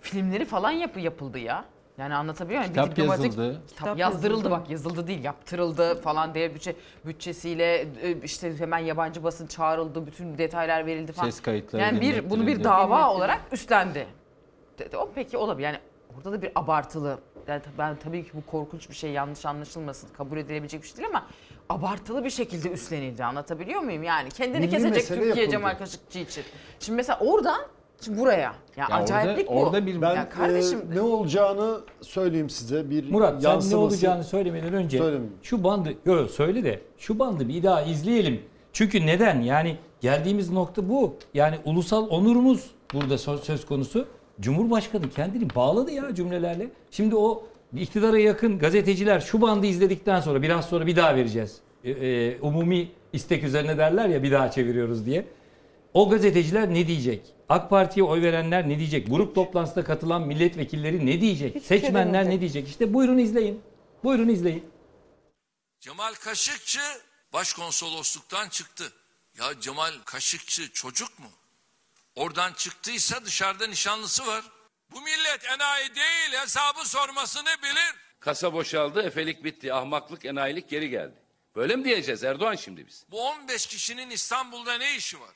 filmleri 0.00 0.44
falan 0.44 0.70
yapı 0.70 1.00
yapıldı 1.00 1.38
ya. 1.38 1.64
Yani 1.98 2.14
anlatabiliyor 2.14 2.60
muyum? 2.60 2.74
Bir 2.74 2.80
Kitap 2.80 2.98
yazıldı. 2.98 3.52
Kitap 3.52 3.68
Kitap 3.68 3.98
yazdırıldı 3.98 4.28
yazıldı. 4.36 4.50
bak 4.50 4.70
yazıldı 4.70 5.06
değil 5.06 5.24
yaptırıldı 5.24 6.00
falan 6.00 6.34
diye 6.34 6.54
bütçe 6.54 6.76
bütçesiyle 7.06 7.80
e, 8.02 8.20
işte 8.22 8.58
hemen 8.58 8.78
yabancı 8.78 9.24
basın 9.24 9.46
çağrıldı 9.46 10.06
bütün 10.06 10.38
detaylar 10.38 10.86
verildi 10.86 11.12
falan. 11.12 11.30
Ses 11.30 11.40
kayıtları 11.42 11.82
Yani 11.82 12.00
bir 12.00 12.30
bunu 12.30 12.46
bir 12.46 12.64
dava 12.64 13.10
olarak 13.10 13.40
üstlendi. 13.52 14.06
De- 14.78 14.92
de- 14.92 14.96
O 14.96 15.10
peki 15.14 15.36
olabilir. 15.36 15.66
Yani 15.66 15.78
orada 16.16 16.32
da 16.32 16.42
bir 16.42 16.52
abartılı. 16.54 17.18
Yani 17.48 17.62
ben 17.78 17.96
tabii 18.04 18.24
ki 18.24 18.30
bu 18.34 18.50
korkunç 18.50 18.90
bir 18.90 18.94
şey 18.94 19.10
yanlış 19.10 19.46
anlaşılmasın 19.46 20.08
kabul 20.16 20.36
edilebilecek 20.38 20.82
bir 20.82 20.86
şey 20.88 20.96
değil 20.96 21.08
ama 21.08 21.26
abartılı 21.68 22.24
bir 22.24 22.30
şekilde 22.30 22.70
üstlenildi. 22.70 23.24
Anlatabiliyor 23.24 23.80
muyum? 23.80 24.02
Yani 24.02 24.28
kendini 24.30 24.58
Milli 24.60 24.70
kesecek 24.70 24.94
mesele 24.94 25.16
Türkiye 25.18 25.28
yapıldı. 25.28 25.50
Cemal 25.50 25.78
Kaşıkçı 25.78 26.18
için. 26.18 26.44
Şimdi 26.80 26.96
mesela 26.96 27.18
oradan 27.20 27.60
şimdi 28.04 28.18
buraya. 28.18 28.38
Ya, 28.76 28.86
Ya 28.90 28.96
acayiplik 28.96 29.50
orada, 29.50 29.60
bu. 29.62 29.66
orada 29.66 29.86
bir 29.86 30.02
ben 30.02 30.14
Ya 30.14 30.28
kardeşim- 30.28 30.92
e, 30.92 30.94
ne 30.94 31.00
olacağını 31.00 31.80
söyleyeyim 32.00 32.50
size 32.50 32.90
bir 32.90 33.10
Murat 33.10 33.30
sen 33.42 33.50
ne 33.50 33.52
yansıması. 33.54 33.78
olacağını 33.78 34.24
söylemeden 34.24 34.72
önce 34.74 34.98
Söylemeyeyim. 34.98 35.34
şu 35.42 35.64
bandı 35.64 35.94
yok, 36.04 36.30
söyle 36.30 36.64
de 36.64 36.80
şu 36.98 37.18
bandı 37.18 37.48
bir 37.48 37.62
daha 37.62 37.82
izleyelim. 37.82 38.42
Çünkü 38.72 39.06
neden? 39.06 39.40
Yani 39.40 39.76
geldiğimiz 40.00 40.50
nokta 40.50 40.88
bu. 40.88 41.16
Yani 41.34 41.56
ulusal 41.64 42.08
onurumuz 42.08 42.70
burada 42.94 43.14
sö- 43.14 43.38
söz 43.38 43.66
konusu. 43.66 44.06
Cumhurbaşkanı 44.40 45.10
kendini 45.10 45.54
bağladı 45.54 45.90
ya 45.90 46.14
cümlelerle. 46.14 46.68
Şimdi 46.90 47.16
o 47.16 47.46
iktidara 47.76 48.18
yakın 48.18 48.58
gazeteciler 48.58 49.20
şu 49.20 49.42
bandı 49.42 49.66
izledikten 49.66 50.20
sonra 50.20 50.42
biraz 50.42 50.68
sonra 50.68 50.86
bir 50.86 50.96
daha 50.96 51.16
vereceğiz. 51.16 51.60
E, 51.84 51.90
e, 51.90 52.38
umumi 52.40 52.88
istek 53.12 53.44
üzerine 53.44 53.78
derler 53.78 54.08
ya 54.08 54.22
bir 54.22 54.32
daha 54.32 54.50
çeviriyoruz 54.50 55.06
diye. 55.06 55.24
O 55.94 56.10
gazeteciler 56.10 56.74
ne 56.74 56.86
diyecek? 56.86 57.22
AK 57.48 57.70
Parti'ye 57.70 58.04
oy 58.04 58.22
verenler 58.22 58.68
ne 58.68 58.78
diyecek? 58.78 59.10
Grup 59.10 59.34
toplantısına 59.34 59.84
katılan 59.84 60.26
milletvekilleri 60.26 61.06
ne 61.06 61.20
diyecek? 61.20 61.54
Hiçbir 61.54 61.68
şey 61.68 61.80
Seçmenler 61.80 62.04
demeyecek. 62.04 62.34
ne 62.34 62.40
diyecek? 62.40 62.68
İşte 62.68 62.94
buyurun 62.94 63.18
izleyin. 63.18 63.60
Buyurun 64.04 64.28
izleyin. 64.28 64.64
Cemal 65.80 66.12
Kaşıkçı 66.14 66.80
başkonsolosluktan 67.32 68.48
çıktı. 68.48 68.84
Ya 69.38 69.60
Cemal 69.60 69.92
Kaşıkçı 70.04 70.72
çocuk 70.72 71.18
mu? 71.18 71.26
Oradan 72.14 72.52
çıktıysa 72.52 73.24
dışarıda 73.24 73.66
nişanlısı 73.66 74.26
var. 74.26 74.44
Bu 74.90 75.00
millet 75.00 75.44
enayi 75.44 75.94
değil 75.94 76.32
hesabı 76.42 76.88
sormasını 76.88 77.56
bilir. 77.62 77.94
Kasa 78.20 78.52
boşaldı, 78.52 79.02
efelik 79.02 79.44
bitti, 79.44 79.74
ahmaklık, 79.74 80.24
enayilik 80.24 80.70
geri 80.70 80.90
geldi. 80.90 81.14
Böyle 81.56 81.76
mi 81.76 81.84
diyeceğiz 81.84 82.24
Erdoğan 82.24 82.54
şimdi 82.54 82.86
biz? 82.86 83.04
Bu 83.10 83.28
15 83.28 83.66
kişinin 83.66 84.10
İstanbul'da 84.10 84.78
ne 84.78 84.96
işi 84.96 85.20
var? 85.20 85.34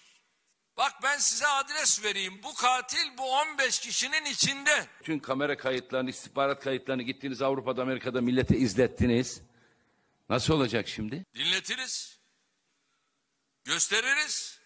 Bak 0.77 0.93
ben 1.03 1.19
size 1.19 1.47
adres 1.47 2.05
vereyim. 2.05 2.41
Bu 2.43 2.55
katil 2.55 3.19
bu 3.19 3.33
15 3.33 3.79
kişinin 3.79 4.25
içinde. 4.25 4.87
Tüm 5.03 5.21
kamera 5.21 5.57
kayıtlarını, 5.57 6.11
istihbarat 6.11 6.65
kayıtlarını 6.65 7.03
gittiniz 7.03 7.43
Avrupa'da, 7.43 7.83
Amerika'da 7.83 8.21
millete 8.21 8.57
izlettiniz. 8.57 9.43
Nasıl 10.29 10.55
olacak 10.55 10.89
şimdi? 10.89 11.25
Dinletiriz. 11.35 12.19
Gösteririz 13.65 14.61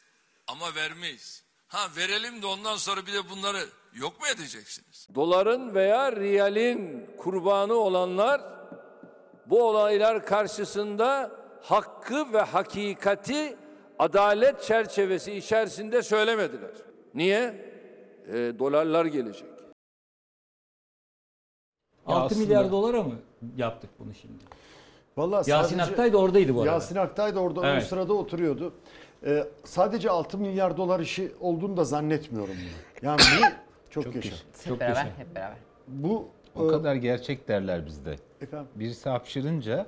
ama 0.46 0.74
vermeyiz. 0.74 1.44
Ha 1.68 1.78
verelim 1.96 2.42
de 2.42 2.46
ondan 2.46 2.76
sonra 2.76 3.00
bir 3.06 3.12
de 3.12 3.30
bunları 3.30 3.58
yok 3.94 4.20
mu 4.20 4.26
edeceksiniz? 4.34 5.08
Doların 5.14 5.74
veya 5.74 6.12
riyalin 6.12 7.06
kurbanı 7.18 7.74
olanlar 7.74 8.40
bu 9.46 9.62
olaylar 9.68 10.26
karşısında 10.26 11.30
hakkı 11.62 12.32
ve 12.32 12.40
hakikati 12.40 13.56
adalet 13.98 14.62
çerçevesi 14.62 15.32
içerisinde 15.34 16.02
söylemediler. 16.02 16.70
Niye? 17.14 17.68
E, 18.28 18.32
dolarlar 18.58 19.04
gelecek. 19.04 19.48
6 22.06 22.24
aslında- 22.24 22.40
milyar 22.40 22.70
dolara 22.70 23.02
mı 23.02 23.14
yaptık 23.56 23.90
bunu 23.98 24.14
şimdi? 24.14 24.44
Vallahi 25.16 25.50
Yasin 25.50 25.78
Aktay 25.78 26.12
da 26.12 26.18
oradaydı 26.18 26.54
bu 26.54 26.60
arada. 26.62 26.72
Yasin 26.72 26.96
Aktay 26.96 27.34
da 27.34 27.40
orada 27.40 27.60
ön 27.60 27.72
Evet. 27.74 27.86
sırada 27.86 28.12
oturuyordu. 28.12 28.74
Ee, 29.26 29.44
sadece 29.64 30.10
6 30.10 30.38
milyar 30.38 30.76
dolar 30.76 31.00
işi 31.00 31.32
olduğunu 31.40 31.76
da 31.76 31.84
zannetmiyorum. 31.84 32.54
bunu. 32.54 33.08
Yani 33.08 33.20
bu 33.20 33.44
çok, 33.90 34.04
Çok 34.04 34.14
yaşa. 34.14 34.36
Hep 34.64 34.80
beraber, 34.80 35.04
hep 35.16 35.34
beraber. 35.34 35.56
Bu 35.88 36.28
O 36.56 36.68
e, 36.68 36.70
kadar 36.70 36.94
gerçek 36.94 37.48
derler 37.48 37.86
bizde. 37.86 38.16
Efendim? 38.40 38.68
Birisi 38.74 39.08
hapşırınca 39.08 39.86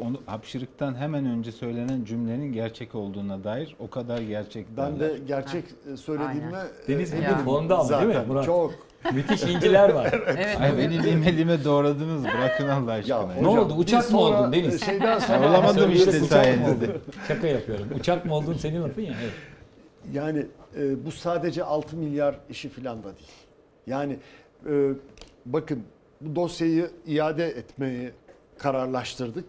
onu 0.00 0.20
hapşırıktan 0.26 0.94
hemen 0.94 1.26
önce 1.26 1.52
söylenen 1.52 2.04
cümlenin 2.04 2.52
gerçek 2.52 2.94
olduğuna 2.94 3.44
dair 3.44 3.76
o 3.78 3.90
kadar 3.90 4.18
gerçek 4.18 4.66
ben 4.76 5.00
derler. 5.00 5.14
de 5.14 5.18
gerçek 5.18 5.64
e, 5.92 5.96
söylediğime 5.96 6.62
Deniz 6.88 7.12
e, 7.12 7.16
bugün 7.16 7.26
eminim 7.26 7.44
formda 7.44 7.78
ama 7.78 8.00
değil 8.00 8.18
mi. 8.20 8.24
Murat? 8.28 8.44
Çok. 8.44 8.74
Müthiş 9.12 9.42
inciler 9.42 9.88
var. 9.88 10.14
Evet. 10.26 10.60
Ay 10.60 10.78
beni 10.78 11.02
lime 11.02 11.36
lime 11.36 11.64
doğradınız 11.64 12.24
bırakın 12.24 12.68
Allah 12.68 12.92
aşkına. 12.92 13.34
Ne 13.40 13.48
oldu? 13.48 13.74
Uçak 13.74 14.10
mı 14.12 14.18
oldun 14.20 14.52
Deniz? 14.52 14.84
Şeyden 14.84 15.18
sonra 15.18 15.48
Olamadım 15.48 15.92
işte 15.92 16.12
sayenizde. 16.12 16.86
Şaka 17.28 17.46
yapıyorum. 17.46 17.86
Uçak 18.00 18.24
mı 18.24 18.34
oldun 18.34 18.54
senin 18.54 18.82
lafın 18.82 19.02
ya. 19.02 19.14
Evet. 19.22 19.32
Yani 20.12 20.46
e, 20.76 21.06
bu 21.06 21.12
sadece 21.12 21.64
6 21.64 21.96
milyar 21.96 22.34
işi 22.50 22.68
filan 22.68 22.98
da 22.98 23.04
değil. 23.04 23.30
Yani 23.86 24.16
e, 24.70 24.72
bakın 25.46 25.82
bu 26.20 26.36
dosyayı 26.36 26.90
iade 27.06 27.46
etmeyi 27.46 28.10
kararlaştırdık. 28.58 29.44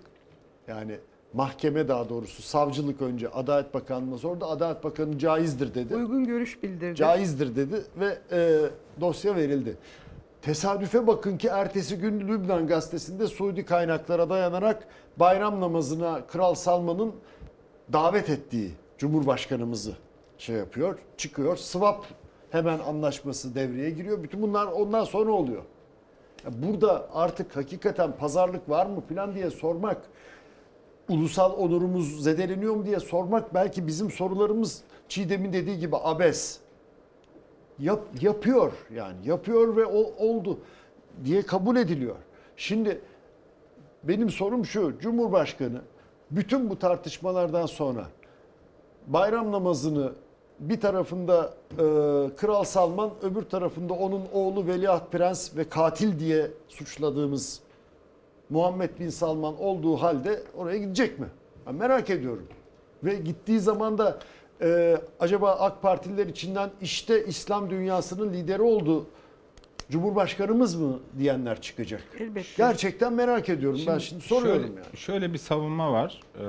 Yani 0.67 0.95
mahkeme 1.33 1.87
daha 1.87 2.09
doğrusu 2.09 2.41
savcılık 2.41 3.01
önce 3.01 3.29
Adalet 3.29 3.73
Bakanlığı'na 3.73 4.17
sordu. 4.17 4.45
Adalet 4.45 4.83
Bakanı 4.83 5.19
caizdir 5.19 5.75
dedi. 5.75 5.95
Uygun 5.95 6.25
görüş 6.25 6.63
bildirdi. 6.63 6.95
Caizdir 6.95 7.55
dedi 7.55 7.83
ve 7.99 8.17
e, 8.31 8.59
dosya 9.01 9.35
verildi. 9.35 9.77
Tesadüfe 10.41 11.07
bakın 11.07 11.37
ki 11.37 11.47
ertesi 11.47 11.97
gün 11.97 12.19
Lübnan 12.19 12.67
gazetesinde 12.67 13.27
Suudi 13.27 13.65
kaynaklara 13.65 14.29
dayanarak 14.29 14.87
bayram 15.17 15.61
namazına 15.61 16.27
Kral 16.27 16.53
Salman'ın 16.53 17.13
davet 17.93 18.29
ettiği 18.29 18.71
Cumhurbaşkanımızı 18.97 19.91
şey 20.37 20.55
yapıyor, 20.55 20.97
çıkıyor. 21.17 21.57
Swap 21.57 22.05
hemen 22.51 22.79
anlaşması 22.79 23.55
devreye 23.55 23.89
giriyor. 23.89 24.23
Bütün 24.23 24.41
bunlar 24.41 24.67
ondan 24.67 25.03
sonra 25.03 25.31
oluyor. 25.31 25.63
Burada 26.49 27.07
artık 27.13 27.55
hakikaten 27.55 28.11
pazarlık 28.11 28.69
var 28.69 28.85
mı 28.85 29.01
falan 29.01 29.35
diye 29.35 29.49
sormak, 29.49 29.97
ulusal 31.09 31.53
onurumuz 31.57 32.23
zedeleniyor 32.23 32.75
mu 32.75 32.85
diye 32.85 32.99
sormak 32.99 33.53
belki 33.53 33.87
bizim 33.87 34.11
sorularımız 34.11 34.81
Çiğdem'in 35.09 35.53
dediği 35.53 35.79
gibi 35.79 35.95
abes. 35.95 36.59
Yap, 37.79 38.01
yapıyor 38.21 38.71
yani 38.95 39.17
yapıyor 39.25 39.75
ve 39.75 39.85
o, 39.85 40.27
oldu 40.27 40.59
diye 41.25 41.41
kabul 41.41 41.75
ediliyor. 41.75 42.15
Şimdi 42.57 43.01
benim 44.03 44.29
sorum 44.29 44.65
şu 44.65 44.99
Cumhurbaşkanı 44.99 45.81
bütün 46.31 46.69
bu 46.69 46.79
tartışmalardan 46.79 47.65
sonra 47.65 48.07
bayram 49.07 49.51
namazını 49.51 50.11
bir 50.59 50.81
tarafında 50.81 51.53
e, 51.71 51.75
Kral 52.35 52.63
Salman 52.63 53.11
öbür 53.21 53.41
tarafında 53.41 53.93
onun 53.93 54.21
oğlu 54.33 54.67
Veliaht 54.67 55.11
Prens 55.11 55.55
ve 55.55 55.69
katil 55.69 56.19
diye 56.19 56.51
suçladığımız 56.67 57.59
Muhammed 58.49 58.99
Bin 58.99 59.09
Salman 59.09 59.61
olduğu 59.61 59.95
halde 59.95 60.43
oraya 60.55 60.77
gidecek 60.77 61.19
mi? 61.19 61.27
Ben 61.67 61.75
merak 61.75 62.09
ediyorum. 62.09 62.47
Ve 63.03 63.15
gittiği 63.15 63.59
zaman 63.59 63.97
da 63.97 64.19
e, 64.61 64.97
acaba 65.19 65.51
AK 65.51 65.81
Partililer 65.81 66.27
içinden 66.27 66.69
işte 66.81 67.25
İslam 67.25 67.69
dünyasının 67.69 68.33
lideri 68.33 68.61
oldu 68.61 69.05
Cumhurbaşkanımız 69.91 70.75
mı 70.75 70.99
diyenler 71.19 71.61
çıkacak. 71.61 72.03
Elbette. 72.19 72.49
Gerçekten 72.57 73.13
merak 73.13 73.49
ediyorum. 73.49 73.79
ben 73.87 73.97
şimdi 73.97 74.21
soruyorum 74.21 74.61
şöyle, 74.61 74.75
yani. 74.75 74.97
Şöyle 74.97 75.33
bir 75.33 75.37
savunma 75.37 75.91
var 75.91 76.21
e, 76.39 76.45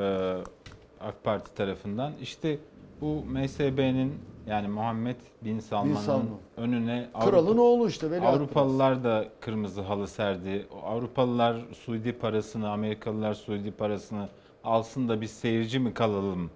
AK 1.00 1.24
Parti 1.24 1.54
tarafından. 1.54 2.12
İşte 2.22 2.58
bu 3.00 3.24
MSB'nin 3.24 4.14
yani 4.46 4.68
Muhammed 4.68 5.16
Bin 5.44 5.58
Salman'ın 5.60 5.94
Salman. 5.94 6.26
önüne 6.56 7.08
Kralın 7.24 7.56
Avrupa- 7.56 7.60
oğlu 7.60 7.88
işte 7.88 8.10
Veliaht 8.10 8.36
Avrupalılar 8.36 9.04
da 9.04 9.24
kırmızı 9.40 9.80
halı 9.82 10.08
serdi. 10.08 10.66
Avrupalılar 10.84 11.56
Suudi 11.72 12.12
parasını, 12.12 12.70
Amerikalılar 12.70 13.34
Suudi 13.34 13.70
parasını 13.70 14.28
alsın 14.64 15.08
da 15.08 15.20
biz 15.20 15.30
seyirci 15.30 15.78
mi 15.78 15.94
kalalım 15.94 16.50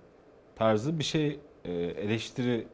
tarzı 0.57 0.99
bir 0.99 1.05
şey 1.05 1.41
e, 1.65 1.73
eleştirilere 1.73 2.67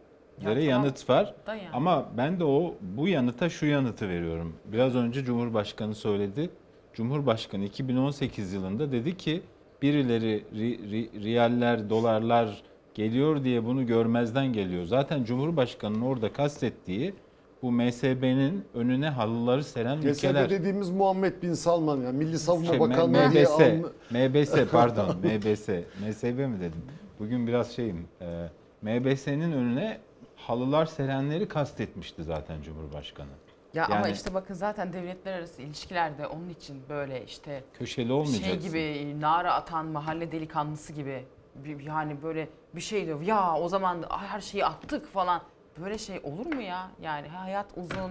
Ya 0.42 0.44
tamam. 0.54 0.62
yanıt 0.62 1.10
var. 1.10 1.34
Yani. 1.48 1.60
Ama 1.72 2.06
ben 2.16 2.40
de 2.40 2.44
o 2.44 2.74
bu 2.80 3.08
yanıta 3.08 3.48
şu 3.48 3.66
yanıtı 3.66 4.08
veriyorum. 4.08 4.56
Biraz 4.64 4.94
önce 4.96 5.24
Cumhurbaşkanı 5.24 5.94
söyledi. 5.94 6.50
Cumhurbaşkanı 6.94 7.64
2018 7.64 8.52
yılında 8.52 8.92
dedi 8.92 9.16
ki 9.16 9.42
birileri 9.82 10.44
ri, 10.54 10.76
ri- 10.78 11.22
riyaller, 11.22 11.90
dolarlar 11.90 12.62
geliyor 12.94 13.44
diye 13.44 13.64
bunu 13.64 13.86
görmezden 13.86 14.52
geliyor. 14.52 14.84
Zaten 14.84 15.24
Cumhurbaşkanı'nın 15.24 16.00
orada 16.02 16.32
kastettiği 16.32 17.14
bu 17.62 17.72
MSB'nin 17.72 18.64
önüne 18.74 19.08
halıları 19.08 19.64
seren 19.64 19.98
MSB 19.98 20.06
ülkeler. 20.08 20.50
dediğimiz 20.50 20.90
Muhammed 20.90 21.42
Bin 21.42 21.52
Salman 21.54 21.96
yani 22.00 22.18
Milli 22.18 22.38
Savunma 22.38 22.66
Şey, 22.70 22.80
Bakanlığı 22.80 23.30
diye 23.32 23.44
MBS, 23.44 23.50
alın- 23.50 23.92
MBS 24.10 24.54
pardon, 24.72 25.16
MBS, 25.16 25.68
MSB 26.00 26.38
mi 26.48 26.60
dedim? 26.60 26.82
Bugün 27.18 27.46
biraz 27.46 27.72
şeyim. 27.72 28.08
E, 28.20 28.48
MBS'nin 28.82 29.52
önüne 29.52 29.98
halılar 30.36 30.86
serenleri 30.86 31.48
kastetmişti 31.48 32.24
zaten 32.24 32.62
Cumhurbaşkanı. 32.62 33.28
Ya 33.74 33.84
ama 33.86 33.94
Yani- 33.94 34.10
işte 34.12 34.34
bakın 34.34 34.54
zaten 34.54 34.92
devletler 34.92 35.32
arası 35.38 35.62
ilişkilerde 35.62 36.26
onun 36.26 36.48
için 36.48 36.76
böyle 36.88 37.24
işte 37.24 37.64
Köşeli 37.78 38.12
olmayacaksın. 38.12 38.60
şey 38.70 38.92
gibi 38.94 39.20
nara 39.20 39.54
atan 39.54 39.86
mahalle 39.86 40.32
delikanlısı 40.32 40.92
gibi 40.92 41.24
bir- 41.64 41.80
yani 41.80 42.16
böyle 42.22 42.48
bir 42.76 42.80
şey 42.80 43.06
diyor 43.06 43.20
ya 43.20 43.54
o 43.56 43.68
zaman 43.68 44.04
her 44.30 44.40
şeyi 44.40 44.64
attık 44.64 45.12
falan 45.12 45.42
böyle 45.80 45.98
şey 45.98 46.20
olur 46.24 46.46
mu 46.46 46.62
ya 46.62 46.90
yani 47.02 47.28
hayat 47.28 47.66
uzun 47.76 48.10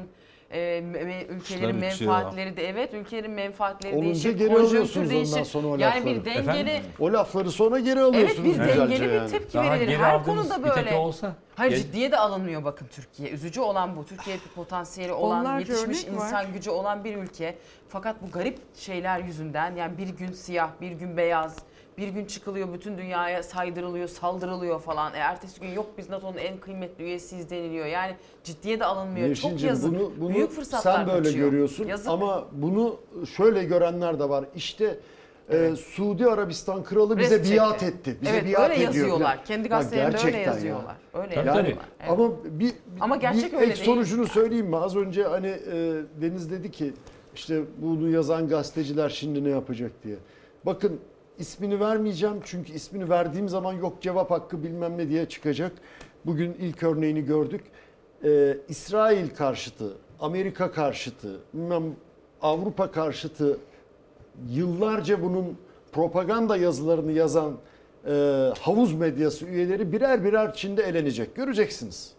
e, 0.52 0.57
me- 0.60 1.26
ülkelerin 1.27 1.40
Kuşlar 1.40 1.91
uçuyor. 1.91 2.11
menfaatleri 2.11 2.57
de 2.57 2.69
evet 2.69 2.94
ülkelerin 2.94 3.31
menfaatleri 3.31 3.94
Olunca 3.94 4.06
değişir 4.06 4.30
geri 4.38 4.48
konjonktür 4.49 4.69
alıyorsunuz 4.76 5.07
ondan 5.07 5.10
değişir 5.15 5.44
sonra 5.45 5.68
o 5.68 5.77
yani 5.77 6.06
bir 6.06 6.15
lafları. 6.15 6.26
dengeli 6.26 6.69
Efendim? 6.69 6.91
O 6.99 7.14
lafları 7.14 7.52
sonra 7.52 7.80
geri 7.80 7.90
Evet 7.99 8.03
alıyorsunuz 8.03 8.44
bir 8.44 8.49
güzelce 8.49 8.80
dengeli 8.81 9.03
bir 9.10 9.11
yani. 9.14 9.30
tepki 9.31 9.53
Daha 9.57 9.72
verilir. 9.72 9.88
geri 9.88 9.98
Her 10.03 10.23
konuda 10.23 10.57
bir 10.60 10.64
tepki 10.69 10.85
böyle. 10.85 10.95
olsa- 10.95 11.35
Hayır 11.56 11.72
Gel- 11.72 11.80
ciddiye 11.81 12.11
de 12.11 12.18
alınmıyor 12.18 12.64
bakın 12.64 12.88
Türkiye. 12.91 13.30
Üzücü 13.30 13.61
olan 13.61 13.95
bu. 13.95 14.06
Türkiye 14.06 14.35
bir 14.35 14.49
potansiyeli 14.56 15.14
olan, 15.14 15.40
Onlarca 15.41 15.73
yetişmiş 15.73 16.03
örnek 16.07 16.19
var. 16.19 16.26
insan 16.26 16.53
gücü 16.53 16.69
olan 16.69 17.03
bir 17.03 17.15
ülke. 17.18 17.57
Fakat 17.90 18.15
bu 18.22 18.31
garip 18.31 18.60
şeyler 18.76 19.19
yüzünden 19.19 19.76
yani 19.76 19.98
bir 19.98 20.07
gün 20.10 20.31
siyah, 20.31 20.69
bir 20.81 20.91
gün 20.91 21.18
beyaz, 21.18 21.57
bir 21.98 22.07
gün 22.07 22.26
çıkılıyor 22.26 22.74
bütün 22.74 22.98
dünyaya 22.98 23.44
saydırılıyor, 23.44 24.07
saldırılıyor 24.07 24.80
falan. 24.80 25.14
E, 25.14 25.18
ertesi 25.18 25.61
gün 25.61 25.70
yok 25.70 25.86
biz 25.98 26.10
NATO'nun 26.10 26.38
en 26.38 26.57
kıymetli 26.57 27.03
üyesiyiz 27.03 27.49
deniliyor. 27.49 27.86
Yani 27.86 28.15
ciddiye 28.44 28.80
de 28.80 28.86
alınmıyor. 28.86 29.28
Çok 29.36 29.44
Yeşilciğim, 29.44 29.74
yazık. 29.76 29.91
Bunu, 29.91 30.11
bunu 30.20 30.34
Büyük 30.36 30.52
fırsatlar 30.52 30.94
sen 30.95 31.07
böyle 31.07 31.24
kaçıyor. 31.24 31.49
görüyorsun 31.49 31.88
Yazık. 31.88 32.07
ama 32.10 32.45
bunu 32.52 32.99
şöyle 33.38 33.64
görenler 33.64 34.20
de 34.20 34.30
var. 34.30 34.45
İşte 34.56 34.99
e, 35.52 35.76
Suudi 35.76 36.26
Arabistan 36.28 36.84
kralı 36.84 37.18
bize 37.18 37.40
Rest 37.40 37.53
biat 37.56 37.80
çekti. 37.80 38.10
etti. 38.10 38.18
Bize 38.22 38.32
evet 38.32 38.45
biat 38.53 38.64
öyle 38.64 38.74
ediyor 38.74 38.88
yazıyorlar. 38.88 39.34
falan. 39.36 39.45
Kendi 39.45 39.70
gazetelerinde 39.70 40.07
öyle 40.18 40.18
gerçekten 40.18 40.40
ya. 40.52 40.53
yazıyorlar. 40.53 40.95
Öyle 41.14 41.36
Yani, 41.36 41.48
yazıyorlar. 41.48 41.86
Evet. 41.99 42.11
Ama 42.11 42.30
bir, 42.45 42.74
Ama 42.99 43.15
gerçek 43.15 43.52
bir 43.53 43.57
öyle 43.57 43.65
ek 43.72 43.76
değil. 43.76 43.86
sonucunu 43.86 44.28
söyleyeyim 44.28 44.68
mi? 44.68 44.78
Az 44.78 44.95
önce 44.95 45.24
hani 45.24 45.48
e, 45.48 46.02
Deniz 46.22 46.52
dedi 46.52 46.72
ki 46.72 46.94
işte 47.36 47.61
bunu 47.78 48.10
yazan 48.10 48.48
gazeteciler 48.48 49.10
şimdi 49.10 49.44
ne 49.44 49.49
yapacak 49.49 49.91
diye. 50.03 50.15
Bakın 50.65 50.99
ismini 51.39 51.80
vermeyeceğim 51.80 52.35
çünkü 52.45 52.73
ismini 52.73 53.10
verdiğim 53.10 53.49
zaman 53.49 53.73
yok 53.73 54.01
cevap 54.01 54.31
hakkı 54.31 54.64
bilmem 54.64 54.97
ne 54.97 55.10
diye 55.10 55.30
çıkacak. 55.30 55.72
Bugün 56.26 56.53
ilk 56.53 56.84
örneğini 56.84 57.26
gördük. 57.26 57.64
E, 58.23 58.57
İsrail 58.69 59.30
karşıtı, 59.30 59.97
Amerika 60.19 60.72
karşıtı, 60.72 61.39
Avrupa 62.41 62.91
karşıtı 62.91 63.57
yıllarca 64.49 65.23
bunun 65.23 65.57
propaganda 65.91 66.57
yazılarını 66.57 67.11
yazan 67.11 67.53
e, 68.07 68.11
havuz 68.60 68.93
medyası 68.93 69.45
üyeleri 69.45 69.91
birer 69.91 70.23
birer 70.23 70.53
Çin'de 70.53 70.84
elenecek. 70.84 71.35
Göreceksiniz. 71.35 72.14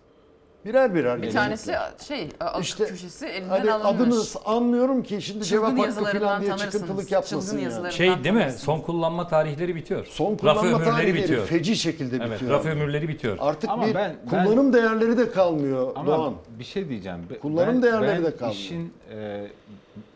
Birer 0.64 0.94
birer 0.94 1.22
Bir 1.22 1.30
tanesi 1.30 1.74
şey 2.08 2.28
İşte 2.60 2.84
köşesi 2.86 3.26
elinden 3.26 3.48
Hani 3.48 3.72
alınmış. 3.72 4.16
adını 4.16 4.44
anmıyorum 4.56 5.02
ki 5.02 5.22
şimdi 5.22 5.44
Çılgın 5.44 5.76
cevap 5.76 5.96
hakkı 5.98 6.18
falan 6.18 6.42
diye 6.42 6.56
çıkıntılık 6.56 7.12
yapmasın 7.12 7.58
Çılgın 7.58 7.70
yani. 7.82 7.92
Şey 7.92 8.06
değil 8.08 8.34
mi? 8.34 8.40
tanırsınız. 8.40 8.62
Son 8.62 8.80
kullanma 8.80 9.28
tarihleri 9.28 9.74
bitiyor. 9.76 10.06
Son 10.06 10.36
kullanma 10.36 10.62
ömürleri 10.62 10.84
tarihleri 10.84 11.14
bitiyor. 11.14 11.46
feci 11.46 11.76
şekilde 11.76 12.16
Evet, 12.16 12.30
bitiyor. 12.32 12.50
raf 12.52 12.62
abi. 12.62 12.68
ömürleri 12.70 13.08
bitiyor. 13.08 13.36
Artık 13.40 13.70
Ama 13.70 13.86
bir 13.86 13.94
ben- 13.94 14.16
ben- 14.22 14.30
kullanım 14.44 14.72
değerleri 14.72 15.18
de 15.18 15.30
kalmıyor 15.30 15.92
Ama 15.96 16.06
Doğan. 16.18 16.34
bir 16.58 16.64
şey 16.64 16.88
diyeceğim. 16.88 17.18
Kullanım 17.42 17.74
ben, 17.74 17.82
değerleri 17.82 18.08
ben 18.16 18.24
de 18.24 18.36
kalmıyor. 18.36 18.54
işin 18.60 18.92
e, 19.14 19.46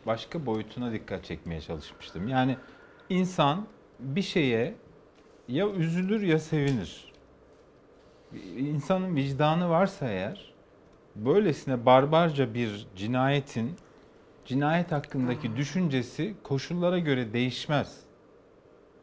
başka 0.05 0.45
boyutuna 0.45 0.91
dikkat 0.91 1.23
çekmeye 1.25 1.61
çalışmıştım. 1.61 2.27
Yani 2.27 2.57
insan 3.09 3.65
bir 3.99 4.21
şeye 4.21 4.73
ya 5.47 5.69
üzülür 5.69 6.21
ya 6.21 6.39
sevinir. 6.39 7.08
İnsanın 8.57 9.15
vicdanı 9.15 9.69
varsa 9.69 10.07
eğer 10.09 10.53
böylesine 11.15 11.85
barbarca 11.85 12.53
bir 12.53 12.87
cinayetin 12.95 13.71
cinayet 14.45 14.91
hakkındaki 14.91 15.55
düşüncesi 15.55 16.33
koşullara 16.43 16.99
göre 16.99 17.33
değişmez. 17.33 17.97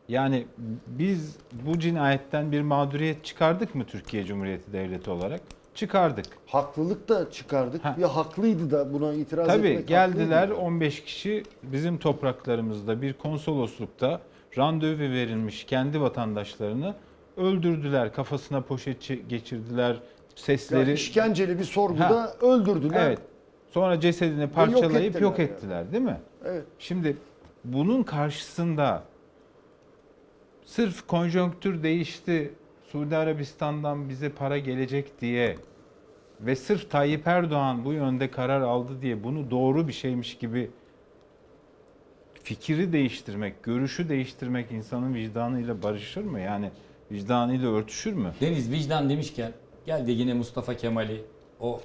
Yani 0.09 0.47
biz 0.87 1.37
bu 1.53 1.79
cinayetten 1.79 2.53
bir 2.53 2.61
mağduriyet 2.61 3.25
çıkardık 3.25 3.75
mı 3.75 3.85
Türkiye 3.85 4.25
Cumhuriyeti 4.25 4.73
Devleti 4.73 5.11
olarak? 5.11 5.41
Çıkardık. 5.75 6.27
Haklılık 6.47 7.09
da 7.09 7.31
çıkardık. 7.31 7.85
Ya 7.99 8.17
haklıydı 8.17 8.71
da 8.71 8.93
buna 8.93 9.13
itiraz 9.13 9.47
Tabii 9.47 9.69
etmek 9.69 9.89
geldiler 9.89 10.41
haklıydı. 10.41 10.61
15 10.61 11.05
kişi 11.05 11.43
bizim 11.63 11.99
topraklarımızda 11.99 13.03
bir 13.03 13.13
konsoloslukta 13.13 14.21
randevu 14.59 14.99
verilmiş 14.99 15.65
kendi 15.65 16.01
vatandaşlarını 16.01 16.95
öldürdüler. 17.37 18.13
Kafasına 18.13 18.61
poşet 18.61 19.29
geçirdiler. 19.29 19.97
Sesleri 20.35 20.89
Ya 20.89 20.95
işkenceli 20.95 21.59
bir 21.59 21.65
sorguda 21.65 22.37
öldürdüler. 22.41 23.07
Evet. 23.07 23.19
Sonra 23.71 24.01
cesedini 24.01 24.41
yok 24.41 24.55
parçalayıp 24.55 25.21
yok 25.21 25.39
ettiler 25.39 25.57
ettiler, 25.57 25.77
yani. 25.77 25.93
değil 25.93 26.05
mi? 26.05 26.21
Evet. 26.45 26.65
Şimdi 26.79 27.17
bunun 27.65 28.03
karşısında 28.03 29.03
sırf 30.65 31.07
konjonktür 31.07 31.83
değişti, 31.83 32.55
Suudi 32.93 33.17
Arabistan'dan 33.17 34.09
bize 34.09 34.29
para 34.29 34.59
gelecek 34.59 35.21
diye 35.21 35.57
ve 36.41 36.57
sırf 36.57 36.91
Tayyip 36.91 37.27
Erdoğan 37.27 37.85
bu 37.85 37.93
yönde 37.93 38.31
karar 38.31 38.61
aldı 38.61 39.03
diye 39.03 39.25
bunu 39.25 39.51
doğru 39.51 39.89
bir 39.89 39.93
şeymiş 39.93 40.39
gibi 40.39 40.71
fikri 42.43 42.93
değiştirmek, 42.93 43.63
görüşü 43.63 44.09
değiştirmek 44.09 44.73
insanın 44.73 45.15
vicdanıyla 45.15 45.83
barışır 45.83 46.25
mı? 46.25 46.41
Yani 46.41 46.71
vicdanıyla 47.11 47.71
örtüşür 47.71 48.13
mü? 48.13 48.33
Deniz 48.41 48.71
vicdan 48.71 49.11
demişken 49.11 49.53
geldi 49.87 50.13
yine 50.13 50.35
Mustafa 50.35 50.75
Kemal'i 50.77 51.25
o 51.61 51.81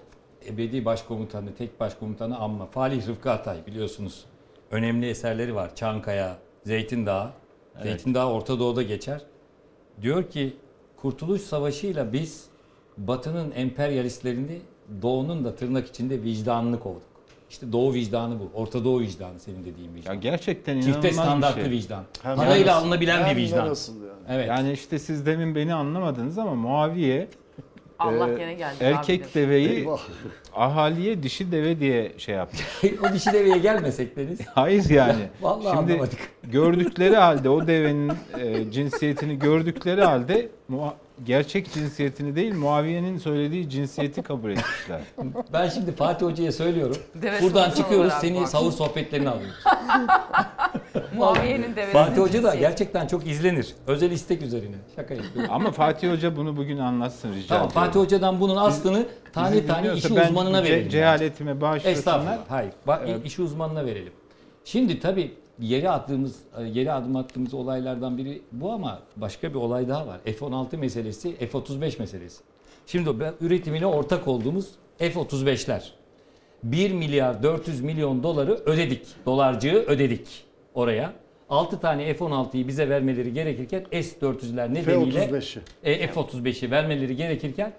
ebedi 0.48 0.86
başkomutanı, 0.86 1.56
tek 1.56 1.80
başkomutanı 1.80 2.38
anma. 2.38 2.66
Falih 2.66 3.08
Rıfkı 3.08 3.32
Atay 3.32 3.66
biliyorsunuz. 3.66 4.26
Önemli 4.72 5.10
eserleri 5.10 5.56
var. 5.56 5.76
Çankaya, 5.76 6.38
Zeytin 6.64 7.06
Dağı. 7.06 7.32
Evet. 7.76 7.84
Zeytin 7.84 8.14
Dağı 8.14 8.32
Orta 8.32 8.60
Doğu'da 8.60 8.82
geçer. 8.82 9.22
Diyor 10.02 10.24
ki 10.30 10.54
Kurtuluş 10.98 11.42
Savaşı'yla 11.42 12.14
biz 12.14 12.46
Batı'nın 12.98 13.52
emperyalistlerini 13.52 14.62
Doğu'nun 15.02 15.46
da 15.46 15.56
tırnak 15.56 15.88
içinde 15.88 16.24
vicdanını 16.24 16.80
kovduk. 16.80 17.11
İşte 17.52 17.72
Doğu 17.72 17.94
vicdanı 17.94 18.40
bu. 18.40 18.52
Orta 18.54 18.84
Doğu 18.86 19.00
vicdanı 19.00 19.40
senin 19.40 19.66
dediğin 19.66 19.94
vicdan. 19.96 20.14
Ya 20.14 20.20
gerçekten 20.20 20.82
Çifte 20.82 20.90
inanılmaz 20.92 21.14
bir 21.14 21.14
standartlı 21.14 21.62
şey. 21.62 21.72
vicdan. 21.72 22.04
Hem 22.24 22.36
Parayla 22.36 22.76
nasıl- 22.76 22.86
alınabilen 22.88 23.24
hem 23.24 23.38
bir 23.38 23.42
vicdan. 23.42 23.68
nasıl 23.70 23.94
yani? 24.02 24.12
Evet. 24.30 24.48
Yani 24.48 24.72
işte 24.72 25.00
siz 25.00 25.26
demin 25.26 25.56
beni 25.56 25.74
anlamadınız 25.74 26.38
ama 26.38 26.56
Muaviye 26.56 27.28
Allah 28.00 28.30
e, 28.32 28.36
gene 28.38 28.54
geldi, 28.54 28.76
erkek 28.82 29.22
abidir. 29.22 29.34
deveyi 29.34 29.70
Eyvah. 29.70 30.00
ahaliye 30.56 31.24
dişi 31.24 31.52
deve 31.52 31.80
diye 31.80 32.12
şey 32.18 32.36
yaptı. 32.36 32.64
o 33.10 33.14
dişi 33.14 33.34
deveye 33.34 33.58
gelmesek 33.58 34.18
Deniz. 34.18 34.40
Hayır 34.56 34.90
yani. 34.90 35.22
Vallahi 35.42 35.76
Şimdi 35.78 35.92
anlamadık. 35.94 36.20
gördükleri 36.44 37.16
halde 37.16 37.50
o 37.50 37.68
devenin 37.68 38.12
e, 38.40 38.72
cinsiyetini 38.72 39.40
gördükleri 39.40 40.04
halde 40.04 40.50
gerçek 41.26 41.74
cinsiyetini 41.74 42.36
değil 42.36 42.54
Muaviye'nin 42.56 43.18
söylediği 43.18 43.70
cinsiyeti 43.70 44.22
kabul 44.24 44.50
etmişler. 44.50 45.02
Ben 45.54 45.70
şimdi 45.70 45.92
Fatih 45.92 46.26
Hoca'ya 46.26 46.52
söylüyorum. 46.52 46.98
Deve 47.22 47.42
Buradan 47.42 47.70
çıkıyoruz 47.70 48.08
olarak 48.08 48.22
seni 48.22 48.42
bak. 48.42 48.48
sahur 48.50 48.72
sohbetlerini 48.72 49.30
alıyoruz. 49.30 49.56
Muaviye'nin 51.16 51.76
devesi. 51.76 51.92
Fatih 51.94 52.22
Hoca 52.22 52.44
da 52.44 52.56
gerçekten 52.56 53.08
çok 53.08 53.28
izlenir. 53.28 53.76
Özel 53.88 54.12
istek 54.12 54.42
üzerine. 54.42 54.76
Şaka 54.96 55.14
yapıyorum. 55.14 55.52
Ama 55.54 55.72
Fatih 55.72 56.12
Hoca 56.12 56.36
bunu 56.36 56.58
bugün 56.58 56.78
anlatsın 56.78 57.34
rica 57.34 57.48
Tamam 57.48 57.68
ediyorum. 57.70 57.88
Fatih 57.88 58.00
Hoca'dan 58.00 58.40
bunun 58.40 58.56
aslını 58.56 59.06
tane 59.34 59.56
bizi 59.56 59.68
tane 59.68 59.80
dinliyorsa 59.80 60.08
işi 60.08 60.16
ben 60.18 60.28
uzmanına 60.30 60.60
ce- 60.60 60.64
verelim. 60.64 60.90
cehaletime 60.90 61.62
bağışlasınlar. 61.62 61.98
Estağfurullah. 61.98 62.38
Hayır. 62.50 62.72
Bak, 62.88 63.02
Evet. 63.08 63.26
işi 63.26 63.42
uzmanına 63.42 63.86
verelim. 63.86 64.14
Şimdi 64.66 65.00
tabii 65.00 65.34
yeri 65.62 65.90
attığımız 65.90 66.40
yeri 66.74 66.92
adım 66.92 67.16
attığımız 67.16 67.54
olaylardan 67.54 68.18
biri 68.18 68.42
bu 68.52 68.72
ama 68.72 69.00
başka 69.16 69.50
bir 69.50 69.56
olay 69.56 69.88
daha 69.88 70.08
var. 70.08 70.20
F-16 70.26 70.78
meselesi, 70.78 71.36
F-35 71.36 72.00
meselesi. 72.00 72.44
Şimdi 72.86 73.20
ben 73.20 73.34
üretimine 73.42 73.86
ortak 73.86 74.28
olduğumuz 74.28 74.72
F-35'ler. 74.98 75.82
1 76.64 76.92
milyar 76.92 77.44
400 77.44 77.82
milyon 77.82 78.24
doları 78.24 78.54
ödedik. 78.54 79.08
Dolarcığı 79.26 79.84
ödedik 79.88 80.46
oraya. 80.74 81.14
6 81.50 81.80
tane 81.80 82.14
F-16'yı 82.14 82.68
bize 82.68 82.90
vermeleri 82.90 83.34
gerekirken 83.34 83.86
S-400'ler 83.92 84.74
nedeniyle 84.74 85.28
F-35'i. 85.28 85.62
e, 85.84 86.08
F-35'i 86.08 86.72
vermeleri 86.72 87.16
gerekirken 87.16 87.74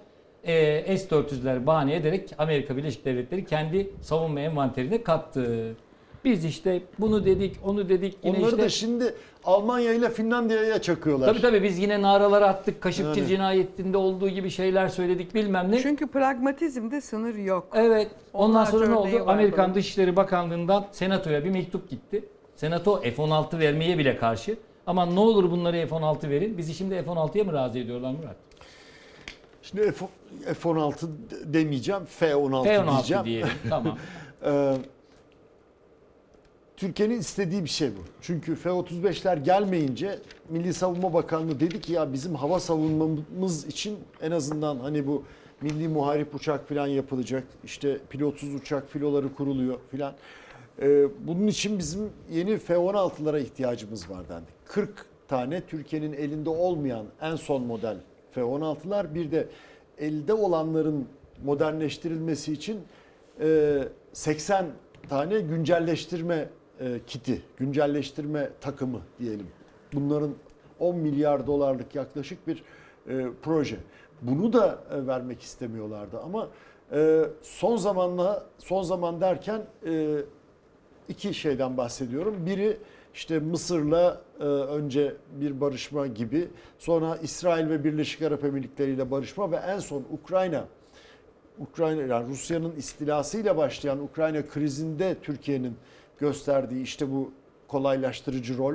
e, 0.45 0.97
S-400'ler 0.99 1.67
bahane 1.67 1.95
ederek 1.95 2.31
Amerika 2.39 2.77
Birleşik 2.77 3.05
Devletleri 3.05 3.45
kendi 3.45 3.91
savunma 4.01 4.41
envanterine 4.41 5.03
kattı. 5.03 5.77
Biz 6.25 6.45
işte 6.45 6.83
bunu 6.99 7.25
dedik, 7.25 7.57
onu 7.65 7.89
dedik. 7.89 8.19
Yine 8.25 8.37
Onları 8.37 8.51
işte, 8.51 8.63
da 8.63 8.69
şimdi 8.69 9.15
Almanya 9.45 9.93
ile 9.93 10.11
Finlandiya'ya 10.11 10.83
çakıyorlar. 10.83 11.27
Tabii 11.27 11.41
tabii 11.41 11.63
biz 11.63 11.79
yine 11.79 12.03
naralar 12.03 12.43
attık. 12.43 12.81
Kaşıkçı 12.81 13.21
Yani. 13.21 13.29
cinayetinde 13.29 13.97
olduğu 13.97 14.29
gibi 14.29 14.51
şeyler 14.51 14.89
söyledik 14.89 15.35
bilmem 15.35 15.73
ne. 15.73 15.83
Çünkü 15.83 16.07
pragmatizmde 16.07 17.01
sınır 17.01 17.35
yok. 17.35 17.69
Evet. 17.75 18.11
Ondan 18.33 18.51
Onlarca 18.51 18.71
sonra 18.71 18.87
ne 18.87 18.95
oldu? 18.95 19.25
Amerikan 19.27 19.65
bunun. 19.65 19.75
Dışişleri 19.75 20.17
Bakanlığı'ndan 20.17 20.87
Senato'ya 20.93 21.45
bir 21.45 21.51
mektup 21.51 21.91
gitti. 21.91 22.25
Senato 22.57 23.01
F-16 23.01 23.59
vermeye 23.59 23.99
bile 23.99 24.17
karşı. 24.17 24.57
Ama 24.87 25.07
ne 25.07 25.21
olur 25.21 25.51
bunları 25.51 25.87
F-16 25.89 26.31
verin. 26.31 26.59
Bizi 26.59 26.75
şimdi 26.75 27.03
F-16'ya 27.03 27.45
mı 27.45 27.53
razı 27.53 27.79
ediyorlar 27.79 28.11
Murat? 28.11 28.37
Şimdi 29.63 29.93
F- 29.93 30.07
F-16 30.55 30.95
demeyeceğim, 31.45 32.03
F-16, 32.07 32.65
F-16 32.65 32.91
diyeceğim. 32.93 33.25
diyelim, 33.25 33.49
tamam. 33.69 33.99
Türkiye'nin 36.83 37.21
istediği 37.21 37.65
bir 37.65 37.69
şey 37.69 37.89
bu. 37.89 38.01
Çünkü 38.21 38.55
F-35'ler 38.55 39.43
gelmeyince 39.45 40.19
Milli 40.49 40.75
Savunma 40.75 41.15
Bakanlığı 41.15 41.61
dedi 41.61 41.81
ki 41.81 41.93
ya 41.93 42.13
bizim 42.13 42.35
hava 42.35 42.61
savunmamız 42.61 43.67
için 43.67 43.99
en 44.23 44.31
azından 44.31 44.77
hani 44.77 45.07
bu 45.07 45.25
milli 45.61 45.89
muharip 45.89 46.35
uçak 46.35 46.69
falan 46.69 46.87
yapılacak. 46.87 47.45
İşte 47.65 47.99
pilotsuz 48.11 48.55
uçak 48.55 48.89
filoları 48.89 49.35
kuruluyor 49.35 49.79
filan. 49.91 50.15
Ee, 50.83 51.07
bunun 51.27 51.47
için 51.47 51.79
bizim 51.79 52.11
yeni 52.31 52.59
F-16'lara 52.59 53.41
ihtiyacımız 53.41 54.11
var 54.11 54.29
dendi. 54.29 54.47
40 54.65 55.07
tane 55.29 55.61
Türkiye'nin 55.61 56.13
elinde 56.13 56.51
olmayan 56.51 57.07
en 57.21 57.37
son 57.37 57.63
model 57.63 57.97
F-16'lar 58.31 59.15
bir 59.15 59.31
de 59.31 59.49
elde 59.99 60.35
olanların 60.35 61.09
modernleştirilmesi 61.45 62.53
için 62.53 62.81
e, 63.41 63.79
80 64.13 64.67
tane 65.09 65.41
güncelleştirme 65.41 66.49
e, 66.81 67.01
kiti, 67.07 67.43
güncelleştirme 67.57 68.51
takımı 68.61 69.01
diyelim. 69.19 69.47
Bunların 69.93 70.35
10 70.79 70.97
milyar 70.97 71.47
dolarlık 71.47 71.95
yaklaşık 71.95 72.47
bir 72.47 72.63
e, 73.09 73.27
proje. 73.43 73.77
Bunu 74.23 74.53
da 74.53 74.79
e, 74.91 75.07
vermek 75.07 75.43
istemiyorlardı 75.43 76.21
ama 76.21 76.49
e, 76.93 77.23
son 77.43 77.77
zamanla 77.77 78.47
son 78.59 78.83
zaman 78.83 79.21
derken 79.21 79.63
e, 79.87 80.17
iki 81.09 81.35
şeyden 81.35 81.77
bahsediyorum. 81.77 82.47
Biri 82.47 82.77
işte 83.15 83.39
Mısır'la 83.39 84.21
e, 84.41 84.45
önce 84.45 85.15
bir 85.41 85.61
barışma 85.61 86.07
gibi, 86.07 86.49
sonra 86.79 87.17
İsrail 87.17 87.69
ve 87.69 87.85
Birleşik 87.85 88.23
Arap 88.23 88.45
Emirlikleri 88.45 88.91
ile 88.91 89.11
barışma 89.11 89.53
ve 89.53 89.57
en 89.57 89.79
son 89.79 90.05
Ukrayna 90.13 90.65
Ukrayna 91.59 92.03
yani 92.03 92.29
Rusya'nın 92.29 92.77
istilasıyla 92.77 93.57
başlayan 93.57 94.03
Ukrayna 94.03 94.47
krizinde 94.47 95.17
Türkiye'nin 95.23 95.77
gösterdiği 96.23 96.83
işte 96.83 97.13
bu 97.13 97.33
kolaylaştırıcı 97.69 98.59
rol 98.59 98.75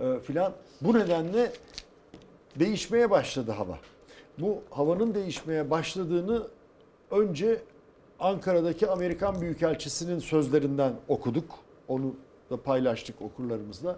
e, 0.00 0.20
filan. 0.20 0.52
Bu 0.80 0.98
nedenle 0.98 1.52
değişmeye 2.56 3.10
başladı 3.10 3.50
hava. 3.50 3.78
Bu 4.38 4.62
havanın 4.70 5.14
değişmeye 5.14 5.70
başladığını 5.70 6.46
önce 7.10 7.62
Ankara'daki 8.20 8.88
Amerikan 8.88 9.40
Büyükelçisi'nin 9.40 10.18
sözlerinden 10.18 10.92
okuduk. 11.08 11.58
Onu 11.88 12.14
da 12.50 12.62
paylaştık 12.62 13.22
okurlarımızla. 13.22 13.96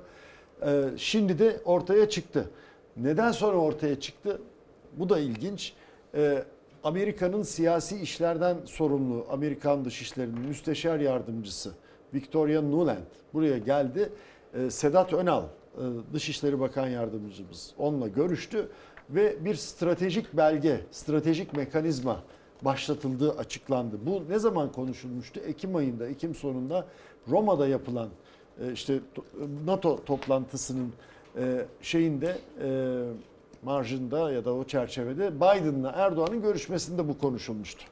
Ee, 0.63 0.85
şimdi 0.97 1.39
de 1.39 1.61
ortaya 1.65 2.09
çıktı. 2.09 2.51
Neden 2.97 3.33
sonra 3.33 3.57
ortaya 3.57 4.01
çıktı? 4.01 4.41
Bu 4.93 5.09
da 5.09 5.19
ilginç. 5.19 5.73
Ee, 6.15 6.45
Amerika'nın 6.85 7.43
siyasi 7.43 8.01
işlerden 8.01 8.57
sorumlu 8.65 9.27
Amerikan 9.31 9.85
Dışişleri'nin 9.85 10.41
müsteşar 10.41 11.01
yardımcısı 11.01 11.73
Victoria 12.15 12.63
Nuland 12.63 12.99
buraya 13.35 13.59
geldi. 13.59 14.13
Ee, 14.55 14.71
Sedat 14.71 15.13
Önal 15.13 15.43
e, 15.43 15.49
Dışişleri 16.13 16.61
Bakan 16.61 16.89
Yardımcımız 16.89 17.75
onunla 17.79 18.09
görüştü 18.09 18.69
ve 19.11 19.45
bir 19.45 19.55
stratejik 19.55 20.37
belge, 20.37 20.81
stratejik 20.91 21.53
mekanizma 21.57 22.23
başlatıldığı 22.63 23.33
açıklandı. 23.33 23.97
Bu 24.07 24.23
ne 24.29 24.39
zaman 24.39 24.73
konuşulmuştu? 24.73 25.41
Ekim 25.41 25.77
ayında, 25.77 26.07
Ekim 26.07 26.35
sonunda 26.35 26.87
Roma'da 27.29 27.69
yapılan 27.69 28.09
e, 28.61 28.73
işte 28.73 29.01
to- 29.17 29.67
NATO 29.67 30.05
toplantısının 30.05 30.93
e, 31.39 31.67
şeyinde 31.83 32.39
marjında 33.63 34.33
ya 34.33 34.45
da 34.45 34.55
o 34.55 34.65
çerçevede 34.65 35.37
Biden'la 35.37 35.91
Erdoğan'ın 35.91 36.43
görüşmesinde 36.43 37.09
bu 37.09 37.19
konuşulmuştu. 37.19 37.85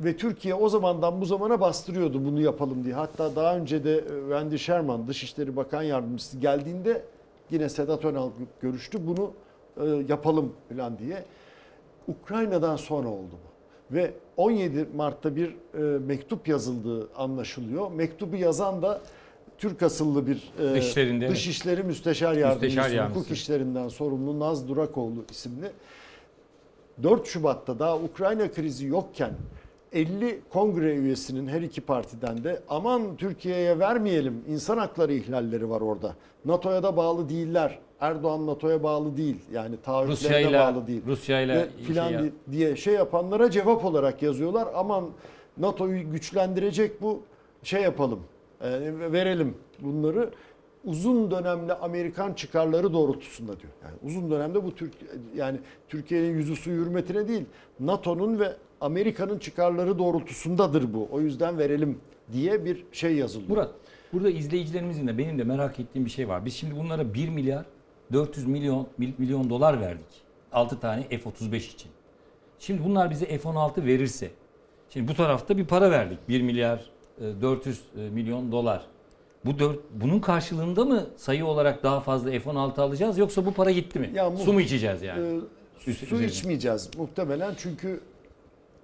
Ve 0.00 0.16
Türkiye 0.16 0.54
o 0.54 0.68
zamandan 0.68 1.20
bu 1.20 1.24
zamana 1.26 1.60
bastırıyordu 1.60 2.24
bunu 2.24 2.40
yapalım 2.40 2.84
diye. 2.84 2.94
Hatta 2.94 3.36
daha 3.36 3.56
önce 3.56 3.84
de 3.84 3.96
e, 3.98 4.02
Wendy 4.20 4.56
Sherman 4.56 5.06
Dışişleri 5.08 5.56
Bakan 5.56 5.82
Yardımcısı 5.82 6.38
geldiğinde 6.38 7.02
yine 7.50 7.68
Sedat 7.68 8.04
Önal 8.04 8.30
görüştü. 8.60 8.98
Bunu 9.06 9.30
e, 9.76 10.04
yapalım 10.08 10.52
falan 10.68 10.98
diye. 10.98 11.24
Ukrayna'dan 12.08 12.76
sonra 12.76 13.08
oldu 13.08 13.32
bu. 13.32 13.48
Ve 13.94 14.12
17 14.36 14.88
Mart'ta 14.96 15.36
bir 15.36 15.48
e, 15.48 15.78
mektup 15.98 16.48
yazıldığı 16.48 17.08
anlaşılıyor. 17.16 17.90
Mektubu 17.90 18.36
yazan 18.36 18.82
da 18.82 19.00
Türk 19.58 19.82
asıllı 19.82 20.26
bir 20.26 20.52
Dışişlerinde. 20.74 21.28
Dışişleri 21.28 21.82
Müsteşar 21.82 22.34
Yardımcısı, 22.34 22.64
Müsteşar 22.66 22.84
hukuk 22.84 22.96
Yardımcısı. 22.96 23.34
işlerinden 23.34 23.88
sorumlu 23.88 24.38
Naz 24.38 24.68
Durakoğlu 24.68 25.24
isimli 25.30 25.70
4 27.02 27.26
Şubat'ta 27.26 27.78
daha 27.78 27.96
Ukrayna 27.96 28.52
krizi 28.52 28.86
yokken 28.86 29.32
50 29.92 30.40
kongre 30.50 30.94
üyesinin 30.94 31.46
her 31.48 31.62
iki 31.62 31.80
partiden 31.80 32.44
de 32.44 32.60
aman 32.68 33.16
Türkiye'ye 33.16 33.78
vermeyelim 33.78 34.44
insan 34.48 34.78
hakları 34.78 35.12
ihlalleri 35.12 35.70
var 35.70 35.80
orada. 35.80 36.14
NATO'ya 36.44 36.82
da 36.82 36.96
bağlı 36.96 37.28
değiller. 37.28 37.78
Erdoğan 38.00 38.46
NATO'ya 38.46 38.82
bağlı 38.82 39.16
değil. 39.16 39.36
Yani 39.52 39.76
Rusya'yla 40.08 40.74
bağlı 40.74 40.86
değil. 40.86 41.02
Rusya'yla 41.06 41.54
şey 41.54 41.84
filan 41.84 42.12
di- 42.24 42.32
diye 42.52 42.76
şey 42.76 42.94
yapanlara 42.94 43.50
cevap 43.50 43.84
olarak 43.84 44.22
yazıyorlar. 44.22 44.68
Aman 44.74 45.04
NATO'yu 45.58 46.10
güçlendirecek 46.10 47.02
bu 47.02 47.22
şey 47.62 47.82
yapalım. 47.82 48.20
e, 48.60 48.70
verelim 49.12 49.54
bunları 49.80 50.30
uzun 50.84 51.30
dönemli 51.30 51.72
Amerikan 51.72 52.32
çıkarları 52.32 52.92
doğrultusunda 52.92 53.60
diyor. 53.60 53.72
Yani 53.84 53.94
uzun 54.04 54.30
dönemde 54.30 54.64
bu 54.64 54.74
Türk 54.74 54.92
yani 55.36 55.58
Türkiye'nin 55.88 56.34
yüzü 56.34 56.56
suyu 56.56 56.84
hürmetine 56.84 57.28
değil, 57.28 57.44
NATO'nun 57.80 58.38
ve 58.40 58.52
Amerika'nın 58.80 59.38
çıkarları 59.38 59.98
doğrultusundadır 59.98 60.94
bu. 60.94 61.08
O 61.12 61.20
yüzden 61.20 61.58
verelim 61.58 61.98
diye 62.32 62.64
bir 62.64 62.84
şey 62.92 63.16
yazılıyor. 63.16 63.48
Murat, 63.50 63.70
burada 64.12 64.30
izleyicilerimizin 64.30 65.06
de 65.06 65.18
benim 65.18 65.38
de 65.38 65.44
merak 65.44 65.80
ettiğim 65.80 66.04
bir 66.04 66.10
şey 66.10 66.28
var. 66.28 66.44
Biz 66.44 66.54
şimdi 66.54 66.76
bunlara 66.76 67.14
1 67.14 67.28
milyar 67.28 67.64
400 68.12 68.46
milyon 68.46 68.86
mil- 68.98 69.12
milyon 69.18 69.50
dolar 69.50 69.80
verdik. 69.80 70.06
6 70.52 70.80
tane 70.80 71.02
F-35 71.08 71.56
için. 71.56 71.90
Şimdi 72.58 72.84
bunlar 72.84 73.10
bize 73.10 73.26
F-16 73.38 73.84
verirse, 73.86 74.30
şimdi 74.90 75.08
bu 75.08 75.14
tarafta 75.14 75.56
bir 75.56 75.64
para 75.64 75.90
verdik. 75.90 76.18
1 76.28 76.42
milyar 76.42 76.90
e, 77.20 77.42
400 77.42 77.80
milyon 78.12 78.52
dolar. 78.52 78.86
Bu 79.44 79.58
dört, 79.58 79.78
bunun 79.94 80.20
karşılığında 80.20 80.84
mı 80.84 81.06
sayı 81.16 81.46
olarak 81.46 81.82
daha 81.82 82.00
fazla 82.00 82.30
F-16 82.30 82.80
alacağız 82.80 83.18
yoksa 83.18 83.46
bu 83.46 83.52
para 83.54 83.70
gitti 83.70 83.98
mi? 83.98 84.10
Ya 84.14 84.36
Su 84.36 84.52
mu 84.52 84.60
içeceğiz 84.60 85.02
yani? 85.02 85.40
Üst- 85.86 85.98
su 85.98 86.14
üzerine. 86.14 86.26
içmeyeceğiz 86.26 86.90
muhtemelen 86.98 87.54
çünkü 87.58 88.00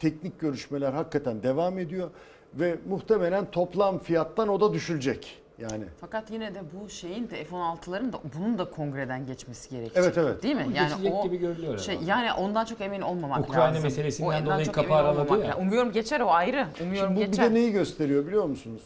teknik 0.01 0.41
görüşmeler 0.41 0.93
hakikaten 0.93 1.43
devam 1.43 1.79
ediyor 1.79 2.11
ve 2.55 2.79
muhtemelen 2.89 3.51
toplam 3.51 3.99
fiyattan 3.99 4.49
o 4.49 4.61
da 4.61 4.73
düşülecek. 4.73 5.41
Yani 5.59 5.85
Fakat 6.01 6.31
yine 6.31 6.55
de 6.55 6.63
bu 6.73 6.89
şeyin 6.89 7.31
de 7.31 7.45
F-16'ların 7.45 8.13
da 8.13 8.19
bunun 8.39 8.59
da 8.59 8.71
kongreden 8.71 9.27
geçmesi 9.27 9.71
gerekecek. 9.71 9.97
Evet, 10.05 10.19
evet. 10.19 10.43
Değil 10.43 10.57
mi? 10.57 10.65
Bu 10.69 10.73
geçecek 10.73 11.23
gibi 11.23 11.37
görülüyor 11.37 11.79
Şey, 11.79 11.95
herhalde. 11.95 12.11
yani 12.11 12.33
ondan 12.33 12.65
çok 12.65 12.81
emin 12.81 13.01
olmamak 13.01 13.49
Ukrayna 13.49 13.69
lazım. 13.69 13.83
meselesinden 13.83 14.29
ondan 14.29 14.45
dolayı 14.47 14.69
emin 14.77 14.91
araladı 14.91 15.21
olmamak 15.21 15.47
ya. 15.47 15.57
Umuyorum 15.59 15.93
geçer 15.93 16.21
o 16.21 16.31
ayrı. 16.31 16.67
Umuyorum 16.83 17.15
Şimdi 17.15 17.27
bu 17.27 17.31
geçer. 17.31 17.45
bir 17.45 17.51
de 17.51 17.55
neyi 17.61 17.73
gösteriyor 17.73 18.27
biliyor 18.27 18.45
musunuz? 18.45 18.83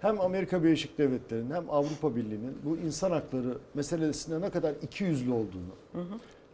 Hem 0.00 0.20
Amerika 0.20 0.62
Birleşik 0.64 0.98
Devletleri'nin 0.98 1.50
hem 1.54 1.70
Avrupa 1.70 2.16
Birliği'nin 2.16 2.58
bu 2.64 2.76
insan 2.76 3.10
hakları 3.10 3.58
meselesinde 3.74 4.40
ne 4.40 4.50
kadar 4.50 4.72
ikiyüzlü 4.82 5.32
olduğunu, 5.32 6.04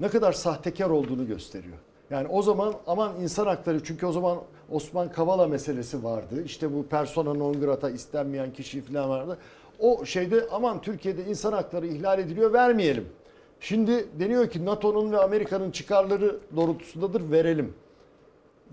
ne 0.01 0.09
kadar 0.09 0.33
sahtekar 0.33 0.91
olduğunu 0.91 1.27
gösteriyor. 1.27 1.77
Yani 2.13 2.29
o 2.29 2.43
zaman 2.43 2.75
aman 2.87 3.13
insan 3.21 3.47
hakları 3.47 3.85
çünkü 3.85 4.07
o 4.07 4.13
zaman 4.13 4.39
Osman 4.71 5.13
Kavala 5.13 5.47
meselesi 5.47 6.05
vardı. 6.05 6.43
İşte 6.45 6.75
bu 6.75 6.87
persona 6.87 7.35
non 7.35 7.61
grata 7.61 7.91
istenmeyen 7.91 8.53
kişi 8.53 8.81
falan 8.81 9.11
vardı. 9.11 9.39
O 9.79 10.05
şeyde 10.05 10.47
aman 10.53 10.81
Türkiye'de 10.81 11.25
insan 11.25 11.53
hakları 11.53 11.87
ihlal 11.87 12.19
ediliyor 12.19 12.53
vermeyelim. 12.53 13.09
Şimdi 13.61 14.07
deniyor 14.21 14.51
ki 14.51 14.65
NATO'nun 14.65 15.13
ve 15.13 15.19
Amerika'nın 15.19 15.71
çıkarları 15.71 16.37
doğrultusundadır 16.57 17.31
verelim. 17.31 17.75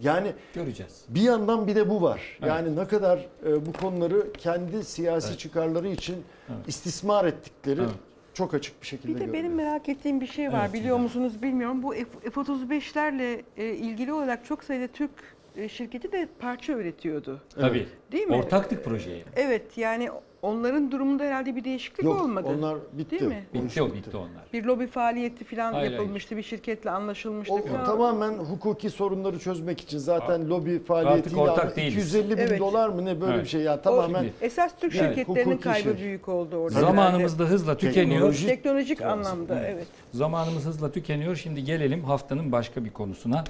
Yani 0.02 0.34
göreceğiz. 0.54 1.06
Bir 1.10 1.22
yandan 1.22 1.68
bir 1.68 1.76
de 1.76 1.90
bu 1.90 2.02
var. 2.02 2.38
Evet. 2.40 2.50
Yani 2.50 2.76
ne 2.76 2.88
kadar 2.88 3.28
e, 3.46 3.66
bu 3.66 3.74
konuları 3.74 4.34
kendi 4.34 4.84
siyasi 4.84 5.38
çıkarları 5.38 5.88
için 5.88 6.24
istismar 6.68 7.26
ettikleri 7.26 7.82
Evet. 7.82 7.92
Çok 8.40 8.54
açık 8.54 8.82
bir 8.82 8.88
şekilde 8.88 9.08
Bir 9.08 9.20
de 9.20 9.26
görülüyor. 9.26 9.44
benim 9.44 9.56
merak 9.56 9.90
ettiğim 9.90 10.22
bir 10.22 10.28
şey 10.28 10.52
var. 10.52 10.62
Evet, 10.64 10.74
Biliyor 10.74 10.98
musunuz 10.98 11.42
bilmiyorum. 11.42 11.84
Bu 11.84 11.94
F- 11.94 12.30
F-35'lerle 12.30 13.42
e, 13.58 13.66
ilgili 13.66 14.14
olarak 14.14 14.46
çok 14.46 14.64
sayıda 14.64 14.88
Türk 14.88 15.12
e, 15.58 15.70
şirketi 15.70 16.12
de 16.12 16.28
parça 16.40 16.74
üretiyordu. 16.74 17.42
Tabii. 17.56 17.88
Değil 18.12 18.28
mi? 18.28 18.36
Ortaktık 18.36 18.86
projeye. 18.86 19.24
Evet 19.36 19.78
yani 19.78 20.10
onların 20.42 20.92
durumunda 20.92 21.24
herhalde 21.24 21.56
bir 21.56 21.64
değişiklik 21.64 22.04
Yok 22.06 22.22
olmadı. 22.22 22.48
onlar 22.58 22.78
bitti. 22.94 23.12
Değil 23.12 23.24
mi? 23.32 23.44
O 23.54 23.64
Bitti 23.64 23.82
o 23.82 23.94
bitti 23.94 24.18
onlar. 24.18 24.30
Bir 24.54 24.64
lobi 24.64 24.88
faaliyeti 24.88 25.44
falan 25.44 25.74
Hayır, 25.74 25.92
yapılmıştı. 25.92 26.38
Bir 26.38 26.44
şirketle 26.44 26.92
anlaşılmıştı. 26.92 27.54
O 27.54 27.62
falan. 27.66 27.86
tamamen 27.86 28.34
hukuki 28.34 28.90
sorunları 28.90 29.40
çözmek 29.40 29.82
için 29.82 29.98
zaten 29.98 30.50
lobi 30.50 30.80
faaliyetiyle 30.84 31.38
ortak 31.42 31.66
ama 31.66 31.76
değiliz. 31.76 32.16
250 32.16 32.32
bin 32.32 32.38
Evet. 32.38 32.60
dolar 32.60 32.90
mı 32.90 33.06
ne 33.06 33.22
böyle 33.22 33.34
Evet. 33.34 33.44
bir 33.44 33.50
şey 33.50 33.62
ya 33.62 33.78
O 33.78 33.82
tamamen 33.82 34.26
esas 34.42 34.72
Türk 34.82 34.96
Yani 34.96 35.16
şirketlerinin 35.16 35.58
kaybı 35.58 35.84
şey. 35.84 35.98
büyük 35.98 36.30
oldu 36.30 36.56
orada. 36.58 36.80
Zamanımız 36.80 37.40
da 37.40 37.44
hızla 37.44 37.78
tükeniyor. 37.78 38.34
Teknoloji- 38.34 38.46
Teknolojik 38.48 39.02
anlamda 39.02 39.66
evet. 39.66 39.88
Zamanımız 40.12 40.66
hızla 40.66 40.92
tükeniyor. 40.92 41.36
Şimdi 41.36 41.64
gelelim 41.64 42.04
haftanın 42.04 42.52
başka 42.52 42.86
bir 42.86 42.90
konusuna. 42.90 43.44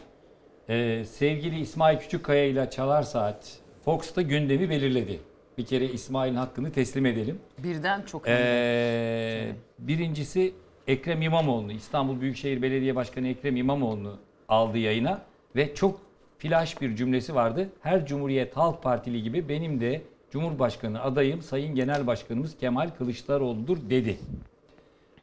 Ee, 0.69 1.03
sevgili 1.11 1.59
İsmail 1.59 1.97
Küçükkaya 1.99 2.45
ile 2.45 2.69
Çalar 2.69 3.03
Saat 3.03 3.57
Fox'ta 3.85 4.21
gündemi 4.21 4.69
belirledi. 4.69 5.19
Bir 5.59 5.65
kere 5.65 5.85
İsmail'in 5.85 6.35
hakkını 6.35 6.71
teslim 6.71 7.05
edelim. 7.05 7.39
Birden 7.57 8.01
çok 8.01 8.23
Ee, 8.27 9.51
birincisi 9.79 10.53
Ekrem 10.87 11.21
İmamoğlu, 11.21 11.71
İstanbul 11.71 12.21
Büyükşehir 12.21 12.61
Belediye 12.61 12.95
Başkanı 12.95 13.27
Ekrem 13.27 13.55
İmamoğlu 13.55 14.17
aldı 14.49 14.77
yayına 14.77 15.21
ve 15.55 15.75
çok 15.75 16.01
flash 16.37 16.81
bir 16.81 16.95
cümlesi 16.95 17.35
vardı. 17.35 17.69
Her 17.81 18.05
Cumhuriyet 18.05 18.57
Halk 18.57 18.83
Partili 18.83 19.23
gibi 19.23 19.49
benim 19.49 19.81
de 19.81 20.01
Cumhurbaşkanı 20.31 21.01
adayım 21.01 21.41
Sayın 21.41 21.75
Genel 21.75 22.07
Başkanımız 22.07 22.57
Kemal 22.57 22.89
Kılıçdaroğlu'dur 22.97 23.77
dedi. 23.89 24.17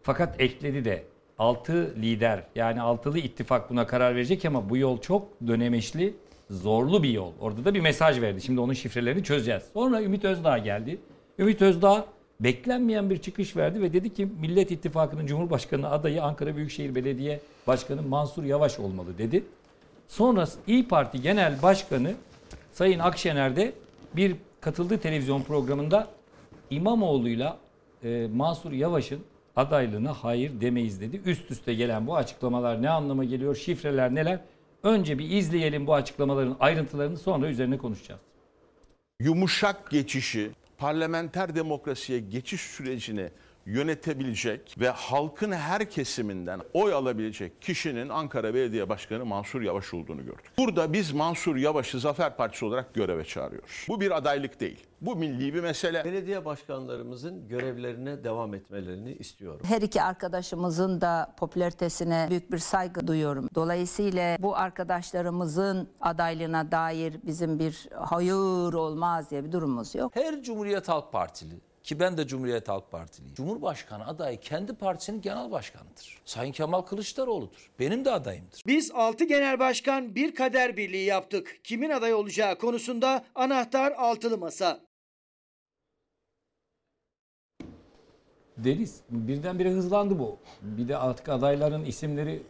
Fakat 0.03 0.41
ekledi 0.41 0.85
de 0.85 1.03
6 1.39 1.95
lider 1.97 2.43
yani 2.55 2.81
altılı 2.81 3.19
ittifak 3.19 3.71
buna 3.71 3.87
karar 3.87 4.15
verecek 4.15 4.45
ama 4.45 4.71
bu 4.71 4.77
yol 4.77 5.01
çok 5.01 5.29
dönemeçli, 5.47 6.15
zorlu 6.51 7.03
bir 7.03 7.11
yol. 7.11 7.33
Orada 7.41 7.65
da 7.65 7.75
bir 7.75 7.81
mesaj 7.81 8.21
verdi. 8.21 8.41
Şimdi 8.41 8.61
onun 8.61 8.73
şifrelerini 8.73 9.25
çözeceğiz. 9.25 9.63
Sonra 9.73 10.03
Ümit 10.03 10.25
Özdağ 10.25 10.59
geldi. 10.59 10.99
Ümit 11.39 11.63
Özdağ 11.63 12.07
beklenmeyen 12.41 13.11
bir 13.11 13.19
çıkış 13.19 13.57
verdi 13.57 13.83
ve 13.83 13.93
dedi 13.93 14.15
ki 14.15 14.29
Millet 14.41 14.71
İttifakı'nın 14.71 15.27
Cumhurbaşkanı 15.27 15.91
adayı 15.91 16.23
Ankara 16.23 16.57
Büyükşehir 16.57 16.95
Belediye 16.95 17.41
Başkanı 17.67 18.03
Mansur 18.03 18.45
Yavaş 18.45 18.79
olmalı 18.79 19.19
dedi. 19.19 19.45
Sonra 20.09 20.49
İyi 20.67 20.89
Parti 20.89 21.23
Genel 21.23 21.63
Başkanı 21.63 22.15
Sayın 22.73 22.99
Akşener 22.99 23.57
de 23.57 23.73
bir 24.17 24.37
katıldığı 24.61 24.99
televizyon 24.99 25.43
programında 25.43 26.09
İmamoğlu'yla 26.71 27.57
e, 28.05 28.29
Mansur 28.35 28.73
Yavaş'ın 28.73 29.21
adaylığına 29.57 30.13
hayır 30.13 30.61
demeyiz 30.61 31.01
dedi. 31.01 31.21
Üst 31.25 31.51
üste 31.51 31.75
gelen 31.75 32.07
bu 32.07 32.17
açıklamalar 32.17 32.83
ne 32.83 32.91
anlama 32.91 33.25
geliyor? 33.25 33.57
Şifreler 33.57 34.15
neler? 34.15 34.41
Önce 34.87 35.19
bir 35.19 35.31
izleyelim 35.31 35.87
bu 35.87 35.95
açıklamaların 35.95 36.57
ayrıntılarını 36.61 37.17
sonra 37.19 37.47
üzerine 37.49 37.79
konuşacağız. 37.79 38.21
yumuşak 39.21 39.91
geçişi, 39.91 40.51
parlamenter 40.79 41.55
demokrasiye 41.55 42.19
geçiş 42.19 42.61
sürecini 42.61 43.31
yönetebilecek 43.67 44.77
ve 44.81 44.89
halkın 44.89 45.53
her 45.53 45.91
kesiminden 45.91 46.61
oy 46.75 46.93
alabilecek 46.93 47.63
kişinin 47.63 48.09
Ankara 48.09 48.55
Belediye 48.55 48.89
Başkanı 48.89 49.25
Mansur 49.25 49.63
Yavaş 49.63 49.95
olduğunu 49.95 50.25
gördük. 50.25 50.51
Burada 50.59 50.93
biz 50.93 51.13
Mansur 51.13 51.57
Yavaş'ı 51.57 52.01
Zafer 52.01 52.37
Partisi 52.37 52.65
olarak 52.65 52.95
göreve 52.95 53.25
çağırıyoruz. 53.25 53.87
Bu 53.89 54.01
bir 54.01 54.17
adaylık 54.17 54.61
değil. 54.61 54.87
Bu 55.01 55.17
milli 55.17 55.55
bir 55.55 55.61
mesele. 55.61 56.05
Belediye 56.05 56.45
başkanlarımızın 56.45 57.49
görevlerine 57.49 58.25
devam 58.25 58.55
etmelerini 58.55 59.13
istiyorum. 59.13 59.61
Her 59.65 59.83
iki 59.83 60.03
arkadaşımızın 60.03 61.01
da 61.01 61.35
popülaritesine 61.39 62.27
büyük 62.31 62.53
bir 62.53 62.59
saygı 62.59 63.07
duyuyorum. 63.07 63.49
Dolayısıyla 63.55 64.37
bu 64.41 64.57
arkadaşlarımızın 64.57 65.89
adaylığına 66.01 66.73
dair 66.73 67.17
bizim 67.27 67.59
bir 67.59 67.89
hayır 67.95 68.73
olmaz 68.73 69.31
diye 69.31 69.45
bir 69.45 69.53
durumumuz 69.53 69.95
yok. 69.95 70.17
Her 70.17 70.43
Cumhuriyet 70.43 70.89
Halk 70.89 71.13
Partili 71.13 71.55
ki 71.87 72.01
ben 72.01 72.17
de 72.17 72.27
Cumhuriyet 72.27 72.69
Halk 72.69 72.91
Partiliyim. 72.91 73.35
Cumhurbaşkanı 73.35 74.07
adayı 74.07 74.41
kendi 74.41 74.75
partisinin 74.75 75.21
genel 75.21 75.51
başkanıdır. 75.51 76.19
Sayın 76.25 76.53
Kemal 76.53 76.83
Kılıçdaroğlu'dur. 76.83 77.71
Benim 77.79 78.05
de 78.05 78.11
adayımdır. 78.11 78.63
Biz 78.67 78.91
6 78.95 79.25
genel 79.25 79.59
başkan 79.59 80.15
bir 80.15 80.35
kader 80.35 80.77
birliği 80.77 81.05
yaptık. 81.05 81.61
Kimin 81.65 81.91
aday 81.91 82.15
olacağı 82.15 82.59
konusunda 82.59 83.25
anahtar 83.35 83.93
altılı 83.93 84.39
masa. 84.39 84.81
Deniz 88.59 89.01
birdenbire 89.11 89.71
hızlandı 89.71 90.19
bu. 90.19 90.39
Bir 90.63 90.89
de 90.89 90.97
artık 90.97 91.29
adayların 91.29 91.85
isimleri 91.85 92.43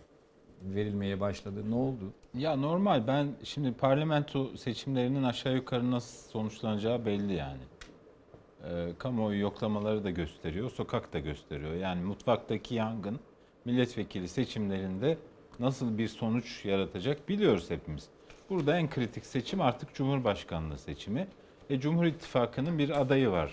verilmeye 0.62 1.20
başladı. 1.20 1.70
Ne 1.70 1.74
oldu? 1.74 2.12
Ya 2.34 2.56
normal 2.56 3.06
ben 3.06 3.28
şimdi 3.44 3.72
parlamento 3.72 4.56
seçimlerinin 4.56 5.22
aşağı 5.22 5.54
yukarı 5.54 5.90
nasıl 5.90 6.30
sonuçlanacağı 6.30 7.06
belli 7.06 7.32
yani. 7.32 7.60
Ee, 8.70 8.88
kamuoyu 8.98 9.40
yoklamaları 9.40 10.04
da 10.04 10.10
gösteriyor, 10.10 10.70
sokak 10.70 11.12
da 11.12 11.18
gösteriyor. 11.18 11.74
Yani 11.74 12.04
mutfaktaki 12.04 12.74
yangın 12.74 13.20
milletvekili 13.64 14.28
seçimlerinde 14.28 15.18
nasıl 15.58 15.98
bir 15.98 16.08
sonuç 16.08 16.64
yaratacak 16.64 17.28
biliyoruz 17.28 17.70
hepimiz. 17.70 18.08
Burada 18.50 18.78
en 18.78 18.90
kritik 18.90 19.26
seçim 19.26 19.60
artık 19.60 19.94
Cumhurbaşkanlığı 19.94 20.78
seçimi. 20.78 21.28
E, 21.70 21.80
Cumhur 21.80 22.04
İttifakı'nın 22.04 22.78
bir 22.78 23.00
adayı 23.00 23.30
var. 23.30 23.52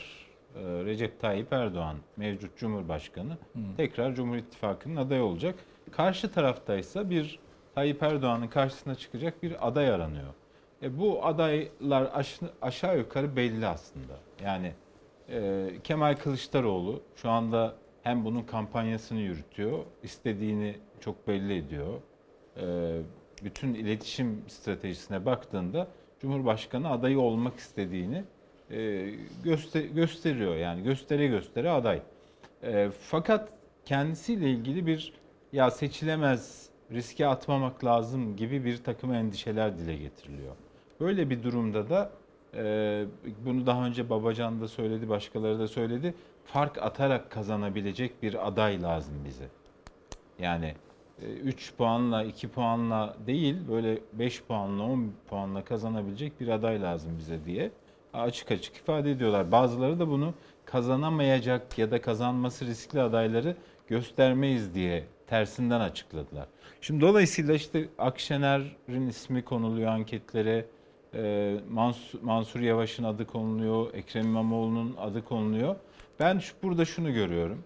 Ee, 0.55 0.59
Recep 0.61 1.19
Tayyip 1.21 1.53
Erdoğan 1.53 1.97
mevcut 2.17 2.57
Cumhurbaşkanı 2.57 3.37
tekrar 3.77 4.15
Cumhur 4.15 4.35
İttifakı'nın 4.35 4.95
adayı 4.95 5.23
olacak. 5.23 5.55
Karşı 5.91 6.31
taraftaysa 6.31 7.09
bir 7.09 7.39
Tayyip 7.75 8.03
Erdoğan'ın 8.03 8.47
karşısına 8.47 8.95
çıkacak 8.95 9.43
bir 9.43 9.67
aday 9.67 9.89
aranıyor. 9.89 10.33
E, 10.81 10.99
bu 10.99 11.25
adaylar 11.25 12.09
aş- 12.13 12.39
aşağı 12.61 12.97
yukarı 12.97 13.35
belli 13.35 13.67
aslında. 13.67 14.13
Yani 14.43 14.73
e, 15.29 15.69
Kemal 15.83 16.15
Kılıçdaroğlu 16.15 17.03
şu 17.15 17.29
anda 17.29 17.75
hem 18.03 18.25
bunun 18.25 18.43
kampanyasını 18.43 19.19
yürütüyor, 19.19 19.79
istediğini 20.03 20.75
çok 20.99 21.27
belli 21.27 21.57
ediyor. 21.57 22.01
E, 22.57 22.97
bütün 23.43 23.73
iletişim 23.73 24.43
stratejisine 24.47 25.25
baktığında 25.25 25.87
Cumhurbaşkanı 26.19 26.89
adayı 26.89 27.19
olmak 27.19 27.57
istediğini 27.59 28.23
e, 28.71 29.09
göster- 29.43 29.85
gösteriyor. 29.85 30.55
Yani 30.55 30.83
göstere 30.83 31.27
göstere 31.27 31.69
aday. 31.69 32.01
E, 32.63 32.89
fakat 33.01 33.49
kendisiyle 33.85 34.51
ilgili 34.51 34.85
bir 34.87 35.13
ya 35.53 35.71
seçilemez, 35.71 36.69
riske 36.91 37.27
atmamak 37.27 37.85
lazım 37.85 38.35
gibi 38.35 38.65
bir 38.65 38.77
takım 38.77 39.13
endişeler 39.13 39.77
dile 39.77 39.95
getiriliyor. 39.95 40.55
Böyle 40.99 41.29
bir 41.29 41.43
durumda 41.43 41.89
da 41.89 42.11
e, 42.55 43.05
bunu 43.45 43.65
daha 43.65 43.85
önce 43.85 44.09
Babacan 44.09 44.61
da 44.61 44.67
söyledi, 44.67 45.09
başkaları 45.09 45.59
da 45.59 45.67
söyledi. 45.67 46.13
Fark 46.45 46.77
atarak 46.77 47.31
kazanabilecek 47.31 48.23
bir 48.23 48.47
aday 48.47 48.81
lazım 48.81 49.15
bize. 49.25 49.47
Yani 50.39 50.75
3 51.43 51.73
puanla, 51.77 52.23
2 52.23 52.47
puanla 52.47 53.15
değil 53.27 53.55
böyle 53.69 53.99
5 54.13 54.43
puanla, 54.43 54.83
10 54.83 55.13
puanla 55.29 55.63
kazanabilecek 55.63 56.41
bir 56.41 56.47
aday 56.47 56.81
lazım 56.81 57.17
bize 57.19 57.45
diye 57.45 57.71
açık 58.13 58.51
açık 58.51 58.75
ifade 58.75 59.11
ediyorlar. 59.11 59.51
Bazıları 59.51 59.99
da 59.99 60.07
bunu 60.07 60.33
kazanamayacak 60.65 61.77
ya 61.77 61.91
da 61.91 62.01
kazanması 62.01 62.65
riskli 62.65 63.01
adayları 63.01 63.55
göstermeyiz 63.87 64.75
diye 64.75 65.03
tersinden 65.27 65.79
açıkladılar. 65.79 66.47
Şimdi 66.81 67.01
dolayısıyla 67.01 67.53
işte 67.53 67.89
Akşener'in 67.97 69.07
ismi 69.07 69.41
konuluyor 69.41 69.91
anketlere, 69.91 70.65
e, 71.15 71.55
Mansur, 71.69 72.21
Mansur 72.21 72.59
Yavaş'ın 72.59 73.03
adı 73.03 73.27
konuluyor, 73.27 73.93
Ekrem 73.93 74.25
İmamoğlu'nun 74.25 74.95
adı 74.99 75.25
konuluyor. 75.25 75.75
Ben 76.19 76.39
şu, 76.39 76.55
burada 76.63 76.85
şunu 76.85 77.13
görüyorum. 77.13 77.63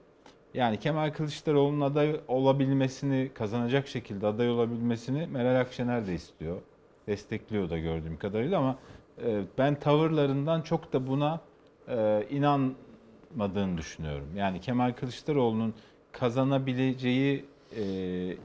Yani 0.53 0.79
Kemal 0.79 1.11
Kılıçdaroğlu'nun 1.13 1.81
aday 1.81 2.19
olabilmesini, 2.27 3.31
kazanacak 3.33 3.87
şekilde 3.87 4.27
aday 4.27 4.49
olabilmesini 4.49 5.27
Meral 5.27 5.59
Akşener 5.59 6.07
de 6.07 6.13
istiyor. 6.13 6.61
Destekliyor 7.07 7.69
da 7.69 7.77
gördüğüm 7.77 8.17
kadarıyla 8.17 8.59
ama 8.59 8.77
e, 9.25 9.41
ben 9.57 9.75
tavırlarından 9.75 10.61
çok 10.61 10.93
da 10.93 11.07
buna 11.07 11.41
e, 11.87 12.23
inanmadığını 12.29 13.77
düşünüyorum. 13.77 14.27
Yani 14.35 14.61
Kemal 14.61 14.93
Kılıçdaroğlu'nun 14.93 15.73
kazanabileceği 16.11 17.45
e, 17.77 17.83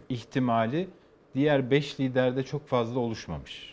ihtimali 0.09 0.89
diğer 1.35 1.70
5 1.70 2.01
liderde 2.01 2.43
çok 2.43 2.66
fazla 2.66 3.01
oluşmamış. 3.01 3.72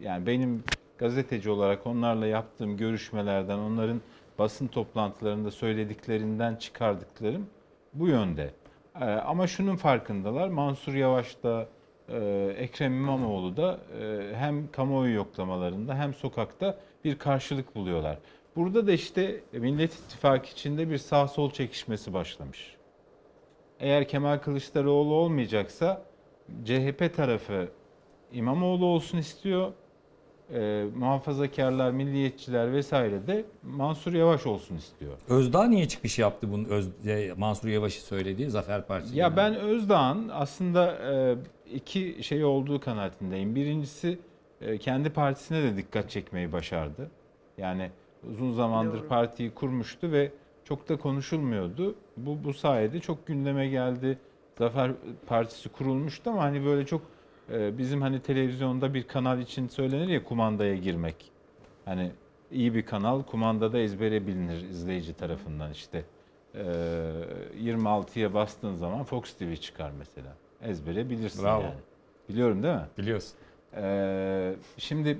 Yani 0.00 0.26
benim 0.26 0.64
gazeteci 0.98 1.50
olarak 1.50 1.86
onlarla 1.86 2.26
yaptığım 2.26 2.76
görüşmelerden, 2.76 3.58
onların 3.58 4.00
basın 4.38 4.66
toplantılarında 4.66 5.50
söylediklerinden 5.50 6.56
çıkardıklarım 6.56 7.46
bu 7.94 8.08
yönde. 8.08 8.50
Ee, 9.00 9.04
ama 9.04 9.46
şunun 9.46 9.76
farkındalar. 9.76 10.48
Mansur 10.48 10.94
Yavaş 10.94 11.42
da 11.42 11.68
e, 12.08 12.54
Ekrem 12.58 12.92
İmamoğlu 12.92 13.56
da 13.56 13.78
e, 14.00 14.34
hem 14.34 14.70
kamuoyu 14.72 15.14
yoklamalarında 15.14 15.94
hem 15.94 16.14
sokakta 16.14 16.78
bir 17.04 17.18
karşılık 17.18 17.74
buluyorlar. 17.74 18.18
Burada 18.56 18.86
da 18.86 18.92
işte 18.92 19.40
Millet 19.52 19.94
İttifakı 19.94 20.50
içinde 20.50 20.90
bir 20.90 20.98
sağ 20.98 21.28
sol 21.28 21.50
çekişmesi 21.50 22.14
başlamış. 22.14 22.76
Eğer 23.80 24.08
Kemal 24.08 24.38
Kılıçdaroğlu 24.38 25.14
olmayacaksa 25.14 26.02
CHP 26.64 27.14
tarafı 27.16 27.68
İmamoğlu 28.32 28.86
olsun 28.86 29.18
istiyor. 29.18 29.72
E, 30.54 30.84
muhafazakarlar, 30.96 31.90
milliyetçiler 31.90 32.72
vesaire 32.72 33.26
de 33.26 33.44
Mansur 33.62 34.12
Yavaş 34.12 34.46
olsun 34.46 34.76
istiyor. 34.76 35.12
Özdağ 35.28 35.64
niye 35.64 35.88
çıkış 35.88 36.18
yaptı 36.18 36.52
bunun 36.52 36.64
Öz, 36.64 36.88
e, 37.06 37.32
Mansur 37.36 37.68
Yavaş'ı 37.68 38.00
söylediği 38.00 38.50
Zafer 38.50 38.86
Partisi? 38.86 39.18
Ya 39.18 39.36
ben 39.36 39.56
Özdağ'ın 39.56 40.28
aslında 40.32 40.92
e, 40.92 41.36
iki 41.74 42.16
şey 42.22 42.44
olduğu 42.44 42.80
kanaatindeyim. 42.80 43.54
Birincisi 43.54 44.18
e, 44.60 44.78
kendi 44.78 45.10
partisine 45.10 45.62
de 45.62 45.76
dikkat 45.76 46.10
çekmeyi 46.10 46.52
başardı. 46.52 47.10
Yani 47.58 47.90
uzun 48.30 48.52
zamandır 48.52 48.98
Doğru. 49.00 49.08
partiyi 49.08 49.50
kurmuştu 49.50 50.12
ve 50.12 50.32
çok 50.64 50.88
da 50.88 50.96
konuşulmuyordu. 50.96 51.94
Bu 52.16 52.44
bu 52.44 52.54
sayede 52.54 53.00
çok 53.00 53.26
gündeme 53.26 53.68
geldi. 53.68 54.18
Zafer 54.58 54.90
Partisi 55.26 55.68
kurulmuştu 55.68 56.30
ama 56.30 56.42
hani 56.42 56.64
böyle 56.64 56.86
çok 56.86 57.02
bizim 57.50 58.02
hani 58.02 58.20
televizyonda 58.20 58.94
bir 58.94 59.02
kanal 59.02 59.40
için 59.40 59.68
söylenir 59.68 60.08
ya 60.08 60.24
kumandaya 60.24 60.76
girmek. 60.76 61.30
Hani 61.84 62.10
iyi 62.50 62.74
bir 62.74 62.86
kanal 62.86 63.22
kumandada 63.22 63.78
ezbere 63.78 64.26
bilinir 64.26 64.68
izleyici 64.68 65.14
tarafından 65.14 65.70
işte. 65.72 66.04
E, 66.54 66.62
26'ya 67.62 68.34
bastığın 68.34 68.74
zaman 68.74 69.04
Fox 69.04 69.32
TV 69.34 69.56
çıkar 69.56 69.90
mesela. 69.98 70.36
Ezbere 70.62 71.10
bilirsin 71.10 71.44
Bravo. 71.44 71.62
yani. 71.62 71.74
Biliyorum 72.28 72.62
değil 72.62 72.74
mi? 72.74 72.86
Biliyorsun. 72.98 73.32
Ee, 73.76 74.54
şimdi 74.78 75.18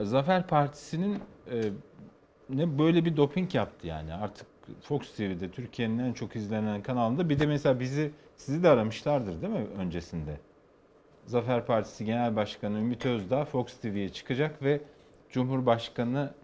Zafer 0.00 0.46
Partisi'nin 0.46 1.20
e, 1.50 1.62
ne 2.50 2.78
böyle 2.78 3.04
bir 3.04 3.16
doping 3.16 3.54
yaptı 3.54 3.86
yani 3.86 4.14
artık 4.14 4.46
Fox 4.82 5.14
TV'de 5.16 5.50
Türkiye'nin 5.50 5.98
en 5.98 6.12
çok 6.12 6.36
izlenen 6.36 6.82
kanalında 6.82 7.28
bir 7.28 7.38
de 7.38 7.46
mesela 7.46 7.80
bizi 7.80 8.10
sizi 8.36 8.62
de 8.62 8.68
aramışlardır 8.68 9.42
değil 9.42 9.52
mi 9.52 9.66
öncesinde? 9.78 10.36
Zafer 11.26 11.66
Partisi 11.66 12.04
Genel 12.04 12.36
Başkanı 12.36 12.78
Ümit 12.78 13.06
Özdağ 13.06 13.44
Fox 13.44 13.74
TV'ye 13.74 14.08
çıkacak 14.08 14.62
ve 14.62 14.80
Cumhurbaşkanı 15.30 16.34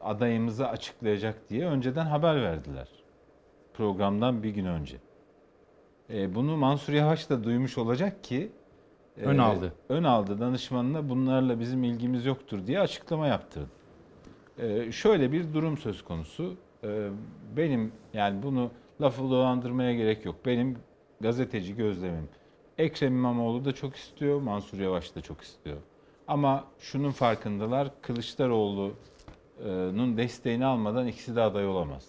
adayımızı 0.00 0.68
açıklayacak 0.68 1.50
diye 1.50 1.66
önceden 1.66 2.06
haber 2.06 2.42
verdiler. 2.42 2.88
Programdan 3.74 4.42
bir 4.42 4.50
gün 4.50 4.64
önce. 4.64 4.96
Ee, 6.10 6.34
bunu 6.34 6.56
Mansur 6.56 6.92
Yavaş 6.92 7.30
da 7.30 7.44
duymuş 7.44 7.78
olacak 7.78 8.24
ki 8.24 8.52
Ön 9.22 9.38
aldı. 9.38 9.72
Ön 9.88 10.04
aldı 10.04 10.40
danışmanına 10.40 11.08
bunlarla 11.08 11.60
bizim 11.60 11.84
ilgimiz 11.84 12.26
yoktur 12.26 12.66
diye 12.66 12.80
açıklama 12.80 13.26
yaptırdı. 13.26 13.68
Ee, 14.58 14.92
şöyle 14.92 15.32
bir 15.32 15.54
durum 15.54 15.78
söz 15.78 16.04
konusu. 16.04 16.56
Ee, 16.84 17.08
benim 17.56 17.92
yani 18.14 18.42
bunu 18.42 18.70
lafı 19.00 19.22
dolandırmaya 19.22 19.94
gerek 19.94 20.24
yok. 20.24 20.36
Benim 20.46 20.78
gazeteci 21.20 21.76
gözlemim. 21.76 22.28
Ekrem 22.78 23.12
İmamoğlu 23.12 23.64
da 23.64 23.74
çok 23.74 23.96
istiyor, 23.96 24.40
Mansur 24.40 24.78
Yavaş 24.78 25.14
da 25.14 25.20
çok 25.20 25.40
istiyor. 25.40 25.76
Ama 26.28 26.64
şunun 26.78 27.10
farkındalar, 27.10 27.88
Kılıçdaroğlu'nun 28.02 30.16
desteğini 30.16 30.66
almadan 30.66 31.06
ikisi 31.06 31.36
de 31.36 31.42
aday 31.42 31.66
olamaz. 31.66 32.06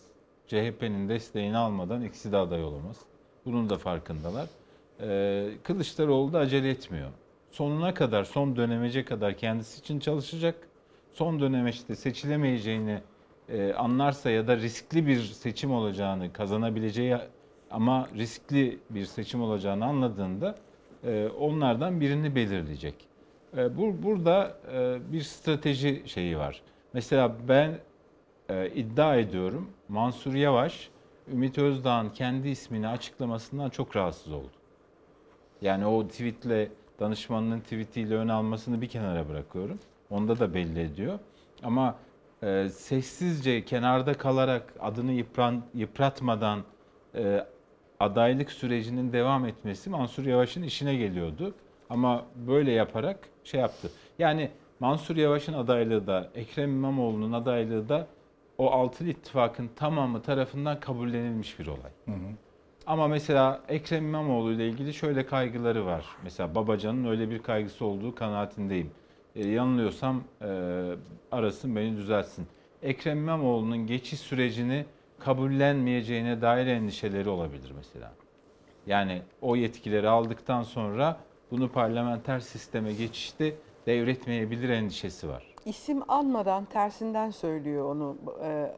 CHP'nin 0.48 1.10
desteğini 1.10 1.58
almadan 1.58 2.02
ikisi 2.02 2.32
de 2.32 2.38
aday 2.38 2.64
olamaz. 2.64 2.98
Bunun 3.46 3.70
da 3.70 3.78
farkındalar. 3.78 4.48
Ee, 5.02 5.50
Kılıçdaroğlu 5.64 6.34
da 6.34 6.40
acele 6.40 6.70
etmiyor. 6.70 7.10
Sonuna 7.52 7.94
kadar, 7.94 8.24
son 8.24 8.56
dönemece 8.56 9.06
kadar 9.06 9.38
kendisi 9.38 9.80
için 9.80 10.00
çalışacak. 10.00 10.56
Son 11.12 11.40
dönemeçte 11.40 11.96
seçilemeyeceğini 11.96 13.00
e, 13.50 13.74
anlarsa 13.74 14.30
ya 14.30 14.48
da 14.48 14.58
riskli 14.58 15.08
bir 15.08 15.22
seçim 15.22 15.72
olacağını, 15.72 16.34
kazanabileceği 16.34 17.18
ama 17.72 18.10
riskli 18.18 18.80
bir 18.90 19.06
seçim 19.06 19.42
olacağını 19.42 19.86
anladığında 19.86 20.56
e, 21.04 21.28
onlardan 21.40 22.02
birini 22.02 22.36
belirleyecek. 22.36 22.96
E, 23.58 23.78
bu 23.78 24.04
burada 24.04 24.58
e, 24.74 25.00
bir 25.12 25.22
strateji 25.22 26.04
şeyi 26.06 26.38
var. 26.38 26.62
Mesela 26.94 27.36
ben 27.48 27.80
iddia 28.76 29.16
ediyorum 29.16 29.70
Mansur 29.90 30.34
Yavaş 30.34 30.90
Ümit 31.32 31.58
Özdağ'ın 31.58 32.10
kendi 32.10 32.50
ismini 32.50 32.88
açıklamasından 32.88 33.70
çok 33.70 33.96
rahatsız 33.96 34.34
oldu. 34.34 34.52
Yani 35.62 35.86
o 35.86 36.08
tweetle 36.08 36.72
danışmanının 37.00 37.60
tweetiyle 37.60 38.16
ön 38.16 38.28
almasını 38.28 38.82
bir 38.82 38.88
kenara 38.88 39.30
bırakıyorum. 39.30 39.80
Onda 40.10 40.40
da 40.40 40.54
belli 40.54 40.82
ediyor. 40.82 41.20
Ama 41.64 41.96
sessizce 42.72 43.66
kenarda 43.66 44.14
kalarak 44.14 44.74
adını 44.80 45.12
yıpran, 45.12 45.64
yıpratmadan 45.74 46.64
adaylık 48.00 48.52
sürecinin 48.52 49.14
devam 49.14 49.46
etmesi 49.46 49.90
Mansur 49.90 50.26
Yavaş'ın 50.26 50.64
işine 50.64 50.96
geliyordu. 50.96 51.54
Ama 51.90 52.26
böyle 52.36 52.72
yaparak 52.72 53.20
şey 53.44 53.60
yaptı. 53.60 53.92
Yani 54.20 54.50
Mansur 54.80 55.16
Yavaş'ın 55.16 55.54
adaylığı 55.54 56.08
da 56.08 56.30
Ekrem 56.36 56.70
İmamoğlu'nun 56.70 57.32
adaylığı 57.32 57.90
da 57.90 58.08
o 58.58 58.72
altılı 58.72 59.10
ittifakın 59.10 59.70
tamamı 59.76 60.22
tarafından 60.22 60.80
kabullenilmiş 60.80 61.60
bir 61.60 61.68
olay. 61.68 61.92
Ama 62.88 63.08
mesela 63.08 63.62
Ekrem 63.68 64.04
İmamoğlu 64.04 64.52
ile 64.52 64.68
ilgili 64.70 64.94
şöyle 64.94 65.26
kaygıları 65.26 65.86
var. 65.86 66.06
Mesela 66.24 66.56
Babacan'ın 66.56 67.06
öyle 67.06 67.30
bir 67.30 67.40
kaygısı 67.40 67.86
olduğu 67.86 68.16
kanaatindeyim. 68.16 68.92
E, 69.36 69.48
yanılıyorsam 69.48 70.24
e, 70.42 70.48
arasın 71.32 71.76
beni 71.76 71.98
düzeltsin. 71.98 72.48
Ekrem 72.84 73.18
İmamoğlu'nun 73.18 73.88
geçiş 73.88 74.20
sürecini 74.20 74.86
kabullenmeyeceğine 75.20 76.42
dair 76.42 76.68
endişeleri 76.68 77.30
olabilir 77.30 77.74
mesela. 77.78 78.12
Yani 78.88 79.22
o 79.42 79.56
yetkileri 79.56 80.10
aldıktan 80.10 80.64
sonra 80.64 81.18
bunu 81.52 81.72
parlamenter 81.72 82.40
sisteme 82.40 82.94
geçişte 82.94 83.56
devretmeyebilir 83.86 84.70
endişesi 84.70 85.30
var. 85.30 85.56
İsim 85.66 86.12
anmadan 86.12 86.66
tersinden 86.66 87.30
söylüyor 87.32 87.86
onu 87.86 88.18
e, 88.44 88.72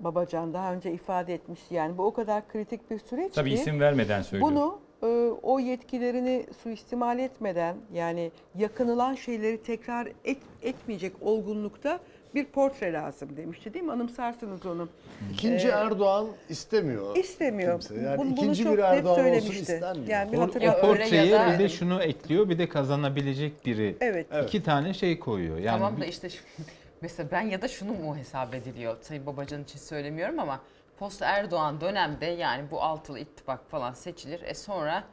Babacan 0.00 0.54
daha 0.54 0.72
önce 0.72 0.92
ifade 0.92 1.34
etmiş. 1.34 1.60
Yani 1.70 1.98
bu 1.98 2.02
o 2.04 2.12
kadar 2.12 2.48
kritik 2.48 2.90
bir 2.90 2.98
süreç 2.98 3.34
Tabii 3.34 3.50
ki 3.50 3.54
isim 3.54 3.80
vermeden 3.80 4.22
söylüyor. 4.22 4.50
bunu 4.50 4.78
e, 5.02 5.06
o 5.42 5.60
yetkilerini 5.60 6.46
suistimal 6.62 7.18
etmeden 7.18 7.76
yani 7.92 8.30
yakınılan 8.58 9.14
şeyleri 9.14 9.62
tekrar 9.62 10.08
et, 10.24 10.38
etmeyecek 10.62 11.12
olgunlukta 11.20 12.00
bir 12.34 12.44
portre 12.44 12.92
lazım 12.92 13.36
demişti 13.36 13.74
değil 13.74 13.84
mi? 13.84 13.92
Anımsarsınız 13.92 14.66
onu. 14.66 14.88
İkinci 15.32 15.68
Ee, 15.68 15.70
Erdoğan 15.70 16.26
istemiyor. 16.48 17.16
İstemiyor. 17.16 17.80
Kimse. 17.80 17.94
Yani 18.04 18.18
Bunu- 18.18 18.26
bunu 18.26 18.32
ikinci 18.32 18.64
çok 18.64 18.72
bir 18.72 18.82
Erdoğan 18.82 19.12
olsun 19.12 19.22
söylemişti. 19.22 19.72
istenmiyor. 19.72 20.06
Yani 20.08 20.32
bir 20.32 20.38
O, 20.38 20.80
portreye 20.80 21.32
da- 21.32 21.52
bir 21.52 21.58
de 21.58 21.68
şunu 21.68 22.02
ekliyor 22.02 22.48
bir 22.48 22.58
de 22.58 22.68
kazanabilecek 22.68 23.66
biri. 23.66 23.96
Evet. 24.00 24.26
İki 24.44 24.62
tane 24.62 24.94
şey 24.94 25.18
koyuyor. 25.18 25.58
Yani 25.58 25.78
tamam 25.78 26.00
da 26.00 26.04
işte 26.06 26.28
mesela 27.02 27.28
ben 27.32 27.40
ya 27.40 27.62
da 27.62 27.68
şunu 27.68 27.92
mu 27.92 28.16
hesap 28.16 28.54
ediliyor? 28.54 28.96
Sayın 29.00 29.26
Babacan 29.26 29.62
için 29.62 29.78
söylemiyorum 29.78 30.38
ama 30.38 30.60
post 30.98 31.22
Erdoğan 31.22 31.80
dönemde 31.80 32.26
yani 32.26 32.70
bu 32.70 32.82
altılı 32.82 33.18
ittifak 33.18 33.70
falan 33.70 33.92
seçilir. 33.92 34.42
E 34.42 34.54
sonra 34.54 35.04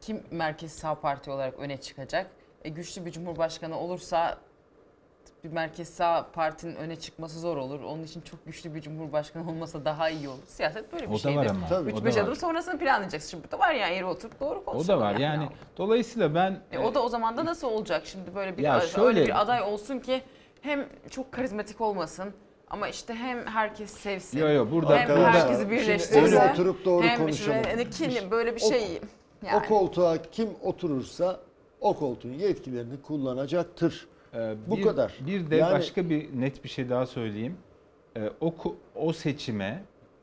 kim 0.00 0.22
merkez 0.30 0.72
sağ 0.72 0.94
parti 1.00 1.30
olarak 1.30 1.58
öne 1.58 1.76
çıkacak? 1.76 2.26
E 2.64 2.68
güçlü 2.68 3.04
bir 3.06 3.10
cumhurbaşkanı 3.10 3.78
olursa 3.78 4.38
bir 5.44 5.48
merkez 5.52 5.88
sağ 5.88 6.26
partinin 6.32 6.76
öne 6.76 6.96
çıkması 6.96 7.40
zor 7.40 7.56
olur. 7.56 7.80
Onun 7.82 8.02
için 8.02 8.20
çok 8.20 8.46
güçlü 8.46 8.74
bir 8.74 8.80
cumhurbaşkanı 8.80 9.50
olmasa 9.50 9.84
daha 9.84 10.10
iyi 10.10 10.28
olur. 10.28 10.38
Siyaset 10.46 10.92
böyle 10.92 11.04
bir 11.06 11.10
O 11.10 11.14
da 11.14 11.18
şeydir. 11.18 11.36
var 11.36 11.46
ama. 11.46 11.66
Tabii. 11.68 11.92
O 11.92 11.96
da 11.96 12.08
3-5 12.08 12.20
adım 12.22 12.36
sonrasını 12.36 12.78
planlayacaksın. 12.78 13.30
Şimdi 13.30 13.46
bu 13.48 13.50
da 13.52 13.58
var 13.58 13.72
yani 13.74 13.94
yeri 13.94 14.04
oturup 14.04 14.40
doğru 14.40 14.58
o 14.58 14.64
konuşalım. 14.64 15.00
da 15.00 15.04
var. 15.04 15.16
Yani 15.16 15.48
dolayısıyla 15.78 16.34
ben 16.34 16.60
E, 16.72 16.78
o 16.78 16.94
da 16.94 17.02
o 17.02 17.08
zaman 17.08 17.36
da 17.36 17.44
nasıl 17.44 17.68
olacak 17.68 18.02
şimdi 18.06 18.34
böyle 18.34 18.56
bir 18.58 18.62
Ya 18.62 18.76
öyle 18.80 18.86
şöyle- 18.86 19.24
bir 19.26 19.40
aday 19.40 19.62
olsun 19.62 19.98
ki 19.98 20.22
hem 20.62 20.86
çok 21.10 21.32
karizmatik 21.32 21.80
olmasın 21.80 22.32
ama 22.70 22.88
işte 22.88 23.14
hem 23.14 23.46
herkes 23.46 23.90
sevsin. 23.90 24.38
Yo, 24.38 24.48
yo, 24.48 24.70
burada- 24.70 24.98
hem 24.98 25.08
burada- 25.08 25.32
herkesi 25.32 25.60
Şimdi 25.60 25.70
birleştirsin. 25.70 26.22
öyle 26.24 26.50
oturup 26.52 26.84
doğru 26.84 27.02
hem 27.06 27.18
konuşalım. 27.18 27.58
Işte, 27.60 27.70
hani 27.70 27.82
kin- 27.82 28.30
böyle 28.30 28.56
bir 28.56 28.62
O- 28.62 28.68
şey 28.68 29.00
yani. 29.46 29.56
O 29.64 29.68
koltuğa 29.68 30.16
kim 30.32 30.48
oturursa 30.62 31.40
o 31.80 31.96
koltuğun 31.96 32.32
yetkilerini 32.32 33.02
kullanacaktır. 33.02 34.06
Bu 34.66 34.76
bir, 34.76 34.82
kadar. 34.82 35.12
Bir 35.26 35.50
de 35.50 35.56
Yani- 35.56 35.72
başka 35.72 36.10
bir 36.10 36.40
net 36.40 36.64
bir 36.64 36.68
şey 36.68 36.90
daha 36.90 37.06
söyleyeyim. 37.06 37.56
Ee, 38.16 38.30
o 38.40 38.54
o 38.94 39.12
seçime 39.12 39.82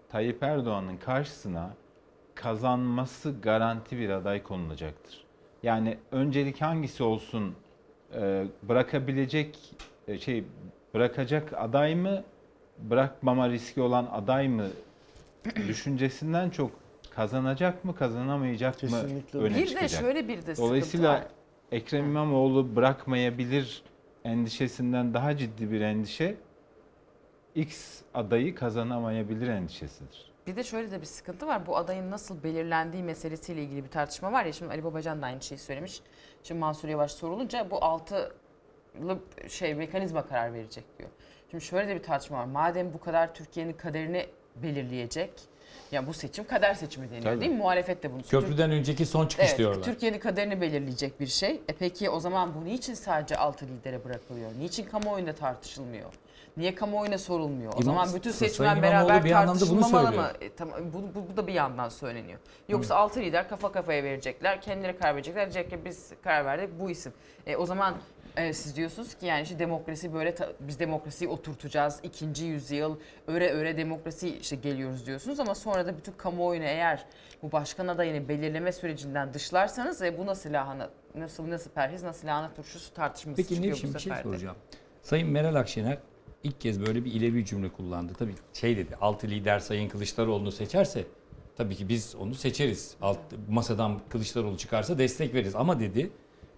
Tayyip 0.10 0.44
Erdoğan'ın 0.44 0.98
karşısına 0.98 1.74
kazanması 2.36 3.34
garanti 3.42 3.98
bir 3.98 4.10
aday 4.10 4.44
konulacaktır. 4.44 5.24
Yani 5.64 5.98
öncelik 6.12 6.62
hangisi 6.62 7.04
olsun 7.04 7.56
e, 8.16 8.46
bırakabilecek 8.64 9.60
e, 10.08 10.18
şey 10.18 10.44
bırakacak 10.94 11.54
aday 11.54 11.96
mı 11.96 12.24
bırakmama 12.78 13.50
riski 13.50 13.82
olan 13.82 14.08
aday 14.12 14.48
mı 14.48 14.68
düşüncesinden 15.68 16.50
çok 16.50 16.72
kazanacak 17.10 17.86
mı 17.86 17.96
kazanamayacak 17.96 18.84
mı 18.84 18.90
Kesinlikle 18.90 19.40
öne 19.40 19.56
Bir 19.56 19.62
de 19.62 19.68
çıkacak. 19.68 20.02
şöyle 20.02 20.28
bir 20.28 20.38
de 20.38 20.42
sıkıntı 20.42 20.62
Dolayısıyla 20.62 21.14
var. 21.14 21.24
Ekrem 21.72 22.06
İmamoğlu 22.06 22.76
bırakmayabilir 22.76 23.84
endişesinden 24.26 25.14
daha 25.14 25.38
ciddi 25.38 25.72
bir 25.72 25.81
endişe 25.81 26.38
X 27.56 28.02
adayı 28.14 28.56
kazanamayabilir 28.56 29.48
endişesidir. 29.48 30.31
Bir 30.48 30.56
de 30.56 30.64
şöyle 30.64 30.91
de 30.91 31.02
bir 31.02 31.06
sıkıntı 31.06 31.48
var. 31.48 31.65
Bu 31.65 31.77
adayın 31.77 32.11
nasıl 32.11 32.43
belirlendiği 32.43 33.03
meselesiyle 33.03 33.64
ilgili 33.64 33.84
bir 33.84 33.89
tartışma 33.89 34.31
var 34.31 34.45
ya. 34.45 34.53
Şimdi 34.53 34.72
Ali 34.72 34.84
Babacan 34.84 35.22
da 35.22 35.26
aynı 35.26 35.41
şeyi 35.41 35.60
söylemiş. 35.60 36.02
Şimdi 36.43 36.60
Mansur 36.60 36.89
Yavaş 36.89 37.11
sorulunca 37.11 37.72
bu 37.72 37.84
altılı 37.84 38.31
şey 39.48 39.76
mekanizma 39.76 40.26
karar 40.26 40.53
verecek 40.53 40.84
diyor. 40.98 41.10
Şimdi 41.52 41.64
şöyle 41.64 41.88
de 41.88 41.95
bir 41.95 42.03
tartışma 42.03 42.38
var. 42.38 42.45
Madem 42.45 42.93
bu 42.93 42.99
kadar 42.99 43.34
Türkiye'nin 43.34 43.73
kaderini 43.73 44.26
belirleyecek. 44.56 45.34
Ya 45.91 46.07
bu 46.07 46.14
seçim 46.14 46.48
kader 46.48 46.73
seçimi 46.73 47.10
deniyor 47.10 47.23
Tabii. 47.23 47.41
değil 47.41 47.52
mi? 47.52 47.57
Muhalefet 47.57 48.03
de 48.03 48.11
bunu 48.14 48.23
söylüyor. 48.23 48.41
Köprüden 48.41 48.72
önceki 48.72 49.06
son 49.06 49.27
çıkış 49.27 49.48
Evet, 49.49 49.57
diyorlar. 49.57 49.84
Türkiye'nin 49.84 50.19
kaderini 50.19 50.61
belirleyecek 50.61 51.19
bir 51.19 51.27
şey. 51.27 51.52
E 51.52 51.73
peki 51.80 52.10
o 52.10 52.19
zaman 52.19 52.56
bu 52.56 52.65
niçin 52.65 52.93
sadece 52.93 53.38
altı 53.38 53.65
lidere 53.65 54.03
bırakılıyor? 54.06 54.52
Niçin 54.60 54.85
kamuoyunda 54.85 55.34
tartışılmıyor? 55.34 56.14
Niye 56.57 56.76
kamuoyuna 56.76 57.18
sorulmuyor? 57.18 57.73
O 57.73 57.76
İmam- 57.76 57.84
zaman 57.84 58.10
bütün 58.15 58.31
seçmen 58.31 58.65
İmamoğlu 58.65 58.84
beraber 58.84 59.26
bir 59.26 59.30
tartışılmamalı 59.31 60.11
mı? 60.11 60.31
E, 60.41 60.53
tamam, 60.56 60.80
bu, 60.93 61.15
bu, 61.15 61.30
bu 61.31 61.38
da 61.38 61.48
bir 61.48 61.53
yandan 61.53 61.89
söyleniyor. 61.89 62.39
Yoksa 62.69 62.95
altı 62.95 63.19
lider 63.19 63.49
kafa 63.49 63.72
kafaya 63.72 64.03
verecekler, 64.03 64.61
kendileri 64.61 64.98
karar 64.98 65.15
verecekler. 65.15 65.53
Diyecek 65.53 65.69
ki 65.72 65.85
biz 65.85 66.10
karar 66.23 66.45
verdik 66.45 66.69
bu 66.80 66.89
isim. 66.89 67.14
E, 67.48 67.56
o 67.56 67.65
zaman 67.65 67.95
e, 68.38 68.53
siz 68.53 68.76
diyorsunuz 68.76 69.14
ki 69.14 69.26
yani 69.26 69.41
işte 69.41 69.60
demokrasi 69.60 70.14
böyle 70.14 70.36
biz 70.60 70.80
demokrasiyi 70.80 71.30
oturtacağız. 71.30 71.99
ikinci 72.03 72.45
yüzyıl 72.45 72.95
öre 73.28 73.49
öre 73.49 73.78
demokrasi 73.78 74.38
işte 74.38 74.56
geliyoruz 74.56 75.06
diyorsunuz 75.06 75.40
ama 75.40 75.56
sonra 75.56 75.86
da 75.86 75.98
bütün 75.98 76.12
kamuoyunu 76.12 76.66
eğer 76.66 77.06
bu 77.44 77.52
başkan 77.52 77.88
adayını 77.88 78.30
belirleme 78.30 78.72
sürecinden 78.72 79.34
dışlarsanız 79.34 80.02
e, 80.02 80.18
bu 80.18 80.26
nasıl 80.26 80.53
lahana 80.53 80.90
nasıl 81.16 81.49
nasıl 81.49 81.72
perhiz 81.72 82.03
nasıl 82.03 82.28
lahana 82.28 82.53
turşusu 82.53 82.94
tartışması 82.94 83.38
Peki 83.38 83.56
çıkıyor 83.56 83.74
ne 83.74 83.80
şimdi 83.80 83.94
bu 83.94 83.98
bir 83.98 84.03
şey 84.03 84.14
soracağım. 84.24 84.56
Sayın 85.02 85.30
Meral 85.30 85.56
Akşener 85.56 85.98
ilk 86.44 86.62
kez 86.62 86.86
böyle 86.86 87.06
bir 87.06 87.12
ilevi 87.12 87.45
cümle 87.45 87.70
kullandı. 87.70 88.14
Tabii 88.20 88.36
şey 88.53 88.78
dedi, 88.78 88.95
altı 89.02 89.28
lider 89.28 89.60
Sayın 89.60 89.90
Kılıçdaroğlu'nu 89.90 90.52
seçerse 90.52 91.06
tabii 91.58 91.76
ki 91.76 91.90
biz 91.90 92.16
onu 92.16 92.36
seçeriz. 92.36 92.95
Alt, 93.02 93.20
masadan 93.49 94.02
Kılıçdaroğlu 94.10 94.58
çıkarsa 94.58 94.98
destek 94.98 95.34
veririz. 95.34 95.56
Ama 95.56 95.80
dedi 95.80 96.12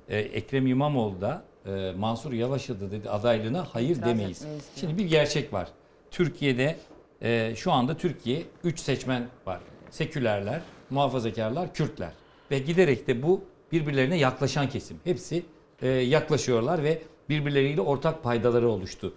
e, 0.09 0.17
Ekrem 0.17 0.67
İmamoğlu 0.67 1.21
da 1.21 1.43
e, 1.65 1.93
Mansur 1.97 2.33
Yavaş'a 2.33 2.79
da 2.79 2.91
dedi 2.91 3.09
adaylığına 3.09 3.67
hayır 3.71 3.95
İtiraz 3.95 4.09
demeyiz. 4.09 4.45
Şimdi 4.75 4.97
bir 4.97 5.05
gerçek 5.05 5.53
var. 5.53 5.67
Türkiye'de 6.11 6.77
e, 7.21 7.53
şu 7.55 7.71
anda 7.71 7.97
Türkiye 7.97 8.43
3 8.63 8.79
seçmen 8.79 9.27
var. 9.45 9.59
Sekülerler, 9.89 10.61
muhafazakarlar, 10.89 11.73
Kürtler. 11.73 12.11
Ve 12.51 12.59
giderek 12.59 13.07
de 13.07 13.23
bu 13.23 13.43
birbirlerine 13.71 14.17
yaklaşan 14.17 14.69
kesim. 14.69 14.97
Hepsi 15.03 15.45
e, 15.81 15.87
yaklaşıyorlar 15.87 16.83
ve 16.83 17.01
birbirleriyle 17.29 17.81
ortak 17.81 18.23
paydaları 18.23 18.69
oluştu. 18.69 19.13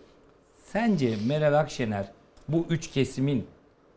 Sence 0.65 1.15
Meral 1.27 1.59
Akşener 1.59 2.13
bu 2.49 2.67
üç 2.71 2.91
kesimin 2.91 3.47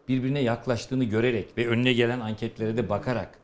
birbirine 0.07 0.39
yaklaştığını 0.39 1.03
görerek 1.03 1.57
ve 1.57 1.67
önüne 1.67 1.93
gelen 1.93 2.19
anketlere 2.19 2.77
de 2.77 2.89
bakarak 2.89 3.39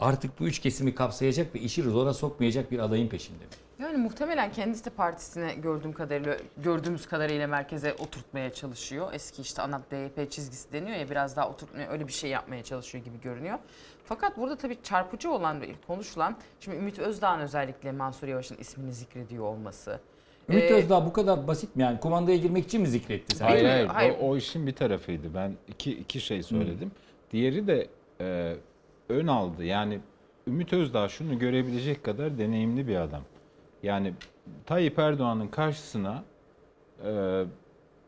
artık 0.00 0.40
bu 0.40 0.44
üç 0.44 0.58
kesimi 0.58 0.94
kapsayacak 0.94 1.54
ve 1.54 1.60
işi 1.60 1.82
zora 1.82 2.14
sokmayacak 2.14 2.70
bir 2.70 2.78
adayın 2.78 3.08
peşinde 3.08 3.44
mi? 3.44 3.50
Yani 3.82 3.96
muhtemelen 3.96 4.52
kendisi 4.52 4.84
de 4.84 4.90
partisine 4.90 5.54
gördüğüm 5.54 5.92
kadarıyla 5.92 6.36
gördüğümüz 6.64 7.06
kadarıyla 7.06 7.46
merkeze 7.46 7.94
oturtmaya 7.94 8.52
çalışıyor. 8.52 9.08
Eski 9.12 9.42
işte 9.42 9.62
ANAP 9.62 9.90
DYP 9.90 10.30
çizgisi 10.30 10.72
deniyor 10.72 10.96
ya 10.96 11.10
biraz 11.10 11.36
daha 11.36 11.50
oturtmaya 11.50 11.90
öyle 11.90 12.06
bir 12.06 12.12
şey 12.12 12.30
yapmaya 12.30 12.62
çalışıyor 12.64 13.04
gibi 13.04 13.20
görünüyor. 13.20 13.58
Fakat 14.04 14.36
burada 14.36 14.56
tabii 14.56 14.76
çarpıcı 14.82 15.30
olan 15.30 15.60
ve 15.60 15.68
konuşulan 15.86 16.36
şimdi 16.60 16.76
Ümit 16.76 16.98
Özdağ'ın 16.98 17.40
özellikle 17.40 17.92
Mansur 17.92 18.28
Yavaş'ın 18.28 18.56
ismini 18.56 18.92
zikrediyor 18.92 19.44
olması. 19.44 20.00
Ümit 20.48 20.62
Ee, 20.62 20.74
Özdağ 20.74 21.06
bu 21.06 21.12
kadar 21.12 21.46
basit 21.46 21.76
mi 21.76 21.82
yani? 21.82 22.00
Komandaya 22.00 22.36
girmek 22.36 22.64
için 22.64 22.80
mi 22.80 22.88
zikretti 22.88 23.36
sen? 23.36 23.46
Hayır 23.46 23.64
hayır, 23.64 23.86
Hayır. 23.86 24.16
O, 24.20 24.28
o 24.28 24.36
işin 24.36 24.66
bir 24.66 24.74
tarafıydı. 24.74 25.34
Ben 25.34 25.52
iki, 25.68 25.92
iki 25.92 26.20
şey 26.20 26.42
söyledim. 26.42 26.92
Diğeri 27.32 27.66
de 27.66 27.88
e, 28.20 28.54
ön 29.08 29.26
aldı. 29.26 29.64
Yani 29.64 30.00
Ümit 30.46 30.72
Özdağ 30.72 31.08
şunu 31.08 31.38
görebilecek 31.38 32.04
kadar 32.04 32.38
deneyimli 32.38 32.88
bir 32.88 32.96
adam. 32.96 33.22
Yani 33.82 34.14
Tayyip 34.66 34.98
Erdoğan'ın 34.98 35.48
karşısına 35.48 36.24
e, 37.04 37.44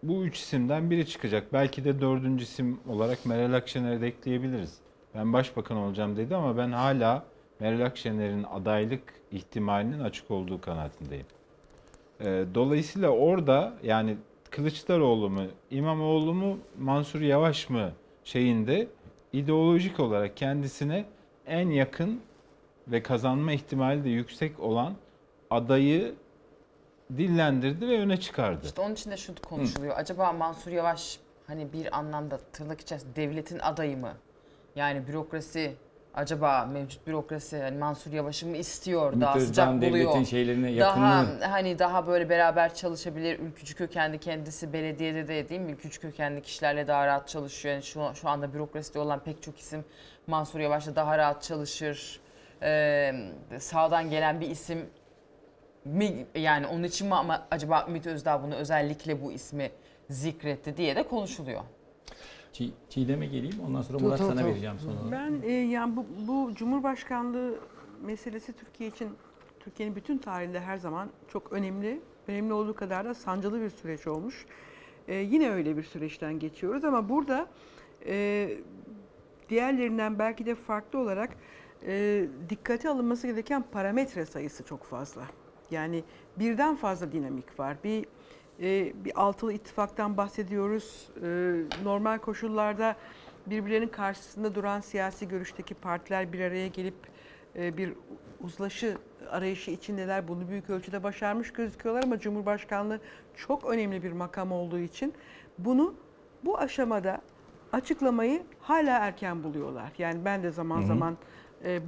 bu 0.02 0.24
üç 0.24 0.38
isimden 0.38 0.90
biri 0.90 1.06
çıkacak. 1.06 1.52
Belki 1.52 1.84
de 1.84 2.00
dördüncü 2.00 2.44
isim 2.44 2.80
olarak 2.88 3.26
Meral 3.26 3.52
Akşener'i 3.52 4.00
de 4.00 4.06
ekleyebiliriz. 4.06 4.78
Ben 5.14 5.32
başbakan 5.32 5.76
olacağım 5.76 6.16
dedi 6.16 6.36
ama 6.36 6.56
ben 6.56 6.72
hala 6.72 7.24
Meral 7.60 7.86
Akşener'in 7.86 8.42
adaylık 8.42 9.02
ihtimalinin 9.30 10.00
açık 10.00 10.30
olduğu 10.30 10.60
kanaatindeyim. 10.60 11.26
E, 12.20 12.44
dolayısıyla 12.54 13.08
orada 13.08 13.72
yani 13.82 14.16
Kılıçdaroğlu 14.50 15.30
mu, 15.30 15.42
İmamoğlu 15.70 16.34
mu, 16.34 16.58
Mansur 16.78 17.20
Yavaş 17.20 17.70
mı 17.70 17.92
şeyinde 18.24 18.88
ideolojik 19.32 20.00
olarak 20.00 20.36
kendisine 20.36 21.04
en 21.46 21.70
yakın 21.70 22.20
ve 22.88 23.02
kazanma 23.02 23.52
ihtimali 23.52 24.04
de 24.04 24.08
yüksek 24.08 24.60
olan 24.60 24.94
adayı 25.54 26.14
dillendirdi 27.16 27.88
ve 27.88 27.98
öne 28.00 28.20
çıkardı. 28.20 28.60
İşte 28.64 28.80
onun 28.80 28.94
için 28.94 29.10
de 29.10 29.16
şu 29.16 29.34
konuşuluyor. 29.34 29.96
Acaba 29.96 30.32
Mansur 30.32 30.70
Yavaş 30.70 31.18
hani 31.46 31.72
bir 31.72 31.98
anlamda 31.98 32.38
tırnak 32.52 32.80
içerisinde 32.80 33.16
devletin 33.16 33.58
adayı 33.58 33.96
mı? 33.96 34.12
Yani 34.76 35.06
bürokrasi 35.08 35.74
acaba 36.14 36.68
mevcut 36.72 37.06
bürokrasi 37.06 37.58
hani 37.62 37.78
Mansur 37.78 38.12
Yavaş'ı 38.12 38.46
mı 38.46 38.56
istiyor 38.56 39.12
Ümit 39.12 39.22
daha 39.22 39.40
sıcak 39.40 39.68
buluyor. 39.74 39.92
devletin 39.92 40.24
şeylerine 40.24 40.80
Daha 40.80 41.26
hani 41.40 41.78
daha 41.78 42.06
böyle 42.06 42.28
beraber 42.28 42.74
çalışabilir. 42.74 43.38
Ülkücü 43.38 43.74
kökenli 43.74 44.18
kendisi 44.18 44.72
belediyede 44.72 45.28
de 45.28 45.48
değil 45.48 45.60
mi? 45.60 45.72
Ülkücü 45.72 46.00
kökenli 46.00 46.42
kişilerle 46.42 46.86
daha 46.86 47.06
rahat 47.06 47.28
çalışıyor. 47.28 47.74
Yani 47.74 47.82
şu, 47.82 48.10
şu 48.14 48.28
anda 48.28 48.54
bürokraside 48.54 48.98
olan 48.98 49.20
pek 49.20 49.42
çok 49.42 49.58
isim 49.58 49.84
Mansur 50.26 50.60
Yavaş'la 50.60 50.96
daha 50.96 51.18
rahat 51.18 51.42
çalışır. 51.42 52.20
Ee, 52.62 53.12
sağdan 53.58 54.10
gelen 54.10 54.40
bir 54.40 54.50
isim 54.50 54.86
mi 55.84 56.26
yani 56.34 56.66
onun 56.66 56.82
için 56.82 57.06
mi 57.08 57.14
ama 57.14 57.46
acaba 57.50 57.86
Ümit 57.88 58.06
Özdağ 58.06 58.42
bunu 58.42 58.54
özellikle 58.54 59.22
bu 59.22 59.32
ismi 59.32 59.70
zikretti 60.10 60.76
diye 60.76 60.96
de 60.96 61.02
konuşuluyor. 61.02 61.60
Çi- 62.52 62.70
Çiğdem'e 62.88 63.26
geleyim 63.26 63.60
ondan 63.66 63.82
sonra 63.82 63.98
Murat 63.98 64.18
sana 64.18 64.44
vereceğim 64.46 64.78
sonra. 64.78 65.12
Ben 65.12 65.42
e, 65.48 65.52
yani 65.52 65.96
bu, 65.96 66.06
bu 66.28 66.54
Cumhurbaşkanlığı 66.54 67.54
meselesi 68.02 68.52
Türkiye 68.52 68.88
için 68.88 69.08
Türkiye'nin 69.60 69.96
bütün 69.96 70.18
tarihinde 70.18 70.60
her 70.60 70.76
zaman 70.76 71.08
çok 71.28 71.52
önemli. 71.52 72.00
Önemli 72.28 72.52
olduğu 72.52 72.74
kadar 72.74 73.04
da 73.04 73.14
sancılı 73.14 73.60
bir 73.60 73.70
süreç 73.70 74.06
olmuş. 74.06 74.46
E, 75.08 75.14
yine 75.14 75.50
öyle 75.50 75.76
bir 75.76 75.82
süreçten 75.82 76.38
geçiyoruz 76.38 76.84
ama 76.84 77.08
burada 77.08 77.46
e, 78.06 78.48
diğerlerinden 79.48 80.18
belki 80.18 80.46
de 80.46 80.54
farklı 80.54 80.98
olarak 80.98 81.30
e, 81.86 82.24
dikkate 82.50 82.88
alınması 82.88 83.26
gereken 83.26 83.64
parametre 83.72 84.26
sayısı 84.26 84.64
çok 84.64 84.84
fazla. 84.84 85.22
Yani 85.74 86.04
birden 86.36 86.76
fazla 86.76 87.12
dinamik 87.12 87.58
var. 87.60 87.76
Bir 87.84 88.06
e, 88.60 88.92
bir 89.04 89.12
altılı 89.22 89.52
ittifaktan 89.52 90.16
bahsediyoruz. 90.16 91.08
E, 91.22 91.26
normal 91.84 92.18
koşullarda 92.18 92.96
birbirlerinin 93.46 93.88
karşısında 93.88 94.54
duran 94.54 94.80
siyasi 94.80 95.28
görüşteki 95.28 95.74
partiler 95.74 96.32
bir 96.32 96.40
araya 96.40 96.68
gelip 96.68 97.06
e, 97.56 97.76
bir 97.76 97.94
uzlaşı 98.40 98.98
arayışı 99.30 99.70
içindeler. 99.70 100.28
Bunu 100.28 100.48
büyük 100.48 100.70
ölçüde 100.70 101.02
başarmış 101.02 101.52
gözüküyorlar 101.52 102.02
ama 102.02 102.18
Cumhurbaşkanlığı 102.18 103.00
çok 103.34 103.64
önemli 103.64 104.02
bir 104.02 104.12
makam 104.12 104.52
olduğu 104.52 104.78
için 104.78 105.14
bunu 105.58 105.94
bu 106.42 106.58
aşamada 106.58 107.20
açıklamayı 107.72 108.46
hala 108.58 108.98
erken 108.98 109.44
buluyorlar. 109.44 109.92
Yani 109.98 110.24
ben 110.24 110.42
de 110.42 110.50
zaman 110.50 110.78
Hı 110.78 110.82
hı. 110.82 110.86
zaman 110.86 111.18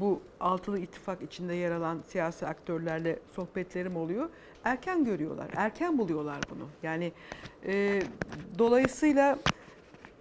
bu 0.00 0.20
altılı 0.40 0.78
ittifak 0.78 1.22
içinde 1.22 1.54
yer 1.54 1.70
alan 1.70 1.98
siyasi 2.08 2.46
aktörlerle 2.46 3.18
sohbetlerim 3.32 3.96
oluyor. 3.96 4.28
Erken 4.64 5.04
görüyorlar, 5.04 5.46
erken 5.56 5.98
buluyorlar 5.98 6.38
bunu. 6.50 6.68
Yani 6.82 7.12
e, 7.66 8.02
dolayısıyla 8.58 9.38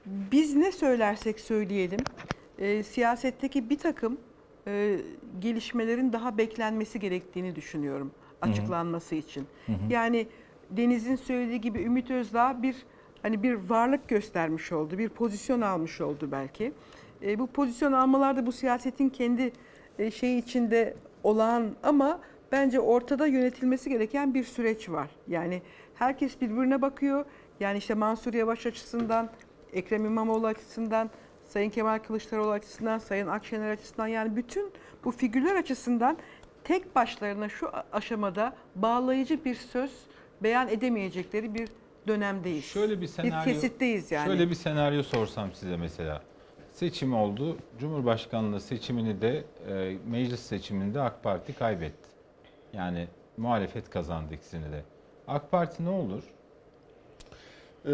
biz 0.06 0.56
ne 0.56 0.72
söylersek 0.72 1.40
söyleyelim, 1.40 2.00
e, 2.60 2.84
siyasetteki 2.84 3.70
bir 3.70 3.78
takım 3.78 4.18
e, 4.68 5.00
gelişmelerin 5.40 6.14
daha 6.14 6.38
beklenmesi 6.38 7.00
gerektiğini 7.00 7.56
düşünüyorum 7.56 8.12
Hı 8.42 8.46
hı. 8.46 8.52
açıklanması 8.52 9.16
için. 9.16 9.48
Hı 9.66 9.72
hı. 9.72 9.76
Yani 9.90 10.28
Deniz'in 10.70 11.16
söylediği 11.16 11.62
gibi 11.62 11.82
Ümit 11.84 12.12
Özdağ 12.12 12.64
bir 12.64 12.76
hani 13.22 13.44
bir 13.44 13.54
varlık 13.54 14.08
göstermiş 14.08 14.72
oldu, 14.72 14.98
bir 14.98 15.10
pozisyon 15.10 15.62
almış 15.62 16.02
oldu 16.02 16.30
belki. 16.32 16.72
E, 17.22 17.40
bu 17.40 17.48
pozisyon 17.48 17.94
almalar 17.94 18.38
da 18.38 18.46
bu 18.46 18.52
siyasetin 18.52 19.10
kendi 19.10 19.52
e, 20.00 20.12
şeyi 20.12 20.42
içinde 20.42 20.94
olan 21.24 21.72
ama 21.84 22.20
bence 22.52 22.80
ortada 22.80 23.28
yönetilmesi 23.28 23.90
gereken 23.90 24.34
bir 24.34 24.44
süreç 24.44 24.90
var. 24.90 25.10
Yani 25.28 25.62
herkes 25.96 26.42
birbirine 26.42 26.82
bakıyor. 26.82 27.26
Yani 27.60 27.78
işte 27.78 27.94
Mansur 27.94 28.34
Yavaş 28.34 28.66
açısından, 28.66 29.30
Ekrem 29.74 30.06
İmamoğlu 30.06 30.48
açısından, 30.48 31.10
Sayın 31.44 31.70
Kemal 31.70 32.00
Kılıçdaroğlu 32.00 32.52
açısından, 32.52 32.98
Sayın 32.98 33.28
Akşener 33.28 33.70
açısından 33.70 34.08
yani 34.08 34.36
bütün 34.36 34.72
bu 35.04 35.12
figürler 35.12 35.56
açısından 35.56 36.18
tek 36.64 36.96
başlarına 36.96 37.50
şu 37.50 37.70
aşamada 37.94 38.54
bağlayıcı 38.76 39.46
bir 39.46 39.56
söz 39.56 39.92
beyan 40.44 40.68
edemeyecekleri 40.68 41.54
bir 41.54 41.70
dönemdeyiz. 42.08 42.66
Şöyle 42.66 43.02
bir 43.02 43.08
senaryo. 43.08 43.46
Bir 43.46 43.54
kesitteyiz 43.54 44.12
yani. 44.12 44.26
Şöyle 44.26 44.50
bir 44.50 44.56
senaryo 44.56 45.04
sorsam 45.04 45.54
size 45.54 45.78
mesela. 45.78 46.22
Seçim 46.76 47.14
oldu. 47.14 47.58
Cumhurbaşkanlığı 47.80 48.60
seçimini 48.60 49.22
de 49.22 49.44
e, 49.70 49.98
meclis 50.08 50.40
seçiminde 50.40 51.02
AK 51.02 51.24
Parti 51.24 51.54
kaybetti. 51.54 52.10
Yani 52.74 53.08
muhalefet 53.38 53.90
kazandı 53.90 54.34
ikisini 54.34 54.72
de. 54.72 54.84
AK 55.28 55.52
Parti 55.52 55.86
ne 55.86 55.90
olur? 55.90 56.24
Ee, 57.86 57.90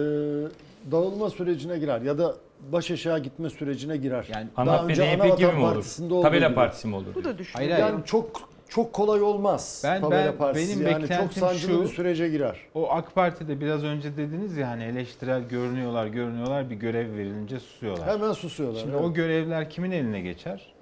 dağılma 0.91 1.29
sürecine 1.29 1.79
girer 1.79 2.01
ya 2.01 2.17
da 2.17 2.35
baş 2.71 2.91
aşağı 2.91 3.19
gitme 3.19 3.49
sürecine 3.49 3.97
girer. 3.97 4.27
Yani 4.33 4.47
ANAP 4.57 4.89
ve 4.89 4.95
DYP 4.95 5.37
gibi 5.37 5.51
mi 5.51 5.65
olur? 5.65 6.23
Tabela 6.23 6.53
partisi 6.53 6.87
mi 6.87 6.95
olur? 6.95 7.15
Bu 7.15 7.23
da 7.23 7.37
düşün. 7.37 7.53
Hayır, 7.53 7.69
yani 7.69 7.81
hayır. 7.81 8.05
çok 8.05 8.49
çok 8.71 8.93
kolay 8.93 9.21
olmaz. 9.21 9.81
Ben, 9.85 10.01
tabela 10.01 10.25
ben 10.25 10.37
partisi. 10.37 10.69
benim 10.69 10.87
yani 10.87 11.01
çok 11.01 11.09
beklentim 11.09 11.41
sancılı 11.41 11.71
şu. 11.71 11.83
bir 11.83 11.87
sürece 11.87 12.29
girer. 12.29 12.57
O 12.73 12.89
AK 12.89 13.15
Parti'de 13.15 13.61
biraz 13.61 13.83
önce 13.83 14.17
dediniz 14.17 14.57
ya 14.57 14.69
hani 14.69 14.83
eleştirel 14.83 15.47
görünüyorlar, 15.47 16.07
görünüyorlar 16.07 16.69
bir 16.69 16.75
görev 16.75 17.13
verilince 17.13 17.59
susuyorlar. 17.59 18.07
Hemen 18.09 18.31
susuyorlar. 18.31 18.79
Şimdi 18.79 18.95
evet. 18.95 19.05
o 19.05 19.13
görevler 19.13 19.69
kimin 19.69 19.91
eline 19.91 20.21
geçer? 20.21 20.73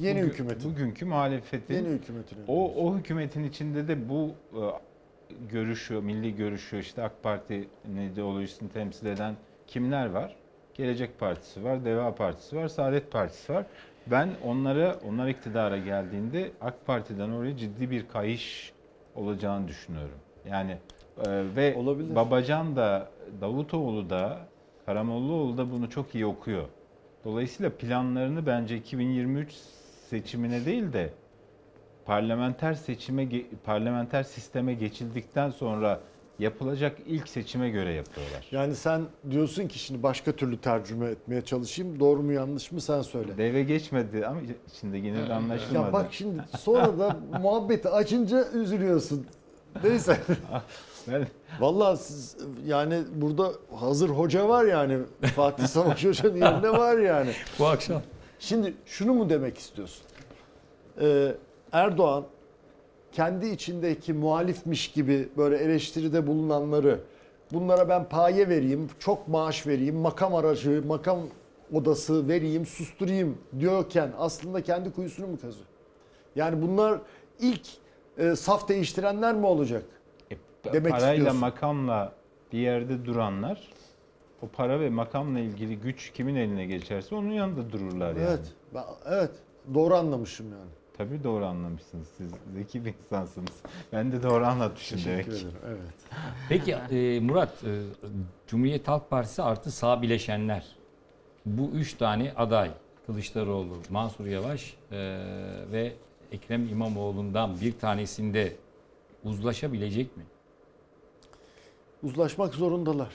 Yeni 0.00 0.18
Bugün- 0.18 0.30
hükümetin. 0.30 0.70
Bugünkü 0.70 1.04
muhalefetin. 1.04 1.74
Yeni 1.74 1.88
hükümetin. 1.88 2.38
O, 2.48 2.86
o 2.86 2.96
hükümetin 2.96 3.44
içinde 3.44 3.88
de 3.88 4.08
bu 4.08 4.30
e, 4.52 4.62
görüşü, 5.50 5.94
milli 6.00 6.36
görüşü, 6.36 6.78
işte 6.78 7.02
AK 7.02 7.22
Parti'nin 7.22 8.12
ideolojisini 8.12 8.68
temsil 8.68 9.06
eden 9.06 9.34
kimler 9.66 10.10
var? 10.10 10.36
Gelecek 10.74 11.18
Partisi 11.18 11.64
var, 11.64 11.84
Deva 11.84 12.14
Partisi 12.14 12.56
var, 12.56 12.68
Saadet 12.68 13.10
Partisi 13.10 13.52
var. 13.52 13.66
Ben 14.06 14.30
onlara, 14.44 14.96
onlar 15.08 15.28
iktidara 15.28 15.78
geldiğinde 15.78 16.50
AK 16.60 16.86
Parti'den 16.86 17.30
oraya 17.30 17.56
ciddi 17.56 17.90
bir 17.90 18.08
kayış 18.08 18.72
olacağını 19.14 19.68
düşünüyorum. 19.68 20.18
Yani 20.48 20.76
e, 21.26 21.56
ve 21.56 21.76
Babacan 22.14 22.76
da, 22.76 23.08
Davutoğlu 23.40 24.10
da, 24.10 24.38
Karamollaoğlu 24.86 25.58
da 25.58 25.70
bunu 25.70 25.90
çok 25.90 26.14
iyi 26.14 26.26
okuyor. 26.26 26.64
Dolayısıyla 27.24 27.70
planlarını 27.70 28.46
bence 28.46 28.76
2023 28.76 29.52
seçimine 30.08 30.66
değil 30.66 30.92
de 30.92 31.10
parlamenter 32.04 32.74
seçime 32.74 33.28
parlamenter 33.64 34.22
sisteme 34.22 34.74
geçildikten 34.74 35.50
sonra 35.50 36.00
yapılacak 36.40 36.98
ilk 37.06 37.28
seçime 37.28 37.70
göre 37.70 37.92
yapıyorlar. 37.92 38.46
Yani 38.50 38.74
sen 38.74 39.02
diyorsun 39.30 39.68
ki 39.68 39.78
şimdi 39.78 40.02
başka 40.02 40.32
türlü 40.32 40.58
tercüme 40.60 41.06
etmeye 41.06 41.42
çalışayım. 41.42 42.00
Doğru 42.00 42.22
mu 42.22 42.32
yanlış 42.32 42.72
mı 42.72 42.80
sen 42.80 43.02
söyle. 43.02 43.38
Deve 43.38 43.62
geçmedi 43.62 44.26
ama 44.26 44.40
içinde 44.74 44.96
yine 44.96 45.28
de 45.28 45.34
anlaşılmadı. 45.34 45.86
Ya 45.86 45.92
bak 45.92 46.06
şimdi 46.10 46.42
sonra 46.58 46.98
da 46.98 47.16
muhabbeti 47.42 47.88
açınca 47.88 48.48
üzülüyorsun. 48.52 49.26
Neyse. 49.84 50.20
Vallahi 51.60 51.96
siz 51.98 52.36
yani 52.66 52.98
burada 53.14 53.52
hazır 53.76 54.08
hoca 54.08 54.48
var 54.48 54.64
yani. 54.64 54.98
Fatih 55.36 55.66
Savaş 55.66 56.04
Hoca'nın 56.04 56.36
yerine 56.36 56.70
var 56.70 56.98
yani. 56.98 57.30
Bu 57.58 57.66
akşam. 57.66 58.02
Şimdi 58.38 58.74
şunu 58.86 59.14
mu 59.14 59.30
demek 59.30 59.58
istiyorsun? 59.58 60.02
Ee, 61.00 61.34
Erdoğan 61.72 62.24
kendi 63.12 63.46
içindeki 63.46 64.12
muhalifmiş 64.12 64.92
gibi 64.92 65.28
böyle 65.36 65.56
eleştiride 65.56 66.26
bulunanları 66.26 67.00
bunlara 67.52 67.88
ben 67.88 68.08
paye 68.08 68.48
vereyim, 68.48 68.88
çok 68.98 69.28
maaş 69.28 69.66
vereyim, 69.66 69.96
makam 69.96 70.34
aracı, 70.34 70.82
makam 70.86 71.18
odası 71.72 72.28
vereyim, 72.28 72.66
susturayım 72.66 73.38
diyorken 73.58 74.10
aslında 74.18 74.62
kendi 74.62 74.92
kuyusunu 74.92 75.26
mu 75.26 75.40
kazıyor? 75.40 75.66
Yani 76.36 76.62
bunlar 76.62 77.00
ilk 77.40 77.66
e, 78.18 78.36
saf 78.36 78.68
değiştirenler 78.68 79.34
mi 79.34 79.46
olacak? 79.46 79.82
Demek 80.72 80.92
Parayla 80.92 81.14
istiyorsun. 81.14 81.40
makamla 81.40 82.12
bir 82.52 82.58
yerde 82.58 83.04
duranlar 83.04 83.68
o 84.42 84.48
para 84.48 84.80
ve 84.80 84.90
makamla 84.90 85.38
ilgili 85.40 85.76
güç 85.76 86.12
kimin 86.12 86.34
eline 86.34 86.66
geçerse 86.66 87.14
onun 87.14 87.30
yanında 87.30 87.72
dururlar 87.72 88.08
yani. 88.08 88.26
Evet. 88.28 88.52
Ben- 88.74 88.84
evet. 89.06 89.30
Doğru 89.74 89.94
anlamışım 89.94 90.46
yani. 90.52 90.70
Tabii 91.00 91.24
doğru 91.24 91.46
anlamışsınız 91.46 92.08
siz. 92.16 92.30
Zeki 92.54 92.84
bir 92.84 92.94
insansınız. 93.04 93.62
Ben 93.92 94.12
de 94.12 94.22
doğru 94.22 94.46
anlatmışım 94.46 94.98
Teşekkür 94.98 95.12
demek. 95.12 95.28
ederim. 95.28 95.58
Evet. 95.66 96.18
Peki 96.48 96.72
e, 96.72 97.20
Murat, 97.20 97.64
e, 97.64 97.82
Cumhuriyet 98.46 98.88
Halk 98.88 99.10
Partisi 99.10 99.42
artı 99.42 99.70
sağ 99.70 100.02
bileşenler. 100.02 100.66
Bu 101.46 101.70
üç 101.70 101.94
tane 101.94 102.32
aday 102.36 102.70
Kılıçdaroğlu, 103.06 103.76
Mansur 103.90 104.26
Yavaş 104.26 104.74
e, 104.92 104.96
ve 105.72 105.92
Ekrem 106.32 106.68
İmamoğlu'ndan 106.68 107.60
bir 107.60 107.78
tanesinde 107.78 108.56
uzlaşabilecek 109.24 110.16
mi? 110.16 110.22
Uzlaşmak 112.02 112.54
zorundalar. 112.54 113.12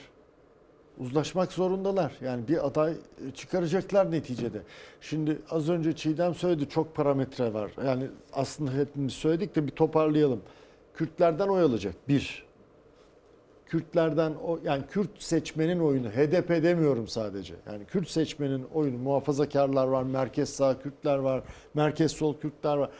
Uzlaşmak 0.98 1.52
zorundalar. 1.52 2.12
Yani 2.20 2.48
bir 2.48 2.66
aday 2.66 2.94
çıkaracaklar 3.34 4.10
neticede. 4.10 4.62
Şimdi 5.00 5.38
az 5.50 5.70
önce 5.70 5.92
Çiğdem 5.92 6.34
söyledi 6.34 6.68
çok 6.68 6.94
parametre 6.94 7.54
var. 7.54 7.70
Yani 7.86 8.04
aslında 8.32 8.72
hepimiz 8.72 9.12
söyledik 9.12 9.56
de 9.56 9.66
bir 9.66 9.72
toparlayalım. 9.72 10.40
Kürtlerden 10.94 11.48
oy 11.48 11.62
alacak. 11.62 11.94
Bir. 12.08 12.46
Kürtlerden 13.66 14.32
o 14.44 14.58
yani 14.64 14.82
Kürt 14.90 15.22
seçmenin 15.22 15.78
oyunu 15.78 16.08
HDP 16.08 16.48
demiyorum 16.62 17.08
sadece. 17.08 17.54
Yani 17.66 17.84
Kürt 17.84 18.08
seçmenin 18.08 18.64
oyunu 18.74 18.98
muhafazakarlar 18.98 19.86
var, 19.86 20.02
merkez 20.02 20.48
sağ 20.48 20.78
Kürtler 20.78 21.18
var, 21.18 21.42
merkez 21.74 22.12
sol 22.12 22.36
Kürtler 22.36 22.76
var. 22.76 22.90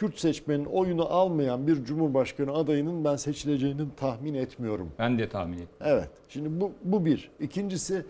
Kürt 0.00 0.18
seçmenin 0.18 0.64
oyunu 0.64 1.04
almayan 1.04 1.66
bir 1.66 1.84
cumhurbaşkanı 1.84 2.52
adayının 2.52 3.04
ben 3.04 3.16
seçileceğini 3.16 3.82
tahmin 3.96 4.34
etmiyorum. 4.34 4.92
Ben 4.98 5.18
de 5.18 5.28
tahmin 5.28 5.56
ettim. 5.56 5.76
Evet. 5.80 6.08
Şimdi 6.28 6.60
bu, 6.60 6.72
bu 6.84 7.04
bir. 7.04 7.30
İkincisi 7.40 8.04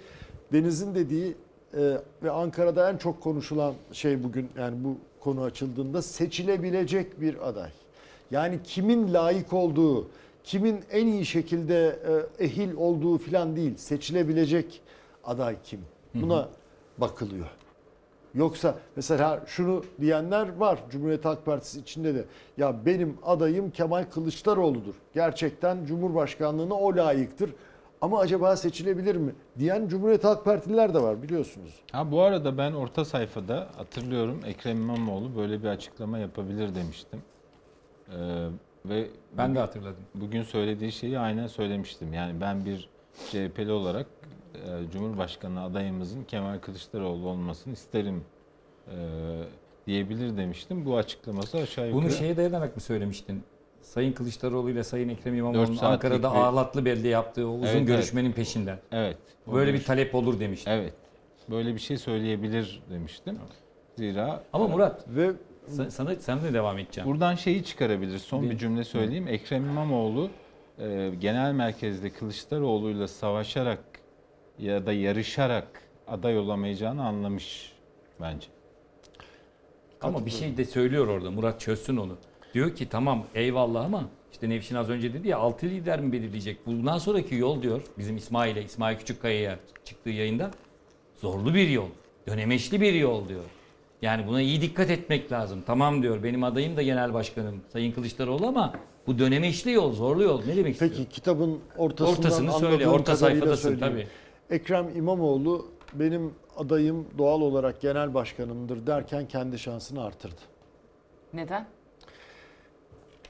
Deniz'in 0.53 0.95
dediği 0.95 1.35
e, 1.75 1.97
ve 2.23 2.31
Ankara'da 2.31 2.91
en 2.91 2.97
çok 2.97 3.21
konuşulan 3.21 3.75
şey 3.93 4.25
bugün 4.25 4.49
yani 4.59 4.85
bu 4.85 4.97
konu 5.21 5.43
açıldığında 5.43 6.03
seçilebilecek 6.03 7.21
bir 7.21 7.49
aday. 7.49 7.71
Yani 8.31 8.59
kimin 8.65 9.15
layık 9.15 9.53
olduğu, 9.53 10.09
kimin 10.45 10.81
en 10.91 11.07
iyi 11.07 11.27
şekilde 11.27 11.99
e, 12.39 12.45
ehil 12.45 12.75
olduğu 12.75 13.19
filan 13.19 13.57
değil. 13.57 13.77
Seçilebilecek 13.77 14.81
aday 15.25 15.57
kim? 15.65 15.81
Buna 16.15 16.49
bakılıyor. 16.99 17.47
Yoksa 18.35 18.75
mesela 18.97 19.41
şunu 19.47 19.85
diyenler 20.01 20.57
var 20.57 20.79
Cumhuriyet 20.91 21.25
Halk 21.25 21.47
Partisi 21.47 21.81
içinde 21.81 22.15
de. 22.15 22.25
Ya 22.57 22.87
benim 22.87 23.17
adayım 23.25 23.71
Kemal 23.71 24.05
Kılıçdaroğlu'dur. 24.05 24.95
Gerçekten 25.15 25.85
Cumhurbaşkanlığına 25.85 26.75
o 26.75 26.97
layıktır. 26.97 27.51
Ama 28.01 28.19
acaba 28.19 28.57
seçilebilir 28.57 29.17
mi? 29.17 29.33
Diyen 29.59 29.89
Cumhuriyet 29.89 30.25
Halk 30.25 30.45
Partililer 30.45 30.95
de 30.95 31.03
var 31.03 31.23
biliyorsunuz. 31.23 31.75
Ha 31.93 32.13
bu 32.13 32.21
arada 32.23 32.59
ben 32.59 32.73
orta 32.73 33.05
sayfada 33.05 33.69
hatırlıyorum 33.77 34.41
Ekrem 34.47 34.77
İmamoğlu 34.77 35.37
böyle 35.37 35.63
bir 35.63 35.69
açıklama 35.69 36.19
yapabilir 36.19 36.75
demiştim. 36.75 37.23
Ee, 38.09 38.47
ve 38.85 39.07
Ben 39.39 39.55
de 39.55 39.59
hatırladım. 39.59 40.05
Bugün 40.15 40.43
söylediği 40.43 40.93
şeyi 40.93 41.19
aynen 41.19 41.47
söylemiştim. 41.47 42.13
Yani 42.15 42.41
ben 42.41 42.65
bir 42.65 42.89
CHP'li 43.31 43.73
olarak 43.73 44.07
e, 44.55 44.91
Cumhurbaşkanı 44.93 45.63
adayımızın 45.63 46.25
Kemal 46.25 46.59
Kılıçdaroğlu 46.59 47.29
olmasını 47.29 47.73
isterim 47.73 48.25
e, 48.89 48.97
diyebilir 49.87 50.37
demiştim. 50.37 50.85
Bu 50.85 50.97
açıklaması 50.97 51.59
aşağı 51.59 51.87
yukarı. 51.89 52.03
Bunu 52.05 52.11
şeye 52.11 52.37
dayanarak 52.37 52.77
mı 52.77 52.83
söylemiştin? 52.83 53.43
Sayın 53.81 54.13
Kılıçdaroğlu 54.13 54.71
ile 54.71 54.85
Sayın 54.85 55.09
Ekrem 55.09 55.35
İmamoğlu'nun 55.35 55.77
Ankara'da 55.77 56.31
bir- 56.31 56.37
ağlatlı 56.39 56.85
belde 56.85 57.09
yaptığı 57.09 57.47
o 57.49 57.51
uzun 57.55 57.63
Evet, 57.65 57.75
evet. 57.77 57.87
görüşmenin 57.87 58.33
peşinden. 58.33 58.79
Evet. 58.93 59.17
Böyle 59.53 59.71
O 59.71 59.75
bir 59.75 59.85
talep 59.85 60.15
olur 60.15 60.41
demiştim. 60.41 60.73
Evet. 60.73 60.95
Böyle 61.51 61.75
bir 61.75 61.81
şey 61.81 61.99
söyleyebilir 61.99 62.83
demiştim. 62.91 63.39
Zira 63.97 64.43
Ama 64.53 64.69
Murat 64.69 65.05
ve 65.09 65.31
sa- 65.71 65.91
sana 65.91 66.15
sen 66.15 66.43
de 66.43 66.53
devam 66.55 66.79
edeceğim. 66.79 67.11
Buradan 67.11 67.35
şeyi 67.35 67.65
çıkarabilir. 67.65 68.19
Son 68.19 68.41
Değil. 68.43 68.53
bir 68.53 68.59
cümle 68.59 68.85
söyleyeyim. 68.85 69.29
Ekrem 69.29 69.65
İmamoğlu 69.65 70.31
e, 70.79 71.11
genel 71.21 71.53
merkezde 71.53 72.11
Kılıçdaroğlu'yla 72.11 73.09
savaşarak 73.09 73.79
ya 74.63 74.87
da 74.87 74.93
yarışarak 74.93 75.83
aday 76.09 76.39
olamayacağını 76.39 77.07
anlamış 77.07 77.73
bence. 78.21 78.47
Ama 80.03 80.27
bir 80.27 80.31
şey 80.31 80.57
de 80.57 80.65
söylüyor 80.65 81.09
orada. 81.09 81.31
Murat 81.31 81.61
çözsün 81.61 81.97
onu. 81.97 82.17
Diyor 82.55 82.75
ki 82.77 82.89
tamam 82.89 83.25
eyvallah 83.35 83.85
ama 83.85 84.05
işte 84.33 84.49
Nevşin 84.49 84.75
az 84.75 84.91
önce 84.91 85.15
dedi 85.15 85.29
ya 85.29 85.39
altı 85.39 85.67
lider 85.67 86.01
mi 86.01 86.13
belirleyecek? 86.13 86.67
Bundan 86.67 86.99
sonraki 86.99 87.35
yol 87.35 87.63
diyor 87.63 87.83
bizim 87.99 88.17
İsmail'e, 88.17 88.63
İsmail 88.63 88.99
Küçükkaya'ya 88.99 89.59
çıktığı 89.85 90.11
yayında 90.11 90.51
zorlu 91.17 91.55
bir 91.55 91.69
yol. 91.69 91.89
Dönemeçli 92.27 92.81
bir 92.81 92.95
yol 92.95 93.29
diyor. 93.29 93.45
Yani 94.03 94.27
buna 94.27 94.41
iyi 94.41 94.61
dikkat 94.61 94.91
etmek 94.91 95.33
lazım. 95.33 95.63
Tamam 95.67 96.03
diyor 96.03 96.23
benim 96.23 96.45
adayım 96.45 96.77
da 96.77 96.83
genel 96.83 97.15
başkanım 97.15 97.61
Sayın 97.73 97.93
Kılıçdaroğlu 97.93 98.47
ama 98.47 98.75
bu 99.07 99.19
dönemeçli 99.19 99.73
yol, 99.73 99.93
zorlu 99.93 100.23
yol. 100.23 100.45
Ne 100.47 100.57
demek 100.57 100.73
istiyor? 100.73 100.91
Peki 100.91 101.09
kitabın 101.09 101.61
ortasından 101.77 102.19
Ortasını 102.19 102.53
söyle, 102.53 102.89
orta 102.89 103.17
sayfadasın 103.17 103.79
söyleyeyim. 103.79 104.09
Ekrem 104.51 104.97
İmamoğlu 104.97 105.69
benim 105.95 106.35
adayım 106.57 107.07
doğal 107.19 107.41
olarak 107.41 107.81
genel 107.81 108.15
başkanımdır 108.15 108.87
derken 108.87 109.29
kendi 109.29 109.59
şansını 109.59 110.05
artırdı. 110.05 110.41
Neden? 111.33 111.67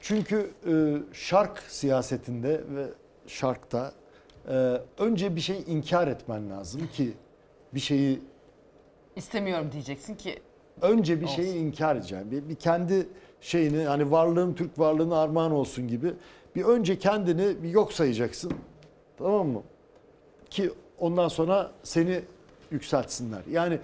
Çünkü 0.01 0.51
e, 0.67 0.97
şark 1.13 1.59
siyasetinde 1.67 2.61
ve 2.75 2.85
şarkta 3.27 3.93
e, 4.47 4.81
önce 4.97 5.35
bir 5.35 5.41
şey 5.41 5.63
inkar 5.67 6.07
etmen 6.07 6.49
lazım 6.49 6.87
ki 6.93 7.13
bir 7.73 7.79
şeyi 7.79 8.21
İstemiyorum 9.15 9.71
diyeceksin 9.71 10.15
ki 10.15 10.39
önce 10.81 11.21
bir 11.21 11.27
şeyi 11.27 11.55
inkar 11.55 11.95
edeceksin. 11.95 12.31
Bir, 12.31 12.49
bir 12.49 12.55
kendi 12.55 13.07
şeyini 13.41 13.83
hani 13.83 14.11
varlığın 14.11 14.53
Türk 14.53 14.79
varlığına 14.79 15.21
armağan 15.21 15.51
olsun 15.51 15.87
gibi 15.87 16.13
bir 16.55 16.63
önce 16.63 16.99
kendini 16.99 17.63
bir 17.63 17.69
yok 17.69 17.93
sayacaksın. 17.93 18.53
Tamam 19.17 19.47
mı? 19.47 19.63
Ki 20.49 20.71
ondan 21.01 21.27
sonra 21.27 21.71
seni 21.83 22.21
yükseltsinler. 22.71 23.41
Yani 23.51 23.79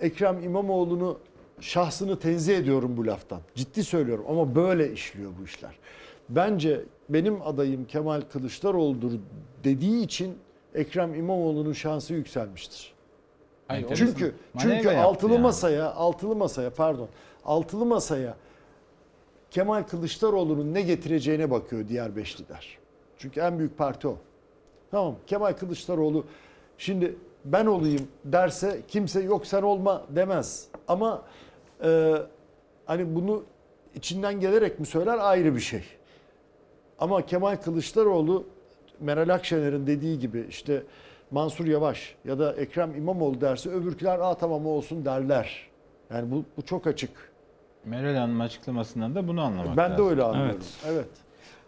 Ekrem 0.00 0.42
İmamoğlu'nu 0.42 1.18
şahsını 1.60 2.18
tenzih 2.18 2.56
ediyorum 2.56 2.96
bu 2.96 3.06
laftan. 3.06 3.40
Ciddi 3.54 3.84
söylüyorum 3.84 4.24
ama 4.28 4.54
böyle 4.54 4.92
işliyor 4.92 5.30
bu 5.40 5.44
işler. 5.44 5.78
Bence 6.28 6.84
benim 7.08 7.42
adayım 7.42 7.84
Kemal 7.84 8.20
Kılıçdaroğlu'dur 8.20 9.12
dediği 9.64 10.04
için 10.04 10.38
Ekrem 10.74 11.14
İmamoğlu'nun 11.14 11.72
şansı 11.72 12.14
yükselmiştir. 12.14 12.94
Hayır, 13.68 13.86
çünkü 13.94 14.34
çünkü 14.58 14.90
altılı 14.90 15.32
yani. 15.32 15.42
masaya, 15.42 15.92
altılı 15.92 16.36
masaya 16.36 16.70
pardon. 16.70 17.08
Altılı 17.44 17.86
masaya 17.86 18.36
Kemal 19.50 19.82
Kılıçdaroğlu'nun 19.82 20.74
ne 20.74 20.82
getireceğine 20.82 21.50
bakıyor 21.50 21.88
diğer 21.88 22.16
beş 22.16 22.40
lider. 22.40 22.78
Çünkü 23.18 23.40
en 23.40 23.58
büyük 23.58 23.78
parti 23.78 24.08
o. 24.08 24.18
Tamam 24.96 25.14
Kemal 25.26 25.52
Kılıçdaroğlu 25.52 26.24
şimdi 26.78 27.16
ben 27.44 27.66
olayım 27.66 28.08
derse 28.24 28.80
kimse 28.88 29.22
yok 29.22 29.46
sen 29.46 29.62
olma 29.62 30.02
demez. 30.10 30.68
Ama 30.88 31.22
e, 31.84 32.12
hani 32.86 33.14
bunu 33.14 33.42
içinden 33.94 34.40
gelerek 34.40 34.80
mi 34.80 34.86
söyler 34.86 35.18
ayrı 35.18 35.54
bir 35.54 35.60
şey. 35.60 35.82
Ama 36.98 37.26
Kemal 37.26 37.56
Kılıçdaroğlu 37.56 38.46
Meral 39.00 39.28
Akşener'in 39.28 39.86
dediği 39.86 40.18
gibi 40.18 40.46
işte 40.48 40.82
Mansur 41.30 41.66
Yavaş 41.66 42.14
ya 42.24 42.38
da 42.38 42.52
Ekrem 42.52 42.96
İmamoğlu 42.96 43.40
derse 43.40 43.70
öbürküler 43.70 44.18
aa 44.18 44.34
tamam 44.34 44.66
olsun 44.66 45.04
derler. 45.04 45.70
Yani 46.10 46.30
bu, 46.30 46.44
bu 46.56 46.62
çok 46.62 46.86
açık. 46.86 47.10
Meral 47.84 48.14
Hanım 48.14 48.40
açıklamasından 48.40 49.14
da 49.14 49.28
bunu 49.28 49.42
anlamak 49.42 49.76
Ben 49.76 49.90
de 49.90 49.92
lazım. 49.92 50.08
öyle 50.08 50.22
anlıyorum. 50.22 50.60
Evet. 50.86 50.94
evet. 50.94 51.25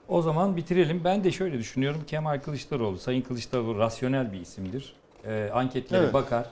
O 0.09 0.22
zaman 0.22 0.56
bitirelim. 0.56 1.01
Ben 1.05 1.24
de 1.24 1.30
şöyle 1.32 1.59
düşünüyorum. 1.59 2.01
Kemal 2.06 2.40
Kılıçdaroğlu, 2.40 2.98
Sayın 2.98 3.22
Kılıçdaroğlu 3.22 3.78
rasyonel 3.78 4.32
bir 4.32 4.40
isimdir. 4.40 4.93
Ee, 5.26 5.51
anketlere 5.55 6.02
Evet. 6.02 6.14
bakar. 6.14 6.47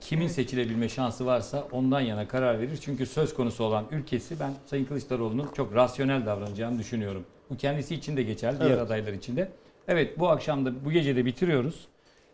Kimin 0.00 0.28
seçilebilme 0.28 0.88
şansı 0.88 1.26
varsa 1.26 1.68
ondan 1.72 2.00
yana 2.00 2.28
karar 2.28 2.60
verir. 2.60 2.76
Çünkü 2.82 3.06
söz 3.06 3.34
konusu 3.34 3.64
olan 3.64 3.84
ülkesi 3.90 4.40
ben 4.40 4.52
Sayın 4.66 4.84
Kılıçdaroğlu'nun 4.84 5.48
çok 5.56 5.74
rasyonel 5.74 6.26
davranacağını 6.26 6.78
düşünüyorum. 6.78 7.24
Bu 7.50 7.56
kendisi 7.56 7.94
için 7.94 8.16
de 8.16 8.22
geçerli, 8.22 8.60
diğer 8.60 8.70
Evet. 8.70 8.80
adaylar 8.80 9.12
için 9.12 9.36
de. 9.36 9.50
Evet 9.88 10.18
bu 10.18 10.28
akşam 10.28 10.66
da 10.66 10.84
bu 10.84 10.90
gece 10.90 11.16
de 11.16 11.24
bitiriyoruz. 11.24 11.88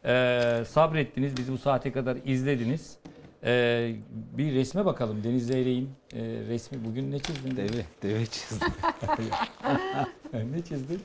Ee, 0.04 0.62
sabrettiniz, 0.68 1.36
bizi 1.36 1.52
bu 1.52 1.58
saate 1.58 1.92
kadar 1.92 2.16
izlediniz. 2.24 2.96
Ee, 3.44 3.94
bir 4.08 4.54
resme 4.54 4.84
bakalım. 4.84 5.24
Deniz 5.24 5.46
Zeyrek'in 5.46 5.90
e, 6.12 6.20
resmi. 6.48 6.84
Bugün 6.84 7.12
ne 7.12 7.18
çizdin? 7.18 7.56
Deve, 7.56 7.82
deve 8.02 8.26
çizdim. 8.26 8.68
ne 10.54 10.62
çizdin? 10.62 11.00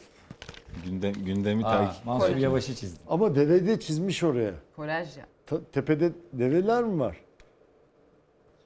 Gündem, 0.86 1.14
gündemi 1.14 1.66
Aa, 1.66 1.72
takip. 1.72 2.06
Mansur 2.06 2.36
Yavaş'ı 2.36 2.76
çizdim. 2.76 3.04
Ama 3.10 3.36
deve 3.36 3.68
de 3.68 3.80
çizmiş 3.80 4.24
oraya. 4.24 4.54
Kolaj 4.76 5.18
ya. 5.18 5.26
Ta- 5.46 5.64
tepede 5.72 6.12
develer 6.34 6.84
mi 6.84 7.00
var? 7.00 7.18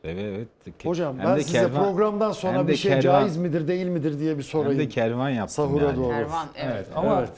Deve 0.03 0.21
evet. 0.21 0.47
Ke- 0.79 0.87
Hocam 0.89 1.19
hem 1.19 1.25
ben 1.27 1.37
de 1.37 1.43
size 1.43 1.57
kervan- 1.57 1.83
programdan 1.83 2.31
sonra 2.31 2.57
hem 2.57 2.67
de 2.67 2.71
bir 2.71 2.77
şey 2.77 2.91
kervan- 2.91 3.01
caiz 3.01 3.37
midir 3.37 3.67
değil 3.67 3.85
midir 3.87 4.19
diye 4.19 4.37
bir 4.37 4.43
sorayım. 4.43 4.71
Hem 4.79 4.79
de 4.79 4.89
kervan 4.89 5.29
yaptım 5.29 5.55
Sahura 5.55 5.85
yani. 5.85 5.97
doğru. 5.97 6.09
Kervan 6.09 6.47
evet. 6.55 6.73
Evet 6.75 6.87
ama 6.95 7.19
Evet. 7.19 7.29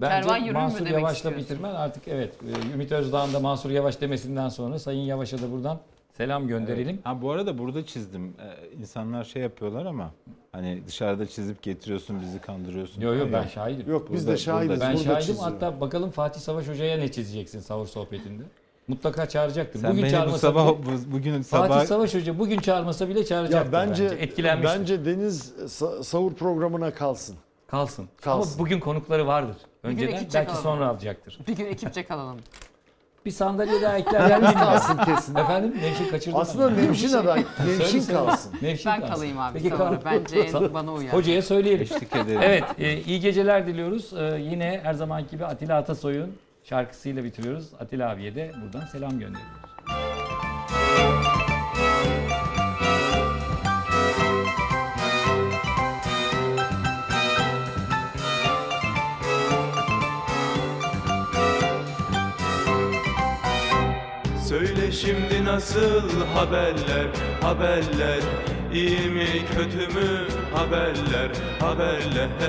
Bence 0.00 0.20
Kervan 0.28 0.36
yürür 0.36 0.52
mü 0.52 0.58
Mansur 0.58 0.78
demek 0.78 0.92
Yavaş'la 0.92 1.12
istiyorsun? 1.16 1.42
bitirmen 1.42 1.74
artık 1.74 2.08
evet. 2.08 2.34
e, 2.70 2.72
Ümit 2.74 2.92
Özdağ'ın 2.92 3.34
da 3.34 3.40
Mansur 3.40 3.70
Yavaş 3.70 4.00
demesinden 4.00 4.48
sonra 4.48 4.78
Sayın 4.78 5.02
Yavaş'a 5.02 5.38
da 5.42 5.52
buradan 5.52 5.78
selam 6.16 6.48
gönderelim. 6.48 6.98
Ha 7.04 7.22
bu 7.22 7.30
arada 7.30 7.58
burada 7.58 7.86
çizdim. 7.86 8.24
Ee, 8.40 8.76
insanlar 8.80 9.24
şey 9.24 9.42
yapıyorlar 9.42 9.86
ama 9.86 10.10
hani 10.52 10.82
dışarıda 10.86 11.26
çizip 11.26 11.62
getiriyorsun 11.62 12.20
bizi 12.20 12.38
kandırıyorsun. 12.40 13.00
Yok 13.00 13.16
yok 13.18 13.28
ben 13.32 13.46
şahidim. 13.46 13.90
Yok 13.90 14.12
biz 14.12 14.20
Burada- 14.26 14.32
de 14.32 14.36
şahidiz. 14.40 14.80
Ben 14.80 14.92
burada 14.94 15.04
şahidim 15.04 15.20
çiziyor. 15.34 15.50
hatta 15.52 15.80
bakalım 15.80 16.10
Fatih 16.10 16.40
Savaş 16.40 16.68
Hoca'ya 16.68 16.96
ne 16.98 17.12
çizeceksin 17.12 17.60
sahur 17.60 17.86
sohbetinde. 17.86 18.42
Mutlaka 18.88 19.28
çağıracaktır. 19.28 19.80
Sen 19.80 19.90
bugün 19.90 20.02
beni 20.02 20.12
bu 20.12 20.16
çağırmasa 20.16 20.38
sabah 20.38 20.66
bile- 20.68 20.76
bu- 20.86 21.12
bugün 21.12 21.42
Fatih 21.42 21.44
sabah 21.74 21.84
Savaş 21.84 22.14
Hoca 22.14 22.38
bugün 22.38 22.58
çağırmasa 22.58 23.08
bile 23.08 23.24
çağıracaktır 23.26 23.72
Ya 23.72 23.86
bence 23.88 24.04
Etkilenmiştir. 24.04 24.80
bence 24.80 25.04
Deniz 25.04 25.52
sa- 25.58 26.04
sahur 26.04 26.34
programına 26.34 26.90
kalsın. 26.94 27.36
kalsın. 27.66 28.08
Kalsın. 28.20 28.50
Ama 28.52 28.58
bugün 28.64 28.80
konukları 28.80 29.26
vardır. 29.26 29.56
Bir 29.90 29.92
gün 29.92 30.02
Önceden 30.02 30.16
ekipçe 30.16 30.38
belki 30.38 30.46
kalalım. 30.52 30.62
sonra 30.62 30.88
alacaktır. 30.88 31.38
Bir 31.48 31.56
gün 31.56 31.66
ekipçe 31.66 32.06
kalalım. 32.06 32.36
Bir 33.26 33.30
sandalye 33.30 33.82
daha 33.82 33.98
eklerler 33.98 34.40
misin? 34.42 34.54
kalsın 34.54 34.96
kesin. 35.04 35.34
Efendim 35.34 35.74
Nevşin 35.82 36.08
kaçırdı. 36.10 36.36
Aslında 36.36 36.70
Nevşin 36.70 37.12
aday. 37.12 37.44
Nevşin 37.66 38.06
kalsın. 38.12 38.52
Nevşin 38.62 38.86
Ben 38.92 39.00
kalsın. 39.00 39.14
kalayım 39.14 39.38
abi 39.38 39.58
Peki, 39.62 39.68
sonra. 39.76 40.00
kal. 40.00 40.04
Bence 40.04 40.38
en 40.40 40.74
bana 40.74 40.92
uyar. 40.92 41.12
Hocaya 41.12 41.42
söyleyelim. 41.42 41.82
eşlik 41.82 42.16
ederim. 42.16 42.40
Evet, 42.42 42.64
e, 42.78 43.00
iyi 43.00 43.20
geceler 43.20 43.66
diliyoruz. 43.66 44.12
E, 44.12 44.38
yine 44.50 44.80
her 44.82 44.94
zamanki 44.94 45.30
gibi 45.30 45.44
Atilla 45.44 45.76
Atasoy'un 45.76 46.36
şarkısıyla 46.64 47.24
bitiriyoruz. 47.24 47.66
Atilla 47.80 48.10
abiye 48.10 48.34
de 48.34 48.52
buradan 48.64 48.86
selam 48.86 49.10
gönderiyoruz. 49.10 49.65
Şimdi 65.00 65.44
nasıl 65.44 66.26
haberler, 66.34 67.06
haberler? 67.42 68.20
İyi 68.72 69.10
mi 69.10 69.26
kötü 69.56 69.94
mü? 69.94 70.28
Haberler, 70.54 71.30
haberler 71.60 72.28